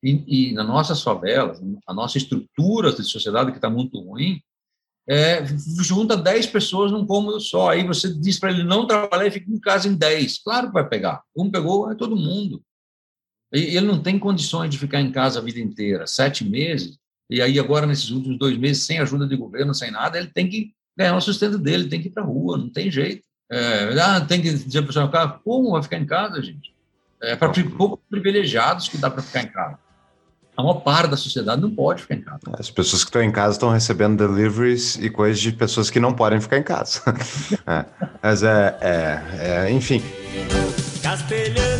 e, 0.03 0.49
e 0.49 0.53
nas 0.53 0.65
nossas 0.65 1.01
favelas, 1.03 1.61
a 1.85 1.93
nossa 1.93 2.17
estrutura 2.17 2.91
de 2.91 3.03
sociedade 3.03 3.51
que 3.51 3.57
está 3.57 3.69
muito 3.69 3.99
ruim, 3.99 4.41
é, 5.07 5.43
junta 5.81 6.15
10 6.15 6.47
pessoas 6.47 6.91
num 6.91 7.05
cômodo 7.05 7.39
só. 7.39 7.71
Aí 7.71 7.85
você 7.85 8.13
diz 8.13 8.39
para 8.39 8.51
ele 8.51 8.63
não 8.63 8.87
trabalhar 8.87 9.27
e 9.27 9.31
fica 9.31 9.51
em 9.51 9.59
casa 9.59 9.87
em 9.87 9.95
10. 9.95 10.39
Claro 10.43 10.67
que 10.67 10.73
vai 10.73 10.87
pegar. 10.87 11.21
Um 11.35 11.51
pegou, 11.51 11.91
é 11.91 11.95
todo 11.95 12.15
mundo. 12.15 12.63
E 13.53 13.75
ele 13.75 13.85
não 13.85 14.01
tem 14.01 14.17
condições 14.17 14.69
de 14.69 14.77
ficar 14.77 15.01
em 15.01 15.11
casa 15.11 15.39
a 15.39 15.43
vida 15.43 15.59
inteira, 15.59 16.07
sete 16.07 16.45
meses. 16.45 16.97
E 17.31 17.41
aí, 17.41 17.57
agora, 17.57 17.87
nesses 17.87 18.11
últimos 18.11 18.37
dois 18.37 18.57
meses, 18.57 18.83
sem 18.83 18.99
ajuda 18.99 19.25
de 19.25 19.35
governo, 19.35 19.73
sem 19.73 19.89
nada, 19.89 20.17
ele 20.17 20.27
tem 20.27 20.49
que 20.49 20.73
ganhar 20.95 21.15
o 21.15 21.21
sustento 21.21 21.57
dele, 21.57 21.87
tem 21.87 22.01
que 22.01 22.09
ir 22.09 22.11
para 22.11 22.21
a 22.21 22.25
rua, 22.25 22.57
não 22.57 22.69
tem 22.69 22.91
jeito. 22.91 23.23
É, 23.49 23.99
ah, 23.99 24.21
tem 24.21 24.41
que 24.41 24.51
dizer 24.51 24.81
para 24.81 24.89
o 24.89 24.93
seu 24.93 25.39
como 25.43 25.71
vai 25.71 25.81
ficar 25.81 25.97
em 25.97 26.05
casa, 26.05 26.41
gente? 26.43 26.73
É 27.21 27.35
para 27.35 27.51
poucos 27.77 27.99
privilegiados 28.09 28.87
que 28.87 28.97
dá 28.97 29.09
para 29.09 29.23
ficar 29.23 29.43
em 29.43 29.47
casa 29.47 29.77
a 30.55 30.63
maior 30.63 30.75
parte 30.81 31.09
da 31.09 31.17
sociedade 31.17 31.61
não 31.61 31.71
pode 31.71 32.01
ficar 32.01 32.15
em 32.15 32.21
casa. 32.21 32.39
As 32.57 32.69
pessoas 32.69 33.03
que 33.03 33.09
estão 33.09 33.21
em 33.21 33.31
casa 33.31 33.53
estão 33.53 33.69
recebendo 33.69 34.17
deliveries 34.17 34.95
e 34.95 35.09
coisas 35.09 35.41
de 35.41 35.51
pessoas 35.51 35.89
que 35.89 35.99
não 35.99 36.13
podem 36.13 36.39
ficar 36.39 36.57
em 36.57 36.63
casa. 36.63 37.01
é, 37.65 37.85
mas 38.21 38.43
é, 38.43 38.77
é, 38.81 39.21
é 39.39 39.71
enfim. 39.71 40.01
Castelhana, 41.01 41.70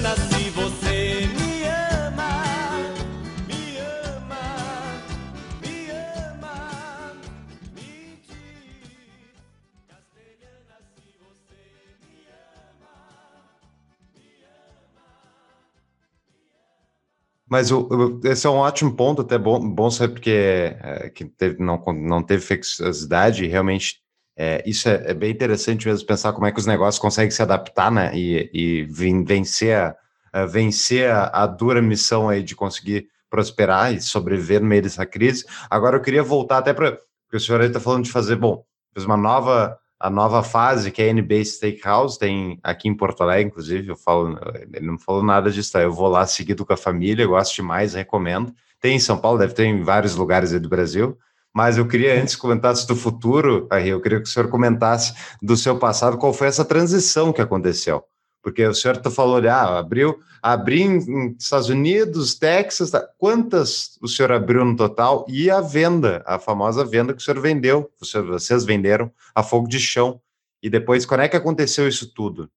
Mas 17.52 17.70
o, 17.70 18.22
esse 18.24 18.48
é 18.48 18.50
um 18.50 18.56
ótimo 18.56 18.96
ponto, 18.96 19.24
até 19.24 19.38
bom, 19.38 19.60
bom 19.60 19.92
saber 19.92 20.14
porque 20.14 20.32
é, 20.32 21.10
que 21.10 21.26
teve, 21.26 21.62
não, 21.62 21.84
não 21.94 22.24
teve 22.24 22.42
flexibilidade, 22.42 23.46
realmente 23.46 23.98
é, 24.38 24.64
isso 24.66 24.88
é, 24.88 25.12
é, 25.12 25.14
bem 25.14 25.32
interessante 25.32 25.86
mesmo 25.86 26.08
pensar 26.08 26.32
como 26.32 26.46
é 26.46 26.52
que 26.54 26.60
os 26.62 26.66
negócios 26.66 26.98
conseguem 26.98 27.30
se 27.30 27.42
adaptar, 27.42 27.92
né, 27.92 28.10
e, 28.16 28.50
e 28.54 28.84
vencer, 28.86 29.76
a, 29.76 29.94
a 30.32 30.46
vencer 30.46 31.12
a, 31.12 31.26
a, 31.26 31.46
dura 31.46 31.82
missão 31.82 32.30
aí 32.30 32.42
de 32.42 32.56
conseguir 32.56 33.10
prosperar 33.30 33.94
e 33.94 34.00
sobreviver 34.00 34.62
no 34.62 34.68
meio 34.68 34.84
dessa 34.84 35.06
crise. 35.06 35.44
Agora 35.70 35.98
eu 35.98 36.02
queria 36.02 36.24
voltar 36.24 36.60
até 36.60 36.74
para 36.74 37.00
porque 37.26 37.36
o 37.36 37.40
senhor 37.40 37.60
aí 37.60 37.68
está 37.68 37.82
falando 37.82 38.06
de 38.06 38.12
fazer, 38.12 38.38
bom, 38.38 38.64
fez 38.94 39.06
uma 39.06 39.18
nova 39.18 39.78
a 40.02 40.10
nova 40.10 40.42
fase, 40.42 40.90
que 40.90 41.02
é 41.02 41.10
a 41.10 41.14
NBA 41.14 41.46
Steakhouse, 41.46 42.18
tem 42.18 42.60
aqui 42.64 42.90
em 42.90 42.96
Porto 42.96 43.22
Alegre, 43.22 43.46
inclusive, 43.46 43.88
eu 43.90 43.96
falo, 43.96 44.38
ele 44.74 44.88
não 44.88 44.98
falou 44.98 45.24
nada 45.24 45.52
disso, 45.52 45.72
tá? 45.72 45.82
eu 45.82 45.94
vou 45.94 46.08
lá 46.08 46.26
seguido 46.26 46.66
com 46.66 46.74
a 46.74 46.78
família, 46.78 47.28
gosto 47.28 47.56
demais, 47.56 47.94
recomendo. 47.94 48.52
Tem 48.80 48.96
em 48.96 49.00
São 49.00 49.18
Paulo, 49.18 49.38
deve 49.38 49.54
ter 49.54 49.66
em 49.66 49.84
vários 49.84 50.16
lugares 50.16 50.52
aí 50.52 50.60
do 50.60 50.68
Brasil, 50.68 51.16
mas 51.54 51.78
eu 51.78 51.88
queria, 51.88 52.20
antes 52.20 52.36
comentasse 52.36 52.88
do 52.88 52.96
futuro, 52.96 53.68
aí 53.70 53.90
eu 53.90 54.02
queria 54.02 54.20
que 54.20 54.28
o 54.28 54.32
senhor 54.32 54.50
comentasse 54.50 55.14
do 55.40 55.56
seu 55.56 55.78
passado, 55.78 56.18
qual 56.18 56.34
foi 56.34 56.48
essa 56.48 56.66
transição 56.66 57.32
que 57.32 57.42
aconteceu? 57.42 58.04
Porque 58.42 58.66
o 58.66 58.74
senhor 58.74 58.98
tá 58.98 59.12
falou, 59.12 59.38
ah, 59.48 59.80
abriu, 59.80 60.20
abri 60.42 60.82
em 60.82 61.36
Estados 61.40 61.70
Unidos, 61.70 62.34
Texas, 62.36 62.90
tá? 62.90 63.08
quantas 63.18 63.98
o 64.02 64.08
senhor 64.08 64.32
abriu 64.32 64.66
no 64.66 64.76
total? 64.76 65.26
E 65.30 65.50
a 65.50 65.62
venda, 65.62 66.24
a 66.26 66.40
famosa 66.40 66.84
venda 66.84 67.14
que 67.14 67.22
o 67.22 67.24
senhor 67.24 67.40
vendeu, 67.40 67.92
vocês 68.00 68.66
venderam 68.66 69.12
a 69.36 69.44
fogo 69.44 69.68
de 69.68 69.80
chão. 69.80 70.20
E 70.62 70.70
depois, 70.70 71.06
quando 71.06 71.22
é 71.22 71.30
que 71.30 71.38
aconteceu 71.38 71.88
isso 71.88 72.12
tudo? 72.14 72.50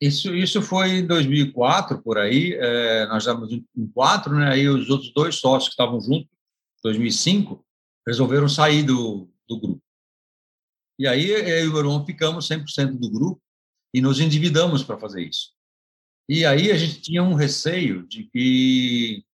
Isso, 0.00 0.34
isso 0.34 0.62
foi 0.62 0.98
em 0.98 1.06
2004, 1.06 2.02
por 2.02 2.16
aí, 2.16 2.54
é, 2.54 3.06
nós 3.06 3.22
estávamos 3.22 3.52
em 3.52 3.86
quatro, 3.92 4.34
né, 4.34 4.50
aí 4.50 4.66
os 4.66 4.88
outros 4.88 5.12
dois 5.12 5.34
sócios 5.36 5.68
que 5.68 5.74
estavam 5.74 6.00
juntos, 6.00 6.30
2005, 6.82 7.62
resolveram 8.06 8.48
sair 8.48 8.82
do, 8.82 9.28
do 9.46 9.60
grupo. 9.60 9.82
E 10.98 11.06
aí 11.06 11.30
eu 11.30 11.66
e 11.66 11.68
o 11.68 11.78
irmão 11.78 12.04
ficamos 12.04 12.48
100% 12.48 12.98
do 12.98 13.10
grupo, 13.10 13.42
e 13.92 14.00
nos 14.00 14.20
endividamos 14.20 14.82
para 14.82 14.98
fazer 14.98 15.22
isso. 15.22 15.52
E 16.28 16.44
aí 16.46 16.70
a 16.70 16.76
gente 16.76 17.00
tinha 17.00 17.22
um 17.22 17.34
receio 17.34 18.06
de 18.06 18.24
que 18.24 19.24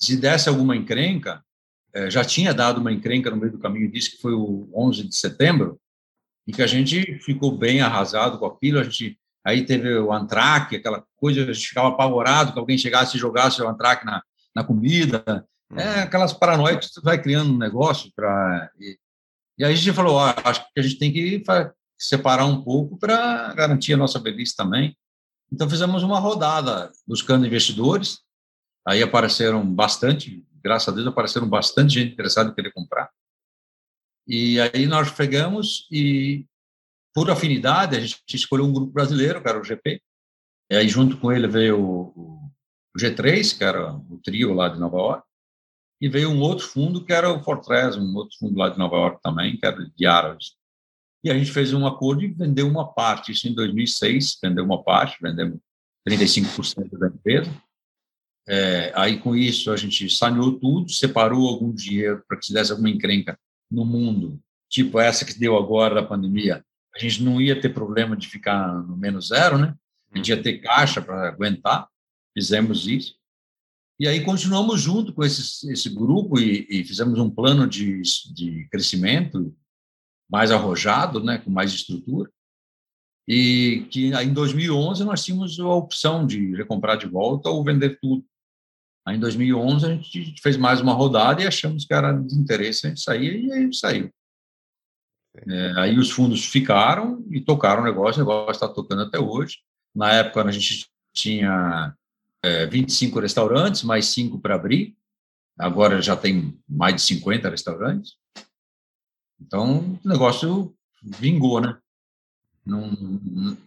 se 0.00 0.16
desse 0.16 0.48
alguma 0.48 0.76
encrenca, 0.76 1.44
eh, 1.92 2.10
já 2.10 2.24
tinha 2.24 2.54
dado 2.54 2.80
uma 2.80 2.92
encrenca 2.92 3.30
no 3.30 3.36
meio 3.36 3.52
do 3.52 3.58
caminho, 3.58 3.90
disse 3.90 4.12
que 4.12 4.22
foi 4.22 4.32
o 4.32 4.70
11 4.74 5.08
de 5.08 5.16
setembro, 5.16 5.80
e 6.46 6.52
que 6.52 6.62
a 6.62 6.66
gente 6.66 7.18
ficou 7.20 7.56
bem 7.56 7.80
arrasado 7.80 8.38
com 8.38 8.46
aquilo, 8.46 8.78
a 8.78 8.84
gente 8.84 9.18
aí 9.44 9.64
teve 9.64 9.96
o 9.96 10.12
antraque, 10.12 10.76
aquela 10.76 11.04
coisa, 11.16 11.42
a 11.42 11.52
gente 11.52 11.68
ficava 11.68 11.88
apavorado 11.88 12.52
que 12.52 12.58
alguém 12.58 12.76
chegasse 12.76 13.16
e 13.16 13.20
jogasse 13.20 13.62
o 13.62 13.68
antraque 13.68 14.04
na, 14.04 14.22
na 14.54 14.64
comida, 14.64 15.24
é 15.72 15.74
uhum. 15.74 16.02
aquelas 16.02 16.32
paranoias 16.32 16.86
que 16.86 16.94
você 16.94 17.00
vai 17.00 17.20
criando 17.20 17.52
um 17.52 17.58
negócio 17.58 18.10
para 18.14 18.70
e, 18.78 18.98
e, 19.58 19.64
aí 19.64 19.72
a 19.72 19.76
gente 19.76 19.94
falou, 19.94 20.18
ah, 20.18 20.34
acho 20.44 20.64
que 20.72 20.80
a 20.80 20.82
gente 20.82 20.98
tem 20.98 21.12
que 21.12 21.42
separar 21.98 22.46
um 22.46 22.62
pouco 22.62 22.98
para 22.98 23.52
garantir 23.54 23.94
a 23.94 23.96
nossa 23.96 24.18
velhice 24.18 24.54
também. 24.54 24.96
Então 25.52 25.68
fizemos 25.68 26.02
uma 26.02 26.18
rodada 26.18 26.90
buscando 27.06 27.46
investidores, 27.46 28.18
aí 28.86 29.02
apareceram 29.02 29.64
bastante, 29.64 30.44
graças 30.62 30.88
a 30.88 30.92
Deus 30.92 31.06
apareceram 31.06 31.48
bastante 31.48 31.94
gente 31.94 32.12
interessada 32.12 32.50
em 32.50 32.54
querer 32.54 32.72
comprar. 32.72 33.10
E 34.26 34.60
aí 34.60 34.86
nós 34.86 35.10
pegamos 35.10 35.86
e, 35.90 36.44
por 37.14 37.30
afinidade, 37.30 37.96
a 37.96 38.00
gente 38.00 38.34
escolheu 38.34 38.66
um 38.66 38.72
grupo 38.72 38.92
brasileiro, 38.92 39.40
que 39.40 39.48
era 39.48 39.60
o 39.60 39.64
GP, 39.64 40.02
e 40.70 40.76
aí 40.76 40.88
junto 40.88 41.16
com 41.18 41.30
ele 41.30 41.46
veio 41.46 41.80
o, 41.80 42.50
o 42.94 42.98
G3, 42.98 43.56
que 43.56 43.62
era 43.62 43.94
o 43.94 44.20
trio 44.22 44.52
lá 44.52 44.68
de 44.68 44.80
Nova 44.80 44.96
York, 44.96 45.26
e 46.00 46.08
veio 46.08 46.30
um 46.30 46.40
outro 46.40 46.66
fundo 46.66 47.04
que 47.04 47.12
era 47.12 47.32
o 47.32 47.42
Fortress, 47.42 47.98
um 47.98 48.14
outro 48.16 48.36
fundo 48.38 48.58
lá 48.58 48.68
de 48.68 48.78
Nova 48.78 48.96
York 48.96 49.22
também, 49.22 49.56
que 49.56 49.64
era 49.64 49.76
de 49.76 50.06
árabes. 50.06 50.55
E 51.26 51.30
a 51.30 51.36
gente 51.36 51.50
fez 51.50 51.72
um 51.72 51.84
acordo 51.84 52.22
e 52.22 52.28
vendeu 52.28 52.68
uma 52.68 52.86
parte, 52.86 53.32
isso 53.32 53.48
em 53.48 53.52
2006, 53.52 54.38
vendeu 54.40 54.64
uma 54.64 54.80
parte, 54.80 55.18
vendemos 55.20 55.58
35% 56.08 56.96
da 56.96 57.08
empresa. 57.08 57.50
É, 58.46 58.92
aí, 58.94 59.18
com 59.18 59.34
isso, 59.34 59.72
a 59.72 59.76
gente 59.76 60.08
saneou 60.08 60.52
tudo, 60.52 60.88
separou 60.88 61.48
algum 61.48 61.74
dinheiro 61.74 62.22
para 62.28 62.38
que 62.38 62.46
se 62.46 62.52
desse 62.52 62.70
alguma 62.70 62.90
encrenca 62.90 63.36
no 63.68 63.84
mundo, 63.84 64.40
tipo 64.70 65.00
essa 65.00 65.24
que 65.24 65.36
deu 65.36 65.56
agora 65.56 65.96
da 65.96 66.02
pandemia. 66.04 66.64
A 66.94 66.98
gente 67.00 67.20
não 67.24 67.40
ia 67.40 67.60
ter 67.60 67.70
problema 67.70 68.16
de 68.16 68.28
ficar 68.28 68.80
no 68.84 68.96
menos 68.96 69.26
zero, 69.26 69.58
né? 69.58 69.74
A 70.12 70.18
gente 70.18 70.28
ia 70.28 70.40
ter 70.40 70.58
caixa 70.58 71.02
para 71.02 71.26
aguentar, 71.26 71.88
fizemos 72.32 72.86
isso. 72.86 73.16
E 73.98 74.06
aí 74.06 74.24
continuamos 74.24 74.80
junto 74.80 75.12
com 75.12 75.24
esse, 75.24 75.72
esse 75.72 75.90
grupo 75.90 76.38
e, 76.38 76.68
e 76.70 76.84
fizemos 76.84 77.18
um 77.18 77.28
plano 77.28 77.66
de, 77.66 78.00
de 78.32 78.68
crescimento 78.70 79.52
mais 80.28 80.50
arrojado, 80.50 81.22
né, 81.22 81.38
com 81.38 81.50
mais 81.50 81.72
estrutura, 81.72 82.30
e 83.28 83.86
que 83.90 84.06
em 84.06 84.32
2011 84.32 85.04
nós 85.04 85.24
tínhamos 85.24 85.58
a 85.58 85.68
opção 85.68 86.26
de 86.26 86.54
recomprar 86.54 86.96
de 86.96 87.06
volta 87.06 87.48
ou 87.48 87.64
vender 87.64 87.98
tudo. 88.00 88.24
Aí 89.04 89.16
em 89.16 89.20
2011 89.20 89.86
a 89.86 89.88
gente 89.90 90.34
fez 90.40 90.56
mais 90.56 90.80
uma 90.80 90.92
rodada 90.92 91.42
e 91.42 91.46
achamos 91.46 91.84
que 91.84 91.94
era 91.94 92.12
de 92.12 92.34
interesse 92.34 92.86
a 92.86 92.88
gente 92.88 93.00
sair 93.00 93.44
e 93.44 93.52
aí 93.52 93.72
saiu. 93.72 94.10
É, 95.48 95.80
aí 95.80 95.98
os 95.98 96.10
fundos 96.10 96.44
ficaram 96.44 97.24
e 97.30 97.40
tocaram 97.40 97.82
o 97.82 97.84
negócio, 97.84 98.22
o 98.22 98.24
negócio 98.24 98.52
está 98.52 98.68
tocando 98.68 99.02
até 99.02 99.18
hoje. 99.18 99.58
Na 99.94 100.12
época 100.12 100.42
a 100.42 100.50
gente 100.50 100.86
tinha 101.14 101.94
é, 102.42 102.66
25 102.66 103.20
restaurantes, 103.20 103.82
mais 103.82 104.06
5 104.06 104.38
para 104.40 104.54
abrir, 104.54 104.96
agora 105.58 106.00
já 106.00 106.16
tem 106.16 106.58
mais 106.68 106.96
de 106.96 107.02
50 107.02 107.50
restaurantes. 107.50 108.16
Então, 109.40 109.98
o 110.04 110.08
negócio 110.08 110.74
vingou, 111.02 111.60
né? 111.60 111.78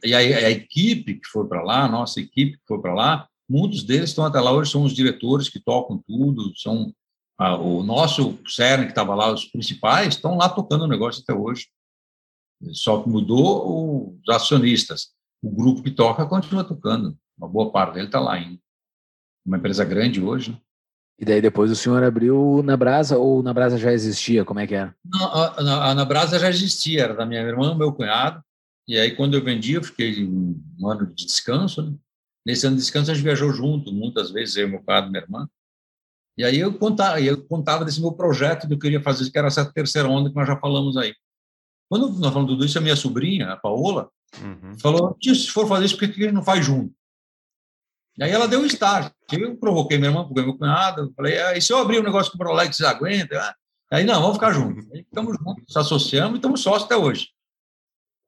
E 0.04 0.14
aí, 0.14 0.34
a 0.34 0.50
equipe 0.50 1.16
que 1.16 1.28
foi 1.28 1.48
para 1.48 1.64
lá, 1.64 1.86
a 1.86 1.90
nossa 1.90 2.20
equipe 2.20 2.58
que 2.58 2.68
foi 2.68 2.82
para 2.82 2.94
lá, 2.94 3.30
muitos 3.48 3.84
deles 3.84 4.10
estão 4.10 4.26
até 4.26 4.40
lá 4.40 4.52
hoje, 4.52 4.72
são 4.72 4.84
os 4.84 4.94
diretores 4.94 5.48
que 5.48 5.60
tocam 5.60 6.04
tudo, 6.06 6.54
são 6.58 6.94
o 7.62 7.84
nosso 7.84 8.38
CERN 8.46 8.84
que 8.84 8.92
estava 8.92 9.16
lá, 9.16 9.32
os 9.32 9.46
principais, 9.46 10.16
estão 10.16 10.38
lá 10.38 10.50
tocando 10.50 10.84
o 10.84 10.88
negócio 10.88 11.24
até 11.24 11.34
hoje. 11.34 11.68
Só 12.74 13.02
que 13.02 13.08
mudou 13.08 14.18
os 14.22 14.30
acionistas. 14.30 15.14
O 15.42 15.50
grupo 15.50 15.82
que 15.82 15.92
toca 15.92 16.26
continua 16.26 16.66
tocando. 16.66 17.18
Uma 17.38 17.48
boa 17.48 17.72
parte 17.72 17.94
dele 17.94 18.08
está 18.08 18.20
lá 18.20 18.34
ainda. 18.34 18.60
Uma 19.46 19.58
empresa 19.58 19.86
grande 19.86 20.22
hoje. 20.22 20.52
Né? 20.52 20.58
E 21.20 21.26
daí 21.26 21.42
depois 21.42 21.70
o 21.70 21.76
senhor 21.76 22.02
abriu 22.02 22.64
na 22.64 22.78
Brasa 22.78 23.18
ou 23.18 23.44
na 23.44 23.54
Brasa 23.54 23.78
já 23.78 23.92
existia? 23.92 24.46
Como 24.46 24.60
é 24.60 24.66
que 24.66 24.74
era? 24.74 24.96
Não, 25.04 25.26
a, 25.26 25.48
a, 25.48 25.92
a 25.92 25.96
na 25.96 26.06
Brasa 26.06 26.40
já 26.40 26.50
existia, 26.50 27.04
era 27.04 27.14
da 27.14 27.26
minha 27.26 27.42
irmã, 27.42 27.76
meu 27.76 27.92
cunhado. 27.92 28.42
E 28.88 28.98
aí, 28.98 29.16
quando 29.16 29.36
eu 29.36 29.44
vendi, 29.44 29.74
eu 29.74 29.84
fiquei 29.84 30.26
um 30.26 30.88
ano 30.88 31.06
de 31.08 31.26
descanso. 31.26 31.84
Né? 31.84 31.94
Nesse 32.46 32.66
ano 32.66 32.78
de 32.78 32.82
descanso, 32.82 33.12
a 33.12 33.14
gente 33.14 33.24
viajou 33.24 33.52
junto, 33.52 33.94
muitas 33.94 34.32
vezes, 34.32 34.56
eu, 34.56 34.70
meu 34.70 34.82
cunhado, 34.82 35.12
minha 35.12 35.22
irmã. 35.22 35.48
E 36.38 36.44
aí 36.46 36.58
eu 36.58 36.74
contava, 36.74 37.20
eu 37.20 37.46
contava 37.46 37.84
desse 37.84 38.00
meu 38.00 38.14
projeto 38.14 38.66
que 38.66 38.74
eu 38.74 38.80
queria 38.80 39.02
fazer, 39.02 39.30
que 39.30 39.38
era 39.38 39.48
essa 39.48 39.66
terceira 39.66 40.08
onda 40.08 40.30
que 40.30 40.36
nós 40.38 40.48
já 40.48 40.56
falamos 40.56 40.96
aí. 40.96 41.14
Quando 41.90 42.08
nós 42.18 42.32
falamos 42.32 42.54
tudo 42.54 42.66
isso, 42.66 42.78
a 42.78 42.82
minha 42.82 42.96
sobrinha, 42.96 43.52
a 43.52 43.58
Paola, 43.58 44.10
uhum. 44.42 44.80
falou: 44.80 45.18
se 45.22 45.50
for 45.50 45.68
fazer 45.68 45.86
isso, 45.86 45.98
por 45.98 46.08
que 46.08 46.22
a 46.22 46.24
gente 46.24 46.34
não 46.34 46.44
faz 46.44 46.66
junto? 46.66 46.94
Aí 48.22 48.32
ela 48.32 48.48
deu 48.48 48.60
um 48.60 48.66
start. 48.66 49.14
Eu 49.32 49.56
provoquei 49.56 49.98
minha 49.98 50.10
irmã, 50.10 50.22
provoquei 50.22 50.44
meu 50.44 50.58
cunhado, 50.58 51.14
falei: 51.16 51.40
ah, 51.42 51.58
e 51.58 51.62
se 51.62 51.72
eu 51.72 51.78
abrir 51.78 52.00
um 52.00 52.04
negócio 52.04 52.32
com 52.32 52.38
o 52.38 52.40
Prolex, 52.40 52.76
vocês 52.76 52.90
aguentam? 52.90 53.40
Aí, 53.92 54.04
não, 54.04 54.22
vamos 54.22 54.36
ficar 54.36 54.52
juntos. 54.52 54.86
Aí 54.92 55.06
juntos, 55.16 55.40
nos 55.42 55.78
associamos 55.78 56.34
e 56.34 56.36
estamos 56.38 56.62
sócios 56.62 56.84
até 56.84 56.96
hoje. 56.96 57.30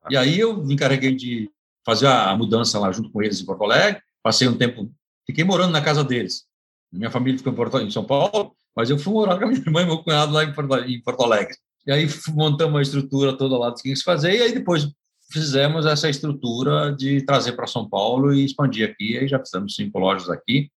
E 0.10 0.18
aí 0.18 0.40
eu 0.40 0.58
me 0.64 0.74
encarreguei 0.74 1.16
de 1.16 1.50
fazer 1.86 2.08
a 2.08 2.36
mudança 2.36 2.80
lá 2.80 2.92
junto 2.92 3.12
com 3.12 3.22
eles 3.22 3.40
em 3.40 3.46
Porto 3.46 3.64
Alegre, 3.64 4.02
passei 4.24 4.48
um 4.48 4.58
tempo, 4.58 4.92
fiquei 5.26 5.44
morando 5.44 5.72
na 5.72 5.82
casa 5.82 6.04
deles. 6.04 6.46
Minha 6.92 7.12
família 7.12 7.38
ficou 7.38 7.54
em, 7.54 7.56
Porto, 7.56 7.78
em 7.80 7.92
São 7.92 8.04
Paulo, 8.04 8.56
mas 8.76 8.90
eu 8.90 8.98
fui 8.98 9.14
morar 9.14 9.38
com 9.38 9.46
a 9.46 9.48
minha 9.48 9.60
irmã 9.60 9.82
e 9.82 9.86
meu 9.86 10.04
cunhado 10.04 10.34
lá 10.34 10.44
em 10.44 10.54
Porto, 10.54 10.76
em 10.78 11.02
Porto 11.02 11.24
Alegre. 11.24 11.56
E 11.86 11.92
aí 11.92 12.08
montamos 12.30 12.80
a 12.80 12.82
estrutura 12.82 13.38
toda 13.38 13.58
lá 13.58 13.70
do 13.70 13.76
que 13.76 13.96
se 13.96 14.04
fazer, 14.04 14.36
e 14.36 14.42
aí 14.42 14.54
depois 14.54 14.88
fizemos 15.32 15.86
essa 15.86 16.10
estrutura 16.10 16.94
de 16.96 17.22
trazer 17.22 17.54
para 17.54 17.68
São 17.68 17.88
Paulo 17.88 18.34
e 18.34 18.44
expandir 18.44 18.90
aqui, 18.90 19.18
aí 19.18 19.28
já 19.28 19.40
fizemos 19.40 19.76
cinco 19.76 19.98
lojas 20.00 20.30
aqui. 20.30 20.70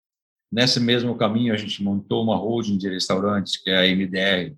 Nesse 0.51 0.79
mesmo 0.79 1.15
caminho, 1.17 1.53
a 1.53 1.57
gente 1.57 1.83
montou 1.83 2.23
uma 2.23 2.35
holding 2.35 2.77
de 2.77 2.89
restaurantes, 2.89 3.57
que 3.57 3.69
é 3.69 3.77
a 3.77 3.95
MDR, 3.95 4.55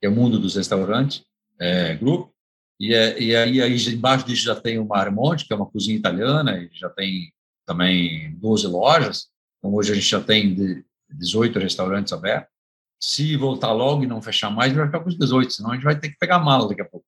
que 0.00 0.06
é 0.06 0.08
o 0.08 0.12
Mundo 0.12 0.38
dos 0.38 0.56
Restaurantes 0.56 1.24
é, 1.58 1.94
Group, 1.94 2.30
e, 2.78 2.94
é, 2.94 3.20
e 3.20 3.34
aí, 3.34 3.62
aí, 3.62 3.76
embaixo 3.88 4.26
disso 4.26 4.44
já 4.44 4.54
tem 4.54 4.78
o 4.78 4.86
Marmonte, 4.86 5.46
que 5.46 5.52
é 5.52 5.56
uma 5.56 5.66
cozinha 5.66 5.96
italiana, 5.96 6.58
e 6.58 6.70
já 6.72 6.90
tem 6.90 7.32
também 7.64 8.34
12 8.38 8.66
lojas, 8.66 9.28
então 9.58 9.74
hoje 9.74 9.92
a 9.92 9.94
gente 9.94 10.08
já 10.08 10.20
tem 10.20 10.84
18 11.10 11.58
restaurantes 11.58 12.12
abertos. 12.12 12.54
Se 13.00 13.36
voltar 13.36 13.72
logo 13.72 14.04
e 14.04 14.06
não 14.06 14.22
fechar 14.22 14.50
mais, 14.50 14.72
vai 14.72 14.86
ficar 14.86 15.00
com 15.00 15.08
os 15.08 15.18
18, 15.18 15.52
senão 15.52 15.70
a 15.70 15.74
gente 15.74 15.84
vai 15.84 15.98
ter 15.98 16.10
que 16.10 16.18
pegar 16.18 16.38
mala 16.38 16.68
daqui 16.68 16.82
a 16.82 16.84
pouco. 16.84 17.05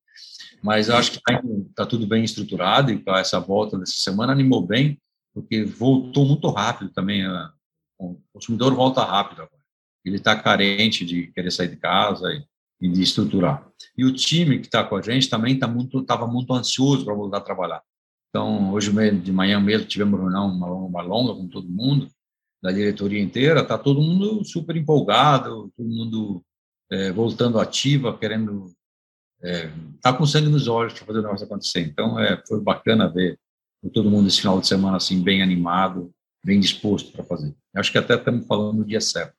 Mas 0.61 0.89
acho 0.89 1.11
que 1.11 1.17
está 1.17 1.41
tá 1.75 1.85
tudo 1.85 2.05
bem 2.05 2.23
estruturado 2.23 2.91
e 2.91 3.01
essa 3.07 3.39
volta 3.39 3.77
dessa 3.77 3.93
semana 3.93 4.33
animou 4.33 4.65
bem, 4.65 4.99
porque 5.33 5.63
voltou 5.63 6.25
muito 6.25 6.49
rápido 6.49 6.91
também. 6.91 7.23
O 7.97 8.19
consumidor 8.33 8.73
volta 8.73 9.03
rápido 9.03 9.41
agora. 9.41 9.59
Ele 10.05 10.15
está 10.15 10.35
carente 10.35 11.05
de 11.05 11.27
querer 11.27 11.51
sair 11.51 11.69
de 11.69 11.77
casa 11.77 12.27
e, 12.81 12.89
de 12.89 13.01
estruturar. 13.01 13.67
E 13.97 14.05
o 14.05 14.13
time 14.13 14.59
que 14.59 14.67
está 14.67 14.83
com 14.83 14.95
a 14.95 15.01
gente 15.01 15.29
também 15.29 15.53
está 15.53 15.67
muito, 15.67 15.99
estava 15.99 16.25
muito 16.25 16.53
ansioso 16.53 17.05
para 17.05 17.13
voltar 17.13 17.37
a 17.37 17.41
trabalhar. 17.41 17.81
Então, 18.29 18.71
hoje 18.71 18.91
de 19.19 19.31
manhã 19.31 19.59
mesmo 19.59 19.87
tivemos 19.87 20.19
uma, 20.19 20.67
uma 20.71 21.01
longa 21.01 21.33
com 21.33 21.47
todo 21.47 21.67
mundo, 21.67 22.07
da 22.61 22.71
diretoria 22.71 23.21
inteira, 23.21 23.61
está 23.61 23.77
todo 23.77 24.01
mundo 24.01 24.43
super 24.43 24.75
empolgado, 24.75 25.71
todo 25.75 25.89
mundo 25.89 26.43
é, 26.91 27.11
voltando 27.11 27.59
ativa, 27.59 28.17
querendo 28.17 28.71
é, 29.41 29.69
tá 30.01 30.13
com 30.13 30.25
sangue 30.25 30.49
nos 30.49 30.67
olhos 30.67 30.93
para 30.93 31.05
fazer 31.05 31.19
o 31.19 31.23
negócio 31.23 31.45
acontecer. 31.45 31.81
Então, 31.81 32.19
é, 32.19 32.41
foi 32.47 32.59
bacana 32.59 33.07
ver 33.07 33.37
todo 33.93 34.09
mundo 34.09 34.27
esse 34.27 34.41
final 34.41 34.59
de 34.59 34.67
semana 34.67 34.97
assim 34.97 35.21
bem 35.21 35.41
animado, 35.41 36.11
bem 36.43 36.59
disposto 36.59 37.11
para 37.11 37.23
fazer. 37.23 37.53
Acho 37.75 37.91
que 37.91 37.97
até 37.97 38.15
estamos 38.15 38.45
falando 38.45 38.79
no 38.79 38.85
dia 38.85 38.99
certo. 38.99 39.35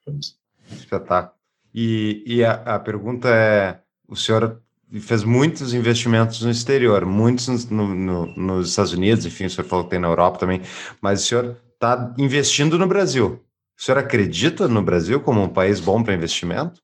Espetáculo. 0.70 1.34
E, 1.74 2.22
e 2.26 2.44
a, 2.44 2.53
a, 2.53 2.78
pergunta 2.78 3.28
é: 3.28 3.80
o 4.09 4.16
senhor 4.16 4.61
fez 5.01 5.22
muitos 5.22 5.72
investimentos 5.74 6.42
no 6.42 6.51
exterior, 6.51 7.05
muitos 7.05 7.68
no, 7.70 7.94
no, 7.94 8.26
nos 8.36 8.70
Estados 8.70 8.92
Unidos, 8.92 9.24
enfim, 9.24 9.44
o 9.44 9.51
senhor 9.51 9.66
falou 9.66 9.84
que 9.84 9.90
tem 9.90 10.01
na 10.01 10.09
Europa 10.09 10.38
também, 10.38 10.62
mas 11.01 11.22
o 11.22 11.26
senhor 11.26 11.57
está 11.74 12.12
investindo 12.18 12.78
no 12.78 12.86
Brasil. 12.86 13.40
O 13.78 13.82
senhor 13.82 13.98
acredita 13.98 14.66
no 14.66 14.82
Brasil 14.82 15.20
como 15.20 15.42
um 15.42 15.48
país 15.48 15.80
bom 15.80 16.03
para 16.03 16.14
investimento? 16.14 16.82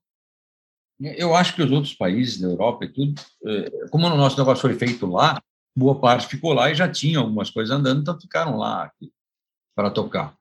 Eu 0.98 1.34
acho 1.34 1.54
que 1.54 1.62
os 1.62 1.70
outros 1.70 1.94
países 1.94 2.40
da 2.40 2.48
Europa 2.48 2.84
e 2.84 2.88
tudo, 2.88 3.14
é, 3.44 3.88
como 3.88 4.06
o 4.06 4.16
nosso 4.16 4.38
negócio 4.38 4.62
foi 4.62 4.74
feito 4.74 5.06
lá, 5.06 5.40
boa 5.76 6.00
parte 6.00 6.26
ficou 6.26 6.54
lá 6.54 6.70
e 6.70 6.74
já 6.74 6.88
tinha 6.88 7.18
algumas 7.18 7.50
coisas 7.50 7.76
andando, 7.76 8.00
então 8.00 8.18
ficaram 8.18 8.56
lá 8.56 8.90
para 9.74 9.90
tocar. 9.90 10.34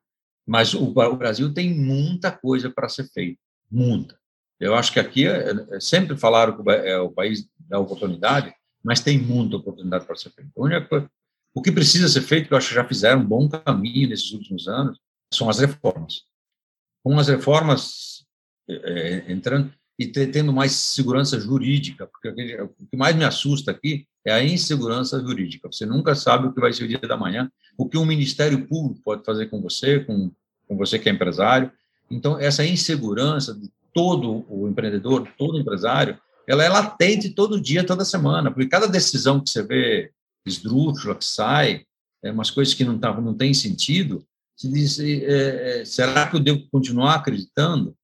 Mas 0.48 0.74
o, 0.74 0.86
o, 0.86 1.16
Brasil 1.16 1.54
tem 1.54 1.74
muita 1.74 2.32
coisa 2.32 2.70
para 2.70 2.88
ser 2.88 3.06
feita, 3.10 3.40
muita. 3.70 4.18
Eu 4.60 4.76
acho 4.76 4.94
que 4.94 5.00
aqui 5.00 5.28
é, 5.28 5.52
é, 5.72 5.80
sempre 5.80 6.16
falaram 6.16 6.56
que 6.56 6.70
é 6.70 6.98
o 6.98 7.12
país 7.12 7.50
da 7.60 7.80
oportunidade, 7.80 8.54
mas 8.82 9.02
tem 9.02 9.18
muita 9.18 9.58
oportunidade 9.58 10.06
para 10.06 10.16
ser 10.16 10.30
feita. 10.30 10.52
O 11.54 11.62
que 11.62 11.72
precisa 11.72 12.08
ser 12.08 12.22
feito, 12.22 12.48
que 12.48 12.54
eu 12.54 12.58
acho 12.58 12.70
que 12.70 12.76
já 12.76 12.86
fizeram 12.86 13.22
um 13.22 13.26
bom 13.26 13.50
caminho 13.50 14.10
nesses 14.10 14.32
últimos 14.32 14.68
anos, 14.68 15.00
são 15.34 15.50
as 15.50 15.60
reformas. 15.60 16.24
Com 17.04 17.18
as 17.20 17.28
reformas 17.28 18.26
é, 18.70 19.32
entrando, 19.32 19.74
e 19.98 20.08
tendo 20.08 20.52
mais 20.52 20.74
segurança 20.74 21.40
jurídica, 21.40 22.08
porque 22.08 22.30
o 22.62 22.86
que 22.86 22.98
mais 22.98 23.16
me 23.16 23.24
assusta 23.24 23.72
aqui 23.72 24.06
é 24.26 24.34
a 24.34 24.44
insegurança 24.44 25.20
jurídica. 25.20 25.72
Você 25.72 25.86
nunca 25.86 26.16
sabe 26.16 26.48
o 26.48 26.54
que 26.54 26.60
vai 26.60 26.74
ser 26.74 26.84
o 26.84 26.88
dia 26.88 27.00
da 27.00 27.16
manhã, 27.16 27.50
o 27.78 27.88
que 27.88 27.98
um 27.98 28.06
Ministério 28.06 28.68
Público 28.68 29.02
pode 29.04 29.24
fazer 29.24 29.46
com 29.48 29.62
você, 29.62 30.02
com, 30.02 30.32
com 30.68 30.78
você 30.78 31.00
que 31.00 31.08
é 31.08 31.12
empresário. 31.12 31.72
Então, 32.12 32.38
essa 32.38 32.66
insegurança 32.66 33.54
de 33.54 33.72
todo 33.94 34.46
o 34.50 34.68
empreendedor, 34.68 35.28
todo 35.38 35.60
empresário, 35.60 36.20
ela 36.48 36.64
é 36.64 36.70
latente 36.70 37.30
todo 37.30 37.62
dia, 37.62 37.86
toda 37.86 38.04
semana, 38.04 38.52
porque 38.52 38.68
cada 38.68 38.88
decisão 38.88 39.40
que 39.40 39.50
você 39.50 39.64
vê 39.64 40.12
esdrúxula, 40.46 41.16
que 41.16 41.26
sai, 41.26 41.86
é 42.22 42.32
umas 42.32 42.52
coisas 42.52 42.74
que 42.74 42.84
não, 42.84 43.00
tá, 43.00 43.20
não 43.20 43.34
tem 43.34 43.54
sentido, 43.54 44.26
se 44.56 44.72
diz, 44.72 45.00
é, 45.00 45.82
é, 45.82 45.86
será 45.86 46.28
que 46.28 46.36
eu 46.36 46.40
devo 46.40 46.68
continuar 46.72 47.16
acreditando? 47.16 47.96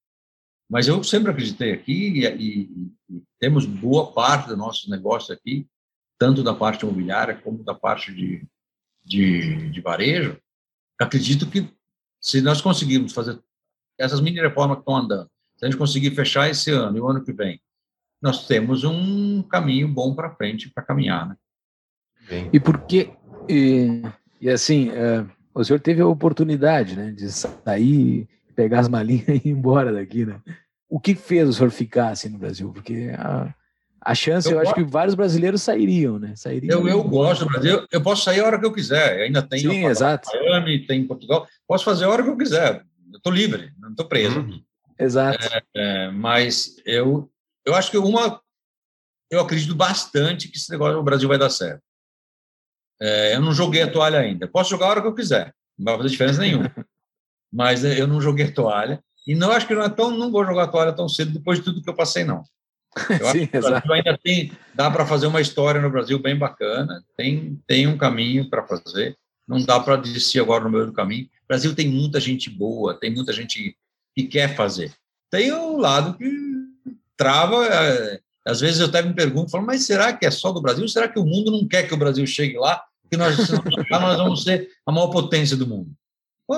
Mas 0.72 0.88
eu 0.88 1.04
sempre 1.04 1.30
acreditei 1.30 1.74
aqui 1.74 2.22
e, 2.22 2.26
e, 2.26 2.62
e, 3.10 3.24
temos 3.38 3.66
boa 3.66 4.14
parte 4.14 4.48
do 4.48 4.56
nosso 4.56 4.90
negócio 4.90 5.34
aqui, 5.34 5.68
tanto 6.18 6.42
da 6.42 6.56
parte 6.56 6.86
imobiliária 6.86 7.36
como 7.36 7.62
da 7.62 7.76
parte 7.76 8.14
de, 8.14 8.48
de, 9.04 9.70
de 9.70 9.82
varejo. 9.82 10.38
Acredito 10.98 11.50
que 11.50 11.70
se 12.22 12.42
nós 12.42 12.62
conseguirmos 12.62 13.12
fazer 13.12 13.38
essas 14.00 14.22
mini 14.22 14.40
reformas 14.40 14.78
que 14.78 14.84
estão 14.84 14.96
andando, 14.96 15.30
se 15.58 15.66
a 15.66 15.70
gente 15.70 15.78
conseguir 15.78 16.12
fechar 16.12 16.50
esse 16.50 16.72
ano 16.72 16.98
e 16.98 17.02
o 17.02 17.08
ano 17.10 17.22
que 17.22 17.34
vem, 17.34 17.62
nós 18.22 18.48
temos 18.48 18.86
um 18.86 19.44
caminho 19.44 19.90
bom 19.90 20.16
para 20.16 20.34
frente 20.36 20.70
para 20.70 20.86
caminhar, 20.86 21.28
né? 21.28 21.36
Bem. 22.30 22.50
E 22.54 22.62
por 22.62 22.86
que 22.86 23.12
e, 23.50 24.04
e 24.40 24.50
assim, 24.50 24.90
é, 24.92 25.26
o 25.54 25.66
senhor 25.66 25.82
teve 25.82 26.02
a 26.02 26.08
oportunidade, 26.08 26.96
né, 26.96 27.12
de 27.12 27.30
sair 27.30 28.30
pegar 28.56 28.80
as 28.80 28.90
malinhas 28.90 29.28
e 29.44 29.50
ir 29.50 29.52
embora 29.52 29.92
daqui, 29.92 30.26
né? 30.26 30.40
O 30.90 31.00
que 31.00 31.16
fez 31.16 31.48
o 31.48 31.54
senhor 31.54 31.72
ficar 31.72 32.10
assim 32.10 32.30
no 32.30 32.38
Brasil? 32.38 32.72
Porque 32.74 33.12
a, 33.18 33.54
a 34.02 34.16
chance, 34.16 34.48
eu, 34.50 34.56
eu 34.56 34.60
acho 34.60 34.74
que 34.74 34.84
vários 34.84 35.16
brasileiros 35.16 35.62
sairiam, 35.62 36.18
né? 36.18 36.36
Sairiam 36.36 36.80
eu, 36.80 36.88
eu 36.88 37.04
gosto 37.04 37.46
do 37.46 37.52
Brasil, 37.52 37.86
eu 37.92 38.02
posso 38.02 38.24
sair 38.24 38.40
a 38.40 38.46
hora 38.46 38.60
que 38.60 38.66
eu 38.66 38.74
quiser, 38.74 39.22
ainda 39.22 39.42
tem 39.42 39.60
Sim, 39.60 39.86
exato. 39.86 40.30
Miami, 40.34 40.86
tem 40.86 41.06
Portugal, 41.06 41.48
posso 41.68 41.86
fazer 41.86 42.06
a 42.06 42.10
hora 42.10 42.24
que 42.24 42.30
eu 42.30 42.38
quiser, 42.38 42.84
eu 43.12 43.18
estou 43.18 43.32
livre, 43.32 43.72
não 43.80 43.92
estou 43.92 44.08
preso. 44.08 44.40
Uhum. 44.40 44.62
Exato. 45.00 45.46
É, 45.54 45.64
é, 45.76 46.12
mas 46.12 46.76
eu, 46.86 47.32
eu 47.66 47.74
acho 47.76 47.92
que 47.92 47.98
uma, 47.98 48.42
eu 49.30 49.40
acredito 49.40 49.76
bastante 49.76 50.48
que 50.48 50.58
esse 50.58 50.70
negócio 50.72 50.98
no 50.98 51.04
Brasil 51.04 51.30
vai 51.30 51.38
dar 51.38 51.50
certo. 51.50 51.82
É, 53.00 53.36
eu 53.36 53.42
não 53.42 53.54
joguei 53.54 53.82
a 53.82 53.92
toalha 53.92 54.20
ainda, 54.20 54.48
posso 54.48 54.70
jogar 54.70 54.88
a 54.88 54.90
hora 54.90 55.02
que 55.02 55.08
eu 55.08 55.16
quiser, 55.16 55.54
não 55.78 55.94
vai 55.94 55.98
fazer 55.98 56.10
diferença 56.10 56.42
nenhuma. 56.42 56.72
mas 57.52 57.84
eu 57.84 58.08
não 58.08 58.22
joguei 58.22 58.52
toalha. 58.52 59.04
E 59.28 59.36
não 59.36 59.52
acho 59.52 59.68
que 59.68 59.76
não 59.76 59.84
é 59.84 59.90
tão, 59.90 60.12
não 60.12 60.32
vou 60.32 60.46
jogar 60.46 60.68
toalha 60.68 60.94
tão 60.94 61.08
cedo 61.08 61.32
depois 61.32 61.60
de 61.60 61.66
tudo 61.66 61.82
que 61.82 61.90
eu 61.90 61.96
passei, 61.96 62.24
não. 62.24 62.44
Eu 63.10 63.26
Sim, 63.32 63.44
acho 63.44 63.48
que 63.48 63.58
o 63.58 63.62
Brasil 63.62 63.94
ainda 63.94 64.20
tem, 64.22 64.52
dá 64.74 64.90
para 64.90 65.06
fazer 65.06 65.28
uma 65.28 65.42
história 65.42 65.82
no 65.82 65.90
Brasil 65.90 66.20
bem 66.20 66.38
bacana, 66.38 67.04
tem, 67.16 67.60
tem 67.68 67.88
um 67.88 67.98
caminho 67.98 68.50
para 68.50 68.66
fazer, 68.66 69.16
não 69.48 69.64
dá 69.64 69.80
para 69.80 69.96
desistir 69.96 70.40
agora 70.40 70.64
no 70.64 70.70
meio 70.70 70.88
do 70.88 70.94
caminho. 70.94 71.26
O 71.26 71.48
Brasil 71.48 71.76
tem 71.76 71.88
muita 71.88 72.20
gente 72.20 72.50
boa, 72.50 73.00
tem 73.00 73.14
muita 73.14 73.32
gente 73.32 73.76
que 74.16 74.24
quer 74.24 74.56
fazer. 74.56 74.94
Tem 75.30 75.52
o 75.52 75.78
lado 75.78 76.18
que 76.18 76.30
trava, 77.16 77.66
é, 77.68 78.20
às 78.46 78.60
vezes 78.60 78.80
eu 78.80 78.88
até 78.88 79.02
me 79.02 79.14
pergunto, 79.14 79.52
falo, 79.52 79.66
mas 79.66 79.86
será 79.86 80.12
que 80.12 80.26
é 80.26 80.32
só 80.32 80.52
do 80.52 80.62
Brasil? 80.62 80.88
Será 80.88 81.08
que 81.08 81.20
o 81.20 81.26
mundo 81.26 81.52
não 81.52 81.68
quer 81.68 81.88
que 81.88 81.94
o 81.94 81.98
Brasil 81.98 82.26
chegue 82.26 82.58
lá? 82.58 82.84
Que 83.10 83.16
nós, 83.16 83.38
nós 83.92 84.18
vamos 84.18 84.44
ser 84.44 84.70
a 84.86 84.92
maior 84.92 85.08
potência 85.08 85.56
do 85.56 85.68
mundo. 85.68 85.92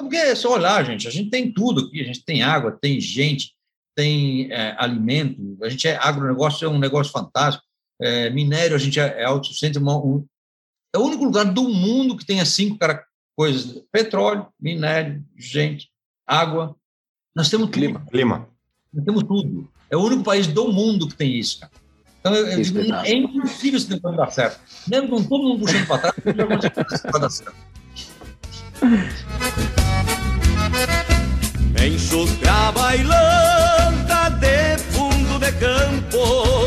Porque 0.01 0.15
é 0.15 0.35
só 0.35 0.53
olhar, 0.53 0.83
gente. 0.85 1.07
A 1.07 1.11
gente 1.11 1.29
tem 1.29 1.51
tudo 1.51 1.85
aqui. 1.85 2.01
A 2.01 2.05
gente 2.05 2.23
tem 2.23 2.41
água, 2.41 2.77
tem 2.79 2.99
gente, 2.99 3.53
tem 3.95 4.51
é, 4.51 4.75
alimento. 4.77 5.57
A 5.61 5.69
gente 5.69 5.87
é 5.87 5.97
agronegócio, 5.97 6.65
é 6.65 6.69
um 6.69 6.79
negócio 6.79 7.11
fantástico. 7.11 7.65
É, 8.01 8.29
minério, 8.29 8.75
a 8.75 8.79
gente 8.79 8.99
é, 8.99 9.21
é 9.21 9.25
autossuficiente. 9.25 9.79
Um, 9.79 10.25
é 10.93 10.97
o 10.97 11.03
único 11.03 11.23
lugar 11.23 11.45
do 11.45 11.69
mundo 11.69 12.17
que 12.17 12.25
tem 12.25 12.41
as 12.41 12.49
cinco 12.49 12.77
cara, 12.77 13.03
coisas: 13.35 13.83
petróleo, 13.91 14.47
minério, 14.59 15.23
gente, 15.37 15.89
água. 16.27 16.75
Nós 17.35 17.49
temos 17.49 17.69
clima. 17.69 17.99
Tudo. 17.99 18.11
Clima. 18.11 18.47
Nós 18.93 19.05
temos 19.05 19.23
tudo. 19.23 19.67
É 19.89 19.97
o 19.97 20.01
único 20.01 20.23
país 20.23 20.47
do 20.47 20.71
mundo 20.71 21.07
que 21.07 21.15
tem 21.15 21.37
isso, 21.37 21.59
cara. 21.59 21.71
Então, 22.19 22.33
eu, 22.33 22.47
eu 22.47 22.61
digo, 22.61 22.79
é 22.79 23.13
impossível 23.13 23.77
esse 23.77 23.89
negócio 23.89 24.17
dar 24.17 24.31
certo. 24.31 24.59
Mesmo 24.87 25.09
com 25.09 25.23
todo 25.23 25.43
mundo 25.43 25.59
puxando 25.59 25.87
para 25.87 26.13
trás, 26.13 27.01
vai 27.11 27.21
dar 27.21 27.29
certo. 27.29 27.55
Enxugar 31.81 32.71
bailanta 32.73 34.29
de 34.39 34.77
fundo 34.91 35.39
de 35.39 35.51
campo, 35.53 36.17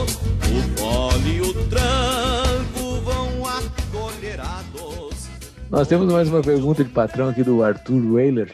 o 0.02 0.78
fole 0.78 1.36
e 1.36 1.40
o 1.40 1.54
tranco 1.68 3.00
vão 3.00 3.44
acolherados. 3.46 5.28
Nós 5.70 5.88
temos 5.88 6.12
mais 6.12 6.28
uma 6.28 6.42
pergunta 6.42 6.84
de 6.84 6.90
patrão 6.90 7.28
aqui 7.28 7.42
do 7.42 7.62
Arthur 7.62 8.12
Weiler. 8.12 8.52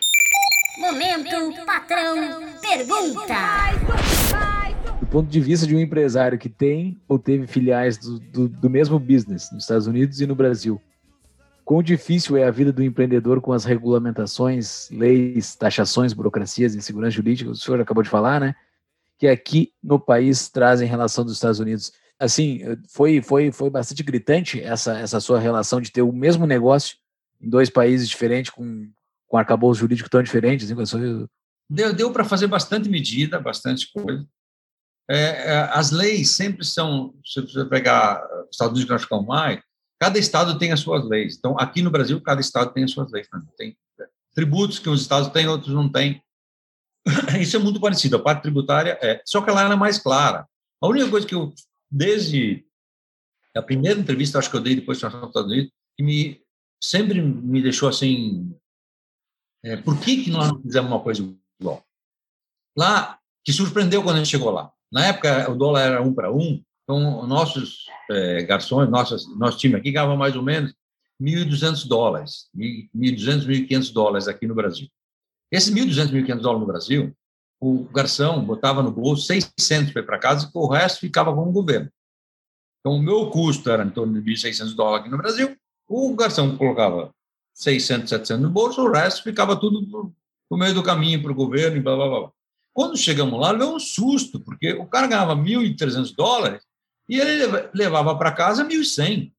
Momento 0.79 1.65
patrão 1.65 2.43
pergunta. 2.61 3.35
Do 5.01 5.07
ponto 5.07 5.29
de 5.29 5.41
vista 5.41 5.67
de 5.67 5.75
um 5.75 5.81
empresário 5.81 6.39
que 6.39 6.49
tem 6.49 7.01
ou 7.09 7.19
teve 7.19 7.47
filiais 7.47 7.99
do, 7.99 8.19
do, 8.19 8.49
do 8.49 8.71
mesmo 8.71 8.99
business 8.99 9.51
nos 9.53 9.65
Estados 9.65 9.87
Unidos 9.87 10.21
e 10.21 10.27
no 10.27 10.35
Brasil, 10.35 10.81
quão 11.65 11.83
difícil 11.83 12.37
é 12.37 12.45
a 12.45 12.51
vida 12.51 12.73
do 12.73 12.83
empreendedor 12.83 13.41
com 13.41 13.53
as 13.53 13.65
regulamentações, 13.65 14.89
leis, 14.91 15.55
taxações, 15.55 16.13
burocracias, 16.13 16.75
insegurança 16.75 17.13
jurídica, 17.13 17.51
o 17.51 17.55
senhor 17.55 17.81
acabou 17.81 18.03
de 18.03 18.09
falar, 18.09 18.41
né? 18.41 18.55
Que 19.19 19.29
aqui 19.29 19.73
no 19.83 19.99
país 19.99 20.49
trazem 20.49 20.89
relação 20.89 21.25
dos 21.25 21.35
Estados 21.35 21.61
Unidos. 21.61 21.93
Assim, 22.19 22.61
foi, 22.89 23.21
foi, 23.21 23.51
foi 23.51 23.71
bastante 23.71 24.03
gritante 24.03 24.61
essa, 24.61 24.99
essa 24.99 25.21
sua 25.21 25.41
relação 25.41 25.81
de 25.81 25.91
ter 25.91 26.03
o 26.03 26.13
mesmo 26.13 26.47
negócio 26.47 26.97
em 27.41 27.49
dois 27.49 27.69
países 27.69 28.09
diferentes, 28.09 28.51
com, 28.51 28.89
com 29.27 29.37
arcabouço 29.37 29.81
jurídico 29.81 30.11
tão 30.11 30.23
diferentes. 30.23 30.71
Assim, 30.71 31.27
deu 31.69 31.93
deu 31.93 32.13
para 32.13 32.25
fazer 32.25 32.47
bastante 32.47 32.89
medida, 32.89 33.41
bastante 33.41 33.91
coisa. 33.93 34.27
É, 35.11 35.53
é, 35.53 35.59
as 35.73 35.91
leis 35.91 36.31
sempre 36.31 36.65
são, 36.65 37.15
se 37.25 37.41
você 37.41 37.65
pegar 37.65 38.25
os 38.45 38.51
Estados 38.53 38.73
Unidos 38.73 38.85
que 38.85 38.93
nós 38.93 39.03
ficamos 39.03 39.27
mais, 39.27 39.61
Cada 40.03 40.19
estado 40.19 40.59
tem 40.59 40.73
as 40.73 40.81
suas 40.81 41.09
leis. 41.09 41.37
Então, 41.39 41.55
aqui 41.57 41.81
no 41.81 41.89
Brasil, 41.89 42.21
cada 42.21 42.41
estado 42.41 42.73
tem 42.73 42.83
as 42.83 42.91
suas 42.91 43.09
leis. 43.13 43.29
Né? 43.33 43.41
Tem 43.57 43.79
tributos 44.35 44.81
que 44.81 44.89
uns 44.89 45.01
estados 45.01 45.29
têm, 45.29 45.47
outros 45.47 45.73
não 45.73 45.89
têm. 45.89 46.21
Isso 47.41 47.55
é 47.55 47.61
muito 47.61 47.79
parecido. 47.79 48.17
A 48.17 48.19
parte 48.19 48.43
tributária 48.43 48.99
é. 49.01 49.23
Só 49.25 49.41
que 49.41 49.49
ela 49.49 49.63
era 49.63 49.77
mais 49.77 49.99
clara. 49.99 50.45
A 50.81 50.89
única 50.89 51.09
coisa 51.09 51.25
que 51.25 51.37
eu, 51.37 51.55
desde 51.89 52.67
a 53.57 53.63
primeira 53.63 54.01
entrevista, 54.01 54.41
acho 54.41 54.51
que 54.51 54.57
eu 54.57 54.61
dei 54.61 54.75
depois 54.75 54.99
de 54.99 55.05
nos 55.05 55.15
Estados 55.15 55.53
Unidos, 55.53 55.71
que 55.97 56.03
me 56.03 56.43
sempre 56.83 57.23
me 57.23 57.63
deixou 57.63 57.89
assim. 57.89 58.59
É, 59.65 59.77
por 59.77 60.01
que, 60.01 60.25
que 60.25 60.31
nós 60.31 60.49
não 60.49 60.61
fizemos 60.61 60.91
uma 60.91 61.01
coisa 61.01 61.33
igual? 61.61 61.81
Lá, 62.77 63.21
que 63.45 63.53
surpreendeu 63.53 64.03
quando 64.03 64.17
a 64.17 64.19
gente 64.19 64.33
chegou 64.33 64.51
lá. 64.51 64.73
Na 64.91 65.07
época, 65.07 65.49
o 65.49 65.55
dólar 65.55 65.83
era 65.83 66.03
um 66.03 66.13
para 66.13 66.33
um, 66.33 66.61
então, 66.83 67.25
nossos 67.25 67.82
é, 68.13 68.43
garçons, 68.43 68.89
nossas, 68.89 69.27
nosso 69.37 69.59
time 69.59 69.77
aqui 69.77 69.91
ganhava 69.91 70.17
mais 70.17 70.37
ou 70.37 70.43
menos 70.43 70.75
1.200 71.21 71.87
dólares, 71.87 72.49
1.200, 72.57 73.47
1.500 73.47 73.93
dólares 73.93 74.29
aqui 74.29 74.47
no 74.47 74.55
Brasil. 74.55 74.89
Esses 75.51 75.73
1.200, 75.73 76.11
1.500 76.11 76.41
dólares 76.41 76.61
no 76.61 76.67
Brasil, 76.67 77.17
o 77.61 77.85
garçom 77.85 78.45
botava 78.45 78.83
no 78.83 78.91
bolso 78.91 79.27
600 79.27 79.93
para 79.93 80.19
casa 80.19 80.47
e 80.47 80.51
o 80.53 80.67
resto 80.67 81.01
ficava 81.01 81.33
com 81.35 81.49
o 81.49 81.53
governo. 81.53 81.89
Então, 82.81 82.97
o 82.99 83.03
meu 83.03 83.31
custo 83.31 83.71
era 83.71 83.85
em 83.85 83.91
torno 83.91 84.21
de 84.21 84.33
1.600 84.33 84.75
dólares 84.75 85.03
aqui 85.03 85.11
no 85.11 85.19
Brasil, 85.19 85.57
o 85.89 86.15
garçom 86.17 86.57
colocava 86.57 87.15
600, 87.55 88.09
700 88.09 88.43
no 88.43 88.51
bolso, 88.51 88.83
o 88.83 88.91
resto 88.91 89.23
ficava 89.23 89.55
tudo 89.55 90.13
no 90.51 90.59
meio 90.59 90.75
do 90.75 90.83
caminho 90.83 91.23
para 91.23 91.31
o 91.31 91.35
governo 91.35 91.77
e 91.77 91.81
blá, 91.81 91.95
blá, 91.95 92.09
blá. 92.09 92.31
Quando 92.73 92.97
chegamos 92.97 93.39
lá, 93.39 93.53
levou 93.53 93.77
um 93.77 93.79
susto, 93.79 94.41
porque 94.41 94.73
o 94.73 94.87
cara 94.87 95.07
ganhava 95.07 95.37
1.300 95.37 96.15
dólares 96.17 96.63
e 97.13 97.21
ele 97.21 97.69
levava 97.75 98.17
para 98.17 98.33
casa 98.33 98.67
1.100, 98.67 99.31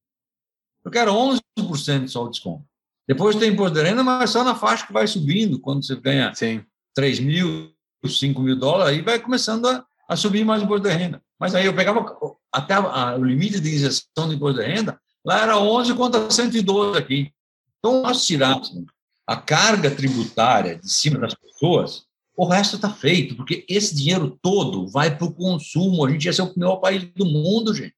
porque 0.80 0.96
era 0.96 1.10
11% 1.10 2.06
só 2.06 2.22
o 2.22 2.28
desconto. 2.28 2.64
Depois 3.08 3.34
tem 3.34 3.50
imposto 3.50 3.74
de 3.74 3.82
renda, 3.82 4.04
mas 4.04 4.30
só 4.30 4.44
na 4.44 4.54
faixa 4.54 4.86
que 4.86 4.92
vai 4.92 5.08
subindo, 5.08 5.58
quando 5.58 5.84
você 5.84 5.96
ganha 5.96 6.32
Sim. 6.36 6.64
3 6.94 7.18
mil, 7.18 7.74
5 8.06 8.40
mil 8.40 8.54
dólares, 8.54 8.94
aí 8.94 9.02
vai 9.02 9.18
começando 9.18 9.66
a, 9.66 9.84
a 10.08 10.14
subir 10.14 10.44
mais 10.44 10.62
o 10.62 10.66
imposto 10.66 10.86
de 10.86 10.94
renda. 10.94 11.20
Mas 11.36 11.52
aí 11.56 11.66
eu 11.66 11.74
pegava 11.74 12.16
até 12.52 12.74
a, 12.74 13.16
o 13.16 13.24
limite 13.24 13.58
de 13.58 13.70
isenção 13.70 14.28
do 14.28 14.34
imposto 14.34 14.60
de 14.60 14.66
renda, 14.68 14.96
lá 15.26 15.42
era 15.42 15.58
11 15.58 15.94
contra 15.94 16.30
112 16.30 16.96
aqui. 16.96 17.32
Então, 17.80 18.02
nós 18.02 18.24
tirássemos 18.24 18.86
a 19.26 19.36
carga 19.36 19.90
tributária 19.90 20.78
de 20.78 20.88
cima 20.88 21.18
das 21.18 21.34
pessoas, 21.34 22.06
o 22.36 22.46
resto 22.46 22.76
está 22.76 22.90
feito, 22.90 23.36
porque 23.36 23.64
esse 23.68 23.94
dinheiro 23.94 24.38
todo 24.42 24.88
vai 24.88 25.16
para 25.16 25.26
o 25.26 25.32
consumo. 25.32 26.04
A 26.04 26.10
gente 26.10 26.24
ia 26.24 26.32
ser 26.32 26.42
o 26.42 26.52
pior 26.52 26.76
país 26.76 27.04
do 27.14 27.24
mundo, 27.24 27.74
gente. 27.74 27.94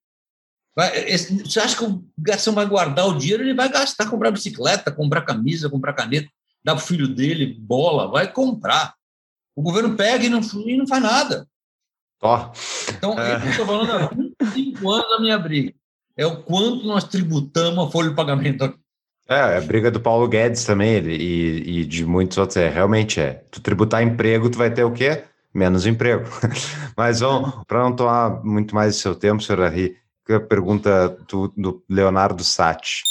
Você 1.43 1.59
acha 1.59 1.77
que 1.77 1.85
o 1.85 2.05
garçom 2.19 2.53
vai 2.53 2.67
guardar 2.67 3.07
o 3.07 3.17
dinheiro? 3.17 3.43
Ele 3.43 3.55
vai 3.55 3.69
gastar, 3.69 4.11
comprar 4.11 4.31
bicicleta, 4.31 4.93
comprar 4.93 5.23
camisa, 5.23 5.71
comprar 5.71 5.95
caneta, 5.95 6.29
dar 6.63 6.75
para 6.75 6.85
o 6.85 6.87
filho 6.87 7.09
dele 7.09 7.55
bola, 7.59 8.09
vai 8.09 8.31
comprar. 8.31 8.95
O 9.55 9.63
governo 9.63 9.97
pega 9.97 10.27
e 10.27 10.29
não, 10.29 10.41
e 10.67 10.77
não 10.77 10.87
faz 10.87 11.03
nada. 11.03 11.49
Ó. 12.21 12.53
Então, 12.91 13.19
é. 13.19 13.37
eu 13.37 13.51
estou 13.51 13.67
falando 13.67 13.91
há 13.91 14.11
25 14.43 14.91
anos 14.91 15.09
da 15.09 15.21
minha 15.21 15.39
briga. 15.39 15.75
É 16.15 16.27
o 16.27 16.43
quanto 16.43 16.87
nós 16.87 17.05
tributamos 17.05 17.87
a 17.87 17.91
folha 17.91 18.11
de 18.11 18.17
pagamento 18.17 18.65
aqui. 18.65 18.79
É, 19.29 19.57
a 19.57 19.61
briga 19.61 19.91
do 19.91 20.01
Paulo 20.01 20.29
Guedes 20.29 20.65
também 20.65 20.95
ele, 20.95 21.17
e, 21.17 21.81
e 21.81 21.85
de 21.85 22.07
muitos 22.07 22.39
outros 22.39 22.57
é 22.57 22.69
realmente 22.69 23.21
é. 23.21 23.43
Tu 23.51 23.61
tributar 23.61 24.03
emprego, 24.03 24.49
tu 24.49 24.59
vai 24.59 24.71
ter 24.71 24.85
o 24.85 24.93
quê? 24.93 25.25
Menos 25.53 25.85
emprego. 25.85 26.25
Mas 26.97 27.21
vamos, 27.21 27.65
para 27.67 27.83
não 27.83 27.95
tomar 27.95 28.45
muito 28.45 28.75
mais 28.75 28.95
do 28.95 29.01
seu 29.01 29.15
tempo, 29.15 29.43
senhor 29.43 29.63
Ari, 29.63 29.97
a 30.29 30.41
pergunta 30.41 31.09
do, 31.29 31.49
do 31.57 31.85
Leonardo 31.89 32.45
Sati. 32.45 33.03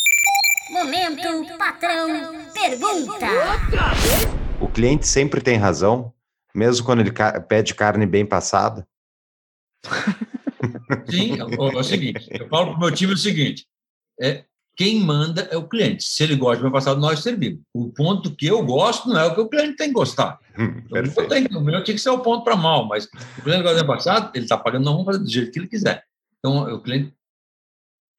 Momento 0.71 1.57
patrão 1.57 2.45
pergunta. 2.53 3.27
O 4.59 4.67
cliente 4.67 5.07
sempre 5.07 5.41
tem 5.41 5.57
razão, 5.57 6.13
mesmo 6.53 6.85
quando 6.85 7.01
ele 7.01 7.11
pede 7.47 7.75
carne 7.75 8.05
bem 8.05 8.25
passada? 8.25 8.87
Sim, 11.09 11.39
é 11.39 11.43
o, 11.43 11.69
é 11.69 11.77
o 11.77 11.83
seguinte, 11.83 12.27
eu 12.31 12.47
falo 12.47 12.67
para 12.67 12.75
o 12.75 12.79
meu 12.79 12.91
time 12.91 13.13
o 13.13 13.17
seguinte, 13.17 13.67
é, 14.19 14.45
quem 14.76 14.99
manda 14.99 15.47
é 15.52 15.57
o 15.57 15.68
cliente. 15.68 16.03
Se 16.03 16.23
ele 16.23 16.35
gosta 16.35 16.57
do 16.57 16.64
meu 16.64 16.72
passado, 16.72 16.99
nós 16.99 17.19
servimos. 17.19 17.61
O 17.73 17.89
ponto 17.89 18.35
que 18.35 18.45
eu 18.45 18.64
gosto 18.65 19.07
não 19.07 19.19
é 19.19 19.26
o 19.26 19.34
que 19.34 19.41
o 19.41 19.47
cliente 19.47 19.77
tem 19.77 19.88
que 19.88 19.93
gostar. 19.93 20.39
Hum, 20.57 20.84
eu 20.91 21.27
tenho, 21.27 21.47
o 21.57 21.61
meu 21.61 21.84
tinha 21.84 21.95
que 21.95 22.02
ser 22.02 22.10
o 22.10 22.19
ponto 22.19 22.43
para 22.43 22.56
mal, 22.56 22.85
mas 22.85 23.06
o 23.38 23.41
cliente 23.41 23.64
gosta 23.64 23.77
do 23.77 23.85
meu 23.85 23.95
passado, 23.95 24.31
ele 24.34 24.45
está 24.45 24.57
pagando, 24.57 24.84
nós 24.84 24.93
vamos 24.93 25.06
fazer 25.06 25.19
do 25.19 25.30
jeito 25.30 25.52
que 25.52 25.60
ele 25.60 25.68
quiser. 25.68 26.03
Então, 26.39 26.73
o 26.73 26.81
cliente 26.81 27.14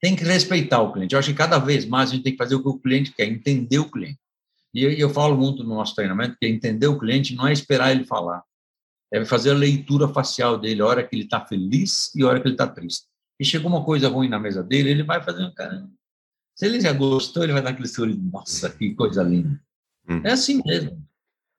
tem 0.01 0.17
que 0.17 0.25
respeitar 0.25 0.81
o 0.81 0.93
cliente. 0.93 1.15
Eu 1.15 1.19
acho 1.19 1.31
que 1.31 1.37
cada 1.37 1.59
vez 1.59 1.85
mais 1.85 2.11
a 2.11 2.15
gente 2.15 2.25
tem 2.25 2.33
que 2.33 2.39
fazer 2.39 2.55
o 2.55 2.63
que 2.63 2.69
o 2.69 2.79
cliente 2.79 3.13
quer, 3.13 3.27
entender 3.27 3.79
o 3.79 3.91
cliente. 3.91 4.19
E 4.75 4.83
eu, 4.83 4.93
eu 4.93 5.11
falo 5.11 5.37
muito 5.37 5.63
no 5.63 5.75
nosso 5.75 5.95
treinamento 5.95 6.37
que 6.39 6.47
entender 6.47 6.87
o 6.87 6.99
cliente 6.99 7.35
não 7.35 7.47
é 7.47 7.53
esperar 7.53 7.93
ele 7.93 8.05
falar, 8.05 8.43
é 9.13 9.25
fazer 9.25 9.51
a 9.51 9.55
leitura 9.55 10.09
facial 10.09 10.59
dele, 10.59 10.83
a 10.83 10.87
hora 10.87 11.03
que 11.07 11.15
ele 11.15 11.25
está 11.25 11.41
feliz 11.41 12.15
e 12.15 12.23
a 12.23 12.29
hora 12.29 12.41
que 12.41 12.47
ele 12.47 12.55
está 12.55 12.67
triste. 12.67 13.07
E 13.39 13.45
chegou 13.45 13.71
uma 13.71 13.85
coisa 13.85 14.09
ruim 14.09 14.29
na 14.29 14.39
mesa 14.39 14.63
dele, 14.63 14.91
ele 14.91 15.03
vai 15.03 15.23
fazer, 15.23 15.51
cara, 15.55 15.87
se 16.57 16.65
ele 16.65 16.81
já 16.81 16.93
gostou, 16.93 17.45
ele 17.45 17.53
vai 17.53 17.61
dar 17.61 17.71
aquele 17.71 17.87
sorriso, 17.87 18.19
nossa, 18.33 18.71
que 18.71 18.95
coisa 18.95 19.23
linda. 19.23 19.61
Hum. 20.09 20.23
É 20.25 20.33
assim 20.33 20.63
mesmo. 20.65 21.07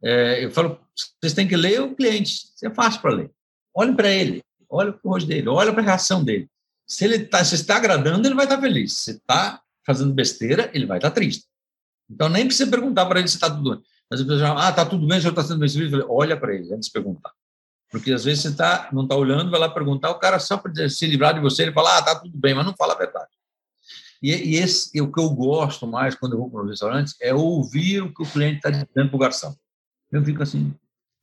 É, 0.04 0.44
eu 0.44 0.50
falo, 0.50 0.80
vocês 1.22 1.34
têm 1.34 1.48
que 1.48 1.56
ler 1.56 1.82
o 1.82 1.96
cliente, 1.96 2.32
isso 2.56 2.66
é 2.66 2.74
fácil 2.74 3.00
para 3.02 3.14
ler. 3.14 3.32
Olhe 3.76 3.94
para 3.94 4.10
ele, 4.10 4.44
olhe 4.68 4.92
para 4.92 5.02
o 5.04 5.10
rosto 5.12 5.28
dele, 5.28 5.48
olhe 5.48 5.72
para 5.72 5.82
a 5.82 5.86
reação 5.86 6.24
dele. 6.24 6.50
Se 6.88 7.06
ele 7.06 7.20
tá, 7.20 7.44
se 7.46 7.54
está 7.54 7.78
agradando, 7.78 8.28
ele 8.28 8.34
vai 8.34 8.46
estar 8.46 8.56
tá 8.56 8.62
feliz. 8.62 8.98
Se 8.98 9.12
está 9.12 9.62
fazendo 9.86 10.14
besteira, 10.14 10.72
ele 10.74 10.88
vai 10.88 10.98
estar 10.98 11.10
tá 11.10 11.16
triste. 11.16 11.46
Então, 12.10 12.28
nem 12.28 12.46
precisa 12.46 12.70
perguntar 12.70 13.06
para 13.06 13.20
ele 13.20 13.28
se 13.28 13.36
está 13.36 13.52
tudo 13.52 13.72
bem. 13.72 13.84
Mas 14.10 14.22
a 14.22 14.26
pessoa 14.26 14.66
ah, 14.66 14.70
está 14.70 14.86
tudo 14.86 15.06
bem, 15.06 15.18
o 15.18 15.22
senhor 15.22 15.32
está 15.32 15.44
sendo 15.44 15.60
bem 15.60 15.70
servido. 15.70 16.06
Olha 16.10 16.36
para 16.36 16.56
ele, 16.56 16.74
antes 16.74 16.88
de 16.88 16.94
perguntar. 16.94 17.32
Porque 17.92 18.12
às 18.12 18.24
vezes 18.24 18.44
você 18.44 18.56
tá, 18.56 18.90
não 18.92 19.04
está 19.04 19.16
olhando, 19.16 19.52
vai 19.52 19.60
lá 19.60 19.70
perguntar, 19.70 20.10
o 20.10 20.20
cara 20.20 20.40
só 20.40 20.58
para 20.58 20.90
se 20.90 21.06
livrar 21.06 21.34
de 21.34 21.40
você, 21.40 21.64
ele 21.64 21.74
fala, 21.74 21.98
ah, 21.98 22.00
está 22.00 22.16
tudo 22.16 22.36
bem, 22.38 22.56
mas 22.56 22.66
não 22.66 22.76
fala 22.76 22.94
a 22.94 22.98
verdade. 22.98 23.30
E, 24.22 24.32
e 24.32 24.56
esse, 24.56 25.00
o 25.00 25.12
que 25.12 25.20
eu 25.20 25.30
gosto 25.30 25.86
mais 25.88 26.16
quando 26.16 26.34
eu 26.34 26.40
vou 26.40 26.50
para 26.50 26.64
os 26.64 26.70
restaurantes 26.70 27.16
é 27.22 27.34
ouvir 27.34 28.02
o 28.02 28.14
que 28.14 28.24
o 28.24 28.26
cliente 28.26 28.58
está 28.58 28.70
dizendo 28.70 29.10
para 29.10 29.16
o 29.16 29.20
garçom. 29.20 29.56
Eu 30.12 30.24
fico 30.24 30.42
assim, 30.42 30.74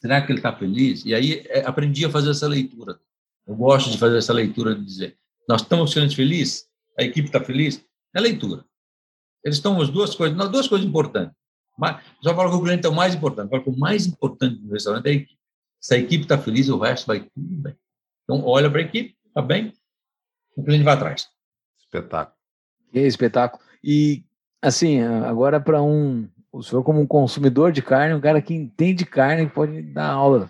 será 0.01 0.21
que 0.21 0.31
ele 0.31 0.39
está 0.39 0.55
feliz? 0.55 1.05
E 1.05 1.15
aí 1.15 1.45
é, 1.47 1.67
aprendi 1.67 2.05
a 2.05 2.11
fazer 2.11 2.31
essa 2.31 2.47
leitura. 2.47 3.01
Eu 3.47 3.57
gosto 3.57 3.91
de 3.91 3.99
fazer 3.99 4.19
essa 4.19 4.33
leitura 4.33 4.75
de 4.75 4.85
dizer, 4.85 5.19
nós 5.49 5.63
estamos 5.63 5.93
clientes 5.93 6.15
felizes, 6.15 6.67
a 6.99 7.03
equipe 7.03 7.29
está 7.29 7.41
feliz, 7.43 7.85
é 8.15 8.21
leitura. 8.21 8.65
Eles 9.45 9.59
estão 9.59 9.81
as 9.81 9.91
duas 9.91 10.15
coisas, 10.15 10.37
não, 10.37 10.51
duas 10.51 10.69
coisas 10.69 10.87
importantes. 10.87 11.35
Mas, 11.77 12.03
só 12.23 12.35
falo 12.35 12.51
que 12.51 12.57
o 12.57 12.63
cliente 12.63 12.87
é 12.87 12.89
o 12.89 12.95
mais 12.95 13.15
importante. 13.15 13.51
Falo 13.51 13.63
que 13.63 13.71
o 13.71 13.77
mais 13.77 14.07
importante 14.07 14.61
do 14.61 14.73
restaurante 14.73 15.07
é 15.07 15.11
a 15.11 15.15
equipe. 15.15 15.39
Se 15.81 15.95
a 15.95 15.99
equipe 15.99 16.23
está 16.23 16.39
feliz, 16.39 16.69
o 16.69 16.79
resto 16.79 17.07
vai 17.07 17.21
tudo 17.21 17.63
bem. 17.63 17.77
Então, 18.23 18.43
olha 18.47 18.71
para 18.71 18.81
a 18.81 18.85
equipe, 18.85 19.17
está 19.27 19.43
bem, 19.43 19.75
o 20.57 20.65
cliente 20.65 20.85
vai 20.85 20.95
atrás. 20.95 21.29
Espetáculo. 21.79 22.44
Que 22.95 23.01
espetáculo. 23.01 23.61
E, 23.83 24.23
assim, 24.63 25.03
agora 25.03 25.59
para 25.59 25.83
um. 25.83 26.29
O 26.53 26.63
senhor, 26.63 26.85
como 26.85 27.01
um 27.01 27.07
consumidor 27.07 27.73
de 27.73 27.83
carne, 27.83 28.15
um 28.15 28.21
cara 28.21 28.41
que 28.41 28.55
entende 28.55 29.05
carne, 29.05 29.49
pode 29.49 29.83
dar 29.83 30.11
aula. 30.11 30.49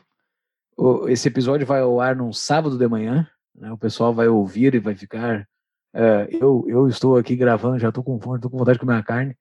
esse 1.08 1.26
episódio 1.26 1.66
vai 1.66 1.80
ao 1.80 1.98
ar 1.98 2.14
num 2.14 2.34
sábado 2.34 2.76
de 2.76 2.86
manhã. 2.86 3.26
Né? 3.54 3.72
O 3.72 3.78
pessoal 3.78 4.12
vai 4.12 4.28
ouvir 4.28 4.74
e 4.74 4.78
vai 4.78 4.94
ficar. 4.94 5.48
Uh, 5.94 6.28
eu, 6.28 6.64
eu 6.68 6.86
estou 6.86 7.16
aqui 7.16 7.34
gravando, 7.34 7.78
já 7.78 7.88
estou 7.88 8.04
com 8.04 8.20
fome, 8.20 8.36
estou 8.36 8.50
com 8.50 8.58
vontade 8.58 8.76
de 8.76 8.80
comer 8.80 8.92
uma 8.92 9.02
carne. 9.02 9.34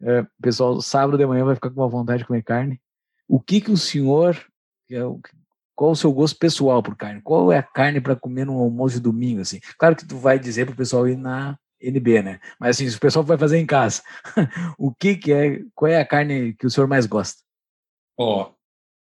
Uh, 0.00 0.26
pessoal, 0.42 0.80
sábado 0.80 1.16
de 1.16 1.24
manhã 1.24 1.44
vai 1.44 1.54
ficar 1.54 1.70
com 1.70 1.80
uma 1.80 1.88
vontade 1.88 2.22
de 2.22 2.26
comer 2.26 2.42
carne. 2.42 2.80
O 3.28 3.38
que 3.38 3.60
que 3.60 3.70
o 3.70 3.76
senhor, 3.76 4.36
é 4.90 4.98
qual 5.76 5.92
o 5.92 5.96
seu 5.96 6.12
gosto 6.12 6.36
pessoal 6.36 6.82
por 6.82 6.96
carne? 6.96 7.20
Qual 7.22 7.52
é 7.52 7.58
a 7.58 7.62
carne 7.62 8.00
para 8.00 8.16
comer 8.16 8.44
no 8.44 8.58
almoço 8.58 8.96
de 8.96 9.02
domingo? 9.02 9.42
Assim? 9.42 9.60
Claro 9.78 9.94
que 9.94 10.04
tu 10.04 10.16
vai 10.16 10.36
dizer 10.36 10.64
para 10.64 10.72
o 10.72 10.76
pessoal 10.76 11.06
ir 11.06 11.16
na 11.16 11.56
NB, 11.80 12.22
né? 12.22 12.40
Mas 12.58 12.76
assim, 12.76 12.88
o 12.88 13.00
pessoal 13.00 13.24
vai 13.24 13.38
fazer 13.38 13.58
em 13.58 13.66
casa, 13.66 14.02
o 14.78 14.92
que 14.92 15.16
que 15.16 15.32
é, 15.32 15.62
qual 15.74 15.90
é 15.90 16.00
a 16.00 16.06
carne 16.06 16.54
que 16.54 16.66
o 16.66 16.70
senhor 16.70 16.86
mais 16.86 17.06
gosta? 17.06 17.42
Ó, 18.18 18.42
oh, 18.42 18.54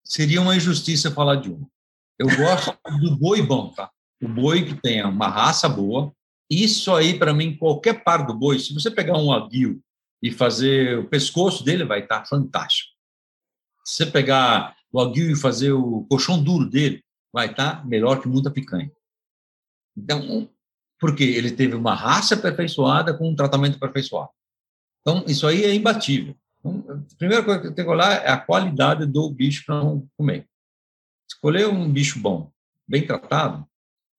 seria 0.04 0.42
uma 0.42 0.56
injustiça 0.56 1.12
falar 1.12 1.38
de 1.38 1.50
uma. 1.50 1.68
Eu 2.20 2.28
gosto 2.36 2.78
do 3.00 3.16
boi 3.16 3.42
bom, 3.42 3.72
tá? 3.72 3.92
O 4.22 4.28
boi 4.28 4.66
que 4.66 4.76
tenha 4.82 5.08
uma 5.08 5.28
raça 5.28 5.70
boa. 5.70 6.12
Isso 6.50 6.96
aí, 6.96 7.18
para 7.18 7.34
mim, 7.34 7.56
qualquer 7.56 8.04
par 8.04 8.26
do 8.26 8.34
boi, 8.34 8.58
se 8.58 8.74
você 8.74 8.90
pegar 8.90 9.18
um 9.18 9.32
aguil 9.32 9.82
e 10.22 10.32
fazer 10.32 10.98
o 10.98 11.08
pescoço 11.08 11.64
dele, 11.64 11.84
vai 11.84 12.02
estar 12.02 12.20
tá 12.20 12.26
fantástico. 12.26 12.90
Se 13.86 14.04
você 14.04 14.12
pegar 14.12 14.76
o 14.92 15.00
aguil 15.00 15.32
e 15.32 15.36
fazer 15.36 15.72
o 15.72 16.06
colchão 16.10 16.42
duro 16.42 16.68
dele, 16.68 17.04
vai 17.32 17.52
estar 17.52 17.78
tá 17.78 17.86
melhor 17.86 18.20
que 18.22 18.28
muita 18.28 18.50
picanha. 18.50 18.92
Então, 19.96 20.50
porque 21.00 21.24
ele 21.24 21.52
teve 21.52 21.76
uma 21.76 21.94
raça 21.94 22.36
aperfeiçoada 22.36 23.14
com 23.14 23.30
um 23.30 23.36
tratamento 23.36 23.76
aperfeiçoado. 23.76 24.30
Então, 25.02 25.24
isso 25.28 25.48
aí 25.48 25.64
é 25.64 25.74
imbatível. 25.74 26.36
Então, 26.60 26.84
a 26.90 27.16
primeira 27.18 27.44
coisa 27.44 27.62
que 27.62 27.68
eu 27.68 27.74
tenho 27.74 27.88
que 27.88 27.94
olhar 27.94 28.12
é 28.26 28.30
a 28.30 28.38
qualidade 28.38 29.06
do 29.06 29.30
bicho 29.30 29.64
para 29.66 29.82
comer. 30.18 30.48
Escolher 31.30 31.68
um 31.68 31.92
bicho 31.92 32.20
bom, 32.20 32.52
bem 32.88 33.06
tratado, 33.06 33.66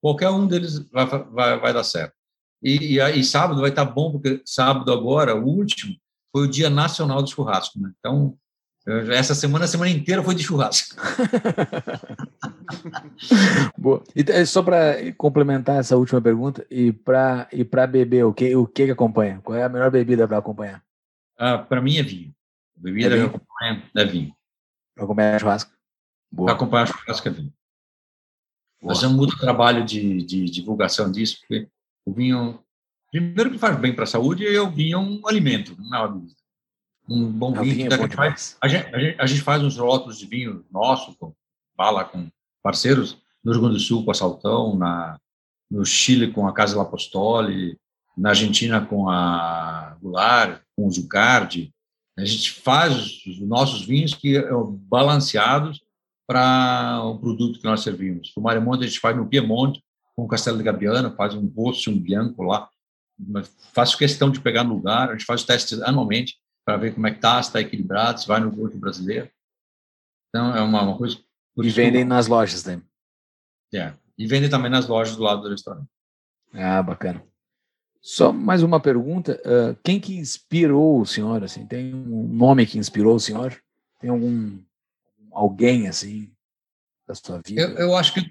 qualquer 0.00 0.30
um 0.30 0.46
deles 0.46 0.78
vai, 0.90 1.06
vai, 1.06 1.58
vai 1.58 1.72
dar 1.72 1.84
certo. 1.84 2.14
E, 2.62 2.98
e, 2.98 3.00
e, 3.00 3.24
sábado 3.24 3.60
vai 3.60 3.70
estar 3.70 3.84
bom, 3.84 4.12
porque 4.12 4.42
sábado 4.44 4.92
agora, 4.92 5.34
o 5.34 5.44
último, 5.44 5.96
foi 6.32 6.46
o 6.46 6.50
Dia 6.50 6.68
Nacional 6.68 7.22
do 7.22 7.30
Churrasco. 7.30 7.78
Né? 7.78 7.92
Então, 7.98 8.36
essa 9.12 9.34
semana, 9.34 9.66
a 9.66 9.68
semana 9.68 9.90
inteira 9.90 10.22
foi 10.22 10.34
de 10.34 10.42
churrasco. 10.42 10.96
Boa. 13.76 14.02
E 14.16 14.24
é, 14.30 14.44
só 14.46 14.62
para 14.62 15.12
complementar 15.16 15.78
essa 15.78 15.96
última 15.96 16.20
pergunta, 16.20 16.66
e 16.70 16.92
para 16.92 17.48
e 17.52 17.64
para 17.64 17.86
beber, 17.86 18.24
o 18.24 18.32
que, 18.32 18.54
o 18.56 18.66
que 18.66 18.86
que 18.86 18.92
acompanha? 18.92 19.40
Qual 19.42 19.56
é 19.56 19.64
a 19.64 19.68
melhor 19.68 19.90
bebida 19.90 20.26
para 20.26 20.38
acompanhar? 20.38 20.82
Ah, 21.36 21.58
para 21.58 21.82
mim 21.82 21.98
é 21.98 22.02
vinho. 22.02 22.34
A 22.78 22.82
bebida 22.82 23.14
é 23.14 23.18
vinho? 23.18 23.26
acompanha 23.26 23.82
é 23.94 24.04
vinho. 24.04 24.34
Para 24.94 25.04
acompanhar 25.04 25.40
churrasco? 25.40 25.72
Para 26.34 26.52
acompanhar 26.52 26.86
churrasco 26.86 27.28
é 27.28 27.30
vinho. 27.30 27.52
Boa. 28.80 28.92
Nós 28.92 29.00
temos 29.00 29.16
muito 29.16 29.38
trabalho 29.38 29.84
de, 29.84 30.24
de 30.24 30.44
divulgação 30.46 31.10
disso, 31.10 31.40
porque 31.40 31.68
o 32.06 32.12
vinho, 32.12 32.62
primeiro 33.10 33.50
que 33.50 33.58
faz 33.58 33.78
bem 33.78 33.94
para 33.94 34.04
a 34.04 34.06
saúde, 34.06 34.46
é 34.46 34.60
o 34.60 34.70
vinho 34.70 34.96
é 34.96 35.00
um 35.00 35.26
alimento, 35.26 35.76
não 35.78 35.94
é 35.94 36.00
uma 36.00 36.08
bebida. 36.08 36.38
Um 37.08 37.26
bom 37.30 37.52
vinho. 37.52 37.74
vinho 37.74 37.92
é 37.92 37.96
bom 37.96 38.04
a, 38.04 38.06
gente 38.06 38.16
faz, 38.16 38.56
a, 38.60 38.68
gente, 38.68 38.94
a, 38.94 38.98
gente, 38.98 39.20
a, 39.20 39.26
gente, 39.26 39.40
faz 39.40 39.62
uns 39.62 39.78
rótulos 39.78 40.18
de 40.18 40.26
vinho 40.26 40.64
nosso, 40.70 41.16
com, 41.16 41.32
fala 41.76 42.04
com 42.04 42.28
parceiros, 42.62 43.16
no 43.42 43.52
Rio 43.52 43.62
Grande 43.62 43.76
do 43.76 43.82
Sul 43.82 44.04
com 44.04 44.10
a 44.10 44.14
Saltão, 44.14 44.76
na, 44.76 45.18
no 45.70 45.84
Chile 45.86 46.32
com 46.32 46.46
a 46.46 46.52
Casa 46.52 46.76
L'Apostoli, 46.76 47.78
na 48.16 48.30
Argentina 48.30 48.84
com 48.84 49.08
a 49.08 49.96
Goulart, 50.02 50.60
com 50.76 50.86
o 50.86 50.90
Zucardi. 50.90 51.72
A 52.18 52.24
gente 52.24 52.50
faz 52.50 53.24
os 53.24 53.38
nossos 53.40 53.86
vinhos 53.86 54.12
que 54.12 54.40
são 54.42 54.72
balanceados 54.72 55.80
para 56.26 57.00
o 57.04 57.18
produto 57.18 57.58
que 57.58 57.64
nós 57.64 57.80
servimos. 57.80 58.32
O 58.36 58.40
Maremonte 58.40 58.84
a 58.84 58.86
gente 58.86 59.00
faz 59.00 59.16
no 59.16 59.26
Piemonte, 59.26 59.82
com 60.14 60.24
o 60.24 60.28
Castelo 60.28 60.58
de 60.58 60.64
Gabiana, 60.64 61.14
faz 61.14 61.34
um 61.34 61.46
rosto, 61.46 61.90
um 61.90 61.98
bianco 61.98 62.42
lá. 62.42 62.68
Faço 63.72 63.96
questão 63.96 64.30
de 64.30 64.40
pegar 64.40 64.64
no 64.64 64.74
lugar, 64.74 65.08
a 65.08 65.12
gente 65.12 65.24
faz 65.24 65.40
os 65.40 65.46
testes 65.46 65.80
anualmente 65.80 66.36
para 66.68 66.76
ver 66.76 66.94
como 66.94 67.06
é 67.06 67.10
que 67.10 67.16
está, 67.16 67.42
se 67.42 67.48
está 67.48 67.62
equilibrado, 67.62 68.20
se 68.20 68.28
vai 68.28 68.40
no 68.40 68.50
grupo 68.50 68.76
brasileiro. 68.76 69.30
Então, 70.28 70.54
é 70.54 70.60
uma, 70.60 70.82
uma 70.82 70.98
coisa... 70.98 71.16
Por 71.54 71.64
e 71.64 71.70
vendem 71.70 72.04
nas 72.04 72.26
lojas, 72.26 72.62
né? 72.62 72.82
É, 73.72 73.94
e 74.18 74.26
vendem 74.26 74.50
também 74.50 74.70
nas 74.70 74.86
lojas 74.86 75.16
do 75.16 75.22
lado 75.22 75.40
do 75.40 75.48
restaurante. 75.48 75.88
Ah, 76.52 76.82
bacana. 76.82 77.24
Só 78.02 78.34
mais 78.34 78.62
uma 78.62 78.78
pergunta, 78.78 79.40
uh, 79.46 79.78
quem 79.82 79.98
que 79.98 80.18
inspirou 80.18 81.00
o 81.00 81.06
senhor, 81.06 81.42
assim, 81.42 81.66
tem 81.66 81.94
um 81.94 82.28
nome 82.28 82.66
que 82.66 82.78
inspirou 82.78 83.16
o 83.16 83.20
senhor? 83.20 83.58
Tem 83.98 84.10
algum 84.10 84.62
alguém 85.32 85.88
assim 85.88 86.30
da 87.06 87.14
sua 87.14 87.40
vida? 87.44 87.62
Eu, 87.62 87.78
eu 87.78 87.96
acho 87.96 88.12
que 88.12 88.30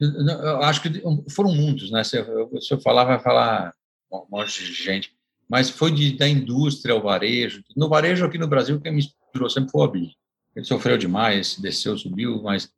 eu 0.00 0.62
acho 0.62 0.80
que 0.80 1.02
foram 1.30 1.52
muitos, 1.54 1.90
né? 1.90 2.02
Se 2.02 2.16
eu, 2.16 2.50
se 2.62 2.72
eu 2.72 2.80
falar, 2.80 3.04
vai 3.04 3.18
falar 3.20 3.74
um 4.10 4.26
monte 4.30 4.64
de 4.64 4.72
gente, 4.72 5.17
mas 5.48 5.70
foi 5.70 5.90
de, 5.90 6.16
da 6.16 6.28
indústria 6.28 6.94
ao 6.94 7.02
varejo. 7.02 7.62
No 7.76 7.88
varejo 7.88 8.24
aqui 8.24 8.36
no 8.36 8.46
Brasil, 8.46 8.80
quem 8.80 8.92
me 8.92 8.98
inspirou 8.98 9.48
sempre 9.48 9.70
foi 9.70 9.80
o 9.80 9.84
Abi. 9.84 10.16
Ele 10.54 10.64
sofreu 10.64 10.98
demais, 10.98 11.56
desceu, 11.58 11.96
subiu, 11.96 12.42
mas 12.42 12.70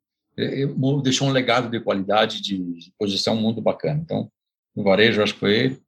deixou 1.03 1.29
um 1.29 1.33
legado 1.33 1.69
de 1.69 1.81
qualidade, 1.81 2.41
de, 2.41 2.93
posição 2.99 3.35
muito 3.35 3.61
bacana. 3.61 4.01
Então, 4.01 4.31
no 4.75 4.83
varejo, 4.83 5.23
acho 5.23 5.35
que 5.35 5.41
foi 5.41 5.59
ele. 5.59 5.83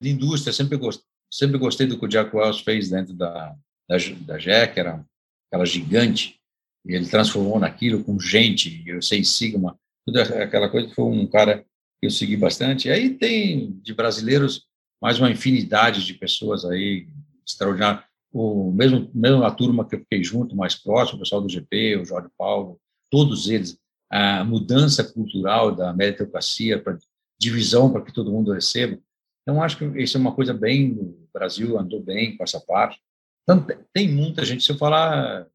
De 0.00 0.10
indústria, 0.10 0.52
sempre 0.52 0.76
gostei, 0.76 1.06
sempre 1.30 1.58
gostei 1.58 1.86
do 1.86 1.98
que 1.98 2.04
o 2.04 2.08
Jack 2.08 2.34
Wells 2.36 2.60
fez 2.60 2.90
dentro 2.90 3.14
da, 3.14 3.54
da, 3.88 3.96
da 4.26 4.38
era 4.40 5.04
aquela 5.48 5.64
gigante 5.64 6.38
e 6.84 6.94
ele 6.94 7.06
transformou 7.06 7.58
naquilo 7.58 8.04
com 8.04 8.18
gente, 8.20 8.82
eu 8.86 9.00
sei 9.02 9.24
Sigma, 9.24 9.78
tudo 10.06 10.20
aquela 10.20 10.68
coisa, 10.68 10.92
foi 10.94 11.04
um 11.04 11.26
cara 11.26 11.64
que 12.00 12.06
eu 12.06 12.10
segui 12.10 12.36
bastante. 12.36 12.88
E 12.88 12.90
aí 12.92 13.10
tem 13.10 13.72
de 13.82 13.92
brasileiros 13.92 14.65
mais 15.00 15.18
uma 15.18 15.30
infinidade 15.30 16.04
de 16.04 16.14
pessoas 16.14 16.64
aí 16.64 17.08
extraordinárias. 17.46 18.04
O 18.32 18.70
mesmo 18.72 19.10
mesmo 19.14 19.44
a 19.44 19.50
turma 19.50 19.88
que 19.88 19.94
eu 19.94 20.00
fiquei 20.00 20.22
junto, 20.22 20.56
mais 20.56 20.74
próximo, 20.74 21.16
o 21.16 21.20
pessoal 21.20 21.40
do 21.40 21.48
GP, 21.48 21.96
o 21.96 22.04
Jorge 22.04 22.28
Paulo, 22.36 22.78
todos 23.10 23.48
eles, 23.48 23.78
a 24.10 24.44
mudança 24.44 25.04
cultural 25.04 25.74
da 25.74 25.92
meritocracia 25.92 26.82
para 26.82 26.98
divisão 27.38 27.90
para 27.90 28.02
que 28.02 28.12
todo 28.12 28.32
mundo 28.32 28.52
receba. 28.52 28.98
Então 29.42 29.62
acho 29.62 29.78
que 29.78 29.84
isso 30.02 30.16
é 30.16 30.20
uma 30.20 30.34
coisa 30.34 30.52
bem 30.52 30.92
o 30.92 31.28
Brasil 31.32 31.78
andou 31.78 32.02
bem 32.02 32.36
com 32.36 32.44
essa 32.44 32.60
parte. 32.60 32.98
Então, 33.42 33.64
tem 33.92 34.08
muita 34.12 34.44
gente, 34.44 34.64
se 34.64 34.72
eu 34.72 34.76
falar 34.76 35.46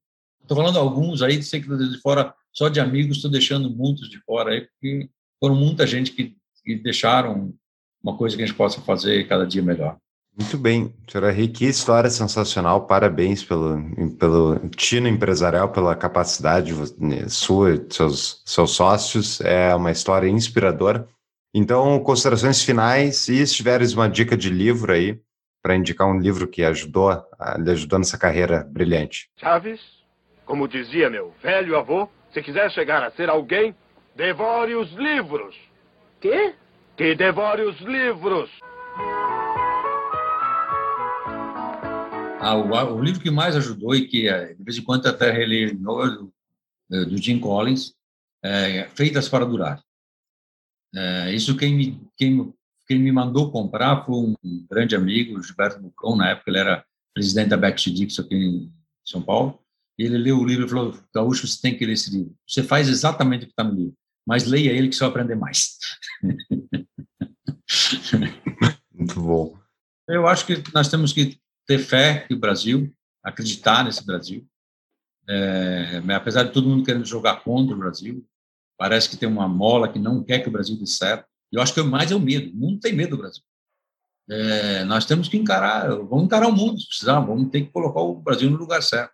Estou 0.42 0.58
falando 0.58 0.80
alguns 0.80 1.22
aí, 1.22 1.42
sei 1.42 1.62
que 1.62 1.68
de 1.68 2.02
fora, 2.02 2.34
só 2.52 2.68
de 2.68 2.80
amigos, 2.80 3.18
estou 3.18 3.32
deixando 3.32 3.70
muitos 3.70 4.10
de 4.10 4.20
fora 4.20 4.52
aí, 4.52 4.62
porque 4.62 5.10
foram 5.40 5.56
muita 5.56 5.86
gente 5.88 6.12
que, 6.12 6.36
que 6.64 6.76
deixaram 6.76 7.54
uma 8.04 8.18
coisa 8.18 8.36
que 8.36 8.44
a 8.44 8.46
gente 8.46 8.56
possa 8.56 8.82
fazer 8.82 9.28
cada 9.28 9.46
dia 9.46 9.62
melhor. 9.62 9.98
Muito 10.38 10.58
bem, 10.58 10.94
senhor 11.10 11.30
Henrique, 11.30 11.60
que 11.60 11.66
história 11.66 12.10
sensacional, 12.10 12.88
parabéns 12.88 13.44
pelo, 13.44 13.78
pelo 14.18 14.70
tino 14.70 15.08
empresarial, 15.08 15.70
pela 15.70 15.94
capacidade 15.94 16.74
né, 16.98 17.28
sua, 17.28 17.86
seus, 17.90 18.42
seus 18.46 18.72
sócios, 18.72 19.42
é 19.42 19.76
uma 19.76 19.92
história 19.92 20.30
inspiradora. 20.30 21.06
Então, 21.54 22.00
considerações 22.00 22.64
finais, 22.64 23.28
e 23.28 23.46
se 23.46 23.56
tiveres 23.56 23.94
uma 23.94 24.08
dica 24.08 24.38
de 24.38 24.50
livro 24.50 24.94
aí, 24.94 25.20
para 25.62 25.76
indicar 25.76 26.08
um 26.08 26.18
livro 26.18 26.48
que 26.48 26.64
ajudou, 26.64 27.12
lhe 27.60 27.72
ajudou 27.72 28.00
nessa 28.00 28.18
carreira 28.18 28.64
brilhante. 28.64 29.30
Chaves, 29.36 29.82
como 30.46 30.68
dizia 30.68 31.10
meu 31.10 31.34
velho 31.44 31.78
avô, 31.78 32.10
se 32.34 32.42
quiser 32.42 32.72
chegar 32.72 33.04
a 33.04 33.12
ser 33.12 33.30
alguém, 33.30 33.76
devore 34.16 34.76
os 34.76 34.92
livros. 34.94 35.56
Quê? 36.22 36.56
Que 36.98 37.16
devore 37.16 37.64
os 37.64 37.80
livros. 37.82 38.50
Ah, 42.40 42.56
o, 42.56 42.96
o, 42.96 43.02
livro 43.02 43.22
que 43.22 43.30
mais 43.30 43.56
ajudou 43.56 43.96
e 43.96 44.08
que 44.08 44.28
eh, 44.28 44.54
de 44.54 44.64
vez 44.64 44.78
em 44.78 44.84
quando 44.84 45.08
até 45.08 45.32
releio 45.32 45.78
do, 45.78 46.34
eh, 46.92 47.06
do 47.06 47.18
Jim 47.18 47.40
Collins, 47.40 47.94
é 48.44 48.88
Feitas 48.96 49.30
para 49.30 49.46
Durar. 49.46 49.84
É, 50.94 51.34
isso 51.34 51.56
quem 51.56 51.76
me, 51.76 52.02
quem, 52.18 52.54
quem 52.88 53.00
me 53.00 53.12
mandou 53.12 53.52
comprar 53.52 54.04
foi 54.06 54.16
um 54.16 54.36
grande 54.70 54.96
amigo, 54.96 55.42
Gilberto 55.42 55.80
Bucão, 55.80 56.16
na 56.16 56.32
época 56.32 56.50
ele 56.50 56.60
era 56.60 56.84
presidente 57.14 57.50
da 57.50 57.58
Beck 57.58 57.78
Dixon 57.92 58.24
aqui 58.24 58.36
em 58.36 58.72
São 59.06 59.22
Paulo, 59.22 59.60
ele 59.98 60.18
leu 60.18 60.40
o 60.40 60.46
livro 60.46 60.66
e 60.66 60.70
falou: 60.70 60.98
Gaúcho, 61.14 61.48
você 61.48 61.62
tem 61.62 61.78
que 61.78 61.86
ler 61.86 61.94
esse 61.94 62.12
livro. 62.12 62.36
Você 62.48 62.64
faz 62.64 62.90
exatamente 62.90 63.44
o 63.44 63.46
que 63.46 63.54
está 63.54 63.64
no 63.64 63.74
livro, 63.74 63.96
mas 64.26 64.46
leia 64.46 64.72
ele 64.72 64.90
que 64.90 64.98
vai 64.98 65.10
aprender 65.10 65.36
mais. 65.36 65.78
Muito 68.94 69.22
bom. 69.22 69.58
Eu 70.08 70.28
acho 70.28 70.46
que 70.46 70.64
nós 70.74 70.90
temos 70.90 71.14
que 71.14 71.40
ter 71.66 71.80
fé 71.80 72.28
no 72.30 72.38
Brasil, 72.38 72.94
acreditar 73.24 73.84
nesse 73.84 74.06
Brasil. 74.06 74.46
É, 75.30 76.02
apesar 76.14 76.44
de 76.44 76.52
todo 76.52 76.68
mundo 76.68 76.84
querendo 76.84 77.06
jogar 77.06 77.44
contra 77.44 77.76
o 77.76 77.80
Brasil, 77.80 78.28
parece 78.78 79.10
que 79.10 79.18
tem 79.18 79.30
uma 79.30 79.48
mola 79.48 79.92
que 79.92 80.00
não 80.00 80.24
quer 80.24 80.40
que 80.40 80.50
o 80.50 80.52
Brasil 80.52 80.78
dê 80.78 80.86
certo. 80.86 81.26
Eu 81.52 81.62
acho 81.62 81.74
que 81.74 81.82
mais 81.82 82.12
é 82.12 82.16
o 82.16 82.20
medo. 82.20 82.52
O 82.52 82.56
mundo 82.56 82.80
tem 82.80 82.94
medo 82.94 83.12
do 83.12 83.22
Brasil. 83.22 83.44
É, 84.30 84.84
nós 84.86 85.06
temos 85.06 85.28
que 85.28 85.38
encarar, 85.38 85.90
vamos 85.90 86.26
encarar 86.26 86.48
o 86.48 86.56
mundo 86.56 86.80
se 86.80 86.88
precisar, 86.88 87.20
vamos 87.20 87.50
ter 87.50 87.62
que 87.62 87.72
colocar 87.72 88.02
o 88.02 88.16
Brasil 88.16 88.50
no 88.50 88.58
lugar 88.58 88.82
certo. 88.82 89.14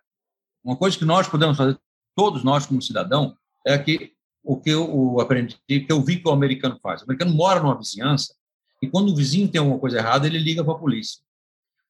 Uma 0.62 0.76
coisa 0.76 0.98
que 0.98 1.04
nós 1.04 1.28
podemos 1.28 1.56
fazer, 1.56 1.78
todos 2.16 2.44
nós 2.44 2.66
como 2.66 2.82
cidadão, 2.82 3.36
é 3.66 3.76
que 3.78 4.14
o 4.48 4.56
que 4.56 4.70
eu 4.70 5.20
aprendi, 5.20 5.58
que 5.68 5.86
eu 5.90 6.00
vi 6.00 6.16
que 6.16 6.26
o 6.26 6.32
americano 6.32 6.78
faz. 6.82 7.02
O 7.02 7.04
americano 7.04 7.34
mora 7.34 7.60
numa 7.60 7.76
vizinhança 7.76 8.34
e 8.82 8.88
quando 8.88 9.10
o 9.10 9.14
vizinho 9.14 9.46
tem 9.46 9.58
alguma 9.58 9.78
coisa 9.78 9.98
errada, 9.98 10.26
ele 10.26 10.38
liga 10.38 10.64
para 10.64 10.72
a 10.72 10.78
polícia. 10.78 11.20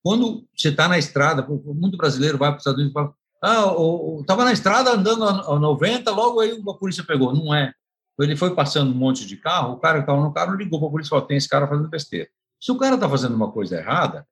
Quando 0.02 0.44
você 0.56 0.70
está 0.70 0.88
na 0.88 0.98
estrada, 0.98 1.46
muito 1.64 1.96
brasileiro 1.96 2.36
vai 2.36 2.50
para 2.50 2.56
os 2.56 2.62
Estados 2.62 2.80
Unidos 2.80 2.90
e 2.90 2.94
fala: 2.94 3.14
Ah, 3.40 4.20
estava 4.20 4.44
na 4.44 4.52
estrada 4.52 4.90
andando 4.90 5.24
a 5.24 5.56
90, 5.56 6.10
logo 6.10 6.40
aí 6.40 6.60
a 6.68 6.74
polícia 6.74 7.04
pegou. 7.04 7.32
Não 7.32 7.54
é. 7.54 7.72
Ele 8.18 8.34
foi 8.34 8.52
passando 8.52 8.90
um 8.90 8.96
monte 8.96 9.24
de 9.24 9.36
carro, 9.36 9.74
o 9.74 9.78
cara 9.78 9.98
que 9.98 10.02
estava 10.02 10.20
no 10.20 10.32
carro 10.32 10.56
ligou 10.56 10.80
para 10.80 10.88
a 10.88 10.90
polícia 10.90 11.10
e 11.10 11.10
falou: 11.10 11.26
tem 11.26 11.36
esse 11.36 11.48
cara 11.48 11.68
fazendo 11.68 11.88
besteira. 11.88 12.28
Se 12.60 12.72
o 12.72 12.76
cara 12.76 12.96
está 12.96 13.08
fazendo 13.08 13.36
uma 13.36 13.52
coisa 13.52 13.76
errada, 13.76 14.26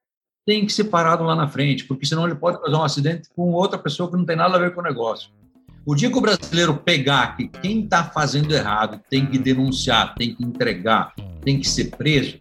tem 0.45 0.67
que 0.67 0.73
ser 0.73 0.85
parado 0.85 1.23
lá 1.23 1.37
na 1.37 1.47
frente, 1.47 1.85
porque 1.85 2.05
senão 2.05 2.27
ele 2.27 2.35
pode 2.35 2.61
causar 2.61 2.79
um 2.79 2.83
acidente 2.83 3.29
com 3.37 3.53
outra 3.53 3.79
pessoa 3.79 4.11
que 4.11 4.17
não 4.17 4.27
tem 4.27 4.35
nada 4.35 4.57
a 4.57 4.59
ver 4.59 4.75
com 4.75 4.81
o 4.81 4.85
negócio. 4.85 5.31
O 5.87 5.95
dia 5.95 6.11
que 6.11 6.19
o 6.19 6.21
brasileiro 6.21 6.75
pegar 6.75 7.37
que 7.37 7.47
quem 7.47 7.85
está 7.85 8.03
fazendo 8.03 8.53
errado 8.53 9.01
tem 9.09 9.25
que 9.25 9.39
denunciar, 9.39 10.17
tem 10.17 10.35
que 10.35 10.43
entregar, 10.45 11.15
tem 11.43 11.61
que 11.61 11.69
ser 11.69 11.93
preso, 11.97 12.39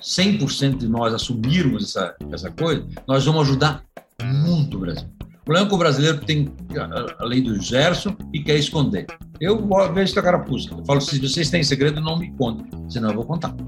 100% 0.00 0.78
de 0.78 0.88
nós 0.88 1.14
assumirmos 1.14 1.84
essa, 1.84 2.16
essa 2.32 2.50
coisa, 2.50 2.84
nós 3.06 3.24
vamos 3.24 3.42
ajudar 3.42 3.84
muito 4.24 4.76
o 4.76 4.80
Brasil. 4.80 5.06
O 5.22 5.44
problema 5.44 5.66
é 5.66 5.68
que 5.68 5.74
o 5.74 5.78
brasileiro 5.78 6.18
tem 6.18 6.52
a, 6.76 7.22
a 7.22 7.24
lei 7.24 7.40
do 7.40 7.60
Gerson 7.60 8.16
e 8.32 8.42
quer 8.42 8.56
esconder. 8.56 9.06
Eu 9.40 9.56
vejo 9.94 10.10
essa 10.10 10.20
carapuça. 10.20 10.70
Eu 10.76 10.84
falo, 10.84 11.00
se 11.00 11.20
vocês 11.20 11.48
têm 11.48 11.62
segredo, 11.62 12.00
não 12.00 12.18
me 12.18 12.32
contem, 12.32 12.66
senão 12.90 13.10
eu 13.10 13.14
vou 13.14 13.24
contar. 13.24 13.54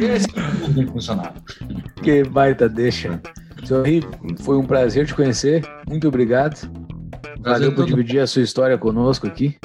Esse 0.00 0.26
é 0.36 0.84
o 0.84 0.88
funcionário. 0.90 1.40
Que 2.02 2.24
baita 2.24 2.68
deixa. 2.68 3.20
Seu 3.64 3.82
foi 4.40 4.56
um 4.56 4.66
prazer 4.66 5.06
te 5.06 5.14
conhecer. 5.14 5.64
Muito 5.88 6.08
obrigado. 6.08 6.70
Valeu 7.40 7.74
por 7.74 7.86
dividir 7.86 8.20
a 8.20 8.26
sua 8.26 8.42
história 8.42 8.76
conosco 8.76 9.26
aqui. 9.26 9.56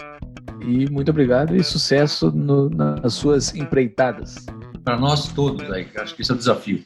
E 0.61 0.89
muito 0.89 1.09
obrigado 1.09 1.55
e 1.55 1.63
sucesso 1.63 2.31
no, 2.31 2.69
nas 2.69 3.13
suas 3.13 3.55
empreitadas. 3.55 4.45
Para 4.84 4.97
nós 4.97 5.27
todos 5.30 5.69
aí, 5.72 5.88
acho 5.97 6.15
que 6.15 6.22
esse 6.22 6.31
é 6.31 6.35
o 6.35 6.38
desafio. 6.38 6.84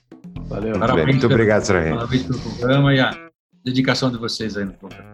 Valeu. 0.47 0.79
Parabéns 0.79 1.07
muito 1.07 1.25
obrigado, 1.25 1.63
Sr. 1.63 1.89
Parabéns 1.89 2.23
pelo 2.23 2.39
programa 2.39 2.93
e 2.93 2.99
a 2.99 3.29
dedicação 3.63 4.11
de 4.11 4.17
vocês 4.17 4.55
aí 4.55 4.65
no 4.65 4.73
programa. 4.73 5.13